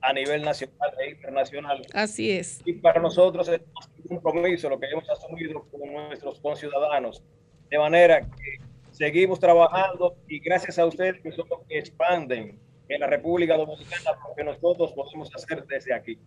a 0.00 0.12
nivel 0.12 0.42
nacional 0.42 0.92
e 1.00 1.10
internacional. 1.10 1.82
Así 1.92 2.30
es. 2.30 2.60
Y 2.64 2.74
para 2.74 3.00
nosotros 3.00 3.48
es 3.48 3.60
un 4.08 4.20
compromiso 4.20 4.68
lo 4.68 4.78
que 4.78 4.86
hemos 4.86 5.08
asumido 5.08 5.64
con 5.70 5.92
nuestros 5.92 6.40
conciudadanos. 6.40 7.22
De 7.68 7.78
manera 7.78 8.20
que 8.20 8.58
seguimos 8.92 9.40
trabajando 9.40 10.16
y 10.28 10.38
gracias 10.40 10.78
a 10.78 10.86
ustedes 10.86 11.20
que 11.20 11.32
son 11.32 11.48
los 11.48 11.60
que 11.66 11.78
expanden 11.78 12.58
en 12.88 13.00
la 13.00 13.06
República 13.06 13.56
Dominicana 13.56 14.12
porque 14.24 14.44
nosotros 14.44 14.92
podemos 14.92 15.34
hacer 15.34 15.66
desde 15.66 15.92
aquí. 15.92 16.18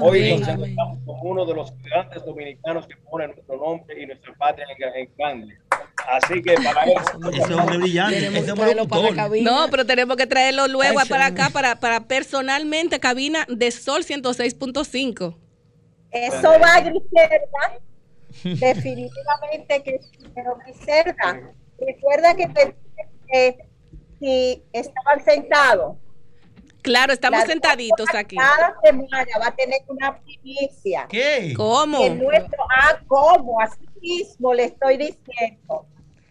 Hoy 0.00 0.18
Amén. 0.18 0.40
nos 0.40 0.48
encontramos 0.48 0.98
como 1.04 1.22
uno 1.22 1.46
de 1.46 1.54
los 1.54 1.72
grandes 1.82 2.24
dominicanos 2.24 2.86
que 2.86 2.96
ponen 2.96 3.30
nuestro 3.30 3.56
nombre 3.56 4.02
y 4.02 4.06
nuestra 4.06 4.34
patria 4.34 4.66
en, 4.76 4.96
en 4.96 5.10
grande. 5.16 5.58
Así 6.08 6.42
que 6.42 6.54
para 6.54 6.84
eso... 6.84 7.30
Ese 7.32 7.54
hombre 7.54 7.78
brillante, 7.78 8.26
ese 8.38 8.52
hombre 8.52 8.74
locutor. 8.74 9.14
No, 9.42 9.68
pero 9.70 9.84
tenemos 9.84 10.16
que 10.16 10.26
traerlo 10.26 10.68
luego 10.68 11.00
Ay, 11.00 11.08
para 11.08 11.26
acá, 11.26 11.50
para, 11.50 11.76
para 11.76 12.06
personalmente, 12.06 13.00
cabina 13.00 13.44
de 13.48 13.70
Sol 13.70 14.04
106.5. 14.04 15.36
Eso 16.12 16.50
va, 16.60 16.80
Griselda. 16.80 17.80
Definitivamente 18.42 19.82
que 19.82 19.98
sí, 19.98 20.26
pero 20.34 20.56
Griselda, 20.56 21.54
recuerda 21.78 22.34
que 22.34 22.46
te 22.48 22.66
dije 22.66 23.08
que 23.28 23.66
si 24.18 24.62
estaban 24.72 25.24
sentados. 25.24 25.96
Claro, 26.82 27.12
estamos 27.12 27.40
La 27.40 27.46
sentaditos 27.46 28.14
aquí. 28.14 28.36
Cada 28.36 28.76
semana 28.84 29.26
va 29.40 29.48
a 29.48 29.56
tener 29.56 29.80
una 29.88 30.20
primicia. 30.20 31.06
¿Qué? 31.08 31.52
¿Cómo? 31.56 32.00
En 32.04 32.18
nuestro, 32.18 32.62
ah, 32.70 33.00
¿cómo? 33.08 33.60
Así 33.60 33.84
mismo 34.00 34.54
le 34.54 34.66
estoy 34.66 34.96
diciendo. 34.96 35.84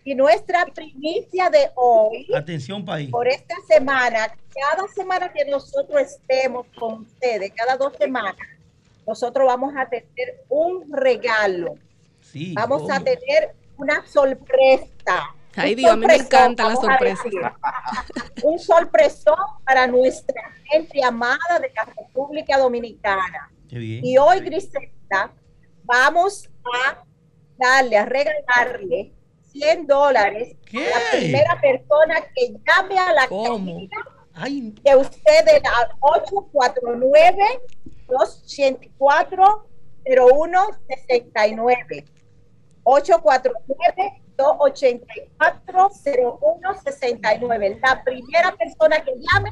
Y 0.07 0.14
nuestra 0.14 0.68
primicia 0.68 1.49
de 1.49 1.72
hoy, 1.73 2.27
Atención, 2.36 2.86
país. 2.86 3.10
por 3.10 3.27
esta 3.27 3.56
semana, 3.68 4.27
cada 4.53 4.88
semana 4.90 5.34
que 5.34 5.44
nosotros 5.45 5.99
estemos 5.99 6.68
con 6.77 7.02
ustedes, 7.02 7.52
cada 7.56 7.76
dos 7.76 7.94
semanas, 7.98 8.36
nosotros 9.07 9.48
vamos 9.48 9.73
a 9.76 9.90
tener 9.90 10.44
un 10.48 10.94
regalo. 10.94 11.73
Sí, 12.22 12.53
Vamos 12.53 12.90
a 12.91 12.99
tener 12.99 13.56
una 13.77 14.06
sorpresa. 14.06 15.34
Ay, 15.56 15.72
Un 15.72 15.76
Dios, 15.77 15.91
a 15.91 15.95
mí 15.95 16.06
me 16.06 16.15
encanta 16.18 16.69
la 16.69 16.76
sorpresa. 16.76 17.23
Un 18.44 18.60
sorpresón 18.60 19.36
para 19.65 19.88
nuestra 19.88 20.53
gente 20.65 21.03
amada 21.03 21.60
de 21.60 21.72
la 21.73 21.86
República 21.86 22.60
Dominicana. 22.60 23.49
Qué 23.68 23.80
bien. 23.80 24.06
Y 24.06 24.19
hoy, 24.19 24.40
Griselda, 24.41 25.32
vamos 25.84 26.48
a 26.86 27.03
darle, 27.57 27.98
a 27.98 28.06
regalarle 28.06 29.14
100 29.56 29.88
dólares 29.88 30.56
a 30.73 30.77
la 30.77 30.99
primera 31.11 31.60
persona 31.61 32.15
que 32.36 32.53
llame 32.65 32.99
a 32.99 33.14
la 33.14 33.27
cabina 33.27 33.90
de 34.84 34.95
ustedes 34.95 35.61
al 35.64 35.88
849 36.02 37.61
284 38.07 39.68
0169 40.03 42.06
849 42.84 44.22
284 44.38 45.90
0169 46.03 47.80
La 47.82 48.03
primera 48.03 48.56
persona 48.56 49.03
que 49.03 49.14
llame 49.15 49.52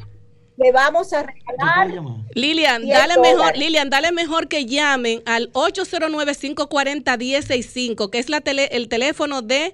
le 0.58 0.72
vamos 0.72 1.12
a 1.14 1.24
regalar 1.24 1.88
Lilian, 2.36 2.84
10 2.84 2.96
dale 2.96 3.18
mejor. 3.20 3.58
Lilian, 3.58 3.90
dale 3.90 4.12
mejor 4.12 4.48
que 4.48 4.68
llamen 4.68 5.24
al 5.26 5.52
809-540-1065, 5.54 8.12
que 8.12 8.20
es 8.20 8.30
la 8.30 8.42
tele, 8.42 8.70
el 8.72 8.88
teléfono 8.88 9.42
de, 9.42 9.74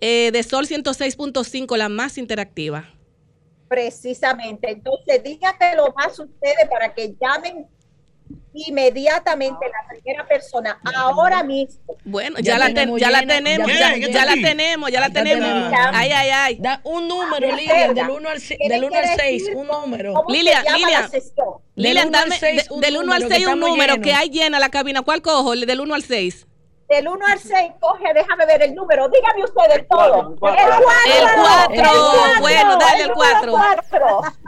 eh, 0.00 0.30
de 0.32 0.42
Sol 0.42 0.66
106.5, 0.66 1.76
la 1.76 1.88
más 1.88 2.18
interactiva. 2.18 2.92
Precisamente. 3.68 4.70
Entonces, 4.70 5.22
dígatelo 5.22 5.92
más 5.96 6.18
ustedes 6.18 6.68
para 6.70 6.94
que 6.94 7.14
llamen 7.20 7.66
inmediatamente 8.54 9.66
la 9.66 9.88
primera 9.88 10.26
persona 10.26 10.80
ahora 10.94 11.42
mismo. 11.42 11.80
Bueno, 12.04 12.38
ya, 12.40 12.58
la, 12.58 12.72
ten- 12.72 12.96
ya 12.96 13.10
la 13.10 13.20
tenemos, 13.26 13.68
ya, 13.68 13.96
ya 13.96 14.24
la 14.24 14.32
tenemos, 14.34 14.90
ya 14.90 15.00
la 15.00 15.10
tenemos. 15.10 15.72
Ay, 15.92 16.10
ay, 16.10 16.30
ay. 16.30 16.56
Da 16.60 16.80
un 16.84 17.06
número, 17.06 17.48
Ah, 17.52 17.56
Lilian, 17.56 17.94
del 17.94 18.10
1 18.10 18.28
al, 18.28 18.38
ci- 18.38 18.56
tiene 18.56 18.74
del 18.74 18.84
uno 18.84 18.96
al 18.96 19.02
que 19.02 19.08
6, 19.16 19.42
decir 19.42 19.56
un 19.56 19.66
número. 19.66 20.24
Lilian, 20.28 20.64
Lilian. 20.74 21.10
Lilian, 21.74 22.06
Del 22.06 22.08
uno 22.08 22.18
al 22.18 22.24
dame 22.24 22.38
seis, 22.38 22.68
de- 22.68 22.74
un 22.74 22.80
del 22.80 22.96
1 22.96 23.00
al 23.00 23.06
número, 23.22 23.28
que 23.28 23.34
6 23.34 23.46
un 23.46 23.60
número 23.60 24.00
que 24.00 24.12
hay 24.14 24.28
llena 24.30 24.58
la 24.58 24.68
cabina. 24.70 25.02
¿Cuál 25.02 25.22
cojo? 25.22 25.54
Del 25.54 25.80
1 25.80 25.94
al 25.94 26.02
6. 26.02 26.46
Del 26.88 27.08
1 27.08 27.26
al 27.26 27.38
6, 27.38 27.72
coge, 27.80 28.04
déjame 28.14 28.46
ver 28.46 28.62
el 28.62 28.74
número. 28.74 29.08
Dígame 29.08 29.42
ustedes 29.44 29.88
todo. 29.88 30.30
El 30.32 30.38
4. 30.38 30.62
El 31.74 31.82
4. 31.82 32.40
Bueno, 32.40 32.76
dale 32.78 33.02
el 33.02 33.10
4. 33.12 33.52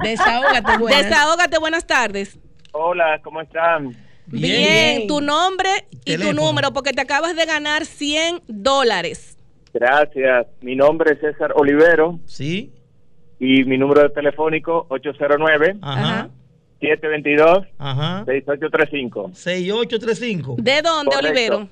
Desahógate, 0.04 0.78
buenas. 0.78 1.02
Desahógate, 1.04 1.58
buenas 1.58 1.86
tardes. 1.86 2.38
Hola, 2.72 3.20
¿cómo 3.24 3.40
están? 3.40 3.96
Bien, 4.26 5.06
tu 5.08 5.20
nombre 5.20 5.68
y 5.90 5.96
tu 5.96 6.04
Teléfono. 6.22 6.42
número, 6.46 6.72
porque 6.72 6.92
te 6.92 7.00
acabas 7.00 7.34
de 7.34 7.44
ganar 7.44 7.84
100 7.86 8.42
dólares. 8.46 9.36
Gracias. 9.72 10.46
Mi 10.60 10.76
nombre 10.76 11.14
es 11.14 11.20
César 11.20 11.52
Olivero. 11.56 12.20
Sí. 12.26 12.72
Y 13.40 13.64
mi 13.64 13.78
número 13.78 14.02
de 14.02 14.10
telefónico 14.10 14.86
809 14.90 15.76
Ajá. 15.82 16.28
722 16.80 17.66
Ajá. 17.78 18.24
6835. 18.26 19.30
6835. 19.34 20.56
¿De 20.58 20.82
dónde, 20.82 21.10
Correcto. 21.14 21.28
Olivero? 21.30 21.68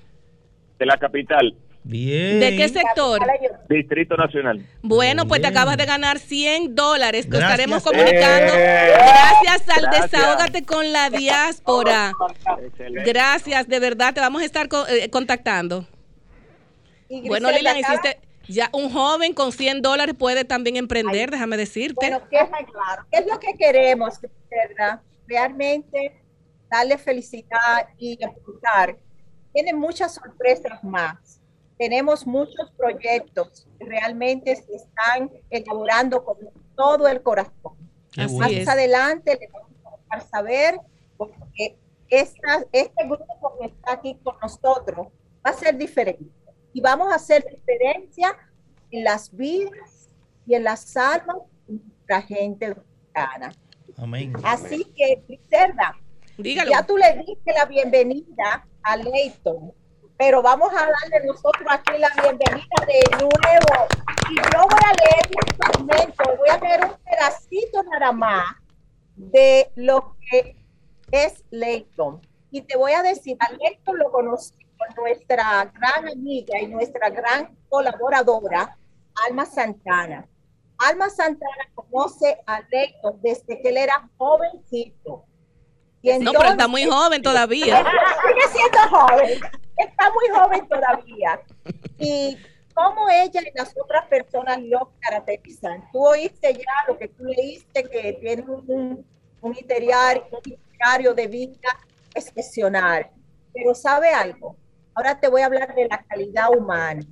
De 0.79 0.87
la 0.87 0.97
capital. 0.99 1.57
Bien. 1.85 2.41
¿De 2.41 2.57
qué 2.57 2.69
sector? 2.69 3.21
Distrito 3.69 4.17
Nacional. 4.17 4.61
Bueno, 4.83 5.27
pues 5.29 5.41
te 5.41 5.47
acabas 5.47 5.77
de 5.77 5.87
ganar 5.87 6.19
100 6.19 6.75
dólares 6.75 7.27
que 7.27 7.31
Gracias. 7.39 7.51
estaremos 7.53 7.83
comunicando. 7.85 8.55
Eh, 8.57 8.93
Gracias 8.97 9.69
al 9.77 9.83
gracias. 9.83 10.11
Desahógate 10.11 10.65
con 10.65 10.93
la 10.93 11.11
diáspora. 11.11 12.13
Gracias, 13.05 13.69
de 13.69 13.79
verdad, 13.79 14.13
te 14.15 14.21
vamos 14.21 14.43
a 14.43 14.45
estar 14.45 14.69
co- 14.69 14.87
eh, 14.89 15.09
contactando. 15.11 15.87
Y 17.09 17.29
Bueno, 17.29 17.53
Lilian, 17.53 17.77
hiciste, 17.79 18.19
ya 18.49 18.69
un 18.73 18.91
joven 18.93 19.33
con 19.33 19.53
100 19.53 19.81
dólares 19.81 20.17
puede 20.19 20.45
también 20.45 20.77
emprender, 20.77 21.31
déjame 21.31 21.57
decirte. 21.57 21.95
Bueno, 22.11 22.21
¿qué 22.29 22.39
es, 22.39 22.49
claro? 22.49 23.07
¿Qué 23.13 23.19
es 23.21 23.27
lo 23.27 23.39
que 23.39 23.55
queremos, 23.57 24.21
Griselda? 24.21 25.03
Realmente 25.29 26.21
darle 26.69 26.99
felicidad 26.99 27.87
y 27.97 28.19
apuntar. 28.25 28.97
Tiene 29.57 29.73
muchas 29.73 30.13
sorpresas 30.13 30.85
más. 30.85 31.41
Tenemos 31.79 32.27
muchos 32.27 32.71
proyectos 32.77 33.67
que 33.79 33.87
realmente 33.87 34.55
se 34.55 34.75
están 34.75 35.31
elaborando 35.49 36.23
con 36.23 36.37
todo 36.77 37.09
el 37.09 37.23
corazón. 37.23 37.73
Así 38.19 38.37
más 38.37 38.51
es. 38.53 38.69
adelante 38.69 39.39
les 39.41 39.51
vamos 39.51 39.71
a 39.87 39.97
dejar 39.97 40.29
saber 40.29 40.79
porque 41.17 41.79
esta- 42.11 42.67
este 42.71 43.05
grupo 43.07 43.57
que 43.59 43.69
está 43.69 43.93
aquí 43.95 44.19
con 44.23 44.37
nosotros 44.43 45.07
va 45.45 45.51
a 45.51 45.55
ser 45.55 45.75
diferente 45.79 46.31
y 46.75 46.83
vamos 46.83 47.11
a 47.11 47.15
hacer 47.17 47.43
diferencia 47.51 48.37
en 48.91 49.05
las 49.05 49.35
vidas 49.35 50.11
y 50.47 50.55
en 50.55 50.65
las 50.65 50.95
almas 50.99 51.39
de 51.67 51.79
nuestra 51.83 52.21
gente 52.21 52.75
dominicana. 52.75 53.53
Amén. 53.97 54.35
Así 54.45 54.85
que, 54.95 55.23
Griselda, 55.27 55.97
ya 56.69 56.83
tú 56.87 56.99
le 56.99 57.25
diste 57.27 57.55
la 57.55 57.65
bienvenida 57.65 58.67
a 58.87 58.97
pero 60.17 60.43
vamos 60.43 60.71
a 60.73 60.87
darle 60.87 61.27
nosotros 61.27 61.67
aquí 61.69 61.99
la 61.99 62.09
bienvenida 62.23 62.87
de 62.87 63.17
nuevo. 63.19 63.89
Y 64.31 64.37
yo 64.37 64.63
voy 64.63 64.81
a 64.85 64.93
leer 65.03 65.31
un 65.35 65.57
fragmento, 65.57 66.37
voy 66.39 66.49
a 66.49 66.59
leer 66.59 66.85
un 66.85 66.97
pedacito 67.05 67.83
nada 67.83 68.13
más 68.13 68.45
de 69.17 69.73
lo 69.75 70.17
que 70.31 70.57
es 71.11 71.45
Leighton. 71.51 72.21
Y 72.51 72.63
te 72.63 72.77
voy 72.77 72.93
a 72.93 73.03
decir, 73.03 73.37
a 73.41 73.53
Leighton 73.53 73.99
lo 73.99 74.11
conocí 74.13 74.55
con 74.79 75.05
nuestra 75.05 75.71
gran 75.75 76.09
amiga 76.09 76.59
y 76.61 76.69
nuestra 76.69 77.11
gran 77.11 77.57
colaboradora, 77.69 78.79
Alma 79.29 79.45
Santana. 79.47 80.29
Alma 80.79 81.11
Santana 81.11 81.71
conoce 81.75 82.41
a 82.47 82.61
Leighton 82.71 83.21
desde 83.21 83.61
que 83.61 83.69
él 83.69 83.79
era 83.79 84.09
jovencito. 84.17 85.25
No, 86.21 86.33
pero 86.33 86.51
está 86.51 86.69
muy 86.69 86.85
joven 86.85 87.23
todavía. 87.23 87.85
Sigue 88.27 88.59
siendo 88.59 88.97
joven, 88.97 89.41
está 89.77 90.11
muy 90.13 90.39
joven 90.39 90.69
todavía. 90.69 91.41
Y 91.99 92.39
cómo 92.75 93.09
ella 93.09 93.41
y 93.41 93.59
las 93.59 93.75
otras 93.83 94.07
personas 94.07 94.59
lo 94.63 94.93
caracterizan. 95.01 95.89
Tú 95.93 96.07
oíste 96.07 96.55
ya 96.55 96.73
lo 96.87 96.99
que 96.99 97.09
tú 97.09 97.25
leíste, 97.25 97.85
que 97.85 98.13
tiene 98.21 98.43
un, 98.43 99.05
un 99.41 99.53
itinerario 99.53 101.15
de 101.15 101.27
vida 101.27 101.77
excepcional. 102.15 103.11
Pero 103.53 103.75
¿sabe 103.75 104.11
algo? 104.11 104.57
Ahora 104.95 105.19
te 105.19 105.29
voy 105.29 105.43
a 105.43 105.47
hablar 105.47 105.75
de 105.75 105.89
la 105.89 106.03
calidad 106.05 106.51
humana. 106.57 107.03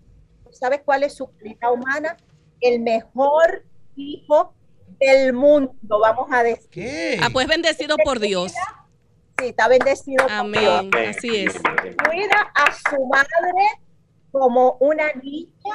¿Tú 0.45 0.53
¿Sabes 0.53 0.83
cuál 0.85 1.03
es 1.03 1.15
su 1.15 1.31
calidad 1.37 1.73
humana? 1.73 2.17
El 2.61 2.81
mejor 2.81 3.65
hijo 3.97 4.55
del 4.99 5.33
mundo, 5.33 5.99
vamos 6.01 6.29
a 6.31 6.43
decir. 6.43 7.21
Ah, 7.23 7.29
pues 7.33 7.47
bendecido 7.47 7.97
por 8.05 8.21
Dios. 8.21 8.53
Sí, 9.39 9.49
está 9.49 9.69
bendecido. 9.69 10.27
Amén, 10.29 10.91
así 11.09 11.45
es. 11.45 11.61
Cuida 12.07 12.53
a 12.55 12.73
su 12.73 13.05
madre 13.07 13.81
como 14.31 14.77
una 14.81 15.13
niña 15.15 15.75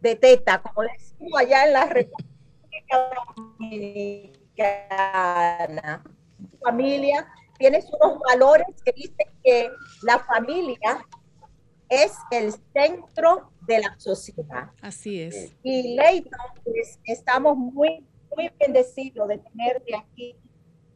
de 0.00 0.16
teta, 0.16 0.60
como 0.60 0.82
decimos 0.82 1.38
allá 1.38 1.66
en 1.66 1.72
la 1.72 1.86
República 1.86 2.32
Dominicana. 3.58 6.02
Familia 6.60 7.28
tiene 7.58 7.80
unos 8.00 8.18
valores 8.20 8.66
que 8.84 8.92
dicen 8.92 9.26
que 9.42 9.70
la 10.02 10.18
familia 10.18 11.06
es 11.88 12.12
el 12.30 12.52
centro 12.72 13.50
de 13.66 13.80
la 13.80 13.94
sociedad. 13.98 14.70
Así 14.80 15.20
es. 15.20 15.52
Y 15.62 15.94
Leighton, 15.94 16.40
pues 16.64 16.98
estamos 17.04 17.56
muy, 17.56 18.06
muy 18.36 18.50
bendecidos 18.58 19.28
de 19.28 19.38
tenerte 19.38 19.96
aquí 19.96 20.36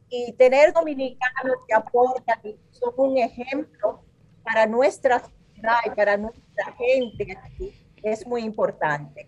y 0.09 0.31
tener 0.33 0.73
dominicanos 0.73 1.57
que 1.67 1.73
aportan 1.73 2.39
y 2.43 2.55
son 2.71 2.93
un 2.97 3.17
ejemplo 3.17 4.03
para 4.43 4.65
nuestra 4.65 5.19
sociedad 5.19 5.77
y 5.85 5.89
para 5.91 6.17
nuestra 6.17 6.73
gente 6.77 7.37
aquí 7.43 7.73
es 8.03 8.25
muy 8.25 8.43
importante. 8.43 9.27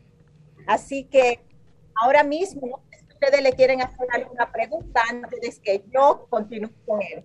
Así 0.68 1.03
que 1.06 1.39
ahora 1.95 2.23
mismo, 2.23 2.81
si 2.91 3.14
ustedes 3.14 3.41
le 3.41 3.53
quieren 3.53 3.81
hacer 3.81 4.07
alguna 4.14 4.51
pregunta 4.51 5.01
antes 5.10 5.60
que 5.60 5.84
yo 5.93 6.27
continúe 6.30 6.72
con 6.85 7.01
él. 7.01 7.23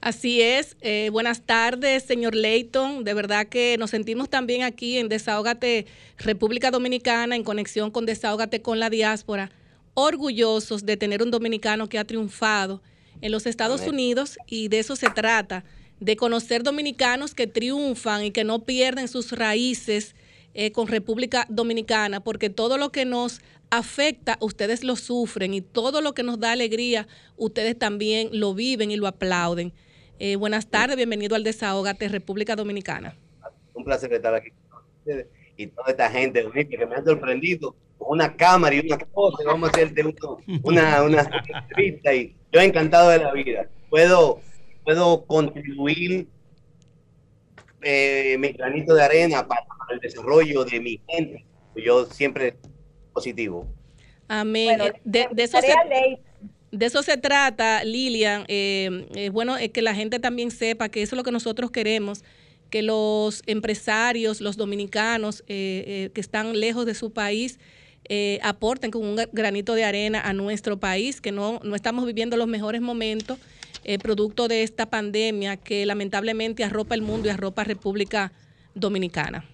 Así 0.00 0.40
es. 0.40 0.76
Eh, 0.80 1.10
buenas 1.10 1.42
tardes, 1.42 2.04
señor 2.04 2.34
Leighton. 2.34 3.02
De 3.02 3.14
verdad 3.14 3.46
que 3.46 3.76
nos 3.78 3.90
sentimos 3.90 4.28
también 4.28 4.62
aquí 4.62 4.96
en 4.96 5.08
Desahógate 5.08 5.86
República 6.18 6.70
Dominicana, 6.70 7.34
en 7.34 7.42
conexión 7.42 7.90
con 7.90 8.06
Desahógate 8.06 8.62
con 8.62 8.78
la 8.78 8.90
diáspora, 8.90 9.50
orgullosos 9.98 10.86
de 10.86 10.96
tener 10.96 11.24
un 11.24 11.32
dominicano 11.32 11.88
que 11.88 11.98
ha 11.98 12.04
triunfado 12.04 12.80
en 13.20 13.32
los 13.32 13.46
Estados 13.46 13.80
Amén. 13.80 13.94
Unidos 13.94 14.38
y 14.46 14.68
de 14.68 14.78
eso 14.78 14.94
se 14.94 15.10
trata, 15.10 15.64
de 15.98 16.14
conocer 16.14 16.62
dominicanos 16.62 17.34
que 17.34 17.48
triunfan 17.48 18.22
y 18.22 18.30
que 18.30 18.44
no 18.44 18.60
pierden 18.60 19.08
sus 19.08 19.32
raíces 19.32 20.14
eh, 20.54 20.70
con 20.70 20.86
República 20.86 21.46
Dominicana, 21.48 22.20
porque 22.20 22.48
todo 22.48 22.78
lo 22.78 22.92
que 22.92 23.04
nos 23.04 23.40
afecta, 23.70 24.38
ustedes 24.40 24.84
lo 24.84 24.94
sufren 24.94 25.52
y 25.52 25.62
todo 25.62 26.00
lo 26.00 26.14
que 26.14 26.22
nos 26.22 26.38
da 26.38 26.52
alegría, 26.52 27.08
ustedes 27.36 27.76
también 27.76 28.28
lo 28.30 28.54
viven 28.54 28.92
y 28.92 28.96
lo 28.96 29.08
aplauden. 29.08 29.72
Eh, 30.20 30.36
buenas 30.36 30.68
tardes, 30.68 30.96
bienvenido 30.96 31.34
al 31.34 31.42
Desahógate 31.42 32.06
República 32.06 32.54
Dominicana. 32.54 33.16
Un 33.74 33.82
placer 33.82 34.12
estar 34.12 34.32
aquí 34.32 34.50
con 34.70 34.80
ustedes 34.98 35.26
y 35.56 35.66
toda 35.66 35.88
esta 35.88 36.08
gente 36.08 36.46
que 36.70 36.86
me 36.86 36.94
han 36.94 37.04
sorprendido 37.04 37.74
una 37.98 38.34
cámara 38.36 38.74
y 38.74 38.80
una 38.80 38.98
cosa. 38.98 39.42
Vamos 39.44 39.68
a 39.68 39.72
hacerte 39.72 40.02
uno- 40.04 40.38
una, 40.62 41.02
una 41.02 41.28
entrevista 41.68 42.14
y 42.14 42.34
yo 42.52 42.60
encantado 42.60 43.10
de 43.10 43.18
la 43.18 43.32
vida. 43.32 43.68
Puedo, 43.90 44.40
puedo 44.84 45.24
contribuir 45.26 46.26
eh, 47.82 48.36
mi 48.38 48.48
granito 48.52 48.94
de 48.94 49.02
arena 49.02 49.46
para, 49.46 49.64
el 49.90 50.00
desarrollo 50.00 50.64
de 50.64 50.80
mi 50.80 51.00
gente. 51.08 51.44
Yo 51.76 52.04
siempre 52.06 52.56
positivo. 53.12 53.66
Amén. 54.28 54.80
Eh, 54.80 54.92
de, 55.04 55.28
de 55.32 55.42
eso 55.44 55.58
se, 55.60 55.74
de 56.70 56.86
eso 56.86 57.02
se 57.02 57.16
trata, 57.16 57.82
Lilian. 57.84 58.44
Eh, 58.48 59.06
eh, 59.14 59.30
bueno, 59.30 59.56
es 59.56 59.70
que 59.70 59.80
la 59.80 59.94
gente 59.94 60.18
también 60.18 60.50
sepa 60.50 60.88
que 60.90 61.02
eso 61.02 61.14
es 61.14 61.16
lo 61.16 61.22
que 61.24 61.30
nosotros 61.32 61.70
queremos, 61.70 62.22
que 62.68 62.82
los 62.82 63.42
empresarios, 63.46 64.42
los 64.42 64.58
dominicanos 64.58 65.42
eh, 65.46 65.84
eh, 65.86 66.10
que 66.12 66.20
están 66.20 66.58
lejos 66.60 66.84
de 66.84 66.94
su 66.94 67.12
país, 67.14 67.58
eh, 68.08 68.38
aporten 68.42 68.90
con 68.90 69.04
un 69.04 69.16
gra- 69.16 69.28
granito 69.32 69.74
de 69.74 69.84
arena 69.84 70.20
a 70.20 70.32
nuestro 70.32 70.78
país, 70.78 71.20
que 71.20 71.32
no, 71.32 71.60
no 71.62 71.74
estamos 71.74 72.06
viviendo 72.06 72.36
los 72.36 72.46
mejores 72.46 72.80
momentos 72.80 73.38
eh, 73.84 73.98
producto 73.98 74.48
de 74.48 74.62
esta 74.62 74.86
pandemia 74.86 75.56
que 75.56 75.86
lamentablemente 75.86 76.64
arropa 76.64 76.94
el 76.94 77.02
mundo 77.02 77.28
y 77.28 77.30
arropa 77.30 77.64
República 77.64 78.32
Dominicana. 78.74 79.44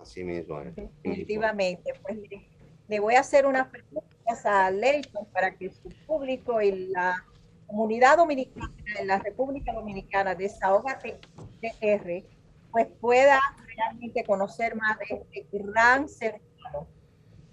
Así 0.00 0.24
mismo. 0.24 0.60
eh. 0.60 0.72
Definitivamente. 1.02 1.92
Pues 2.02 2.16
le, 2.16 2.48
le 2.88 3.00
voy 3.00 3.14
a 3.14 3.20
hacer 3.20 3.46
unas 3.46 3.68
preguntas 3.68 4.44
a 4.44 4.70
Leighton 4.70 5.26
para 5.32 5.54
que 5.56 5.70
su 5.70 5.88
público 6.06 6.60
y 6.62 6.88
la 6.88 7.24
comunidad 7.66 8.16
dominicana 8.16 8.72
en 8.98 9.06
la 9.06 9.18
República 9.18 9.72
Dominicana, 9.72 10.34
Desahógate 10.34 11.18
DR, 11.60 12.24
pues 12.72 12.86
pueda 13.00 13.38
realmente 13.76 14.24
conocer 14.24 14.74
más 14.74 14.98
de 14.98 15.04
este 15.16 15.46
gran 15.52 16.08
ser 16.08 16.40
humano. 16.58 16.88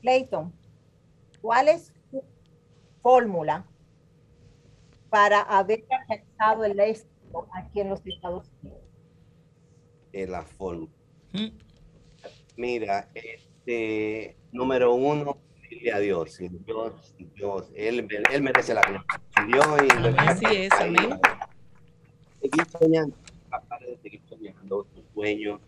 Leighton, 0.08 0.54
¿cuál 1.42 1.68
es 1.68 1.94
tu 2.10 2.24
fórmula 3.02 3.66
para 5.10 5.42
haber 5.42 5.86
alcanzado 5.92 6.64
el 6.64 6.80
éxito 6.80 7.46
aquí 7.54 7.82
en 7.82 7.90
los 7.90 8.06
Estados 8.06 8.50
Unidos? 8.64 8.82
la 10.14 10.42
forma. 10.44 10.88
Mira, 12.56 13.10
este, 13.14 14.36
número 14.52 14.96
uno, 14.96 15.38
dile 15.70 15.92
a 15.92 16.00
Dios. 16.00 16.40
Dios, 16.40 17.14
Dios, 17.36 17.70
él, 17.76 18.08
él 18.32 18.42
merece 18.42 18.74
la 18.74 18.82
gloria. 18.82 19.06
Dios 19.46 19.68
y 19.84 20.18
Así 20.18 20.46
es, 20.46 20.74
amén. 20.80 21.20
Seguir 22.42 22.66
soñando, 22.68 23.16
tratar 23.50 23.82
de 23.82 23.98
seguir 23.98 24.22
soñando 24.28 24.86
tus 24.86 25.04
sueños, 25.14 25.60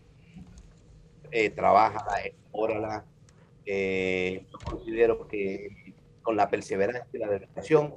eh, 1.30 1.50
trabaja, 1.50 2.04
explórala. 2.24 3.04
Eh, 3.66 4.46
yo 4.50 4.58
considero 4.58 5.26
que 5.28 5.94
con 6.22 6.36
la 6.36 6.48
perseverancia 6.48 7.06
y 7.12 7.18
la 7.18 7.28
dedicación, 7.28 7.94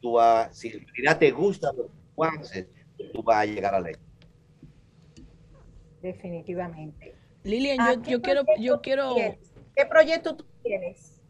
tú 0.00 0.12
vas, 0.12 0.56
si 0.56 0.68
en 0.68 0.86
realidad 0.88 1.18
te 1.18 1.30
gusta 1.30 1.72
lo 1.72 1.86
que 1.86 1.92
tú 2.14 2.24
haces, 2.24 2.68
tú 3.12 3.22
vas 3.22 3.38
a 3.38 3.46
llegar 3.46 3.74
a 3.74 3.80
la 3.80 3.90
Definitivamente. 6.02 7.14
Lilian, 7.44 7.80
Ah, 7.80 7.94
yo, 7.94 8.02
¿qué 8.02 8.10
yo 8.10 8.22
quiero, 8.22 8.42
yo 8.58 8.80
quiero, 8.80 9.14
tienes? 9.14 9.52
¿Qué 9.74 9.86
proyecto 9.86 10.36
tú 10.36 10.44
tienes 10.62 11.20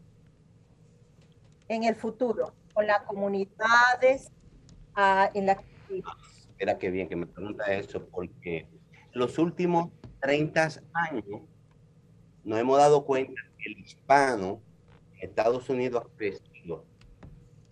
en 1.67 1.83
el 1.83 1.95
futuro 1.95 2.53
con 2.73 2.87
las 2.87 3.01
comunidades 3.03 4.31
ah, 4.95 5.29
en 5.33 5.45
la 5.45 5.55
que 5.55 5.65
vives? 5.89 6.11
Mira 6.59 6.77
qué 6.77 6.89
bien 6.91 7.09
que 7.09 7.15
me 7.15 7.27
pregunta 7.27 7.65
eso, 7.73 8.05
porque 8.07 8.67
los 9.13 9.37
últimos 9.37 9.89
30 10.21 10.69
años 10.93 11.41
nos 12.43 12.59
hemos 12.59 12.77
dado 12.77 13.05
cuenta 13.05 13.41
el 13.65 13.79
hispano 13.79 14.61
en 15.15 15.29
Estados 15.29 15.69
Unidos 15.69 16.03
ha 16.05 16.17
crecido. 16.17 16.85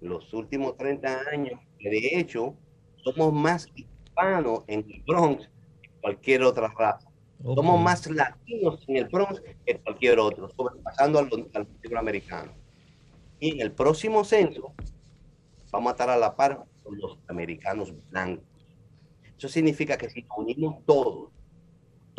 Los 0.02 0.34
últimos 0.34 0.78
30 0.78 1.22
años, 1.32 1.60
que 1.78 1.90
de 1.90 2.20
hecho, 2.20 2.56
somos 2.98 3.34
más 3.34 3.68
hispanos 3.76 4.64
en 4.68 4.86
el 4.90 5.04
Bronx 5.06 5.50
que 5.82 5.90
cualquier 6.02 6.44
otra 6.44 6.68
raza. 6.78 7.10
Somos 7.44 7.82
más 7.82 8.06
latinos 8.08 8.84
en 8.88 8.98
el 8.98 9.06
Bronx 9.06 9.42
que 9.66 9.80
cualquier 9.80 10.20
otro, 10.20 10.50
sobrepasando 10.50 11.20
a 11.20 11.22
los, 11.24 11.40
a 11.54 11.60
los 11.60 11.94
americanos. 11.98 12.54
Y 13.40 13.52
en 13.52 13.62
el 13.62 13.72
próximo 13.72 14.24
censo 14.24 14.74
vamos 15.72 15.90
a 15.90 15.94
estar 15.94 16.10
a 16.10 16.18
la 16.18 16.36
par 16.36 16.66
con 16.84 16.98
los 17.00 17.18
americanos 17.28 17.94
blancos. 18.10 18.46
Eso 19.38 19.48
significa 19.48 19.98
que 19.98 20.10
si 20.10 20.24
nos 20.24 20.38
unimos 20.38 20.84
todos, 20.86 21.30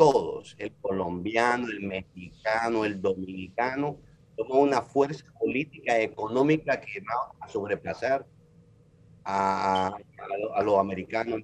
todos, 0.01 0.55
el 0.57 0.73
colombiano, 0.81 1.67
el 1.67 1.81
mexicano, 1.81 2.85
el 2.85 2.99
dominicano, 2.99 3.99
somos 4.35 4.57
una 4.57 4.81
fuerza 4.81 5.23
política, 5.39 5.99
económica 5.99 6.81
que 6.81 7.01
va 7.01 7.35
a 7.39 7.47
sobrepasar 7.47 8.25
a, 9.23 9.89
a, 9.89 9.95
a 10.55 10.63
los 10.63 10.79
americanos. 10.79 11.41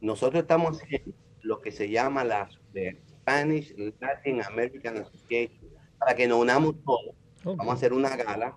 Nosotros 0.00 0.40
estamos 0.40 0.80
haciendo 0.80 1.14
lo 1.42 1.60
que 1.60 1.70
se 1.70 1.90
llama 1.90 2.24
la 2.24 2.48
de 2.72 2.98
Spanish 3.06 3.74
Latin 4.00 4.42
American 4.42 4.96
Association 4.96 5.68
para 5.98 6.14
que 6.14 6.26
nos 6.26 6.40
unamos 6.40 6.76
todos. 6.82 7.14
Vamos 7.44 7.68
a 7.68 7.72
hacer 7.74 7.92
una 7.92 8.16
gala 8.16 8.56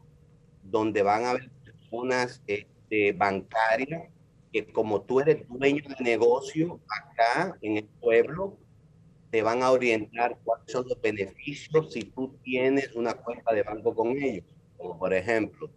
donde 0.64 1.04
van 1.04 1.26
a 1.26 1.32
haber 1.32 1.52
personas 1.66 2.42
este, 2.48 3.12
bancarias 3.12 4.08
que 4.52 4.72
como 4.72 5.02
tú 5.02 5.20
eres 5.20 5.48
dueño 5.48 5.84
de 5.88 6.04
negocio 6.04 6.80
acá 6.90 7.58
en 7.62 7.78
el 7.78 7.86
pueblo, 7.86 8.58
te 9.30 9.42
van 9.42 9.64
a 9.64 9.72
orientar 9.72 10.38
cuáles 10.44 10.72
son 10.72 10.86
los 10.88 11.02
beneficios 11.02 11.94
si 11.94 12.04
tú 12.04 12.36
tienes 12.44 12.94
una 12.96 13.14
cuenta 13.14 13.54
de 13.54 13.64
banco 13.64 13.96
con 13.96 14.10
ellos. 14.18 14.46
Como 14.78 15.00
por 15.00 15.14
ejemplo, 15.14 15.70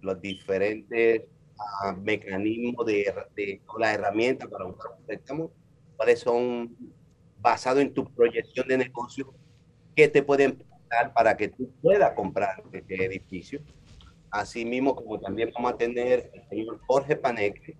los 0.00 0.20
diferentes 0.20 1.22
ah, 1.58 1.92
mecanismos 1.92 2.86
de, 2.86 3.14
de 3.36 3.60
las 3.78 3.94
herramientas 3.94 4.48
para 4.48 4.66
usar 4.66 4.92
un 4.98 5.06
préstamo, 5.06 5.52
cuáles 5.96 6.20
son 6.20 6.76
basados 7.40 7.82
en 7.82 7.94
tu 7.94 8.04
proyección 8.12 8.66
de 8.66 8.78
negocio, 8.78 9.32
que 9.94 10.08
te 10.08 10.22
pueden 10.22 10.64
dar 10.90 11.12
para 11.12 11.36
que 11.36 11.48
tú 11.48 11.70
puedas 11.80 12.12
comprar 12.14 12.64
este 12.72 13.04
edificio. 13.04 13.60
Así 14.30 14.64
mismo 14.64 14.94
como 14.94 15.20
también 15.20 15.50
vamos 15.54 15.72
a 15.72 15.76
tener 15.76 16.30
el 16.34 16.48
señor 16.48 16.80
Jorge 16.86 17.16
Paneque, 17.16 17.76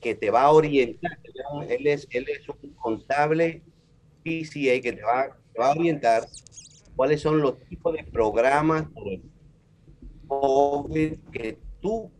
que 0.00 0.14
te 0.14 0.30
va 0.30 0.42
a 0.44 0.50
orientar. 0.52 1.18
Él 1.68 1.86
es, 1.86 2.06
él 2.10 2.26
es 2.28 2.48
un 2.48 2.70
contable 2.74 3.62
PCA 4.24 4.80
que 4.80 4.92
te 4.94 5.02
va, 5.02 5.36
te 5.52 5.60
va 5.60 5.68
a 5.68 5.70
orientar 5.72 6.26
cuáles 6.96 7.20
son 7.20 7.40
los 7.40 7.58
tipos 7.68 7.94
de 7.94 8.04
programas 8.04 8.84
COVID 10.28 11.18
que 11.32 11.58
tú 11.80 12.10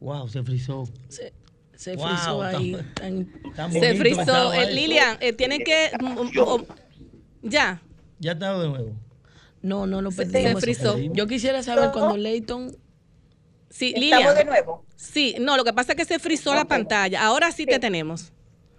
Wow, 0.00 0.28
se 0.28 0.42
frizó. 0.42 0.84
Se, 1.08 1.32
se 1.74 1.94
Wow, 1.94 2.06
frizó 2.08 2.40
tan- 2.40 2.54
ahí. 2.56 2.76
tan- 2.94 3.52
tan 3.54 3.70
Se 3.72 3.94
frizó. 3.96 4.20
estaba 4.22 4.64
Eh. 4.64 4.72
Lilian, 4.72 5.18
eh, 5.20 5.34
tienen 5.34 5.62
que... 5.62 5.90
mm, 6.00 6.06
mm, 6.06 6.30
oh, 6.40 6.64
ya. 7.42 7.82
Ya 8.18 8.32
está 8.32 8.58
de 8.58 8.68
nuevo. 8.68 8.96
No, 9.60 9.86
no 9.86 10.00
lo 10.00 10.10
Se- 10.10 10.24
se 10.24 10.56
frizó. 10.56 10.96
Yo 11.12 11.26
quisiera 11.26 11.62
saber 11.62 11.90
cuando 11.92 12.16
Leighton. 12.16 12.74
Sí, 13.70 13.94
¿Estamos 13.96 14.34
de 14.34 14.44
nuevo? 14.44 14.84
Sí, 14.96 15.36
no, 15.40 15.56
lo 15.56 15.64
que 15.64 15.72
pasa 15.72 15.92
es 15.92 15.96
que 15.96 16.04
se 16.04 16.18
frizó 16.18 16.54
la 16.54 16.64
pantalla. 16.66 17.22
Ahora 17.24 17.52
sí, 17.52 17.64
te 17.66 17.78
tenemos. 17.78 18.32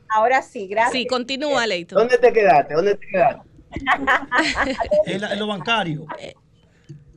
Ahora 0.10 0.42
sí, 0.42 0.68
gracias. 0.68 0.92
Sí, 0.94 1.08
continúa, 1.08 1.66
Leito. 1.66 1.96
¿Dónde 1.96 2.18
te 2.18 2.34
quedaste? 2.34 2.74
¿Dónde 2.74 2.96
te 2.96 3.08
quedaste? 3.08 3.50
En, 5.06 5.22
la- 5.22 5.32
en 5.34 5.40
lo 5.40 5.48
bancario. 5.48 6.06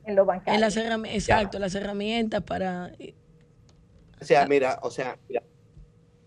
en 0.07 0.15
lo 0.15 0.25
bancario. 0.25 0.55
En 0.55 0.61
las 0.61 0.77
herramientas, 0.77 1.23
exacto, 1.29 1.59
las 1.59 1.75
herramientas 1.75 2.43
para. 2.45 2.93
O 4.21 4.25
sea, 4.25 4.47
mira, 4.47 4.79
o 4.83 4.91
sea, 4.91 5.19
mira, 5.29 5.43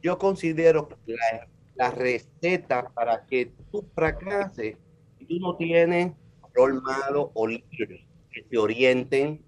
yo 0.04 0.18
considero 0.18 0.90
que 0.90 0.96
la, 1.14 1.48
la 1.76 1.92
receta 1.92 2.90
para 2.90 3.26
que 3.26 3.54
tú 3.72 3.88
fracases, 3.96 4.76
si 5.18 5.26
tú 5.26 5.40
no 5.40 5.56
tienes 5.56 6.12
rol 6.54 6.82
model 6.84 7.30
o 7.34 7.48
líderes 7.48 8.02
que 8.32 8.42
te 8.44 8.58
orienten, 8.58 9.42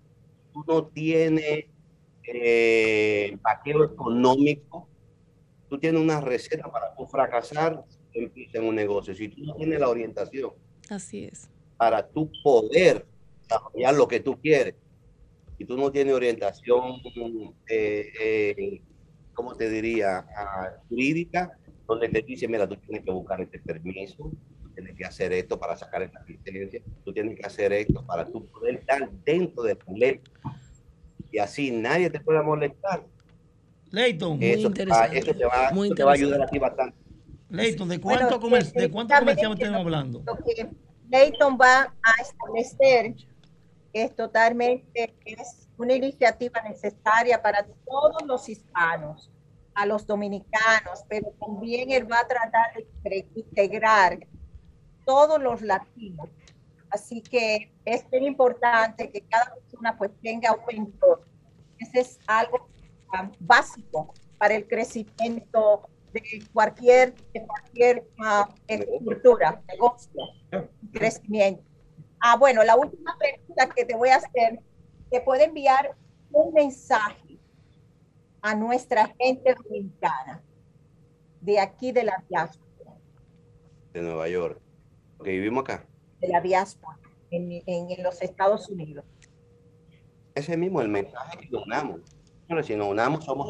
tú 0.53 0.63
no 0.67 0.85
tienes 0.87 1.65
eh, 2.33 3.37
vaquero 3.41 3.83
económico, 3.83 4.87
tú 5.69 5.77
tienes 5.79 6.01
una 6.01 6.21
receta 6.21 6.71
para 6.71 6.93
tú 6.95 7.05
fracasar, 7.05 7.83
empieza 8.13 8.57
en 8.57 8.65
un 8.65 8.75
negocio. 8.75 9.13
Si 9.13 9.29
tú 9.29 9.43
no 9.43 9.55
tienes 9.55 9.79
la 9.79 9.89
orientación 9.89 10.51
Así 10.89 11.25
es. 11.25 11.49
para 11.77 12.07
tú 12.07 12.31
poder 12.43 13.05
desarrollar 13.41 13.95
lo 13.95 14.07
que 14.07 14.19
tú 14.19 14.39
quieres. 14.39 14.75
Y 15.57 15.65
tú 15.65 15.75
no 15.77 15.91
tienes 15.91 16.13
orientación, 16.13 17.01
eh, 17.69 18.11
eh, 18.21 18.81
¿cómo 19.33 19.55
te 19.55 19.69
diría? 19.69 20.25
Ah, 20.35 20.69
jurídica, 20.87 21.57
donde 21.85 22.07
te 22.07 22.21
dice, 22.21 22.47
mira, 22.47 22.67
tú 22.67 22.77
tienes 22.77 23.03
que 23.03 23.11
buscar 23.11 23.41
este 23.41 23.59
permiso, 23.59 24.31
tienes 24.73 24.95
que 24.95 25.03
hacer 25.03 25.33
esto 25.33 25.59
para 25.59 25.75
sacar 25.75 26.03
esta 26.03 26.23
licencia, 26.25 26.81
tú 27.03 27.11
tienes 27.11 27.37
que 27.37 27.45
hacer 27.45 27.73
esto 27.73 28.05
para 28.05 28.25
tú 28.25 28.45
poder 28.45 28.75
estar 28.75 29.11
dentro 29.25 29.63
de 29.63 29.75
tu 29.75 29.93
ley. 29.97 30.21
Y 31.31 31.37
así 31.39 31.71
nadie 31.71 32.09
te 32.09 32.19
pueda 32.19 32.41
molestar. 32.41 33.05
Leighton, 33.91 34.37
Eso, 34.41 34.71
te 34.71 34.85
va- 34.85 35.05
eso 35.05 35.33
te 35.33 35.45
va, 35.45 35.71
Muy 35.71 35.87
eso 35.87 35.95
te 35.95 36.03
va 36.03 36.11
a 36.11 36.15
interesante. 36.15 36.23
ayudar 36.23 36.41
a 36.41 36.47
ti 36.51 36.59
bastante. 36.59 36.97
Leighton, 37.49 37.89
¿de 37.89 37.97
Bueno, 37.97 38.19
cuánto, 38.19 38.39
comer- 38.39 38.65
eh, 38.65 38.71
de 38.79 38.91
cuánto 38.91 39.13
también 39.13 39.35
comercial 39.37 39.53
estamos 39.53 39.79
hablando? 39.85 40.23
Lo 40.25 40.37
que 40.43 40.69
Leighton 41.09 41.57
va 41.59 41.81
a 42.03 42.21
establecer 42.21 43.15
es 43.91 44.15
totalmente 44.15 45.17
es 45.25 45.67
una 45.77 45.93
iniciativa 45.93 46.61
necesaria 46.61 47.41
para 47.41 47.65
todos 47.85 48.23
los 48.27 48.47
hispanos, 48.47 49.31
a 49.73 49.85
los 49.87 50.05
dominicanos, 50.05 51.03
pero 51.07 51.33
también 51.39 51.89
él 51.89 52.11
va 52.11 52.19
a 52.19 52.27
tratar 52.27 52.71
de 53.03 53.27
integrar 53.33 54.19
todos 55.05 55.41
los 55.41 55.61
latinos. 55.63 56.29
Así 56.91 57.21
que 57.21 57.71
es 57.85 58.09
bien 58.09 58.23
importante 58.23 59.09
que 59.09 59.21
cada 59.21 59.53
persona 59.53 59.97
pues 59.97 60.11
tenga 60.21 60.53
un 60.53 60.65
mentor. 60.65 61.25
Ese 61.77 61.99
es 61.99 62.19
algo 62.27 62.67
ah, 63.13 63.29
básico 63.39 64.13
para 64.37 64.55
el 64.55 64.67
crecimiento 64.67 65.87
de 66.13 66.43
cualquier, 66.51 67.13
de 67.33 67.45
cualquier 67.45 68.07
ah, 68.19 68.49
estructura, 68.67 69.61
negocio, 69.67 70.21
crecimiento. 70.91 71.63
Ah, 72.19 72.35
bueno, 72.37 72.63
la 72.63 72.75
última 72.75 73.15
pregunta 73.17 73.69
que 73.69 73.85
te 73.85 73.95
voy 73.95 74.09
a 74.09 74.17
hacer, 74.17 74.59
te 75.09 75.21
puede 75.21 75.45
enviar 75.45 75.95
un 76.31 76.53
mensaje 76.53 77.39
a 78.41 78.55
nuestra 78.55 79.13
gente 79.19 79.53
dominicana 79.53 80.41
de 81.41 81.59
aquí 81.59 81.91
de 81.91 82.03
la 82.03 82.23
diáspora, 82.29 82.95
De 83.93 84.01
Nueva 84.01 84.27
York. 84.27 84.59
Que 85.23 85.31
vivimos 85.31 85.63
acá. 85.63 85.88
De 86.19 86.27
la 86.27 86.41
diáspora 86.41 86.97
en, 87.31 87.51
en- 87.65 87.91
en 87.91 88.03
los 88.03 88.21
Estados 88.21 88.69
Unidos. 88.69 89.05
Ese 90.35 90.55
mismo 90.57 90.81
el 90.81 90.89
mensaje 90.89 91.37
que 91.37 91.49
nos 91.49 91.65
unamos. 91.65 92.01
Bueno, 92.47 92.63
si 92.63 92.75
nos 92.75 92.87
unamos 92.87 93.25
somos. 93.25 93.47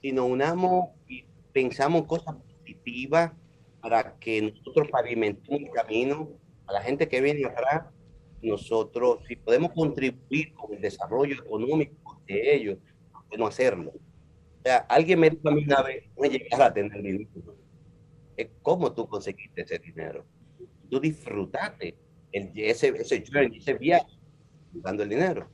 Si 0.00 0.12
nos 0.12 0.26
unamos 0.28 0.86
y 1.08 1.24
pensamos 1.52 2.04
cosas 2.06 2.34
positivas 2.36 3.32
para 3.80 4.16
que 4.18 4.42
nosotros 4.42 4.88
pavimentemos 4.90 5.60
el 5.62 5.70
camino 5.70 6.28
a 6.66 6.72
la 6.74 6.80
gente 6.82 7.08
que 7.08 7.20
viene 7.20 7.44
atrás, 7.46 7.84
nosotros, 8.42 9.20
si 9.28 9.36
podemos 9.36 9.72
contribuir 9.72 10.52
con 10.54 10.74
el 10.74 10.80
desarrollo 10.80 11.36
económico 11.44 12.20
de 12.26 12.54
ellos, 12.54 12.78
podemos 13.28 13.50
hacerlo. 13.50 13.90
O 13.92 14.62
sea, 14.64 14.78
alguien 14.88 15.20
me 15.20 15.30
dijo 15.30 15.48
a 15.48 15.52
mí 15.52 15.64
una 15.64 15.82
vez, 15.82 16.04
no 16.16 16.24
llegar 16.28 16.62
a 16.62 16.72
tener 16.72 17.00
dinero. 17.02 17.56
Es 18.36 18.48
cómo 18.62 18.92
tú 18.92 19.06
conseguiste 19.08 19.62
ese 19.62 19.78
dinero. 19.78 20.24
Tú 20.92 21.00
disfrutaste 21.00 21.96
el, 22.32 22.52
ese, 22.54 22.88
ese 22.88 23.24
journey, 23.26 23.56
ese 23.56 23.72
viaje, 23.72 24.12
dando 24.74 25.02
el 25.02 25.08
dinero. 25.08 25.48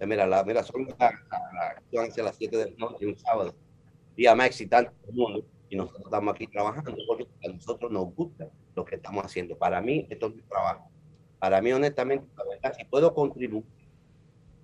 Eh, 0.00 0.06
Mira, 0.06 0.26
la, 0.26 0.42
mira, 0.42 0.64
son 0.64 0.84
las 0.84 0.98
la, 0.98 2.24
las 2.24 2.36
7 2.36 2.56
de 2.56 2.70
la 2.72 2.76
noche, 2.76 3.06
un 3.06 3.16
sábado, 3.16 3.54
día 4.16 4.34
más 4.34 4.48
excitante 4.48 4.90
del 5.06 5.14
mundo, 5.14 5.46
y 5.70 5.76
nosotros 5.76 6.06
estamos 6.06 6.34
aquí 6.34 6.48
trabajando 6.48 6.92
porque 7.06 7.28
a 7.46 7.52
nosotros 7.52 7.92
nos 7.92 8.12
gusta 8.16 8.48
lo 8.74 8.84
que 8.84 8.96
estamos 8.96 9.24
haciendo. 9.24 9.56
Para 9.56 9.80
mí, 9.80 10.08
esto 10.10 10.26
es 10.26 10.34
mi 10.34 10.42
trabajo. 10.42 10.90
Para 11.38 11.62
mí, 11.62 11.70
honestamente, 11.70 12.26
la 12.36 12.44
verdad, 12.44 12.74
si 12.76 12.84
puedo 12.84 13.14
contribuir 13.14 13.62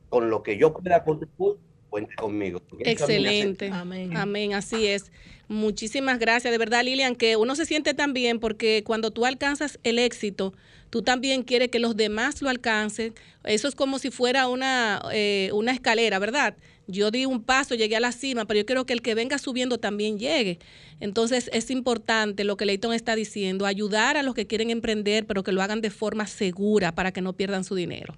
con 0.09 0.29
lo 0.29 0.43
que 0.43 0.59
yo 0.59 0.75
pueda 0.75 1.05
contribuir, 1.05 1.59
cuente 1.89 2.15
conmigo. 2.15 2.63
Excelente. 2.81 3.71
Amén. 3.73 4.55
así 4.55 4.87
es. 4.87 5.11
Muchísimas 5.49 6.19
gracias, 6.19 6.53
de 6.53 6.59
verdad, 6.59 6.85
Lilian, 6.85 7.17
que 7.17 7.37
uno 7.37 7.55
se 7.57 7.65
siente 7.65 7.95
tan 7.95 8.13
bien 8.13 8.39
porque 8.39 8.85
cuando 8.85 9.11
tú 9.11 9.25
alcanzas 9.25 9.79
el 9.83 9.99
éxito, 9.99 10.53
tú 10.91 11.03
también 11.03 11.43
quieres 11.43 11.71
que 11.71 11.79
los 11.79 11.97
demás 11.97 12.43
lo 12.43 12.51
alcancen. 12.51 13.15
Eso 13.45 13.67
es 13.67 13.75
como 13.75 13.99
si 13.99 14.11
fuera 14.11 14.49
una, 14.49 15.01
eh, 15.13 15.51
una 15.55 15.73
escalera, 15.73 16.19
¿verdad? 16.19 16.55
Yo 16.87 17.11
di 17.11 17.27
un 17.27 17.43
paso, 17.43 17.75
llegué 17.75 17.97
a 17.97 18.01
la 18.01 18.13
cima, 18.13 18.47
pero 18.47 18.61
yo 18.61 18.67
quiero 18.67 18.87
que 18.87 18.95
el 18.95 19.03
que 19.03 19.15
venga 19.15 19.39
subiendo 19.39 19.79
también 19.79 20.19
llegue. 20.19 20.59
Entonces 21.01 21.51
es 21.53 21.71
importante 21.71 22.45
lo 22.45 22.57
que 22.57 22.67
Leighton 22.67 22.93
está 22.95 23.15
diciendo, 23.15 23.67
ayudar 23.67 24.17
a 24.17 24.23
los 24.23 24.35
que 24.35 24.47
quieren 24.47 24.71
emprender, 24.71 25.27
pero 25.27 25.43
que 25.43 25.53
lo 25.53 25.63
hagan 25.63 25.81
de 25.81 25.91
forma 25.91 26.27
segura 26.27 26.95
para 26.95 27.13
que 27.13 27.21
no 27.21 27.35
pierdan 27.35 27.65
su 27.65 27.75
dinero. 27.75 28.17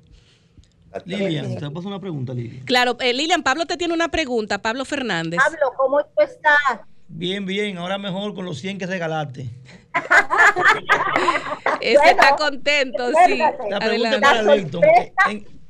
Lilian, 1.05 1.57
te 1.57 1.71
paso 1.71 1.89
una 1.89 2.01
pregunta, 2.01 2.33
Lilian. 2.35 2.65
Claro, 2.65 2.97
eh, 3.01 3.12
Lilian, 3.12 3.43
Pablo 3.43 3.67
te 3.67 3.77
tiene 3.77 3.95
una 3.95 4.09
pregunta, 4.09 4.61
Pablo 4.61 4.85
Fernández. 4.85 5.39
Pablo, 5.43 5.73
¿cómo 5.77 6.01
tú 6.03 6.23
estás? 6.23 6.81
Bien, 7.09 7.45
bien, 7.45 7.77
ahora 7.79 7.99
mejor 7.99 8.35
con 8.35 8.45
los 8.45 8.59
100 8.59 8.79
que 8.79 8.87
regalaste. 8.87 9.51
Ese 11.81 12.11
está 12.11 12.37
contento, 12.37 13.09
sí. 13.27 13.39
La 13.39 13.79
pregunta 13.81 14.15
es 14.15 14.21
para 14.21 14.43
Leighton. 14.43 14.83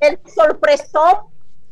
El 0.00 0.18
sorpresón 0.34 1.16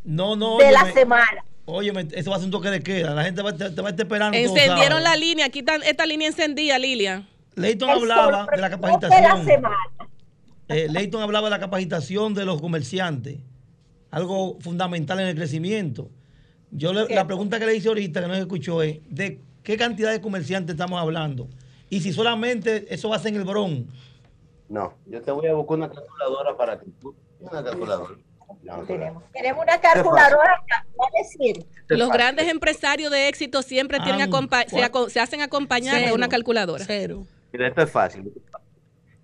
No, 0.03 0.35
no, 0.35 0.57
de 0.57 0.71
la 0.71 0.91
semana. 0.91 1.43
Óyeme, 1.65 2.07
eso 2.13 2.31
va 2.31 2.37
a 2.37 2.39
ser 2.39 2.45
un 2.47 2.51
toque 2.51 2.69
de 2.69 2.81
queda. 2.81 3.13
La 3.13 3.23
gente 3.23 3.43
va, 3.43 3.53
te, 3.55 3.69
te 3.69 3.81
va 3.81 3.89
a 3.89 3.91
estar 3.91 4.05
esperando. 4.05 4.35
Encendieron 4.37 5.03
la 5.03 5.15
línea, 5.15 5.45
aquí 5.45 5.59
está 5.59 5.75
esta 5.75 6.05
línea 6.05 6.27
encendida, 6.27 6.79
Lilian. 6.79 7.27
Leighton 7.55 7.89
El 7.89 7.97
hablaba 7.97 8.47
de 8.51 8.57
la 8.57 8.69
capacitación. 8.71 9.21
de 9.21 9.27
la 9.27 9.43
semana. 9.43 9.77
Eh, 10.69 10.87
Leighton 10.89 11.21
hablaba 11.21 11.47
de 11.47 11.51
la 11.51 11.59
capacitación 11.59 12.33
de 12.33 12.45
los 12.45 12.61
comerciantes, 12.61 13.39
algo 14.11 14.57
fundamental 14.61 15.19
en 15.19 15.27
el 15.27 15.35
crecimiento. 15.35 16.09
Yo 16.71 16.93
le- 16.93 17.13
la 17.13 17.25
pregunta 17.25 17.59
que 17.59 17.65
le 17.65 17.75
hice 17.75 17.87
ahorita, 17.87 18.21
que 18.21 18.27
no 18.27 18.35
se 18.35 18.41
escuchó, 18.41 18.81
es 18.83 18.99
de 19.09 19.41
qué 19.63 19.77
cantidad 19.77 20.11
de 20.11 20.21
comerciantes 20.21 20.73
estamos 20.75 21.01
hablando. 21.01 21.47
Y 21.89 22.01
si 22.01 22.13
solamente 22.13 22.85
eso 22.93 23.09
va 23.09 23.15
a 23.15 23.19
ser 23.19 23.33
en 23.33 23.39
el 23.39 23.45
Bronx. 23.45 23.91
No, 24.69 24.93
yo 25.07 25.19
te 25.23 25.31
voy 25.31 25.47
a 25.47 25.53
buscar 25.53 25.77
una 25.77 25.89
calculadora 25.89 26.55
para 26.55 26.79
ti. 26.79 26.93
Una 27.39 27.63
calculadora. 27.63 28.13
No, 28.63 28.83
Tenemos, 28.83 29.23
tenemos 29.31 29.63
una 29.63 29.79
calculadora 29.81 30.63
que 30.67 30.97
va 30.99 31.05
a 31.05 31.23
decir. 31.23 31.65
Los 31.87 32.09
grandes 32.11 32.47
empresarios 32.47 33.11
de 33.11 33.27
éxito 33.27 33.63
siempre 33.63 33.99
tienen 33.99 34.21
Ah, 34.31 34.63
se, 34.67 34.69
¿cuál? 34.71 34.83
aco- 34.83 35.09
se 35.09 35.19
hacen 35.19 35.41
acompañar 35.41 36.05
de 36.05 36.11
una 36.13 36.29
calculadora. 36.29 36.83
Cero. 36.85 37.25
Mira, 37.51 37.67
esto 37.67 37.81
es 37.81 37.89
fácil. 37.91 38.31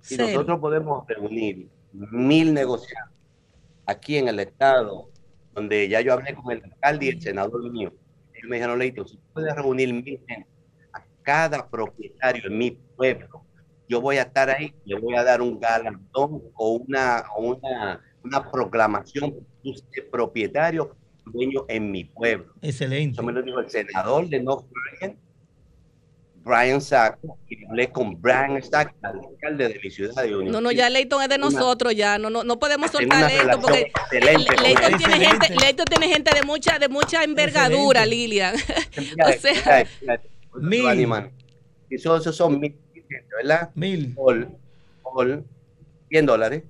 Si 0.06 0.16
Cero. 0.16 0.28
nosotros 0.28 0.60
podemos 0.60 1.08
reunir 1.08 1.68
mil 1.92 2.54
negociantes 2.54 3.18
aquí 3.88 4.18
en 4.18 4.28
el 4.28 4.40
estado, 4.40 5.10
donde 5.56 5.90
ya 5.90 6.00
yo 6.02 6.14
hablé 6.14 6.36
con 6.36 6.52
el 6.52 6.64
alcalde 6.64 7.08
y 7.08 7.10
el 7.10 7.22
senador 7.22 7.72
mío, 7.72 7.92
ellos 8.34 8.48
me 8.48 8.58
dijeron, 8.58 8.78
Leito, 8.78 9.08
si 9.08 9.18
tú 9.18 9.24
puedes 9.34 9.56
reunir 9.56 9.92
mil 9.92 10.22
gente 10.28 10.48
a 10.94 11.02
cada 11.24 11.68
propietario 11.68 12.44
en 12.46 12.56
mi 12.56 12.72
pueblo, 12.96 13.46
yo 13.90 14.00
voy 14.00 14.18
a 14.18 14.22
estar 14.22 14.48
ahí, 14.52 14.76
le 14.86 15.00
voy 15.00 15.16
a 15.16 15.24
dar 15.24 15.42
un 15.42 15.60
galardón 15.60 16.44
o 16.54 16.70
una, 16.74 17.24
o 17.36 17.56
una, 17.56 18.00
una 18.24 18.52
proclamación, 18.52 19.34
eres 19.64 19.84
propietario, 20.12 20.96
dueño 21.26 21.66
en 21.68 21.90
mi 21.90 22.04
pueblo. 22.04 22.54
Excelente. 22.62 23.14
Eso 23.14 23.24
me 23.24 23.34
lo 23.34 23.42
dijo 23.42 23.60
el 23.60 23.72
senador 23.72 24.30
de 24.30 24.44
North 24.44 24.68
Bryan, 24.70 25.18
Brian 26.46 26.80
Sack, 26.80 27.18
y 27.50 27.66
hablé 27.66 27.90
con 27.92 28.22
Brian 28.22 28.62
Sack, 28.62 28.94
alcalde 29.02 29.68
de 29.70 29.80
mi 29.84 29.90
ciudad 29.90 30.24
de 30.24 30.36
Unión. 30.36 30.52
No, 30.54 30.62
no, 30.62 30.72
ya 30.72 30.92
Leighton 30.92 31.20
es 31.24 31.28
de 31.28 31.36
Una- 31.36 31.46
nosotros 31.50 31.96
ya, 31.96 32.20
no, 32.20 32.30
no, 32.30 32.44
no 32.44 32.60
podemos 32.60 32.92
soltar 32.92 33.18
una 33.18 33.28
Leighton 33.28 33.62
porque 33.62 33.92
Leighton 34.22 34.98
tiene 34.98 35.26
gente. 35.26 35.56
Leighton 35.60 35.86
tiene 35.86 36.08
gente 36.08 36.32
de 36.36 36.44
mucha, 36.44 36.78
de 36.78 36.88
mucha 36.88 37.24
envergadura, 37.24 38.06
Lilian. 38.06 38.56
O 39.26 39.32
sea. 39.40 39.86
Y 41.90 41.96
eso, 41.96 42.16
esos 42.16 42.36
son 42.36 42.60
mil, 42.60 42.76
¿verdad? 43.42 43.72
Mil. 43.76 44.14
Por, 44.14 44.48
por 45.02 45.44
100 46.10 46.26
dólares. 46.26 46.64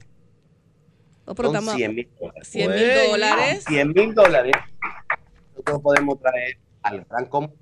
Oh, 1.26 1.36
pero 1.36 1.50
Son 1.50 1.56
estamos- 1.58 1.76
100 1.76 1.96
mil 1.96 2.10
dólares. 2.20 2.48
100 2.48 2.72
mil 2.72 2.94
dólares. 3.12 3.64
100 3.68 3.94
mil 3.94 4.14
dólares. 4.14 4.54
Nosotros 5.52 5.82
podemos 5.82 6.20
traer 6.20 6.58
al 6.82 7.04
gran 7.06 7.26
combo 7.26 7.54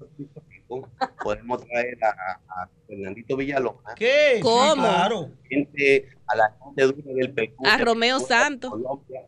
podemos 1.23 1.65
traer 1.65 1.97
a, 2.03 2.39
a 2.47 2.69
Fernandito 2.87 3.37
Villalona. 3.37 3.93
¿Qué? 3.95 4.39
¿Cómo? 4.41 4.75
claro. 4.75 5.31
Gente, 5.49 6.09
a 6.27 6.35
la 6.35 6.55
gente 6.63 6.83
dura 6.83 7.13
del 7.13 7.33
Perú. 7.33 7.55
A 7.65 7.77
Romeo 7.77 8.19
Santos. 8.19 8.71
Colombia. 8.71 9.27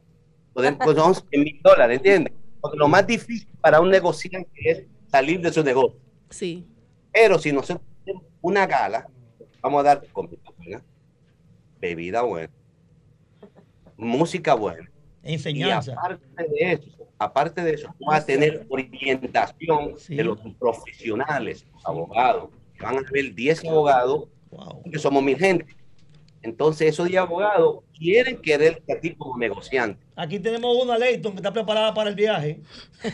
Podemos, 0.53 0.79
pues 0.83 0.97
son 0.97 1.15
100 1.15 1.43
mil 1.43 1.59
dólares, 1.61 1.97
¿entiendes? 1.97 2.33
Porque 2.61 2.77
lo 2.77 2.87
más 2.87 3.05
difícil 3.05 3.47
para 3.59 3.81
un 3.81 3.89
negociante 3.89 4.49
es 4.63 4.85
salir 5.07 5.41
de 5.41 5.51
su 5.51 5.63
negocio. 5.63 5.99
Sí. 6.29 6.65
Pero 7.11 7.37
si 7.39 7.51
nosotros 7.51 7.85
tenemos 8.03 8.25
una 8.41 8.65
gala, 8.65 9.07
vamos 9.61 9.81
a 9.81 9.83
dar 9.83 10.07
comida 10.13 10.41
buena, 10.57 10.83
bebida 11.79 12.21
buena, 12.21 12.53
música 13.97 14.53
buena. 14.53 14.89
Enseñanza. 15.25 15.91
Y 15.91 15.93
aparte 15.95 16.25
de 16.49 16.71
eso, 16.71 17.07
aparte 17.19 17.63
de 17.63 17.73
eso, 17.73 17.95
vas 17.99 18.23
a 18.23 18.25
tener 18.25 18.65
orientación 18.69 19.95
de 20.07 20.23
los 20.23 20.39
profesionales, 20.59 21.65
los 21.73 21.85
abogados. 21.85 22.49
Van 22.79 22.95
a 22.97 22.99
haber 23.07 23.33
10 23.33 23.65
abogados, 23.65 24.27
que 24.91 24.99
somos 24.99 25.21
mil 25.23 25.37
gente. 25.37 25.65
Entonces, 26.41 26.89
esos 26.89 27.07
10 27.07 27.21
abogados 27.21 27.79
quieren 27.97 28.37
quererte 28.39 28.93
a 28.93 28.99
ti 28.99 29.15
como 29.15 29.35
negociante. 29.37 29.99
Aquí 30.15 30.39
tenemos 30.39 30.77
una 30.83 30.95
Leighton 30.97 31.31
que 31.31 31.37
está 31.37 31.51
preparada 31.51 31.91
para 31.93 32.09
el 32.09 32.15
viaje. 32.15 32.59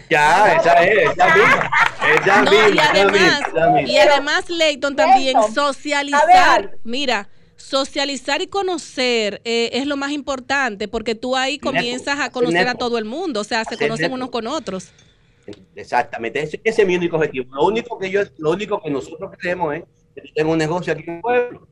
Ya, 0.10 0.56
esa 0.56 0.84
es, 0.84 1.12
esa 1.12 1.34
misma. 1.36 1.72
Esa 2.20 2.42
No, 2.42 2.52
misma, 2.52 2.70
y 2.76 2.80
además, 2.80 3.42
esa 3.48 3.70
misma. 3.70 3.82
y 3.90 3.98
además, 4.00 4.50
Leighton, 4.50 4.96
también 4.98 5.38
socializar. 5.54 6.72
Mira, 6.84 7.30
socializar 7.62 8.42
y 8.42 8.48
conocer 8.48 9.42
eh, 9.46 9.70
es 9.74 9.86
lo 9.86 9.98
más 9.98 10.12
importante 10.12 10.88
porque 10.88 11.16
tú 11.16 11.36
ahí 11.36 11.58
comienzas 11.60 12.20
a 12.20 12.24
hacer 12.24 12.32
conocer 12.32 12.68
a 12.68 12.76
todo 12.76 12.98
el 12.98 13.06
mundo. 13.06 13.42
O 13.42 13.44
sea, 13.44 13.64
se 13.64 13.76
Hacer 13.76 13.88
conocen 13.88 14.12
unos 14.12 14.30
con 14.30 14.48
otros. 14.48 14.92
Exactamente, 15.76 16.42
ese, 16.42 16.62
ese 16.64 16.82
es 16.82 16.88
mi 16.88 16.96
único 16.96 17.16
objetivo. 17.18 17.54
Lo 17.56 17.66
único 17.66 17.98
que 17.98 18.10
yo, 18.10 18.22
lo 18.38 18.52
único 18.52 18.82
que 18.82 18.90
nosotros 18.90 19.32
queremos 19.40 19.76
es 19.76 19.84
que 20.16 20.22
yo 20.28 20.34
tenga 20.34 20.52
un 20.52 20.58
negocio 20.58 20.94
aquí 20.94 21.04
en 21.08 21.16
el 21.16 21.22
pueblo. 21.22 21.68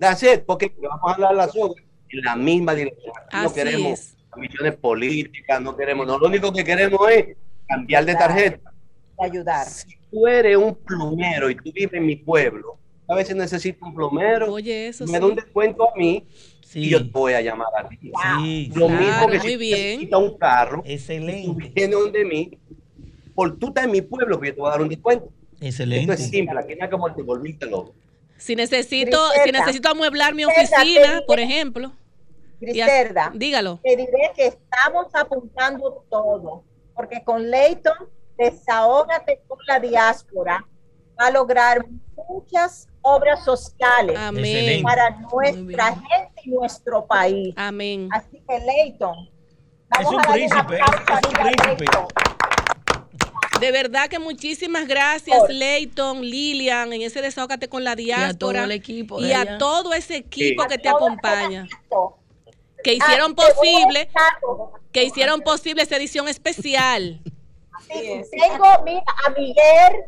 It, 0.00 0.44
porque 0.46 0.72
vamos 0.80 1.10
a 1.10 1.14
hablar 1.14 1.34
las 1.34 1.54
obras 1.56 1.84
en 2.08 2.24
la 2.24 2.36
misma 2.36 2.74
dirección. 2.74 3.12
No 3.32 3.52
queremos 3.52 4.00
es. 4.00 4.16
misiones 4.36 4.76
políticas, 4.76 5.60
no 5.60 5.76
queremos, 5.76 6.06
no, 6.06 6.18
lo 6.18 6.26
único 6.26 6.52
que 6.52 6.64
queremos 6.64 7.00
es 7.10 7.36
cambiar 7.68 8.04
de 8.04 8.14
tarjeta. 8.14 8.72
ayudar. 9.18 9.66
Si 9.66 9.96
tú 10.10 10.26
eres 10.26 10.56
un 10.56 10.74
plomero 10.74 11.50
y 11.50 11.54
tú 11.54 11.70
vives 11.72 11.92
en 11.92 12.06
mi 12.06 12.16
pueblo, 12.16 12.79
a 13.10 13.14
veces 13.16 13.34
necesito 13.36 13.84
un 13.86 13.94
plomero, 13.94 14.52
Oye, 14.52 14.88
eso 14.88 15.04
me 15.06 15.14
sí. 15.14 15.18
da 15.20 15.26
un 15.26 15.34
descuento 15.34 15.88
a 15.90 15.96
mí 15.96 16.26
y 16.74 16.88
yo 16.88 16.98
te 17.04 17.10
voy 17.10 17.32
a 17.32 17.40
llamar 17.40 17.68
a 17.76 17.88
ti. 17.88 17.98
Sí, 18.00 18.72
Lo 18.74 18.86
Claro, 18.86 19.00
mismo 19.02 19.26
que 19.28 19.38
muy 19.38 19.48
si 19.48 19.56
bien. 19.56 19.78
necesitas 19.78 20.20
un 20.20 20.38
carro, 20.38 20.82
Excelente. 20.86 21.46
tú 21.46 21.72
vienes 21.74 21.98
donde 21.98 22.24
mí, 22.24 22.58
por 23.34 23.58
tú 23.58 23.68
estás 23.68 23.84
en 23.86 23.90
mi 23.92 24.02
pueblo, 24.02 24.38
pues 24.38 24.50
yo 24.50 24.54
te 24.54 24.60
voy 24.60 24.68
a 24.68 24.72
dar 24.72 24.82
un 24.82 24.88
descuento. 24.88 25.28
Excelente. 25.60 26.12
Esto 26.12 26.24
es 26.24 26.30
simple, 26.30 26.58
aquí 26.60 26.74
no 26.80 26.88
como 26.90 27.12
te 27.14 27.22
volviste 27.22 27.66
loco. 27.66 27.94
Si 28.36 28.54
necesito, 28.56 29.18
Griselda. 29.28 29.44
si 29.44 29.52
necesito 29.52 29.88
amueblar 29.90 30.34
mi 30.34 30.44
oficina, 30.44 31.20
por 31.26 31.40
ejemplo. 31.40 31.92
Griselda, 32.60 33.32
dígalo. 33.34 33.80
te 33.82 33.96
diré 33.96 34.30
que 34.36 34.46
estamos 34.46 35.06
apuntando 35.14 36.04
todo, 36.10 36.62
porque 36.94 37.22
con 37.24 37.50
Leighton, 37.50 37.94
desahógate 38.38 39.40
con 39.48 39.58
la 39.66 39.80
diáspora, 39.80 40.66
va 41.18 41.26
a 41.26 41.30
lograr 41.30 41.84
muchas 42.28 42.88
obras 43.02 43.44
sociales 43.44 44.16
Amén. 44.18 44.82
Para 44.82 45.10
nuestra 45.10 45.86
gente 45.94 46.40
y 46.44 46.50
nuestro 46.50 47.06
país. 47.06 47.54
Amén. 47.56 48.08
Así 48.12 48.42
que 48.46 48.58
Leighton, 48.60 49.28
Es 49.98 50.06
un 50.06 50.16
vamos 50.16 50.24
a 50.24 50.28
darle 50.28 50.44
un 50.46 50.50
príncipe, 50.66 50.80
aplauso 50.82 51.28
es 51.28 51.28
un 51.28 51.36
a 51.36 51.42
príncipe. 51.42 51.84
De 53.60 53.72
verdad 53.72 54.08
que 54.08 54.18
muchísimas 54.18 54.86
gracias, 54.88 55.38
Leighton, 55.50 56.22
Lilian, 56.22 56.92
en 56.94 57.02
ese 57.02 57.20
desahógate 57.20 57.68
con 57.68 57.84
la 57.84 57.94
diáspora. 57.94 58.38
todo 58.38 58.64
el 58.64 58.72
equipo 58.72 59.20
Y 59.20 59.32
a 59.32 59.58
todo 59.58 59.92
ese 59.92 60.16
equipo 60.16 60.62
Sí. 60.62 60.68
que 60.70 60.78
te 60.78 60.88
A 60.88 60.92
acompaña. 60.92 61.66
Que 62.82 62.92
Ah, 62.92 62.94
hicieron 62.94 63.32
a 63.32 63.34
posible, 63.34 64.08
que 64.92 65.04
hicieron 65.04 65.42
posible 65.42 65.82
esa 65.82 65.96
edición 65.96 66.26
especial. 66.28 67.20
Sí, 67.86 68.22
tengo 68.30 68.64
mira, 68.84 69.02
a 69.26 69.30
Miguel, 69.38 70.04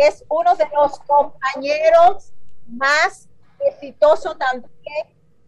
es 0.00 0.24
uno 0.30 0.56
de 0.56 0.64
los 0.74 0.98
compañeros 1.00 2.32
más 2.66 3.28
exitosos 3.60 4.36
también, 4.38 4.70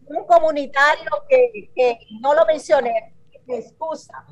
un 0.05 0.25
comunitario 0.25 1.09
que, 1.27 1.71
que 1.75 1.97
no 2.21 2.35
lo 2.35 2.45
mencioné, 2.45 3.15
me 3.47 3.57
excusa. 3.57 4.23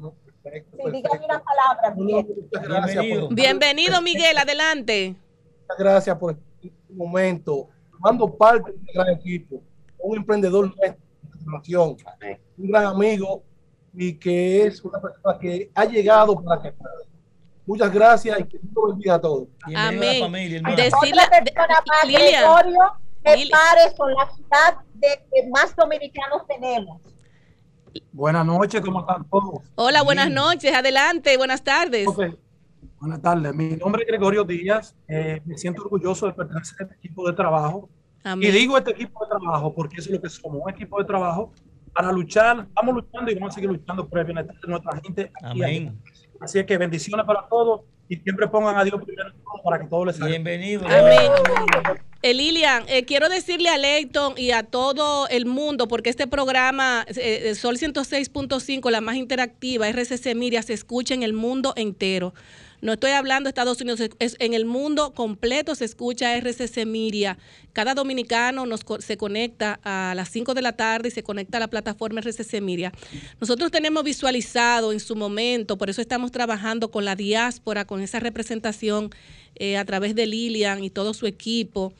Sí, 0.43 0.91
dígame 0.91 1.25
una 1.25 1.43
palabra, 1.43 1.95
Miguel. 1.95 2.27
Muchas 2.35 2.67
gracias 2.67 3.05
por, 3.05 3.33
Bienvenido, 3.33 4.01
Miguel, 4.01 4.37
adelante. 4.37 5.15
muchas 5.61 5.77
gracias 5.77 6.17
por 6.17 6.31
este 6.33 6.71
momento. 6.89 7.69
Formando 7.89 8.35
parte 8.35 8.71
de 8.71 8.77
este 8.77 8.93
gran 8.93 9.09
equipo, 9.09 9.61
un 9.99 10.17
emprendedor 10.17 10.65
nuestro 10.65 10.85
de 10.87 11.45
la 11.45 11.57
nación, 11.57 11.97
un 12.57 12.67
gran 12.67 12.85
amigo 12.85 13.43
y 13.93 14.13
que 14.17 14.65
es 14.65 14.83
una 14.83 15.01
persona 15.01 15.39
que 15.39 15.71
ha 15.73 15.85
llegado 15.85 16.35
para 16.43 16.61
que 16.61 16.73
Muchas 17.65 17.93
gracias 17.93 18.39
y 18.39 18.43
que 18.45 18.59
Dios 18.61 18.85
bendiga 18.89 19.15
a 19.15 19.21
todos. 19.21 19.47
Amén. 19.75 20.31
Persona 20.63 21.27
más, 21.87 22.03
Gregorio, 22.03 22.79
que 23.23 23.49
pares 23.51 23.93
con 23.97 24.13
la 24.13 24.29
ciudad 24.31 24.77
de 24.95 25.07
que 25.31 25.49
más 25.49 25.75
dominicanos 25.75 26.45
tenemos. 26.47 27.01
Buenas 28.11 28.45
noches, 28.45 28.81
¿cómo 28.81 29.01
están 29.01 29.27
todos? 29.29 29.61
Hola, 29.75 30.01
buenas 30.01 30.29
noches. 30.31 30.73
Adelante, 30.73 31.37
buenas 31.37 31.63
tardes. 31.63 32.07
Buenas 32.99 33.21
tardes. 33.21 33.53
Mi 33.55 33.75
nombre 33.77 34.03
es 34.03 34.07
Gregorio 34.07 34.43
Díaz. 34.43 34.95
Eh, 35.07 35.41
me 35.45 35.57
siento 35.57 35.81
orgulloso 35.81 36.27
de 36.27 36.33
pertenecer 36.33 36.75
a 36.79 36.83
este 36.83 36.95
equipo 36.95 37.27
de 37.27 37.33
trabajo. 37.33 37.89
Amén. 38.23 38.47
Y 38.47 38.51
digo 38.51 38.77
este 38.77 38.91
equipo 38.91 39.23
de 39.25 39.29
trabajo 39.29 39.73
porque 39.73 39.95
eso 39.97 40.09
es 40.09 40.15
lo 40.15 40.21
que 40.21 40.29
somos, 40.29 40.61
un 40.63 40.69
equipo 40.69 40.99
de 40.99 41.05
trabajo 41.05 41.51
para 41.93 42.11
luchar. 42.11 42.67
Estamos 42.67 42.95
luchando 42.95 43.31
y 43.31 43.35
vamos 43.35 43.51
a 43.51 43.55
seguir 43.55 43.71
luchando 43.71 44.07
por 44.07 44.19
el 44.19 44.25
bienestar 44.25 44.55
de 44.55 44.67
nuestra 44.67 45.01
gente. 45.01 45.31
aquí 45.41 45.59
y 45.59 45.63
allá. 45.63 45.93
Así 46.41 46.57
es 46.59 46.65
que 46.65 46.77
bendiciones 46.77 47.25
para 47.25 47.47
todos 47.47 47.81
y 48.09 48.17
siempre 48.17 48.47
pongan 48.47 48.75
a 48.75 48.83
Dios 48.83 49.01
primero 49.05 49.31
para 49.63 49.79
que 49.79 49.85
todo 49.85 50.05
les 50.05 50.15
salga. 50.17 50.31
Bienvenido. 50.31 50.85
Amén. 50.85 51.31
Eh, 52.23 52.33
Lilian, 52.33 52.83
eh, 52.87 53.05
quiero 53.05 53.29
decirle 53.29 53.69
a 53.69 53.77
Leighton 53.77 54.33
y 54.37 54.51
a 54.51 54.63
todo 54.63 55.27
el 55.29 55.45
mundo, 55.45 55.87
porque 55.87 56.09
este 56.09 56.27
programa, 56.27 57.05
eh, 57.07 57.43
eh, 57.45 57.55
Sol 57.55 57.77
106.5, 57.77 58.89
la 58.91 59.01
más 59.01 59.15
interactiva, 59.15 59.87
RCC 59.87 60.35
Miria, 60.35 60.61
se 60.61 60.73
escucha 60.73 61.13
en 61.13 61.23
el 61.23 61.33
mundo 61.33 61.73
entero. 61.75 62.33
No 62.81 62.93
estoy 62.93 63.11
hablando 63.11 63.47
de 63.47 63.49
Estados 63.51 63.79
Unidos, 63.79 64.01
es- 64.19 64.35
en 64.39 64.53
el 64.53 64.65
mundo 64.65 65.13
completo 65.13 65.75
se 65.75 65.85
escucha 65.85 66.35
RCC 66.35 66.85
Miria. 66.85 67.37
Cada 67.73 67.93
dominicano 67.93 68.65
nos, 68.65 68.81
se 68.99 69.17
conecta 69.17 69.79
a 69.83 70.13
las 70.15 70.29
5 70.29 70.53
de 70.55 70.63
la 70.63 70.71
tarde 70.73 71.09
y 71.09 71.11
se 71.11 71.21
conecta 71.21 71.57
a 71.57 71.59
la 71.59 71.67
plataforma 71.69 72.21
RCC 72.21 72.59
Miria. 72.59 72.91
Nosotros 73.39 73.69
tenemos 73.69 74.03
visualizado 74.03 74.91
en 74.91 74.99
su 74.99 75.15
momento, 75.15 75.77
por 75.77 75.89
eso 75.91 76.01
estamos 76.01 76.31
trabajando 76.31 76.89
con 76.89 77.05
la 77.05 77.15
diáspora, 77.15 77.85
con 77.85 78.01
esa 78.01 78.19
representación 78.19 79.11
eh, 79.55 79.77
a 79.77 79.85
través 79.85 80.15
de 80.15 80.25
Lilian 80.25 80.83
y 80.83 80.89
todo 80.89 81.13
su 81.13 81.27
equipo, 81.27 81.93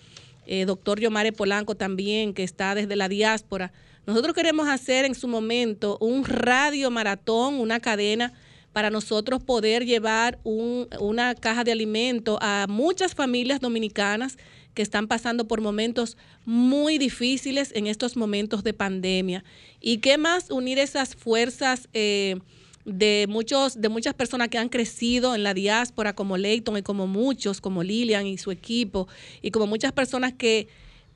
eh, 0.47 0.65
doctor 0.65 0.99
Yomare 0.99 1.31
Polanco 1.31 1.75
también, 1.75 2.33
que 2.33 2.43
está 2.43 2.73
desde 2.73 2.95
la 2.95 3.07
diáspora. 3.07 3.71
Nosotros 4.07 4.33
queremos 4.33 4.67
hacer 4.67 5.05
en 5.05 5.13
su 5.13 5.27
momento 5.27 5.97
un 6.01 6.25
radio 6.25 6.89
maratón, 6.89 7.59
una 7.59 7.79
cadena 7.79 8.33
para 8.73 8.89
nosotros 8.89 9.43
poder 9.43 9.85
llevar 9.85 10.39
un- 10.43 10.88
una 10.99 11.35
caja 11.35 11.64
de 11.64 11.72
alimento 11.72 12.38
a 12.41 12.65
muchas 12.69 13.14
familias 13.15 13.60
dominicanas 13.60 14.38
que 14.73 14.81
están 14.81 15.07
pasando 15.07 15.48
por 15.48 15.60
momentos 15.60 16.18
muy 16.45 16.98
difíciles 16.98 17.72
en 17.76 17.88
estos 17.88 18.15
momentos 18.15 18.64
de 18.64 18.73
pandemia. 18.73 19.43
¿Y 19.81 19.98
qué 19.98 20.18
más 20.18 20.49
unir 20.49 20.80
esas 20.80 21.15
fuerzas 21.15 21.89
eh, 21.93 22.38
de, 22.85 23.26
muchos, 23.30 23.80
de 23.81 23.89
muchas 23.89 24.14
personas 24.14 24.48
que 24.48 24.57
han 24.57 24.69
crecido 24.69 25.35
en 25.35 25.43
la 25.43 25.53
diáspora, 25.53 26.14
como 26.15 26.38
Leighton 26.38 26.77
y 26.77 26.81
como 26.81 27.06
muchos, 27.06 27.60
como 27.60 27.84
Lilian 27.84 28.26
y 28.26 28.38
su 28.38 28.49
equipo, 28.52 29.07
y 29.41 29.52
como 29.52 29.68
muchas 29.68 29.91
personas 29.91 30.34
que 30.34 30.68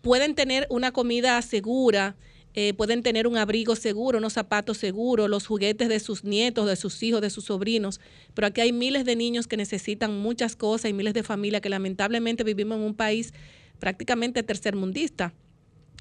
pueden 0.02 0.36
tener 0.36 0.68
una 0.69 0.91
comida 0.91 1.41
segura, 1.41 2.15
eh, 2.57 2.73
pueden 2.73 3.03
tener 3.03 3.27
un 3.27 3.38
abrigo 3.38 3.76
seguro, 3.76 4.18
unos 4.18 4.34
zapatos 4.34 4.77
seguros, 4.77 5.30
los 5.30 5.45
juguetes 5.45 5.90
de 5.90 5.99
sus 5.99 6.23
nietos, 6.23 6.68
de 6.68 6.77
sus 6.77 7.03
hijos, 7.03 7.22
de 7.22 7.30
sus 7.30 7.45
sobrinos. 7.45 7.99
Pero 8.34 8.48
aquí 8.48 8.61
hay 8.61 8.72
miles 8.72 9.03
de 9.03 9.18
niños 9.18 9.45
que 9.45 9.57
necesitan 9.57 10.18
muchas 10.18 10.56
cosas 10.56 10.90
y 10.90 10.94
miles 10.94 11.14
de 11.14 11.23
familias 11.23 11.61
que 11.61 11.69
lamentablemente 11.69 12.45
vivimos 12.45 12.77
en 12.77 12.84
un 12.84 12.95
país 12.95 13.34
prácticamente 13.80 14.41
tercermundista 14.41 15.34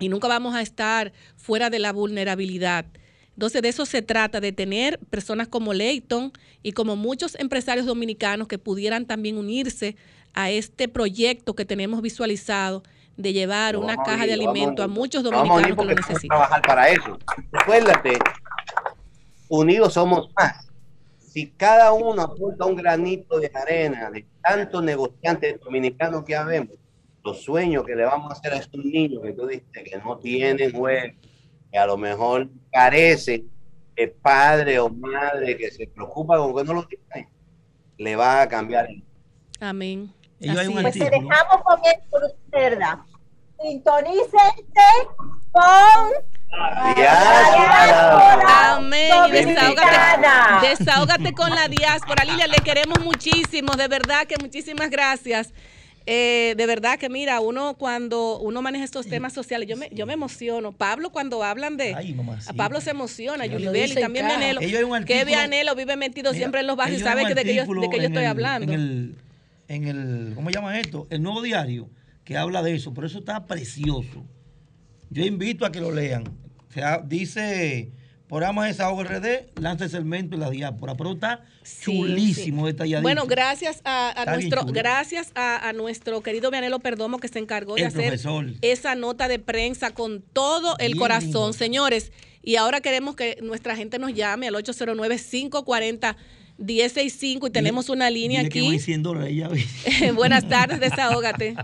y 0.01 0.09
nunca 0.09 0.29
vamos 0.29 0.55
a 0.55 0.63
estar 0.63 1.13
fuera 1.37 1.71
de 1.71 1.81
la 1.81 1.93
vulnerabilidad. 1.93 2.87
Entonces 3.33 3.63
de 3.63 3.69
eso 3.69 3.85
se 3.85 4.03
trata, 4.03 4.41
de 4.41 4.53
tener 4.53 5.01
personas 5.11 5.49
como 5.49 5.75
Leighton 5.75 6.33
y 6.63 6.71
como 6.71 6.95
muchos 6.95 7.35
empresarios 7.41 7.87
dominicanos 7.87 8.47
que 8.47 8.59
pudieran 8.59 9.07
también 9.07 9.39
unirse 9.39 9.97
a 10.35 10.53
este 10.53 10.87
proyecto 10.87 11.55
que 11.55 11.65
tenemos 11.65 12.01
visualizado 12.01 12.85
de 13.17 13.33
llevar 13.33 13.77
una 13.77 13.97
caja 13.97 14.27
de 14.27 14.37
vamos 14.37 14.47
a 14.47 14.51
alimento 14.51 14.83
a 14.83 14.89
muchos 14.89 15.23
dominicanos 15.23 15.77
que 15.77 15.85
lo 15.85 15.95
necesitan. 15.95 16.29
trabajar 16.29 16.63
para 16.63 16.89
eso. 16.89 17.19
Recuérdate, 17.53 18.19
unidos 19.49 19.93
somos 19.93 20.31
más. 20.37 20.69
Si 21.19 21.51
cada 21.51 21.93
uno 21.93 22.23
aporta 22.23 22.65
un 22.65 22.77
granito 22.77 23.41
de 23.41 23.51
arena 23.55 24.11
de 24.11 24.25
tantos 24.41 24.83
negociantes 24.83 25.61
dominicanos 25.61 26.25
que 26.25 26.37
habemos, 26.37 26.77
los 27.25 27.43
sueños 27.43 27.85
que 27.85 27.97
le 27.97 28.05
vamos 28.05 28.31
a 28.31 28.35
hacer 28.35 28.53
a 28.53 28.57
estos 28.57 28.85
niños 28.85 29.23
que 29.23 29.33
tú 29.33 29.47
dices 29.47 29.67
que 29.73 29.99
no 29.99 30.19
tienen 30.19 30.73
juego, 30.73 31.15
que 31.73 31.79
a 31.79 31.87
lo 31.87 31.97
mejor 31.97 32.49
carece 32.71 33.45
de 33.97 34.09
padre 34.09 34.79
o 34.79 34.89
madre 34.89 35.57
que 35.57 35.71
se 35.71 35.87
preocupa 35.87 36.37
con 36.37 36.55
que 36.55 36.65
no 36.65 36.75
lo 36.75 36.87
tiene, 36.87 37.29
le 37.99 38.17
va 38.17 38.43
a 38.43 38.49
cambiar. 38.49 38.89
Amén. 39.61 40.14
Ellos 40.41 40.59
hay 40.59 40.67
un 40.69 40.73
Pues 40.83 40.95
te 40.95 41.05
artículo. 41.05 41.29
dejamos 41.29 41.63
con 41.65 41.81
esto, 41.85 42.37
¿verdad? 42.53 42.99
Sintonícense 43.63 44.39
con 45.53 46.11
Amén. 48.47 49.11
Y 49.29 49.31
desahógate, 49.33 49.75
Dominicana. 49.75 50.61
desahógate 50.63 51.33
con 51.33 51.51
la 51.51 51.69
diáspora. 51.69 52.25
Lilia, 52.25 52.47
le 52.47 52.59
queremos 52.59 53.01
muchísimo. 53.01 53.73
De 53.75 53.89
verdad 53.89 54.27
que 54.27 54.37
muchísimas 54.41 54.91
gracias. 54.91 55.53
Eh, 56.07 56.53
de 56.59 56.67
verdad 56.67 56.99
que 56.99 57.09
mira, 57.09 57.41
uno 57.41 57.75
cuando 57.79 58.39
uno 58.39 58.61
maneja 58.61 58.85
estos 58.85 59.07
temas 59.09 59.33
sociales, 59.33 59.67
yo 59.67 59.77
me, 59.77 59.89
yo 59.91 60.05
me 60.07 60.13
emociono. 60.13 60.73
Pablo 60.73 61.11
cuando 61.11 61.43
hablan 61.43 61.77
de... 61.79 61.95
a 62.47 62.53
Pablo 62.53 62.81
se 62.83 62.91
emociona, 62.91 63.47
Yulibel 63.47 63.91
y 63.93 63.95
también 63.95 64.27
hay 64.27 64.55
un 64.85 65.05
Que 65.05 65.25
Vianelo 65.25 65.75
vive 65.75 65.97
metido 65.97 66.31
Mira, 66.33 66.39
siempre 66.39 66.61
en 66.61 66.67
los 66.67 66.77
barrios 66.77 67.01
y 67.01 67.05
sabe 67.05 67.25
que 67.25 67.35
de 67.35 67.43
que 67.45 67.55
yo, 67.55 67.65
de 67.65 67.89
que 67.89 67.97
yo 67.99 68.05
estoy 68.09 68.25
el- 68.25 68.29
hablando. 68.29 68.71
En 68.71 68.79
el, 68.81 69.15
en 69.69 69.85
el, 69.85 70.33
¿cómo 70.35 70.51
llaman 70.51 70.77
esto? 70.77 71.07
El 71.11 71.23
nuevo 71.23 71.43
diario, 71.43 71.89
que 72.25 72.37
habla 72.37 72.63
de 72.63 72.75
eso, 72.75 72.93
pero 72.95 73.07
eso 73.07 73.19
está 73.19 73.47
precioso. 73.47 74.25
Yo 75.11 75.25
invito 75.25 75.65
a 75.67 75.73
que 75.73 75.81
lo 75.81 75.93
lean. 75.93 76.25
O 76.69 76.73
sea, 76.73 76.99
dice, 76.99 77.93
programa 78.29 78.67
Desahogo 78.67 79.05
RD, 79.05 79.61
lanza 79.61 79.85
el 79.85 79.91
segmento 79.91 80.35
en 80.35 80.41
la 80.41 80.51
diáspora, 80.51 80.97
pero 80.97 81.13
está 81.13 81.45
chulísimo, 81.81 82.67
detalladito. 82.67 83.03
Bueno, 83.03 83.27
gracias 83.27 83.81
a, 83.85 84.11
a 84.21 84.35
nuestro, 84.35 84.65
gracias 84.65 85.31
a, 85.35 85.69
a 85.69 85.73
nuestro 85.73 86.21
querido 86.23 86.51
Vianelo 86.51 86.81
Perdomo 86.81 87.19
que 87.19 87.29
se 87.29 87.39
encargó 87.39 87.75
de 87.75 87.83
El 87.83 87.87
hacer 87.89 88.07
profesor. 88.07 88.47
esa 88.63 88.95
nota 88.95 89.29
de 89.29 89.39
prensa 89.39 89.93
con 89.93 90.21
todo 90.23 90.77
el 90.79 90.93
Bien 90.93 90.99
corazón, 90.99 91.53
señores. 91.53 92.13
Y 92.43 92.57
ahora 92.57 92.81
queremos 92.81 93.15
que 93.17 93.39
nuestra 93.43 93.77
gente 93.77 93.99
nos 93.99 94.13
llame 94.15 94.49
al 94.49 94.55
809-540-165 96.59 97.49
y 97.49 97.51
tenemos 97.51 97.89
una 97.89 98.11
línea 98.11 98.41
Dile 98.41 98.51
que 98.51 98.61
voy 98.61 98.69
aquí. 98.71 98.79
100 98.79 99.03
dólares, 99.03 99.35
ya 99.37 99.49
ves. 99.49 100.15
buenas 100.15 100.49
tardes, 100.49 100.81
desahógate. 100.81 101.55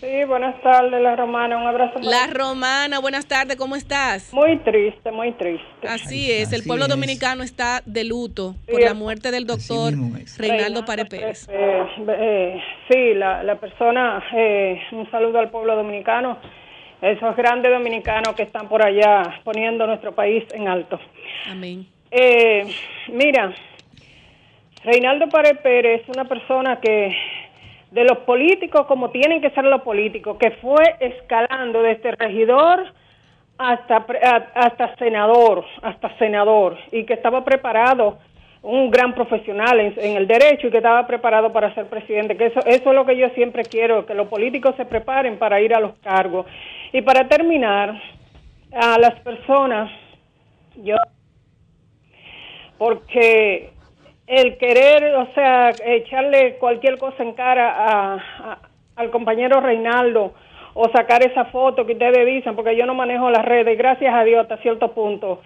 Sí, 0.00 0.24
buenas 0.26 0.60
tardes, 0.62 1.00
la 1.02 1.16
romana. 1.16 1.56
Un 1.58 1.66
abrazo. 1.66 1.94
para- 1.94 2.06
La 2.06 2.26
Romana, 2.28 2.98
buenas 3.00 3.26
tardes, 3.26 3.56
¿cómo 3.56 3.76
estás? 3.76 4.32
Muy 4.32 4.58
triste, 4.58 5.10
muy 5.10 5.32
triste. 5.32 5.64
Así 5.88 6.30
es, 6.30 6.52
el 6.52 6.62
pueblo 6.64 6.84
es. 6.84 6.90
dominicano 6.90 7.42
está 7.42 7.82
de 7.86 8.04
luto 8.04 8.54
Sí, 8.66 8.72
por 8.72 8.80
la 8.82 8.94
muerte 8.94 9.30
del 9.30 9.46
doctor 9.46 9.94
Reinaldo 10.38 10.84
Pare 10.84 11.06
Pérez. 11.06 11.48
Eh, 11.50 11.82
eh, 12.08 12.60
sí, 12.90 13.14
la, 13.14 13.42
la 13.42 13.58
persona, 13.58 14.22
eh, 14.36 14.78
un 14.92 15.10
saludo 15.10 15.38
al 15.38 15.50
pueblo 15.50 15.74
dominicano, 15.76 16.38
esos 17.00 17.36
grandes 17.36 17.72
dominicanos 17.72 18.34
que 18.34 18.42
están 18.42 18.68
por 18.68 18.82
allá 18.84 19.40
poniendo 19.44 19.86
nuestro 19.86 20.14
país 20.14 20.44
en 20.52 20.68
alto. 20.68 20.98
Amén. 21.46 21.86
Eh, 22.10 22.66
mira, 23.12 23.52
Reinaldo 24.86 25.28
Pared 25.28 25.56
Pérez 25.64 26.02
es 26.02 26.08
una 26.16 26.26
persona 26.26 26.78
que, 26.80 27.12
de 27.90 28.04
los 28.04 28.18
políticos 28.18 28.86
como 28.86 29.10
tienen 29.10 29.40
que 29.40 29.50
ser 29.50 29.64
los 29.64 29.82
políticos, 29.82 30.36
que 30.38 30.52
fue 30.52 30.84
escalando 31.00 31.82
desde 31.82 32.12
regidor 32.12 32.84
hasta, 33.58 34.06
hasta 34.54 34.94
senador, 34.94 35.64
hasta 35.82 36.16
senador, 36.18 36.78
y 36.92 37.02
que 37.02 37.14
estaba 37.14 37.44
preparado, 37.44 38.18
un 38.62 38.88
gran 38.92 39.12
profesional 39.12 39.80
en, 39.80 39.94
en 39.96 40.16
el 40.16 40.28
derecho 40.28 40.68
y 40.68 40.70
que 40.70 40.76
estaba 40.76 41.04
preparado 41.04 41.52
para 41.52 41.74
ser 41.74 41.86
presidente, 41.86 42.36
que 42.36 42.46
eso, 42.46 42.60
eso 42.60 42.90
es 42.90 42.94
lo 42.94 43.04
que 43.04 43.16
yo 43.16 43.28
siempre 43.30 43.64
quiero, 43.64 44.06
que 44.06 44.14
los 44.14 44.28
políticos 44.28 44.74
se 44.76 44.84
preparen 44.84 45.36
para 45.36 45.60
ir 45.60 45.74
a 45.74 45.80
los 45.80 45.98
cargos. 45.98 46.46
Y 46.92 47.02
para 47.02 47.26
terminar, 47.26 48.00
a 48.72 48.98
las 49.00 49.18
personas, 49.20 49.90
yo 50.76 50.94
porque 52.78 53.70
el 54.26 54.56
querer, 54.58 55.14
o 55.14 55.26
sea, 55.34 55.70
echarle 55.84 56.56
cualquier 56.56 56.98
cosa 56.98 57.22
en 57.22 57.32
cara 57.34 57.70
a, 57.70 58.14
a- 58.14 58.58
al 58.96 59.10
compañero 59.10 59.60
Reinaldo 59.60 60.32
o 60.74 60.88
sacar 60.90 61.22
esa 61.22 61.46
foto 61.46 61.86
que 61.86 61.92
ustedes 61.92 62.26
dicen, 62.26 62.54
porque 62.56 62.76
yo 62.76 62.86
no 62.86 62.94
manejo 62.94 63.30
las 63.30 63.44
redes, 63.44 63.76
gracias 63.78 64.12
a 64.14 64.24
Dios 64.24 64.42
hasta 64.42 64.56
cierto 64.58 64.92
punto. 64.92 65.40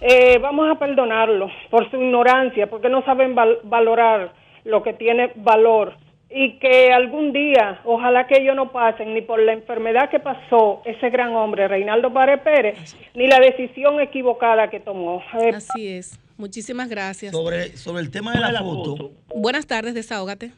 Eh, 0.00 0.38
vamos 0.40 0.68
a 0.70 0.78
perdonarlo 0.78 1.50
por 1.70 1.88
su 1.90 1.96
ignorancia, 1.96 2.66
porque 2.68 2.88
no 2.88 3.02
saben 3.04 3.34
val- 3.34 3.58
valorar 3.62 4.30
lo 4.64 4.82
que 4.82 4.92
tiene 4.94 5.30
valor 5.36 5.94
y 6.28 6.58
que 6.58 6.92
algún 6.92 7.32
día, 7.32 7.80
ojalá 7.84 8.26
que 8.26 8.38
ellos 8.40 8.56
no 8.56 8.72
pasen 8.72 9.14
ni 9.14 9.20
por 9.22 9.38
la 9.40 9.52
enfermedad 9.52 10.08
que 10.10 10.18
pasó 10.18 10.82
ese 10.84 11.08
gran 11.10 11.34
hombre, 11.36 11.68
Reinaldo 11.68 12.12
Párez 12.12 12.40
Pérez, 12.40 12.96
ni 13.14 13.26
la 13.28 13.38
decisión 13.38 14.00
equivocada 14.00 14.68
que 14.68 14.80
tomó. 14.80 15.22
Eh, 15.40 15.50
Así 15.54 15.88
es. 15.96 16.20
Muchísimas 16.36 16.88
gracias. 16.88 17.32
Sobre, 17.32 17.76
sobre 17.76 18.02
el 18.02 18.10
tema 18.10 18.32
de 18.32 18.40
la, 18.40 18.60
foto, 18.60 19.12
Buenas 19.36 19.66
tardes, 19.66 19.94
desahógate. 19.94 20.52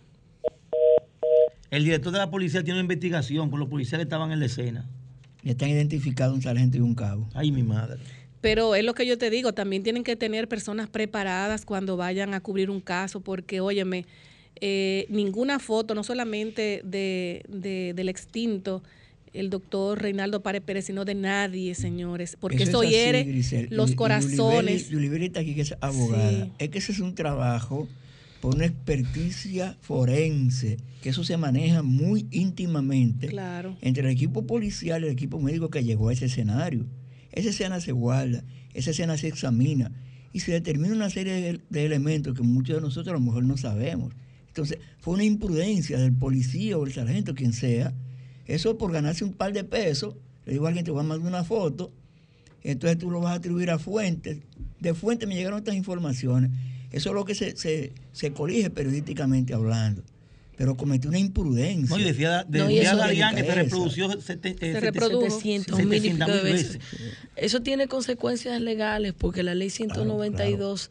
el 1.70 1.84
director 1.84 2.12
de 2.12 2.18
la 2.18 2.30
policía 2.30 2.62
tiene 2.62 2.78
una 2.80 2.84
investigación 2.84 3.50
con 3.50 3.60
los 3.60 3.68
policías 3.68 3.98
que 3.98 4.04
estaban 4.04 4.32
en 4.32 4.40
la 4.40 4.46
escena. 4.46 4.88
Ya 5.42 5.52
están 5.52 5.68
identificados 5.68 6.34
un 6.34 6.42
sargento 6.42 6.78
y 6.78 6.80
un 6.80 6.94
cabo. 6.94 7.28
Ay, 7.34 7.52
mi 7.52 7.62
madre. 7.62 8.00
Pero 8.40 8.74
es 8.74 8.84
lo 8.84 8.94
que 8.94 9.06
yo 9.06 9.18
te 9.18 9.28
digo, 9.30 9.52
también 9.52 9.82
tienen 9.82 10.02
que 10.04 10.16
tener 10.16 10.48
personas 10.48 10.88
preparadas 10.88 11.64
cuando 11.64 11.96
vayan 11.96 12.32
a 12.34 12.40
cubrir 12.40 12.70
un 12.70 12.80
caso, 12.80 13.20
porque 13.20 13.60
óyeme, 13.60 14.06
eh, 14.60 15.06
ninguna 15.10 15.58
foto, 15.58 15.94
no 15.94 16.04
solamente 16.04 16.80
de, 16.84 17.44
de- 17.48 17.92
del 17.94 18.08
extinto, 18.08 18.82
el 19.36 19.50
doctor 19.50 20.00
Reinaldo 20.00 20.42
Párez 20.42 20.62
Pérez, 20.62 20.86
sino 20.86 21.04
de 21.04 21.14
nadie, 21.14 21.74
señores, 21.74 22.36
porque 22.40 22.62
eso, 22.64 22.82
es 22.82 22.88
así, 22.88 22.96
hiere 22.96 23.24
Grisel. 23.24 23.68
los 23.70 23.92
y 23.92 23.94
corazones. 23.94 24.90
Está 24.90 25.40
aquí 25.40 25.54
que 25.54 25.60
es 25.62 25.74
abogada. 25.80 26.44
Sí. 26.46 26.52
Es 26.58 26.68
que 26.70 26.78
ese 26.78 26.92
es 26.92 27.00
un 27.00 27.14
trabajo 27.14 27.88
por 28.40 28.54
una 28.54 28.66
experticia 28.66 29.76
forense, 29.80 30.76
que 31.02 31.08
eso 31.10 31.24
se 31.24 31.36
maneja 31.36 31.82
muy 31.82 32.26
íntimamente 32.30 33.28
Claro. 33.28 33.76
entre 33.80 34.04
el 34.04 34.10
equipo 34.10 34.46
policial 34.46 35.02
y 35.02 35.06
el 35.06 35.12
equipo 35.12 35.40
médico 35.40 35.70
que 35.70 35.82
llegó 35.84 36.08
a 36.08 36.12
ese 36.12 36.26
escenario. 36.26 36.86
Esa 37.32 37.50
escena 37.50 37.80
se 37.80 37.92
guarda, 37.92 38.44
esa 38.74 38.90
escena 38.90 39.16
se 39.16 39.28
examina 39.28 39.90
y 40.32 40.40
se 40.40 40.52
determina 40.52 40.94
una 40.94 41.10
serie 41.10 41.32
de, 41.34 41.60
de 41.68 41.84
elementos 41.86 42.34
que 42.34 42.42
muchos 42.42 42.76
de 42.76 42.82
nosotros 42.82 43.08
a 43.14 43.18
lo 43.18 43.24
mejor 43.24 43.44
no 43.44 43.56
sabemos. 43.56 44.14
Entonces, 44.48 44.78
fue 45.00 45.14
una 45.14 45.24
imprudencia 45.24 45.98
del 45.98 46.12
policía 46.14 46.78
o 46.78 46.86
el 46.86 46.92
sargento, 46.92 47.34
quien 47.34 47.52
sea, 47.52 47.92
eso 48.46 48.78
por 48.78 48.92
ganarse 48.92 49.24
un 49.24 49.32
par 49.32 49.52
de 49.52 49.64
pesos, 49.64 50.14
le 50.44 50.52
digo 50.52 50.66
a 50.66 50.68
alguien, 50.68 50.84
te 50.84 50.90
voy 50.90 51.00
a 51.00 51.02
mandar 51.02 51.26
una 51.26 51.44
foto, 51.44 51.92
entonces 52.62 52.98
tú 52.98 53.10
lo 53.10 53.20
vas 53.20 53.32
a 53.32 53.36
atribuir 53.36 53.70
a 53.70 53.78
fuentes. 53.78 54.38
De 54.80 54.94
fuentes 54.94 55.28
me 55.28 55.34
llegaron 55.34 55.58
estas 55.58 55.74
informaciones. 55.74 56.50
Eso 56.92 57.08
es 57.10 57.14
lo 57.14 57.24
que 57.24 57.34
se, 57.34 57.56
se, 57.56 57.92
se 58.12 58.32
colige 58.32 58.70
periodísticamente 58.70 59.54
hablando. 59.54 60.02
Pero 60.56 60.74
cometió 60.76 61.10
una 61.10 61.18
imprudencia. 61.18 61.94
No, 61.94 62.00
y 62.00 62.04
decía, 62.04 62.44
de- 62.48 62.58
No, 62.60 62.70
y 62.70 62.76
decía 62.76 62.96
Darían 62.96 63.34
que 63.36 63.44
se 63.44 63.54
reprodució 63.54 64.08
sete- 64.20 64.50
eh, 64.50 64.56
Se 64.58 64.66
sete- 64.72 64.80
reprodujo 64.80 65.26
700 65.40 65.84
mil 65.84 66.04
y 66.06 66.10
pico 66.12 66.24
de 66.26 66.32
700 66.32 66.42
mil 66.44 66.52
veces. 66.52 66.78
Eso 67.36 67.60
tiene 67.60 67.88
consecuencias 67.88 68.60
legales 68.62 69.12
porque 69.12 69.42
la 69.42 69.54
ley 69.54 69.68
192 69.70 70.90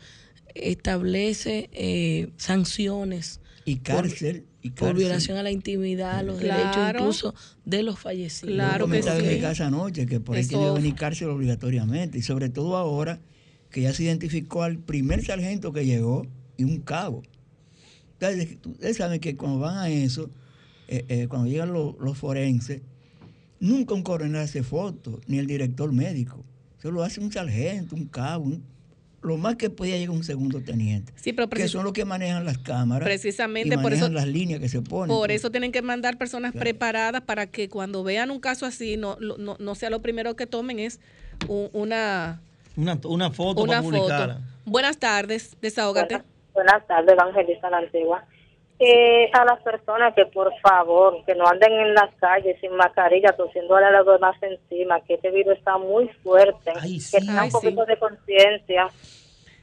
establece 0.53 1.69
eh, 1.73 2.29
sanciones 2.37 3.39
y 3.65 3.77
cárcel, 3.77 4.41
por 4.43 4.54
cárcel. 4.71 4.97
violación 4.97 5.37
a 5.37 5.43
la 5.43 5.51
intimidad, 5.51 6.19
a 6.19 6.23
los 6.23 6.39
Claro. 6.39 6.59
derechos 6.63 6.89
incluso 7.01 7.35
de 7.65 7.83
los 7.83 7.99
fallecidos. 7.99 8.55
Yo 8.73 8.79
comentaba 8.79 9.19
en 9.19 9.33
mi 9.35 9.39
casa 9.41 9.67
anoche 9.67 10.05
que 10.05 10.19
por 10.19 10.35
ahí 10.35 10.41
Eso- 10.41 10.49
tiene 10.49 10.65
que 10.65 10.71
venir 10.73 10.95
cárcel 10.95 11.29
obligatoriamente. 11.29 12.17
Y 12.17 12.21
sobre 12.21 12.49
todo 12.49 12.77
ahora 12.77 13.19
que 13.69 13.81
ya 13.81 13.93
se 13.93 14.03
identificó 14.03 14.63
al 14.63 14.77
primer 14.79 15.23
sargento 15.25 15.73
que 15.73 15.85
llegó 15.85 16.25
y 16.57 16.63
un 16.63 16.79
cabo. 16.81 17.23
Ustedes, 18.13 18.57
ustedes 18.65 18.97
saben 18.97 19.19
que 19.19 19.35
cuando 19.35 19.59
van 19.59 19.77
a 19.77 19.89
eso, 19.89 20.29
eh, 20.87 21.03
eh, 21.09 21.27
cuando 21.27 21.49
llegan 21.49 21.73
los, 21.73 21.95
los 21.99 22.17
forenses, 22.17 22.81
nunca 23.59 23.93
un 23.93 24.03
coronel 24.03 24.41
hace 24.41 24.63
fotos, 24.63 25.19
ni 25.27 25.37
el 25.39 25.47
director 25.47 25.91
médico. 25.91 26.43
Eso 26.79 26.91
lo 26.91 27.03
hace 27.03 27.19
un 27.19 27.31
sargento, 27.31 27.95
un 27.95 28.05
cabo, 28.05 28.45
un- 28.45 28.63
lo 29.25 29.37
más 29.37 29.55
que 29.55 29.69
podía 29.69 29.97
llegar 29.97 30.15
un 30.15 30.23
segundo 30.23 30.61
teniente. 30.61 31.11
Sí, 31.15 31.33
pero 31.33 31.49
que 31.49 31.67
son 31.67 31.83
los 31.83 31.93
que 31.93 32.05
manejan 32.05 32.45
las 32.45 32.57
cámaras. 32.57 33.05
Precisamente 33.05 33.75
y 33.75 33.77
por 33.77 33.91
eso- 33.93 34.05
manejan 34.05 34.13
las 34.13 34.27
líneas 34.27 34.59
que 34.59 34.69
se 34.69 34.81
ponen. 34.81 35.07
Por 35.15 35.31
eso 35.31 35.49
tienen 35.51 35.71
que 35.71 35.81
mandar 35.81 36.17
personas 36.17 36.53
preparadas 36.53 37.21
para 37.21 37.47
que 37.47 37.67
cuando 37.69 38.03
vean 38.03 38.31
un 38.31 38.39
caso 38.39 38.65
así, 38.65 38.97
no, 38.97 39.17
lo- 39.19 39.37
no, 39.37 39.57
no 39.59 39.75
sea 39.75 39.89
lo 39.89 40.01
primero 40.01 40.35
que 40.35 40.45
tomen 40.47 40.79
es 40.79 40.99
un- 41.47 41.69
una, 41.73 42.41
Una, 42.77 42.99
una 43.05 43.31
foto 43.31 43.63
una 43.63 43.73
para 43.73 43.81
publicarla. 43.83 44.33
foto. 44.35 44.45
Buenas 44.65 44.97
tardes, 44.97 45.55
desahógate. 45.61 46.21
Buenas 46.53 46.85
tardes, 46.87 47.11
Evangelista 47.13 47.69
La 47.69 47.77
Antigua. 47.79 48.25
Eh, 48.77 49.29
a 49.31 49.45
las 49.45 49.61
personas 49.63 50.13
que 50.15 50.25
por 50.25 50.51
favor, 50.61 51.23
que 51.25 51.33
no 51.33 51.47
anden 51.47 51.71
en 51.71 51.93
las 51.93 52.13
calles 52.19 52.57
sin 52.59 52.75
mascarilla, 52.75 53.31
tosiéndole 53.37 53.85
a 53.85 53.91
las 53.91 54.05
demás 54.05 54.35
encima, 54.41 54.99
que 55.01 55.13
este 55.13 55.31
virus 55.31 55.57
está 55.57 55.77
muy 55.77 56.09
fuerte, 56.23 56.71
que 56.73 57.19
tengan 57.19 57.39
Ay, 57.39 57.45
un 57.47 57.51
poquito 57.53 57.85
de 57.85 57.97
conciencia. 57.97 58.87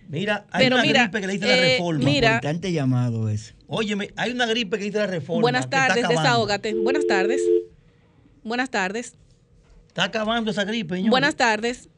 Mira, 0.09 0.45
hay 0.51 0.65
Pero 0.65 0.77
una 0.77 0.83
mira, 0.85 1.03
gripe 1.03 1.21
que 1.21 1.27
le 1.27 1.33
dice 1.35 1.47
la 1.47 1.57
eh, 1.57 1.73
reforma. 1.77 2.05
mira- 2.05 2.27
Importante 2.29 2.73
llamado 2.73 3.29
ese. 3.29 3.55
Óyeme, 3.67 4.09
hay 4.17 4.33
una 4.33 4.47
gripe 4.47 4.79
que 4.79 4.85
dice 4.85 4.99
la 4.99 5.07
reforma. 5.07 5.43
Buenas 5.43 5.69
tardes, 5.69 6.09
desahógate. 6.09 6.75
Buenas 6.75 7.07
tardes. 7.07 7.43
Buenas 8.43 8.71
tardes. 8.71 9.17
Está 9.89 10.05
acabando 10.05 10.51
esa 10.51 10.65
gripe, 10.65 10.97
señor. 10.97 11.11
Buenas 11.11 11.37
tardes. 11.37 11.89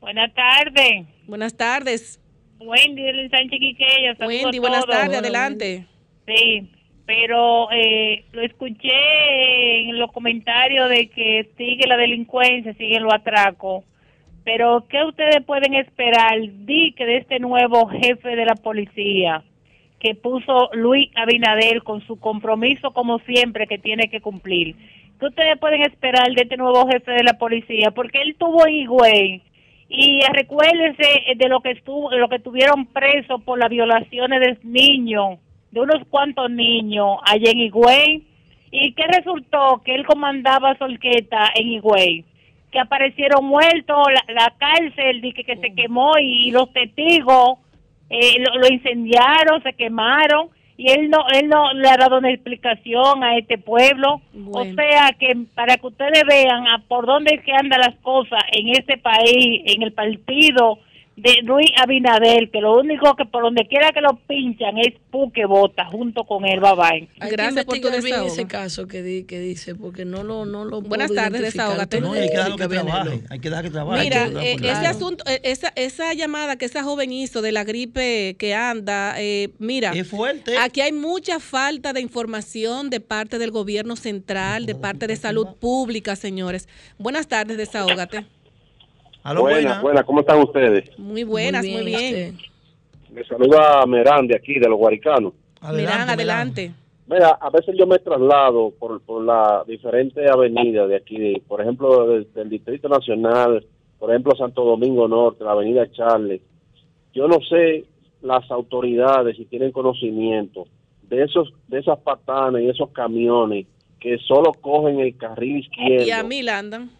Buenas 0.00 0.32
tardes. 0.34 1.06
Buenas 1.28 1.54
tardes. 1.56 2.20
Wendy 2.58 3.02
del 3.02 3.30
Sánchez 3.30 3.58
Quiqueya. 3.60 4.16
Wendy, 4.26 4.58
buenas 4.58 4.84
tardes, 4.86 5.18
adelante. 5.18 5.86
Sí, 6.30 6.70
pero 7.06 7.70
eh, 7.72 8.24
lo 8.32 8.42
escuché 8.42 9.88
en 9.88 9.98
los 9.98 10.12
comentarios 10.12 10.88
de 10.88 11.08
que 11.08 11.50
sigue 11.56 11.88
la 11.88 11.96
delincuencia, 11.96 12.72
siguen 12.74 13.02
los 13.02 13.12
atracos. 13.12 13.84
Pero, 14.44 14.86
¿qué 14.88 15.02
ustedes 15.04 15.44
pueden 15.44 15.74
esperar? 15.74 16.38
Di 16.64 16.92
que 16.92 17.04
de 17.04 17.16
este 17.18 17.40
nuevo 17.40 17.86
jefe 17.88 18.36
de 18.36 18.44
la 18.44 18.54
policía 18.54 19.42
que 19.98 20.14
puso 20.14 20.70
Luis 20.72 21.10
Abinader 21.14 21.82
con 21.82 22.00
su 22.06 22.18
compromiso, 22.18 22.92
como 22.92 23.18
siempre, 23.20 23.66
que 23.66 23.78
tiene 23.78 24.08
que 24.08 24.20
cumplir. 24.20 24.74
¿Qué 25.18 25.26
ustedes 25.26 25.58
pueden 25.58 25.82
esperar 25.82 26.32
de 26.32 26.42
este 26.42 26.56
nuevo 26.56 26.88
jefe 26.88 27.10
de 27.10 27.22
la 27.22 27.34
policía? 27.34 27.90
Porque 27.90 28.22
él 28.22 28.34
tuvo 28.38 28.66
Higüey 28.66 29.42
y 29.90 30.22
recuérdense 30.32 31.34
de 31.36 31.48
lo 31.48 31.60
que 31.60 31.72
estuvo, 31.72 32.10
lo 32.12 32.28
que 32.28 32.38
tuvieron 32.38 32.86
presos 32.86 33.42
por 33.42 33.58
las 33.58 33.68
violaciones 33.68 34.40
de 34.40 34.58
niños, 34.62 35.38
de 35.70 35.80
unos 35.80 36.06
cuantos 36.08 36.50
niños 36.50 37.18
allá 37.24 37.50
en 37.50 37.60
Higüey. 37.60 38.24
¿Y 38.72 38.92
qué 38.92 39.04
resultó? 39.08 39.82
Que 39.84 39.94
él 39.94 40.06
comandaba 40.06 40.76
Solqueta 40.78 41.50
en 41.54 41.68
Higüey. 41.68 42.24
Que 42.70 42.78
aparecieron 42.78 43.44
muertos, 43.44 44.06
la, 44.12 44.34
la 44.34 44.54
cárcel 44.58 45.20
que, 45.34 45.44
que 45.44 45.56
se 45.56 45.74
quemó 45.74 46.18
y, 46.18 46.48
y 46.48 46.50
los 46.52 46.72
testigos 46.72 47.58
eh, 48.08 48.38
lo, 48.38 48.58
lo 48.58 48.72
incendiaron, 48.72 49.62
se 49.62 49.72
quemaron 49.72 50.50
y 50.80 50.90
él 50.90 51.10
no 51.10 51.18
él 51.34 51.46
no 51.48 51.74
le 51.74 51.88
ha 51.90 51.96
dado 51.98 52.16
una 52.16 52.30
explicación 52.30 53.22
a 53.22 53.36
este 53.36 53.58
pueblo. 53.58 54.22
Bueno. 54.32 54.72
O 54.72 54.74
sea 54.74 55.10
que 55.18 55.36
para 55.54 55.76
que 55.76 55.86
ustedes 55.86 56.22
vean 56.26 56.66
a 56.68 56.78
por 56.88 57.04
dónde 57.04 57.34
es 57.34 57.44
que 57.44 57.52
andan 57.52 57.80
las 57.80 57.96
cosas 57.96 58.40
en 58.52 58.68
este 58.68 58.96
país, 58.96 59.62
en 59.66 59.82
el 59.82 59.92
partido 59.92 60.78
de 61.22 61.42
Luis 61.42 61.70
Abinader, 61.76 62.50
que 62.50 62.60
lo 62.60 62.78
único 62.78 63.14
que 63.16 63.24
por 63.24 63.42
donde 63.42 63.66
quiera 63.66 63.90
que 63.92 64.00
lo 64.00 64.16
pinchan 64.26 64.78
es 64.78 64.94
Puque 65.10 65.44
Bota 65.44 65.84
junto 65.86 66.24
con 66.24 66.44
él, 66.44 66.60
bye 66.60 66.74
bye. 66.74 67.08
Hay 67.20 67.30
Gracias 67.30 67.64
que 67.64 67.80
por 67.80 67.92
desahogo. 68.10 68.32
ese 68.32 68.46
caso 68.46 68.86
que, 68.86 69.02
di- 69.02 69.24
que 69.24 69.38
dice, 69.40 69.74
porque 69.74 70.04
no 70.04 70.22
lo, 70.22 70.44
no 70.46 70.64
lo 70.64 70.80
Buenas 70.82 71.08
puedo 71.08 71.20
tardes, 71.22 71.54
No, 72.00 72.12
hay 72.12 72.28
que 72.28 72.36
dejarlo 72.36 72.56
que 72.56 72.68
trabaje. 72.68 73.20
Hay 73.28 73.38
que 73.40 73.48
dejar 73.50 73.64
que 73.64 73.70
trabaje. 73.70 74.04
Mira, 74.04 74.30
que 74.30 74.52
eh, 74.52 74.56
ese 74.60 74.86
asunto, 74.86 75.24
eh, 75.26 75.40
esa, 75.44 75.72
esa 75.76 76.14
llamada 76.14 76.56
que 76.56 76.64
esa 76.64 76.82
joven 76.82 77.12
hizo 77.12 77.42
de 77.42 77.52
la 77.52 77.64
gripe 77.64 78.36
que 78.38 78.54
anda, 78.54 79.14
eh, 79.18 79.50
mira, 79.58 79.92
Es 79.92 80.08
fuerte. 80.08 80.56
aquí 80.58 80.80
hay 80.80 80.92
mucha 80.92 81.40
falta 81.40 81.92
de 81.92 82.00
información 82.00 82.88
de 82.90 83.00
parte 83.00 83.38
del 83.38 83.50
gobierno 83.50 83.96
central, 83.96 84.66
de 84.66 84.74
parte 84.74 85.06
de 85.06 85.16
salud 85.16 85.48
pública, 85.60 86.16
señores. 86.16 86.68
Buenas 86.98 87.26
tardes, 87.28 87.56
desahógate. 87.56 88.24
Aló, 89.22 89.42
buenas, 89.42 89.62
buena. 89.64 89.82
buenas, 89.82 90.04
¿cómo 90.04 90.20
están 90.20 90.38
ustedes? 90.40 90.98
Muy 90.98 91.24
buenas, 91.24 91.64
muy 91.66 91.84
bien. 91.84 92.38
Me 93.12 93.24
saluda 93.24 93.84
Merán 93.86 94.26
de 94.26 94.36
aquí, 94.36 94.54
de 94.58 94.68
los 94.68 94.78
Guaricanos. 94.78 95.32
Mirán, 95.74 96.08
adelante. 96.08 96.72
Mira, 97.06 97.30
a 97.40 97.50
veces 97.50 97.74
yo 97.76 97.86
me 97.86 97.98
traslado 97.98 98.72
por, 98.78 99.00
por 99.02 99.24
la 99.24 99.64
diferente 99.66 100.30
avenida 100.30 100.86
de 100.86 100.96
aquí, 100.96 101.18
de- 101.18 101.42
por 101.46 101.60
ejemplo, 101.60 102.06
del, 102.06 102.32
del 102.32 102.48
Distrito 102.48 102.88
Nacional, 102.88 103.64
por 103.98 104.10
ejemplo, 104.10 104.34
Santo 104.36 104.64
Domingo 104.64 105.08
Norte, 105.08 105.42
la 105.44 105.52
avenida 105.52 105.90
Charles. 105.90 106.40
Yo 107.12 107.26
no 107.26 107.38
sé 107.40 107.84
las 108.22 108.48
autoridades 108.50 109.36
si 109.36 109.44
tienen 109.46 109.72
conocimiento 109.72 110.66
de 111.08 111.24
esos 111.24 111.52
de 111.68 111.80
esas 111.80 111.98
patanas 111.98 112.62
y 112.62 112.68
esos 112.68 112.90
camiones 112.90 113.66
que 113.98 114.16
solo 114.18 114.52
cogen 114.60 115.00
el 115.00 115.16
carril 115.16 115.58
izquierdo 115.58 116.06
Y 116.06 116.10
a 116.12 116.22
mí 116.22 116.42
la 116.42 116.58
andan. 116.58 116.90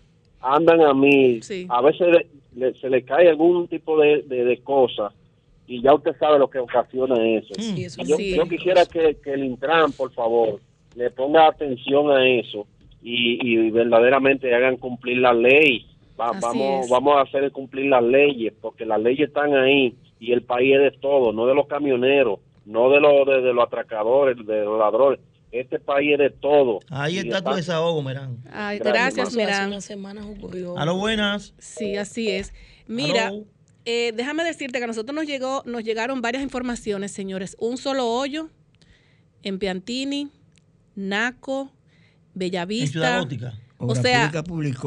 Andan 0.40 0.80
a 0.82 0.94
mí, 0.94 1.40
Sí. 1.42 1.66
a 1.68 1.80
veces 1.82 2.08
le- 2.08 2.26
le- 2.56 2.74
se 2.80 2.88
le 2.90 3.02
cae 3.04 3.28
algún 3.28 3.68
tipo 3.68 3.98
de, 4.00 4.22
de, 4.22 4.44
de 4.44 4.58
cosa 4.62 5.12
y 5.66 5.80
ya 5.82 5.94
usted 5.94 6.16
sabe 6.18 6.38
lo 6.38 6.48
que 6.50 6.58
ocasiona 6.58 7.14
eso. 7.28 7.54
Sí, 7.58 7.84
eso 7.84 8.02
yo, 8.02 8.16
sí. 8.16 8.34
yo 8.36 8.44
quisiera 8.44 8.84
que, 8.86 9.16
que 9.22 9.34
el 9.34 9.44
Intran, 9.44 9.92
por 9.92 10.12
favor, 10.12 10.58
le 10.96 11.10
ponga 11.10 11.46
atención 11.46 12.10
a 12.10 12.26
eso 12.28 12.66
y, 13.02 13.38
y 13.48 13.70
verdaderamente 13.70 14.52
hagan 14.54 14.76
cumplir 14.76 15.18
la 15.18 15.32
ley. 15.32 15.86
Va- 16.20 16.32
vamos, 16.40 16.84
es. 16.84 16.90
vamos 16.90 17.16
a 17.16 17.20
hacer 17.22 17.50
cumplir 17.52 17.86
las 17.86 18.02
leyes, 18.02 18.52
porque 18.60 18.84
las 18.84 19.00
leyes 19.00 19.28
están 19.28 19.54
ahí 19.54 19.94
y 20.18 20.32
el 20.32 20.42
país 20.42 20.74
es 20.74 20.80
de 20.80 20.90
todo, 20.98 21.32
no 21.32 21.46
de 21.46 21.54
los 21.54 21.66
camioneros, 21.66 22.40
no 22.66 22.90
de 22.90 23.00
los, 23.00 23.26
de, 23.26 23.40
de 23.40 23.54
los 23.54 23.64
atracadores, 23.64 24.36
de 24.44 24.64
los 24.64 24.78
ladrones. 24.78 25.20
Este 25.52 25.80
país 25.80 26.12
es 26.12 26.18
de 26.18 26.30
todo. 26.30 26.80
Ahí 26.90 27.18
está, 27.18 27.42
tu 27.42 27.52
desahogo, 27.52 28.02
Merán. 28.02 28.38
Ay, 28.52 28.78
gracias, 28.78 29.34
Merán. 29.34 29.72
Ocurrió. 30.22 30.78
A 30.78 30.84
lo 30.84 30.96
buenas. 30.96 31.54
Sí, 31.58 31.96
así 31.96 32.30
es. 32.30 32.52
Mira, 32.86 33.32
eh, 33.84 34.12
déjame 34.14 34.44
decirte 34.44 34.78
que 34.78 34.84
a 34.84 34.86
nosotros 34.86 35.14
nos, 35.14 35.26
llegó, 35.26 35.62
nos 35.66 35.82
llegaron 35.82 36.22
varias 36.22 36.42
informaciones, 36.42 37.12
señores. 37.12 37.56
Un 37.58 37.78
solo 37.78 38.06
hoyo 38.06 38.50
en 39.42 39.58
Piantini, 39.58 40.30
Naco, 40.94 41.72
Bellavista. 42.34 42.84
En 42.84 42.92
Ciudad 42.92 43.20
Gótica. 43.20 43.54
O 43.82 43.94
sea, 43.94 44.30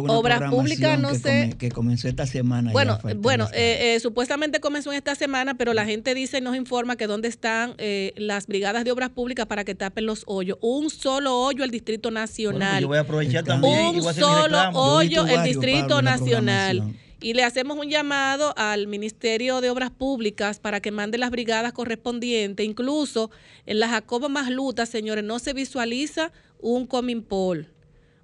obras 0.08 0.52
públicas, 0.52 1.00
no 1.00 1.16
sé. 1.16 1.56
Que 1.58 1.72
comenzó 1.72 2.08
esta 2.08 2.28
semana. 2.28 2.72
Bueno, 2.72 3.00
bueno 3.18 3.48
eh, 3.52 3.96
eh, 3.96 4.00
supuestamente 4.00 4.60
comenzó 4.60 4.92
en 4.92 4.98
esta 4.98 5.16
semana, 5.16 5.56
pero 5.56 5.74
la 5.74 5.86
gente 5.86 6.14
dice 6.14 6.38
y 6.38 6.42
nos 6.42 6.56
informa 6.56 6.96
que 6.96 7.08
dónde 7.08 7.28
están 7.28 7.74
eh, 7.80 8.14
las 8.18 8.46
brigadas 8.46 8.84
de 8.84 8.92
obras 8.92 9.10
públicas 9.10 9.48
para 9.48 9.64
que 9.64 9.74
tapen 9.74 10.06
los 10.06 10.24
hoyos. 10.28 10.60
Un 10.62 10.92
solo 10.92 11.40
hoyo 11.40 11.64
el 11.64 11.72
Distrito 11.72 12.12
Nacional. 12.12 12.60
Bueno, 12.60 12.82
yo 12.82 12.88
voy 12.88 12.98
a 12.98 13.02
aprovechar 13.02 13.44
también. 13.44 13.96
Un 13.96 14.14
solo 14.14 14.70
hoyo 14.74 15.26
el 15.26 15.44
Distrito 15.44 16.02
Nacional. 16.04 16.94
Y 17.20 17.34
le 17.34 17.44
hacemos 17.46 17.78
un 17.78 17.90
llamado 17.90 18.54
al 18.58 18.86
Ministerio 18.86 19.62
de 19.62 19.70
Obras 19.70 19.92
Públicas 19.92 20.60
para 20.60 20.82
que 20.82 20.92
mande 20.92 21.18
las 21.18 21.32
brigadas 21.32 21.72
correspondientes. 21.72 22.64
Incluso 22.66 23.32
en 23.66 23.80
la 23.80 23.88
Jacoba 23.88 24.28
Masluta, 24.28 24.86
señores, 24.86 25.24
no 25.24 25.40
se 25.40 25.54
visualiza 25.54 26.32
un 26.60 26.86
Cominpol 26.86 27.73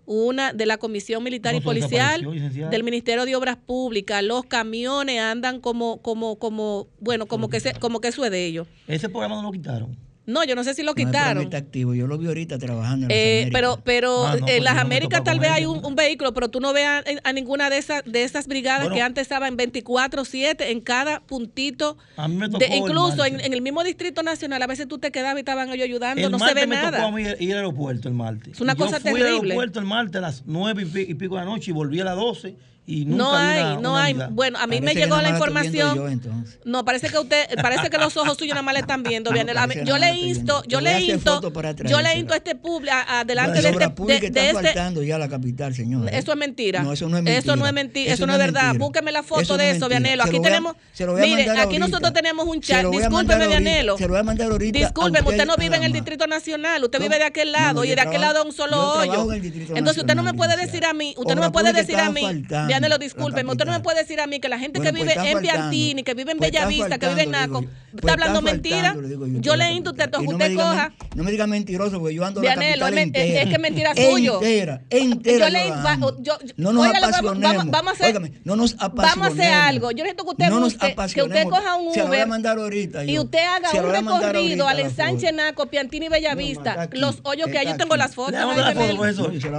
una 0.10 0.54
de 0.54 0.66
la 0.66 0.78
Comisión 0.78 1.24
Militar 1.24 1.54
y 1.54 1.62
Policial 1.62 2.26
del 2.72 2.84
Ministerio 2.84 3.26
de 3.26 3.36
Obras 3.36 3.58
Públicas. 3.58 4.24
Los 4.24 4.44
camiones 4.44 5.22
andan 5.22 5.62
como, 5.62 6.02
como, 6.02 6.40
como, 6.40 6.88
bueno, 7.00 7.28
como 7.28 7.48
que 7.48 7.60
se, 7.60 7.74
como 7.76 8.02
que 8.02 8.08
eso 8.08 8.26
es 8.26 8.32
de 8.32 8.44
ellos. 8.44 8.68
Ese 8.88 9.08
programa 9.08 9.36
no 9.36 9.44
lo 9.44 9.52
quitaron. 9.52 9.96
No, 10.30 10.44
yo 10.44 10.56
no 10.56 10.64
sé 10.64 10.74
si 10.74 10.84
lo 10.84 10.94
quitaron. 10.94 11.36
No, 11.36 11.42
está 11.42 11.58
activo, 11.58 11.96
yo 11.96 12.08
lo 12.08 12.18
vi 12.18 12.28
ahorita 12.28 12.60
trabajando. 12.60 13.08
En 13.08 13.12
eh, 13.12 13.50
Pero, 13.52 13.80
pero 13.84 14.28
ah, 14.28 14.32
no, 14.32 14.38
eh, 14.38 14.40
pues, 14.42 14.54
en 14.58 14.64
las 14.64 14.78
Américas 14.78 15.24
tal 15.24 15.40
vez 15.40 15.50
hay 15.50 15.66
un, 15.66 15.84
un, 15.84 15.96
vehículo, 15.96 16.34
pero 16.34 16.50
tú 16.50 16.60
no 16.60 16.72
veas 16.72 17.04
a, 17.24 17.34
ninguna 17.34 17.70
de 17.70 17.78
esas 17.78 18.04
de 18.06 18.24
esas 18.24 18.48
brigadas 18.48 18.84
bueno, 18.84 18.96
que 18.96 19.02
antes 19.02 19.24
estaban 19.24 19.58
24/7 19.58 20.70
en 20.70 20.82
cada 20.82 21.20
puntito. 21.22 21.98
A 22.16 22.28
mí 22.28 22.36
me 22.36 22.48
tocó 22.48 22.60
de, 22.60 22.76
incluso 22.76 23.26
el 23.26 23.36
en, 23.36 23.42
en, 23.42 23.54
el 23.54 23.62
mismo 23.62 23.84
distrito 23.84 24.24
nacional 24.24 24.62
a 24.62 24.68
veces 24.68 24.88
tú 24.88 25.00
te 25.00 25.12
quedabas 25.12 25.38
y 25.38 25.40
estaban 25.40 25.70
ellos 25.70 25.86
ayudando, 25.86 26.26
el 26.26 26.32
no 26.32 26.40
se 26.40 26.54
ve 26.54 26.68
me 26.68 26.76
nada. 26.76 26.98
Tocó 26.98 27.08
a 27.08 27.12
mí 27.12 27.24
ir 27.40 27.52
al 27.54 27.58
aeropuerto 27.58 28.08
el 28.08 28.14
martes. 28.14 28.54
Es 28.54 28.62
una 28.62 28.76
cosa 28.76 29.00
fui 29.00 29.12
terrible. 29.14 29.30
Fui 29.30 29.40
al 29.40 29.46
aeropuerto 29.46 29.80
el 29.80 29.86
martes 29.86 30.16
a 30.18 30.22
las 30.22 30.44
9 30.46 30.88
y 31.08 31.14
pico 31.16 31.36
de 31.36 31.42
la 31.42 31.46
noche 31.46 31.72
y 31.72 31.74
volví 31.74 32.00
a 32.00 32.06
las 32.06 32.16
12 32.16 32.56
y 32.90 33.06
nunca 33.06 33.24
no 33.24 33.36
hay, 33.36 33.62
una, 33.62 33.82
no 33.82 33.92
una 33.92 34.04
hay. 34.04 34.14
Bueno, 34.32 34.58
a 34.58 34.66
mí 34.66 34.80
parece 34.80 34.96
me 34.96 35.00
llegó 35.00 35.22
la 35.22 35.30
información. 35.30 35.96
Yo, 35.96 36.32
no, 36.66 36.84
parece 36.84 37.10
que 37.10 37.20
usted, 37.20 37.48
parece 37.62 37.88
que 37.92 38.00
los 38.00 38.18
ojos 38.18 38.36
suyos 38.36 38.56
nada 38.56 38.64
más 38.64 38.74
le 38.74 38.80
están 38.80 39.04
viendo. 39.04 39.32
Bien, 39.32 39.46
no, 39.46 39.84
yo, 39.84 40.00
le 40.00 40.18
insto, 40.18 40.64
yo, 40.68 40.82
le 40.82 41.00
insto, 41.02 41.42
yo 41.44 41.52
le 41.52 41.62
insto, 41.62 41.86
yo 41.86 42.02
le 42.02 42.18
insto 42.18 42.34
a 42.34 42.38
este 42.38 42.56
público, 42.56 42.96
adelante 43.08 43.62
de, 43.62 43.70
este, 43.70 43.88
de, 43.88 44.30
de 44.32 44.50
este, 44.50 45.06
ya 45.06 45.20
la 45.20 45.30
capital, 45.30 45.76
señor. 45.76 46.10
Eso 46.12 46.32
es 46.32 46.38
mentira. 46.38 46.82
No, 46.82 46.94
eso 46.94 47.08
no 47.08 47.18
es 47.18 47.24
mentira. 47.24 47.40
Eso 47.40 47.56
no 47.56 47.68
es 47.68 47.74
mentira. 47.74 48.14
Eso, 48.14 48.26
no 48.26 48.34
es 48.34 48.40
verdad. 48.40 48.74
Búsqueme 48.76 49.12
la 49.12 49.22
foto 49.22 49.56
de 49.56 49.70
eso, 49.72 49.88
Vianelo. 49.88 50.24
Aquí 50.24 50.42
tenemos, 50.42 50.76
mire, 51.20 51.50
aquí 51.60 51.78
nosotros 51.78 52.12
tenemos 52.12 52.48
un 52.48 52.60
chat. 52.60 52.86
Discúlpeme, 52.88 53.48
Vianelo. 53.48 54.00
Se 54.00 54.06
lo 54.06 54.10
voy 54.10 54.20
a 54.20 54.24
mandar 54.24 54.50
ahorita. 54.52 54.80
Discúlpeme, 54.80 55.30
usted 55.30 55.46
no 55.46 55.58
vive 55.58 55.78
en 55.78 55.84
el 55.84 55.92
Distrito 55.92 56.26
Nacional, 56.26 56.84
usted 56.84 57.00
vive 57.00 57.20
de 57.20 57.26
aquel 57.26 57.52
lado 57.52 57.86
y 57.86 57.90
de 57.90 58.02
aquel 58.02 58.22
lado 58.22 58.44
un 58.44 58.52
solo 58.52 58.94
hoyo. 58.94 59.32
Entonces 59.32 59.98
usted 60.00 60.16
no 60.16 60.24
me 60.24 60.34
puede 60.34 60.58
decir 60.58 60.86
a 60.86 60.94
mí, 60.94 61.14
usted 61.18 61.36
no 61.36 61.42
me 61.42 61.52
puede 61.52 61.72
decir 61.72 62.00
a 62.00 62.10
mí. 62.10 62.46
Canelo, 62.80 62.98
disculpe, 62.98 63.44
usted 63.46 63.66
no 63.66 63.72
me 63.72 63.80
puede 63.82 64.00
decir 64.00 64.22
a 64.22 64.28
mí 64.28 64.40
que 64.40 64.48
la 64.48 64.58
gente 64.58 64.80
que 64.80 64.92
vive 64.92 65.14
en 65.14 65.40
Piantini, 65.40 66.04
que 66.04 66.14
vive 66.14 66.32
en 66.32 66.38
pues 66.38 66.52
Bellavista, 66.52 66.98
que 66.98 67.10
vive 67.10 67.24
en 67.24 67.32
Naco, 67.32 67.66
está 67.94 68.14
hablando 68.14 68.42
mentira. 68.42 68.96
Yo 69.40 69.56
le 69.56 69.72
insto 69.74 69.92
usted, 69.92 70.10
usted 70.26 70.56
coja. 70.56 70.94
No 71.16 71.24
me 71.24 71.32
diga 71.32 71.48
mentiroso, 71.48 72.00
porque 72.00 72.16
yo 72.16 72.26
ando 72.26 72.42
en 72.42 72.46
la 72.46 72.56
capital. 72.56 72.98
Es 73.16 73.50
que 73.50 73.60
mentira 73.60 73.94
suyo. 73.96 74.36
Entera, 74.42 74.82
entera. 74.90 75.50
Yo 76.20 76.38
No 76.56 76.72
nos 76.72 76.88
apasionemos. 76.88 77.66
Vamos 77.70 78.00
a 78.00 78.06
hacer. 78.06 78.32
No 78.44 78.56
nos 78.56 78.78
Vamos 78.78 79.28
a 79.28 79.32
hacer 79.32 79.54
algo. 79.54 79.92
Yo 79.92 80.04
necesito 80.04 80.24
que 80.24 80.32
usted 80.32 80.50
que 81.14 81.24
usted 81.24 81.44
coja 81.50 81.76
un 81.76 81.88
Uber. 81.88 82.28
Y 83.08 83.20
usted 83.20 83.40
haga 83.40 83.72
un 83.72 83.92
recorrido 83.92 84.68
al 84.68 84.80
ensanche 84.80 85.32
Naco, 85.32 85.66
Piantini, 85.68 86.08
Bellavista, 86.10 86.90
los 86.94 87.20
hoyos 87.24 87.50
que 87.50 87.58
hay. 87.58 87.68
Yo 87.68 87.78
tengo 87.78 87.96
las 87.98 88.16
fotos. 88.16 88.40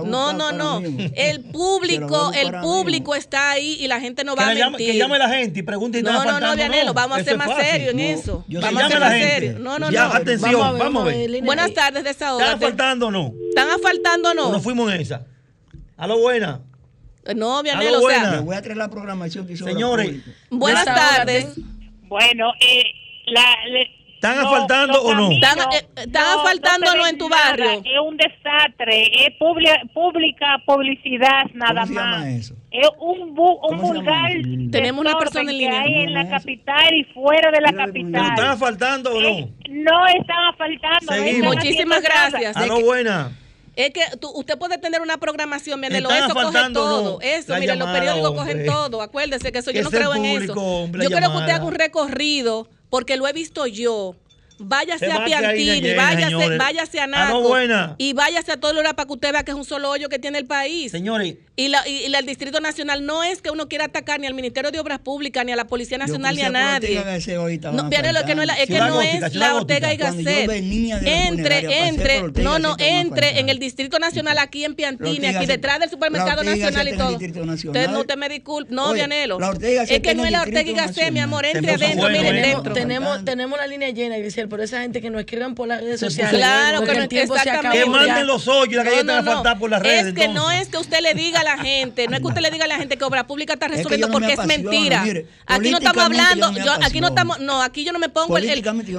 No, 0.06 0.32
no, 0.32 0.52
no. 0.52 0.80
El 1.14 1.40
público, 1.40 2.32
el 2.34 2.60
público 2.60 3.09
está 3.14 3.50
ahí 3.50 3.76
y 3.80 3.88
la 3.88 4.00
gente 4.00 4.24
no 4.24 4.36
va 4.36 4.44
a 4.44 4.46
mentir. 4.46 4.64
Llame, 4.64 4.78
que 4.78 4.96
llame 4.96 5.18
la 5.18 5.28
gente 5.28 5.60
y 5.60 5.62
pregunte 5.62 6.02
no, 6.02 6.24
no, 6.24 6.40
no, 6.40 6.56
Dianelo, 6.56 6.94
vamos 6.94 7.18
a 7.18 7.24
ser 7.24 7.36
más 7.36 7.54
serios 7.56 7.90
en 7.90 7.96
no, 7.96 8.02
eso. 8.02 8.44
Vamos 8.48 8.82
a 8.82 8.88
ser 8.88 9.00
más 9.00 9.12
serios. 9.12 9.60
No, 9.60 9.78
no, 9.78 9.90
ya, 9.90 10.08
no. 10.08 10.14
Atención, 10.14 10.52
vamos 10.52 10.66
a 10.66 10.72
ver. 10.72 10.82
Vamos 10.82 11.02
a 11.02 11.06
ver. 11.06 11.42
Buenas 11.42 11.74
tardes 11.74 12.04
de 12.04 12.10
esa 12.10 12.34
hora. 12.34 12.46
¿Están 12.46 12.56
asfaltando 12.58 13.06
o 13.06 13.10
no? 13.10 13.32
¿Están 13.48 13.70
asfaltando 13.70 14.30
o 14.30 14.34
no? 14.34 14.52
Nos 14.52 14.62
fuimos 14.62 14.92
en 14.92 15.00
esa. 15.00 15.26
A 15.96 16.06
lo 16.06 16.18
buena. 16.18 16.60
No, 17.36 17.62
Vianelo, 17.62 18.00
o 18.00 18.08
sea. 18.08 18.40
Voy 18.40 18.56
a 18.56 18.62
traer 18.62 18.76
la 18.76 18.88
programación 18.88 19.46
que 19.46 19.54
hizo. 19.54 19.64
Señores. 19.64 20.20
Buenas 20.50 20.84
tardes. 20.84 21.48
Bueno, 22.08 22.52
la, 23.26 23.56
¿Están 24.20 24.36
no, 24.36 24.42
asfaltando 24.42 25.02
o 25.02 25.14
no? 25.14 25.30
¿Están, 25.30 25.58
eh, 25.72 26.06
no, 26.12 26.20
asfaltando 26.20 26.90
o 26.90 26.94
no 26.94 27.06
en 27.06 27.16
tu 27.16 27.26
barrio? 27.30 27.64
Nada, 27.64 27.76
es 27.78 28.00
un 28.04 28.18
desastre, 28.18 29.26
es 29.26 29.34
publica, 29.38 29.80
pública 29.94 30.62
publicidad 30.66 31.46
nada 31.54 31.86
¿Cómo 31.86 31.94
más. 31.94 32.16
Se 32.16 32.20
llama 32.20 32.30
eso? 32.30 32.54
es 32.70 32.88
un, 33.00 33.34
bu, 33.34 33.58
un 33.68 33.78
vulgar. 33.78 34.30
Tenemos 34.70 35.00
una 35.00 35.18
persona 35.18 35.50
en 35.50 35.58
línea. 35.58 35.82
Que 35.82 35.88
hay 35.88 36.02
en 36.04 36.14
la 36.14 36.28
capital 36.28 36.94
y 36.94 37.04
fuera 37.12 37.50
de 37.50 37.60
la 37.60 37.72
capital. 37.72 38.30
Están 38.30 38.58
faltando 38.58 39.12
o 39.12 39.20
no? 39.20 39.28
Eh, 39.28 39.54
no 39.70 40.06
están 40.06 40.56
faltando. 40.56 41.44
Muchísimas 41.44 42.02
gracias. 42.02 42.56
A 42.56 42.66
no 42.66 42.80
buena. 42.80 43.32
Es 43.76 43.90
que 43.90 44.02
tú, 44.20 44.30
usted 44.34 44.58
puede 44.58 44.78
tener 44.78 45.00
una 45.00 45.16
programación, 45.16 45.80
Mianelo, 45.80 46.10
eso 46.10 46.34
coge 46.34 46.72
todo. 46.72 47.20
Eso, 47.20 47.56
mire, 47.56 47.76
los 47.76 47.88
periódicos 47.90 48.32
cogen 48.32 48.66
todo. 48.66 49.02
Acuérdese 49.02 49.52
que 49.52 49.58
eso 49.58 49.70
yo 49.70 49.82
no 49.82 49.90
creo 49.90 50.14
en 50.14 50.24
eso. 50.24 50.54
Yo 50.92 51.08
creo 51.08 51.30
que 51.30 51.36
usted 51.38 51.52
haga 51.52 51.64
un 51.64 51.74
recorrido, 51.74 52.68
porque 52.88 53.16
lo 53.16 53.26
he 53.26 53.32
visto 53.32 53.66
yo 53.66 54.16
váyase 54.60 55.10
a 55.10 55.24
Piantini, 55.24 55.94
váyase, 55.94 56.56
váyase 56.56 57.00
a 57.00 57.06
Naco 57.06 57.54
a 57.54 57.66
no 57.66 57.94
y 57.98 58.12
váyase 58.12 58.52
a 58.52 58.56
todo 58.58 58.72
lugar 58.72 58.94
para 58.94 59.06
que 59.06 59.12
usted 59.12 59.32
vea 59.32 59.42
que 59.42 59.50
es 59.50 59.56
un 59.56 59.64
solo 59.64 59.90
hoyo 59.90 60.08
que 60.08 60.18
tiene 60.18 60.38
el 60.38 60.46
país. 60.46 60.92
Señores. 60.92 61.36
Y, 61.56 61.68
la, 61.68 61.86
y, 61.86 62.06
y, 62.06 62.14
el 62.14 62.24
Distrito 62.26 62.60
Nacional 62.60 63.04
no 63.04 63.22
es 63.22 63.42
que 63.42 63.50
uno 63.50 63.68
quiera 63.68 63.84
atacar 63.84 64.18
ni 64.18 64.26
al 64.26 64.32
Ministerio 64.32 64.70
de 64.70 64.80
Obras 64.80 65.00
Públicas, 65.00 65.44
ni 65.44 65.52
a 65.52 65.56
la 65.56 65.66
Policía 65.66 65.98
Nacional, 65.98 66.34
ni 66.34 66.42
a 66.42 66.48
nadie. 66.48 66.94
No, 66.94 67.82
lo 67.82 68.24
que 68.24 68.34
no 68.34 68.42
es, 68.42 68.46
la, 68.46 68.54
es 68.54 68.66
que 68.66 68.78
no 68.78 69.02
es 69.02 69.34
la 69.34 69.56
Ortega 69.56 69.92
y 69.92 69.96
Gasset. 69.96 70.50
Entre, 70.50 71.86
entre, 71.86 72.22
no, 72.42 72.58
no, 72.58 72.76
entre 72.78 73.40
en 73.40 73.48
el 73.48 73.58
Distrito 73.58 73.98
Nacional 73.98 74.38
aquí 74.38 74.64
en 74.64 74.74
Piantini, 74.74 75.26
aquí 75.26 75.46
detrás 75.46 75.80
del 75.80 75.90
Supermercado 75.90 76.42
Nacional 76.42 76.88
y 76.88 76.96
todo. 76.96 77.16
Usted 77.16 77.90
no 77.90 78.04
te 78.04 78.16
me 78.16 78.28
disculpe, 78.28 78.74
no, 78.74 78.92
Vianelo. 78.92 79.38
Es 79.60 80.00
que 80.00 80.14
no 80.14 80.24
es 80.24 80.30
la 80.30 80.42
Ortega 80.42 80.70
y 80.70 80.74
Gasset, 80.74 81.12
mi 81.12 81.20
amor, 81.20 81.44
entre 81.44 81.72
adentro, 81.72 82.08
miren 82.08 82.42
dentro. 82.42 82.72
Tenemos 83.24 83.58
la 83.58 83.66
línea 83.66 83.90
llena, 83.90 84.18
Grisel 84.18 84.48
pero 84.50 84.62
esa 84.62 84.80
gente 84.82 85.00
que 85.00 85.08
nos 85.08 85.20
escriban 85.20 85.54
por 85.54 85.68
las 85.68 85.80
redes 85.80 86.00
sociales. 86.00 86.34
Claro, 86.34 86.84
que 86.84 87.08
tiempo 87.08 87.34
se. 87.38 87.50
Que 87.72 87.86
manden 87.86 88.26
los 88.26 88.46
hoyos 88.48 88.84
la 88.84 89.22
no, 89.22 89.58
por 89.58 89.70
las 89.70 89.82
redes. 89.82 90.08
Es 90.08 90.14
que 90.14 90.28
no 90.28 90.50
es 90.50 90.68
que 90.68 90.76
usted 90.76 91.00
le 91.00 91.14
diga 91.14 91.40
a 91.40 91.44
la 91.44 91.58
gente, 91.58 92.08
no 92.08 92.16
es 92.16 92.20
que 92.20 92.26
usted 92.26 92.40
le 92.42 92.50
diga 92.50 92.64
a 92.64 92.68
la 92.68 92.76
gente 92.76 92.96
que 92.96 93.04
obra 93.04 93.26
pública 93.26 93.54
está 93.54 93.68
resolviendo 93.68 94.10
porque 94.10 94.32
es 94.32 94.44
mentira. 94.44 95.04
Aquí 95.46 95.70
no 95.70 95.78
estamos 95.78 96.04
hablando, 96.04 96.52
aquí 96.82 97.00
no 97.00 97.08
estamos, 97.08 97.40
no, 97.40 97.62
aquí 97.62 97.84
yo 97.84 97.92
no 97.92 97.98
me 97.98 98.08
pongo 98.08 98.36
el, 98.36 98.48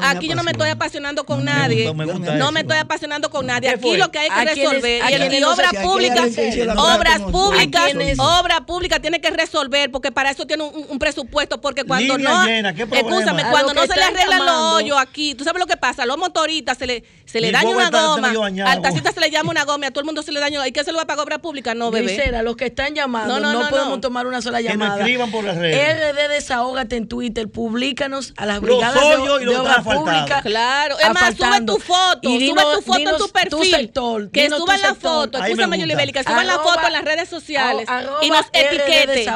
aquí 0.02 0.28
yo 0.28 0.36
no 0.36 0.44
me 0.44 0.52
estoy 0.52 0.70
apasionando 0.70 1.26
con 1.26 1.46
nadie. 1.46 1.94
Me 1.94 2.06
gusta, 2.06 2.36
no 2.36 2.52
me 2.52 2.62
estoy 2.62 2.78
apasionando 2.78 3.30
con 3.30 3.46
nadie. 3.46 3.70
Aquí 3.70 3.98
lo 3.98 4.12
que 4.12 4.20
hay 4.20 4.30
que 4.30 4.56
resolver 4.56 5.02
y, 5.12 5.38
y 5.38 5.44
obras 5.44 5.74
públicas, 5.84 6.30
obras 6.78 7.20
públicas, 7.20 7.92
obra 8.18 8.66
pública 8.66 9.00
tiene 9.00 9.20
que 9.20 9.30
resolver 9.30 9.92
porque 9.92 10.12
para 10.12 10.32
eso 10.32 10.46
tiene 10.48 10.64
un 10.64 11.00
presupuesto 11.00 11.60
porque 11.60 11.84
cuando 11.84 12.18
no, 12.18 12.44
escúchame, 12.46 13.44
cuando 13.50 13.74
no 13.74 13.86
se 13.86 13.96
le 13.96 14.04
arreglan 14.04 14.46
los 14.46 14.76
hoyos 14.76 14.98
aquí 15.00 15.36
tú 15.42 15.46
sabes 15.46 15.60
lo 15.60 15.66
que 15.66 15.78
pasa, 15.78 16.04
a 16.04 16.06
los 16.06 16.20
motoristas 16.20 16.78
se 16.78 16.86
le, 16.86 17.04
se 17.26 17.42
le 17.42 17.52
daña 17.52 17.70
una 17.70 17.90
goma, 17.90 18.32
al 18.66 18.82
tacita 18.82 19.12
se 19.12 19.20
le 19.20 19.32
llama 19.32 19.50
una 19.50 19.66
goma, 19.66 19.88
a 19.88 19.92
todo 19.92 20.02
el 20.02 20.06
mundo 20.06 20.22
se 20.22 20.32
le 20.32 20.40
daña, 20.40 20.66
¿y 20.68 20.72
qué 20.72 20.84
se 20.84 20.92
lo 20.92 20.98
va 20.98 21.04
a 21.04 21.08
pagar 21.08 21.26
obra 21.26 21.40
pública? 21.40 21.74
No, 21.74 21.90
bebé. 21.90 22.32
Los 22.44 22.56
que 22.56 22.68
están 22.68 22.94
llamando, 22.94 23.40
no, 23.40 23.54
no, 23.54 23.64
no 23.64 23.70
podemos 23.70 24.02
tomar 24.02 24.28
una 24.28 24.42
sola 24.42 24.62
llamada. 24.62 24.96
Que 24.96 25.02
escriban 25.02 25.32
por 25.32 25.44
las 25.44 25.58
redes. 25.58 26.14
RD 26.14 26.30
Desahógate 26.32 26.96
en 26.96 27.08
Twitter, 27.08 27.50
públicanos 27.50 28.34
a 28.38 28.46
las 28.46 28.62
brigadas 28.62 28.94
de, 28.94 29.44
y 29.44 29.46
de 29.46 29.58
obra 29.58 29.82
pública. 29.84 30.42
Claro, 30.44 30.98
es 31.00 31.10
más, 31.12 31.36
sube 31.36 31.62
tu 31.66 31.78
foto, 31.80 32.22
sube 32.22 32.48
tu 32.76 32.82
foto 32.82 33.00
en 33.00 33.18
tu 33.18 33.30
perfil. 33.30 33.92
Que 34.32 34.50
suban 34.50 34.82
la 34.82 34.94
foto, 34.96 35.44
escúchame, 35.44 35.80
Yulibelica, 35.80 36.24
suban 36.24 36.46
la 36.46 36.60
foto 36.60 36.86
en 36.86 36.94
las 36.94 37.04
redes 37.04 37.30
sociales 37.30 37.88
y 38.22 38.30
nos 38.30 38.46
etiqueten. 38.54 39.32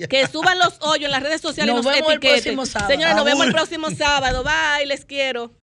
Que 0.10 0.26
suban 0.26 0.58
los 0.58 0.74
hoyos 0.80 1.06
en 1.06 1.10
las 1.12 1.22
redes 1.22 1.40
sociales 1.40 1.74
y 1.74 1.76
nos 1.76 1.96
etiqueten. 1.96 2.58
Señores, 2.86 3.16
nos 3.16 3.24
vemos 3.24 3.46
el 3.46 3.52
próximo 3.52 3.90
sábado. 3.90 4.44
Bye, 4.44 4.86
les 4.86 5.04
quiero. 5.04 5.29
pero 5.30 5.54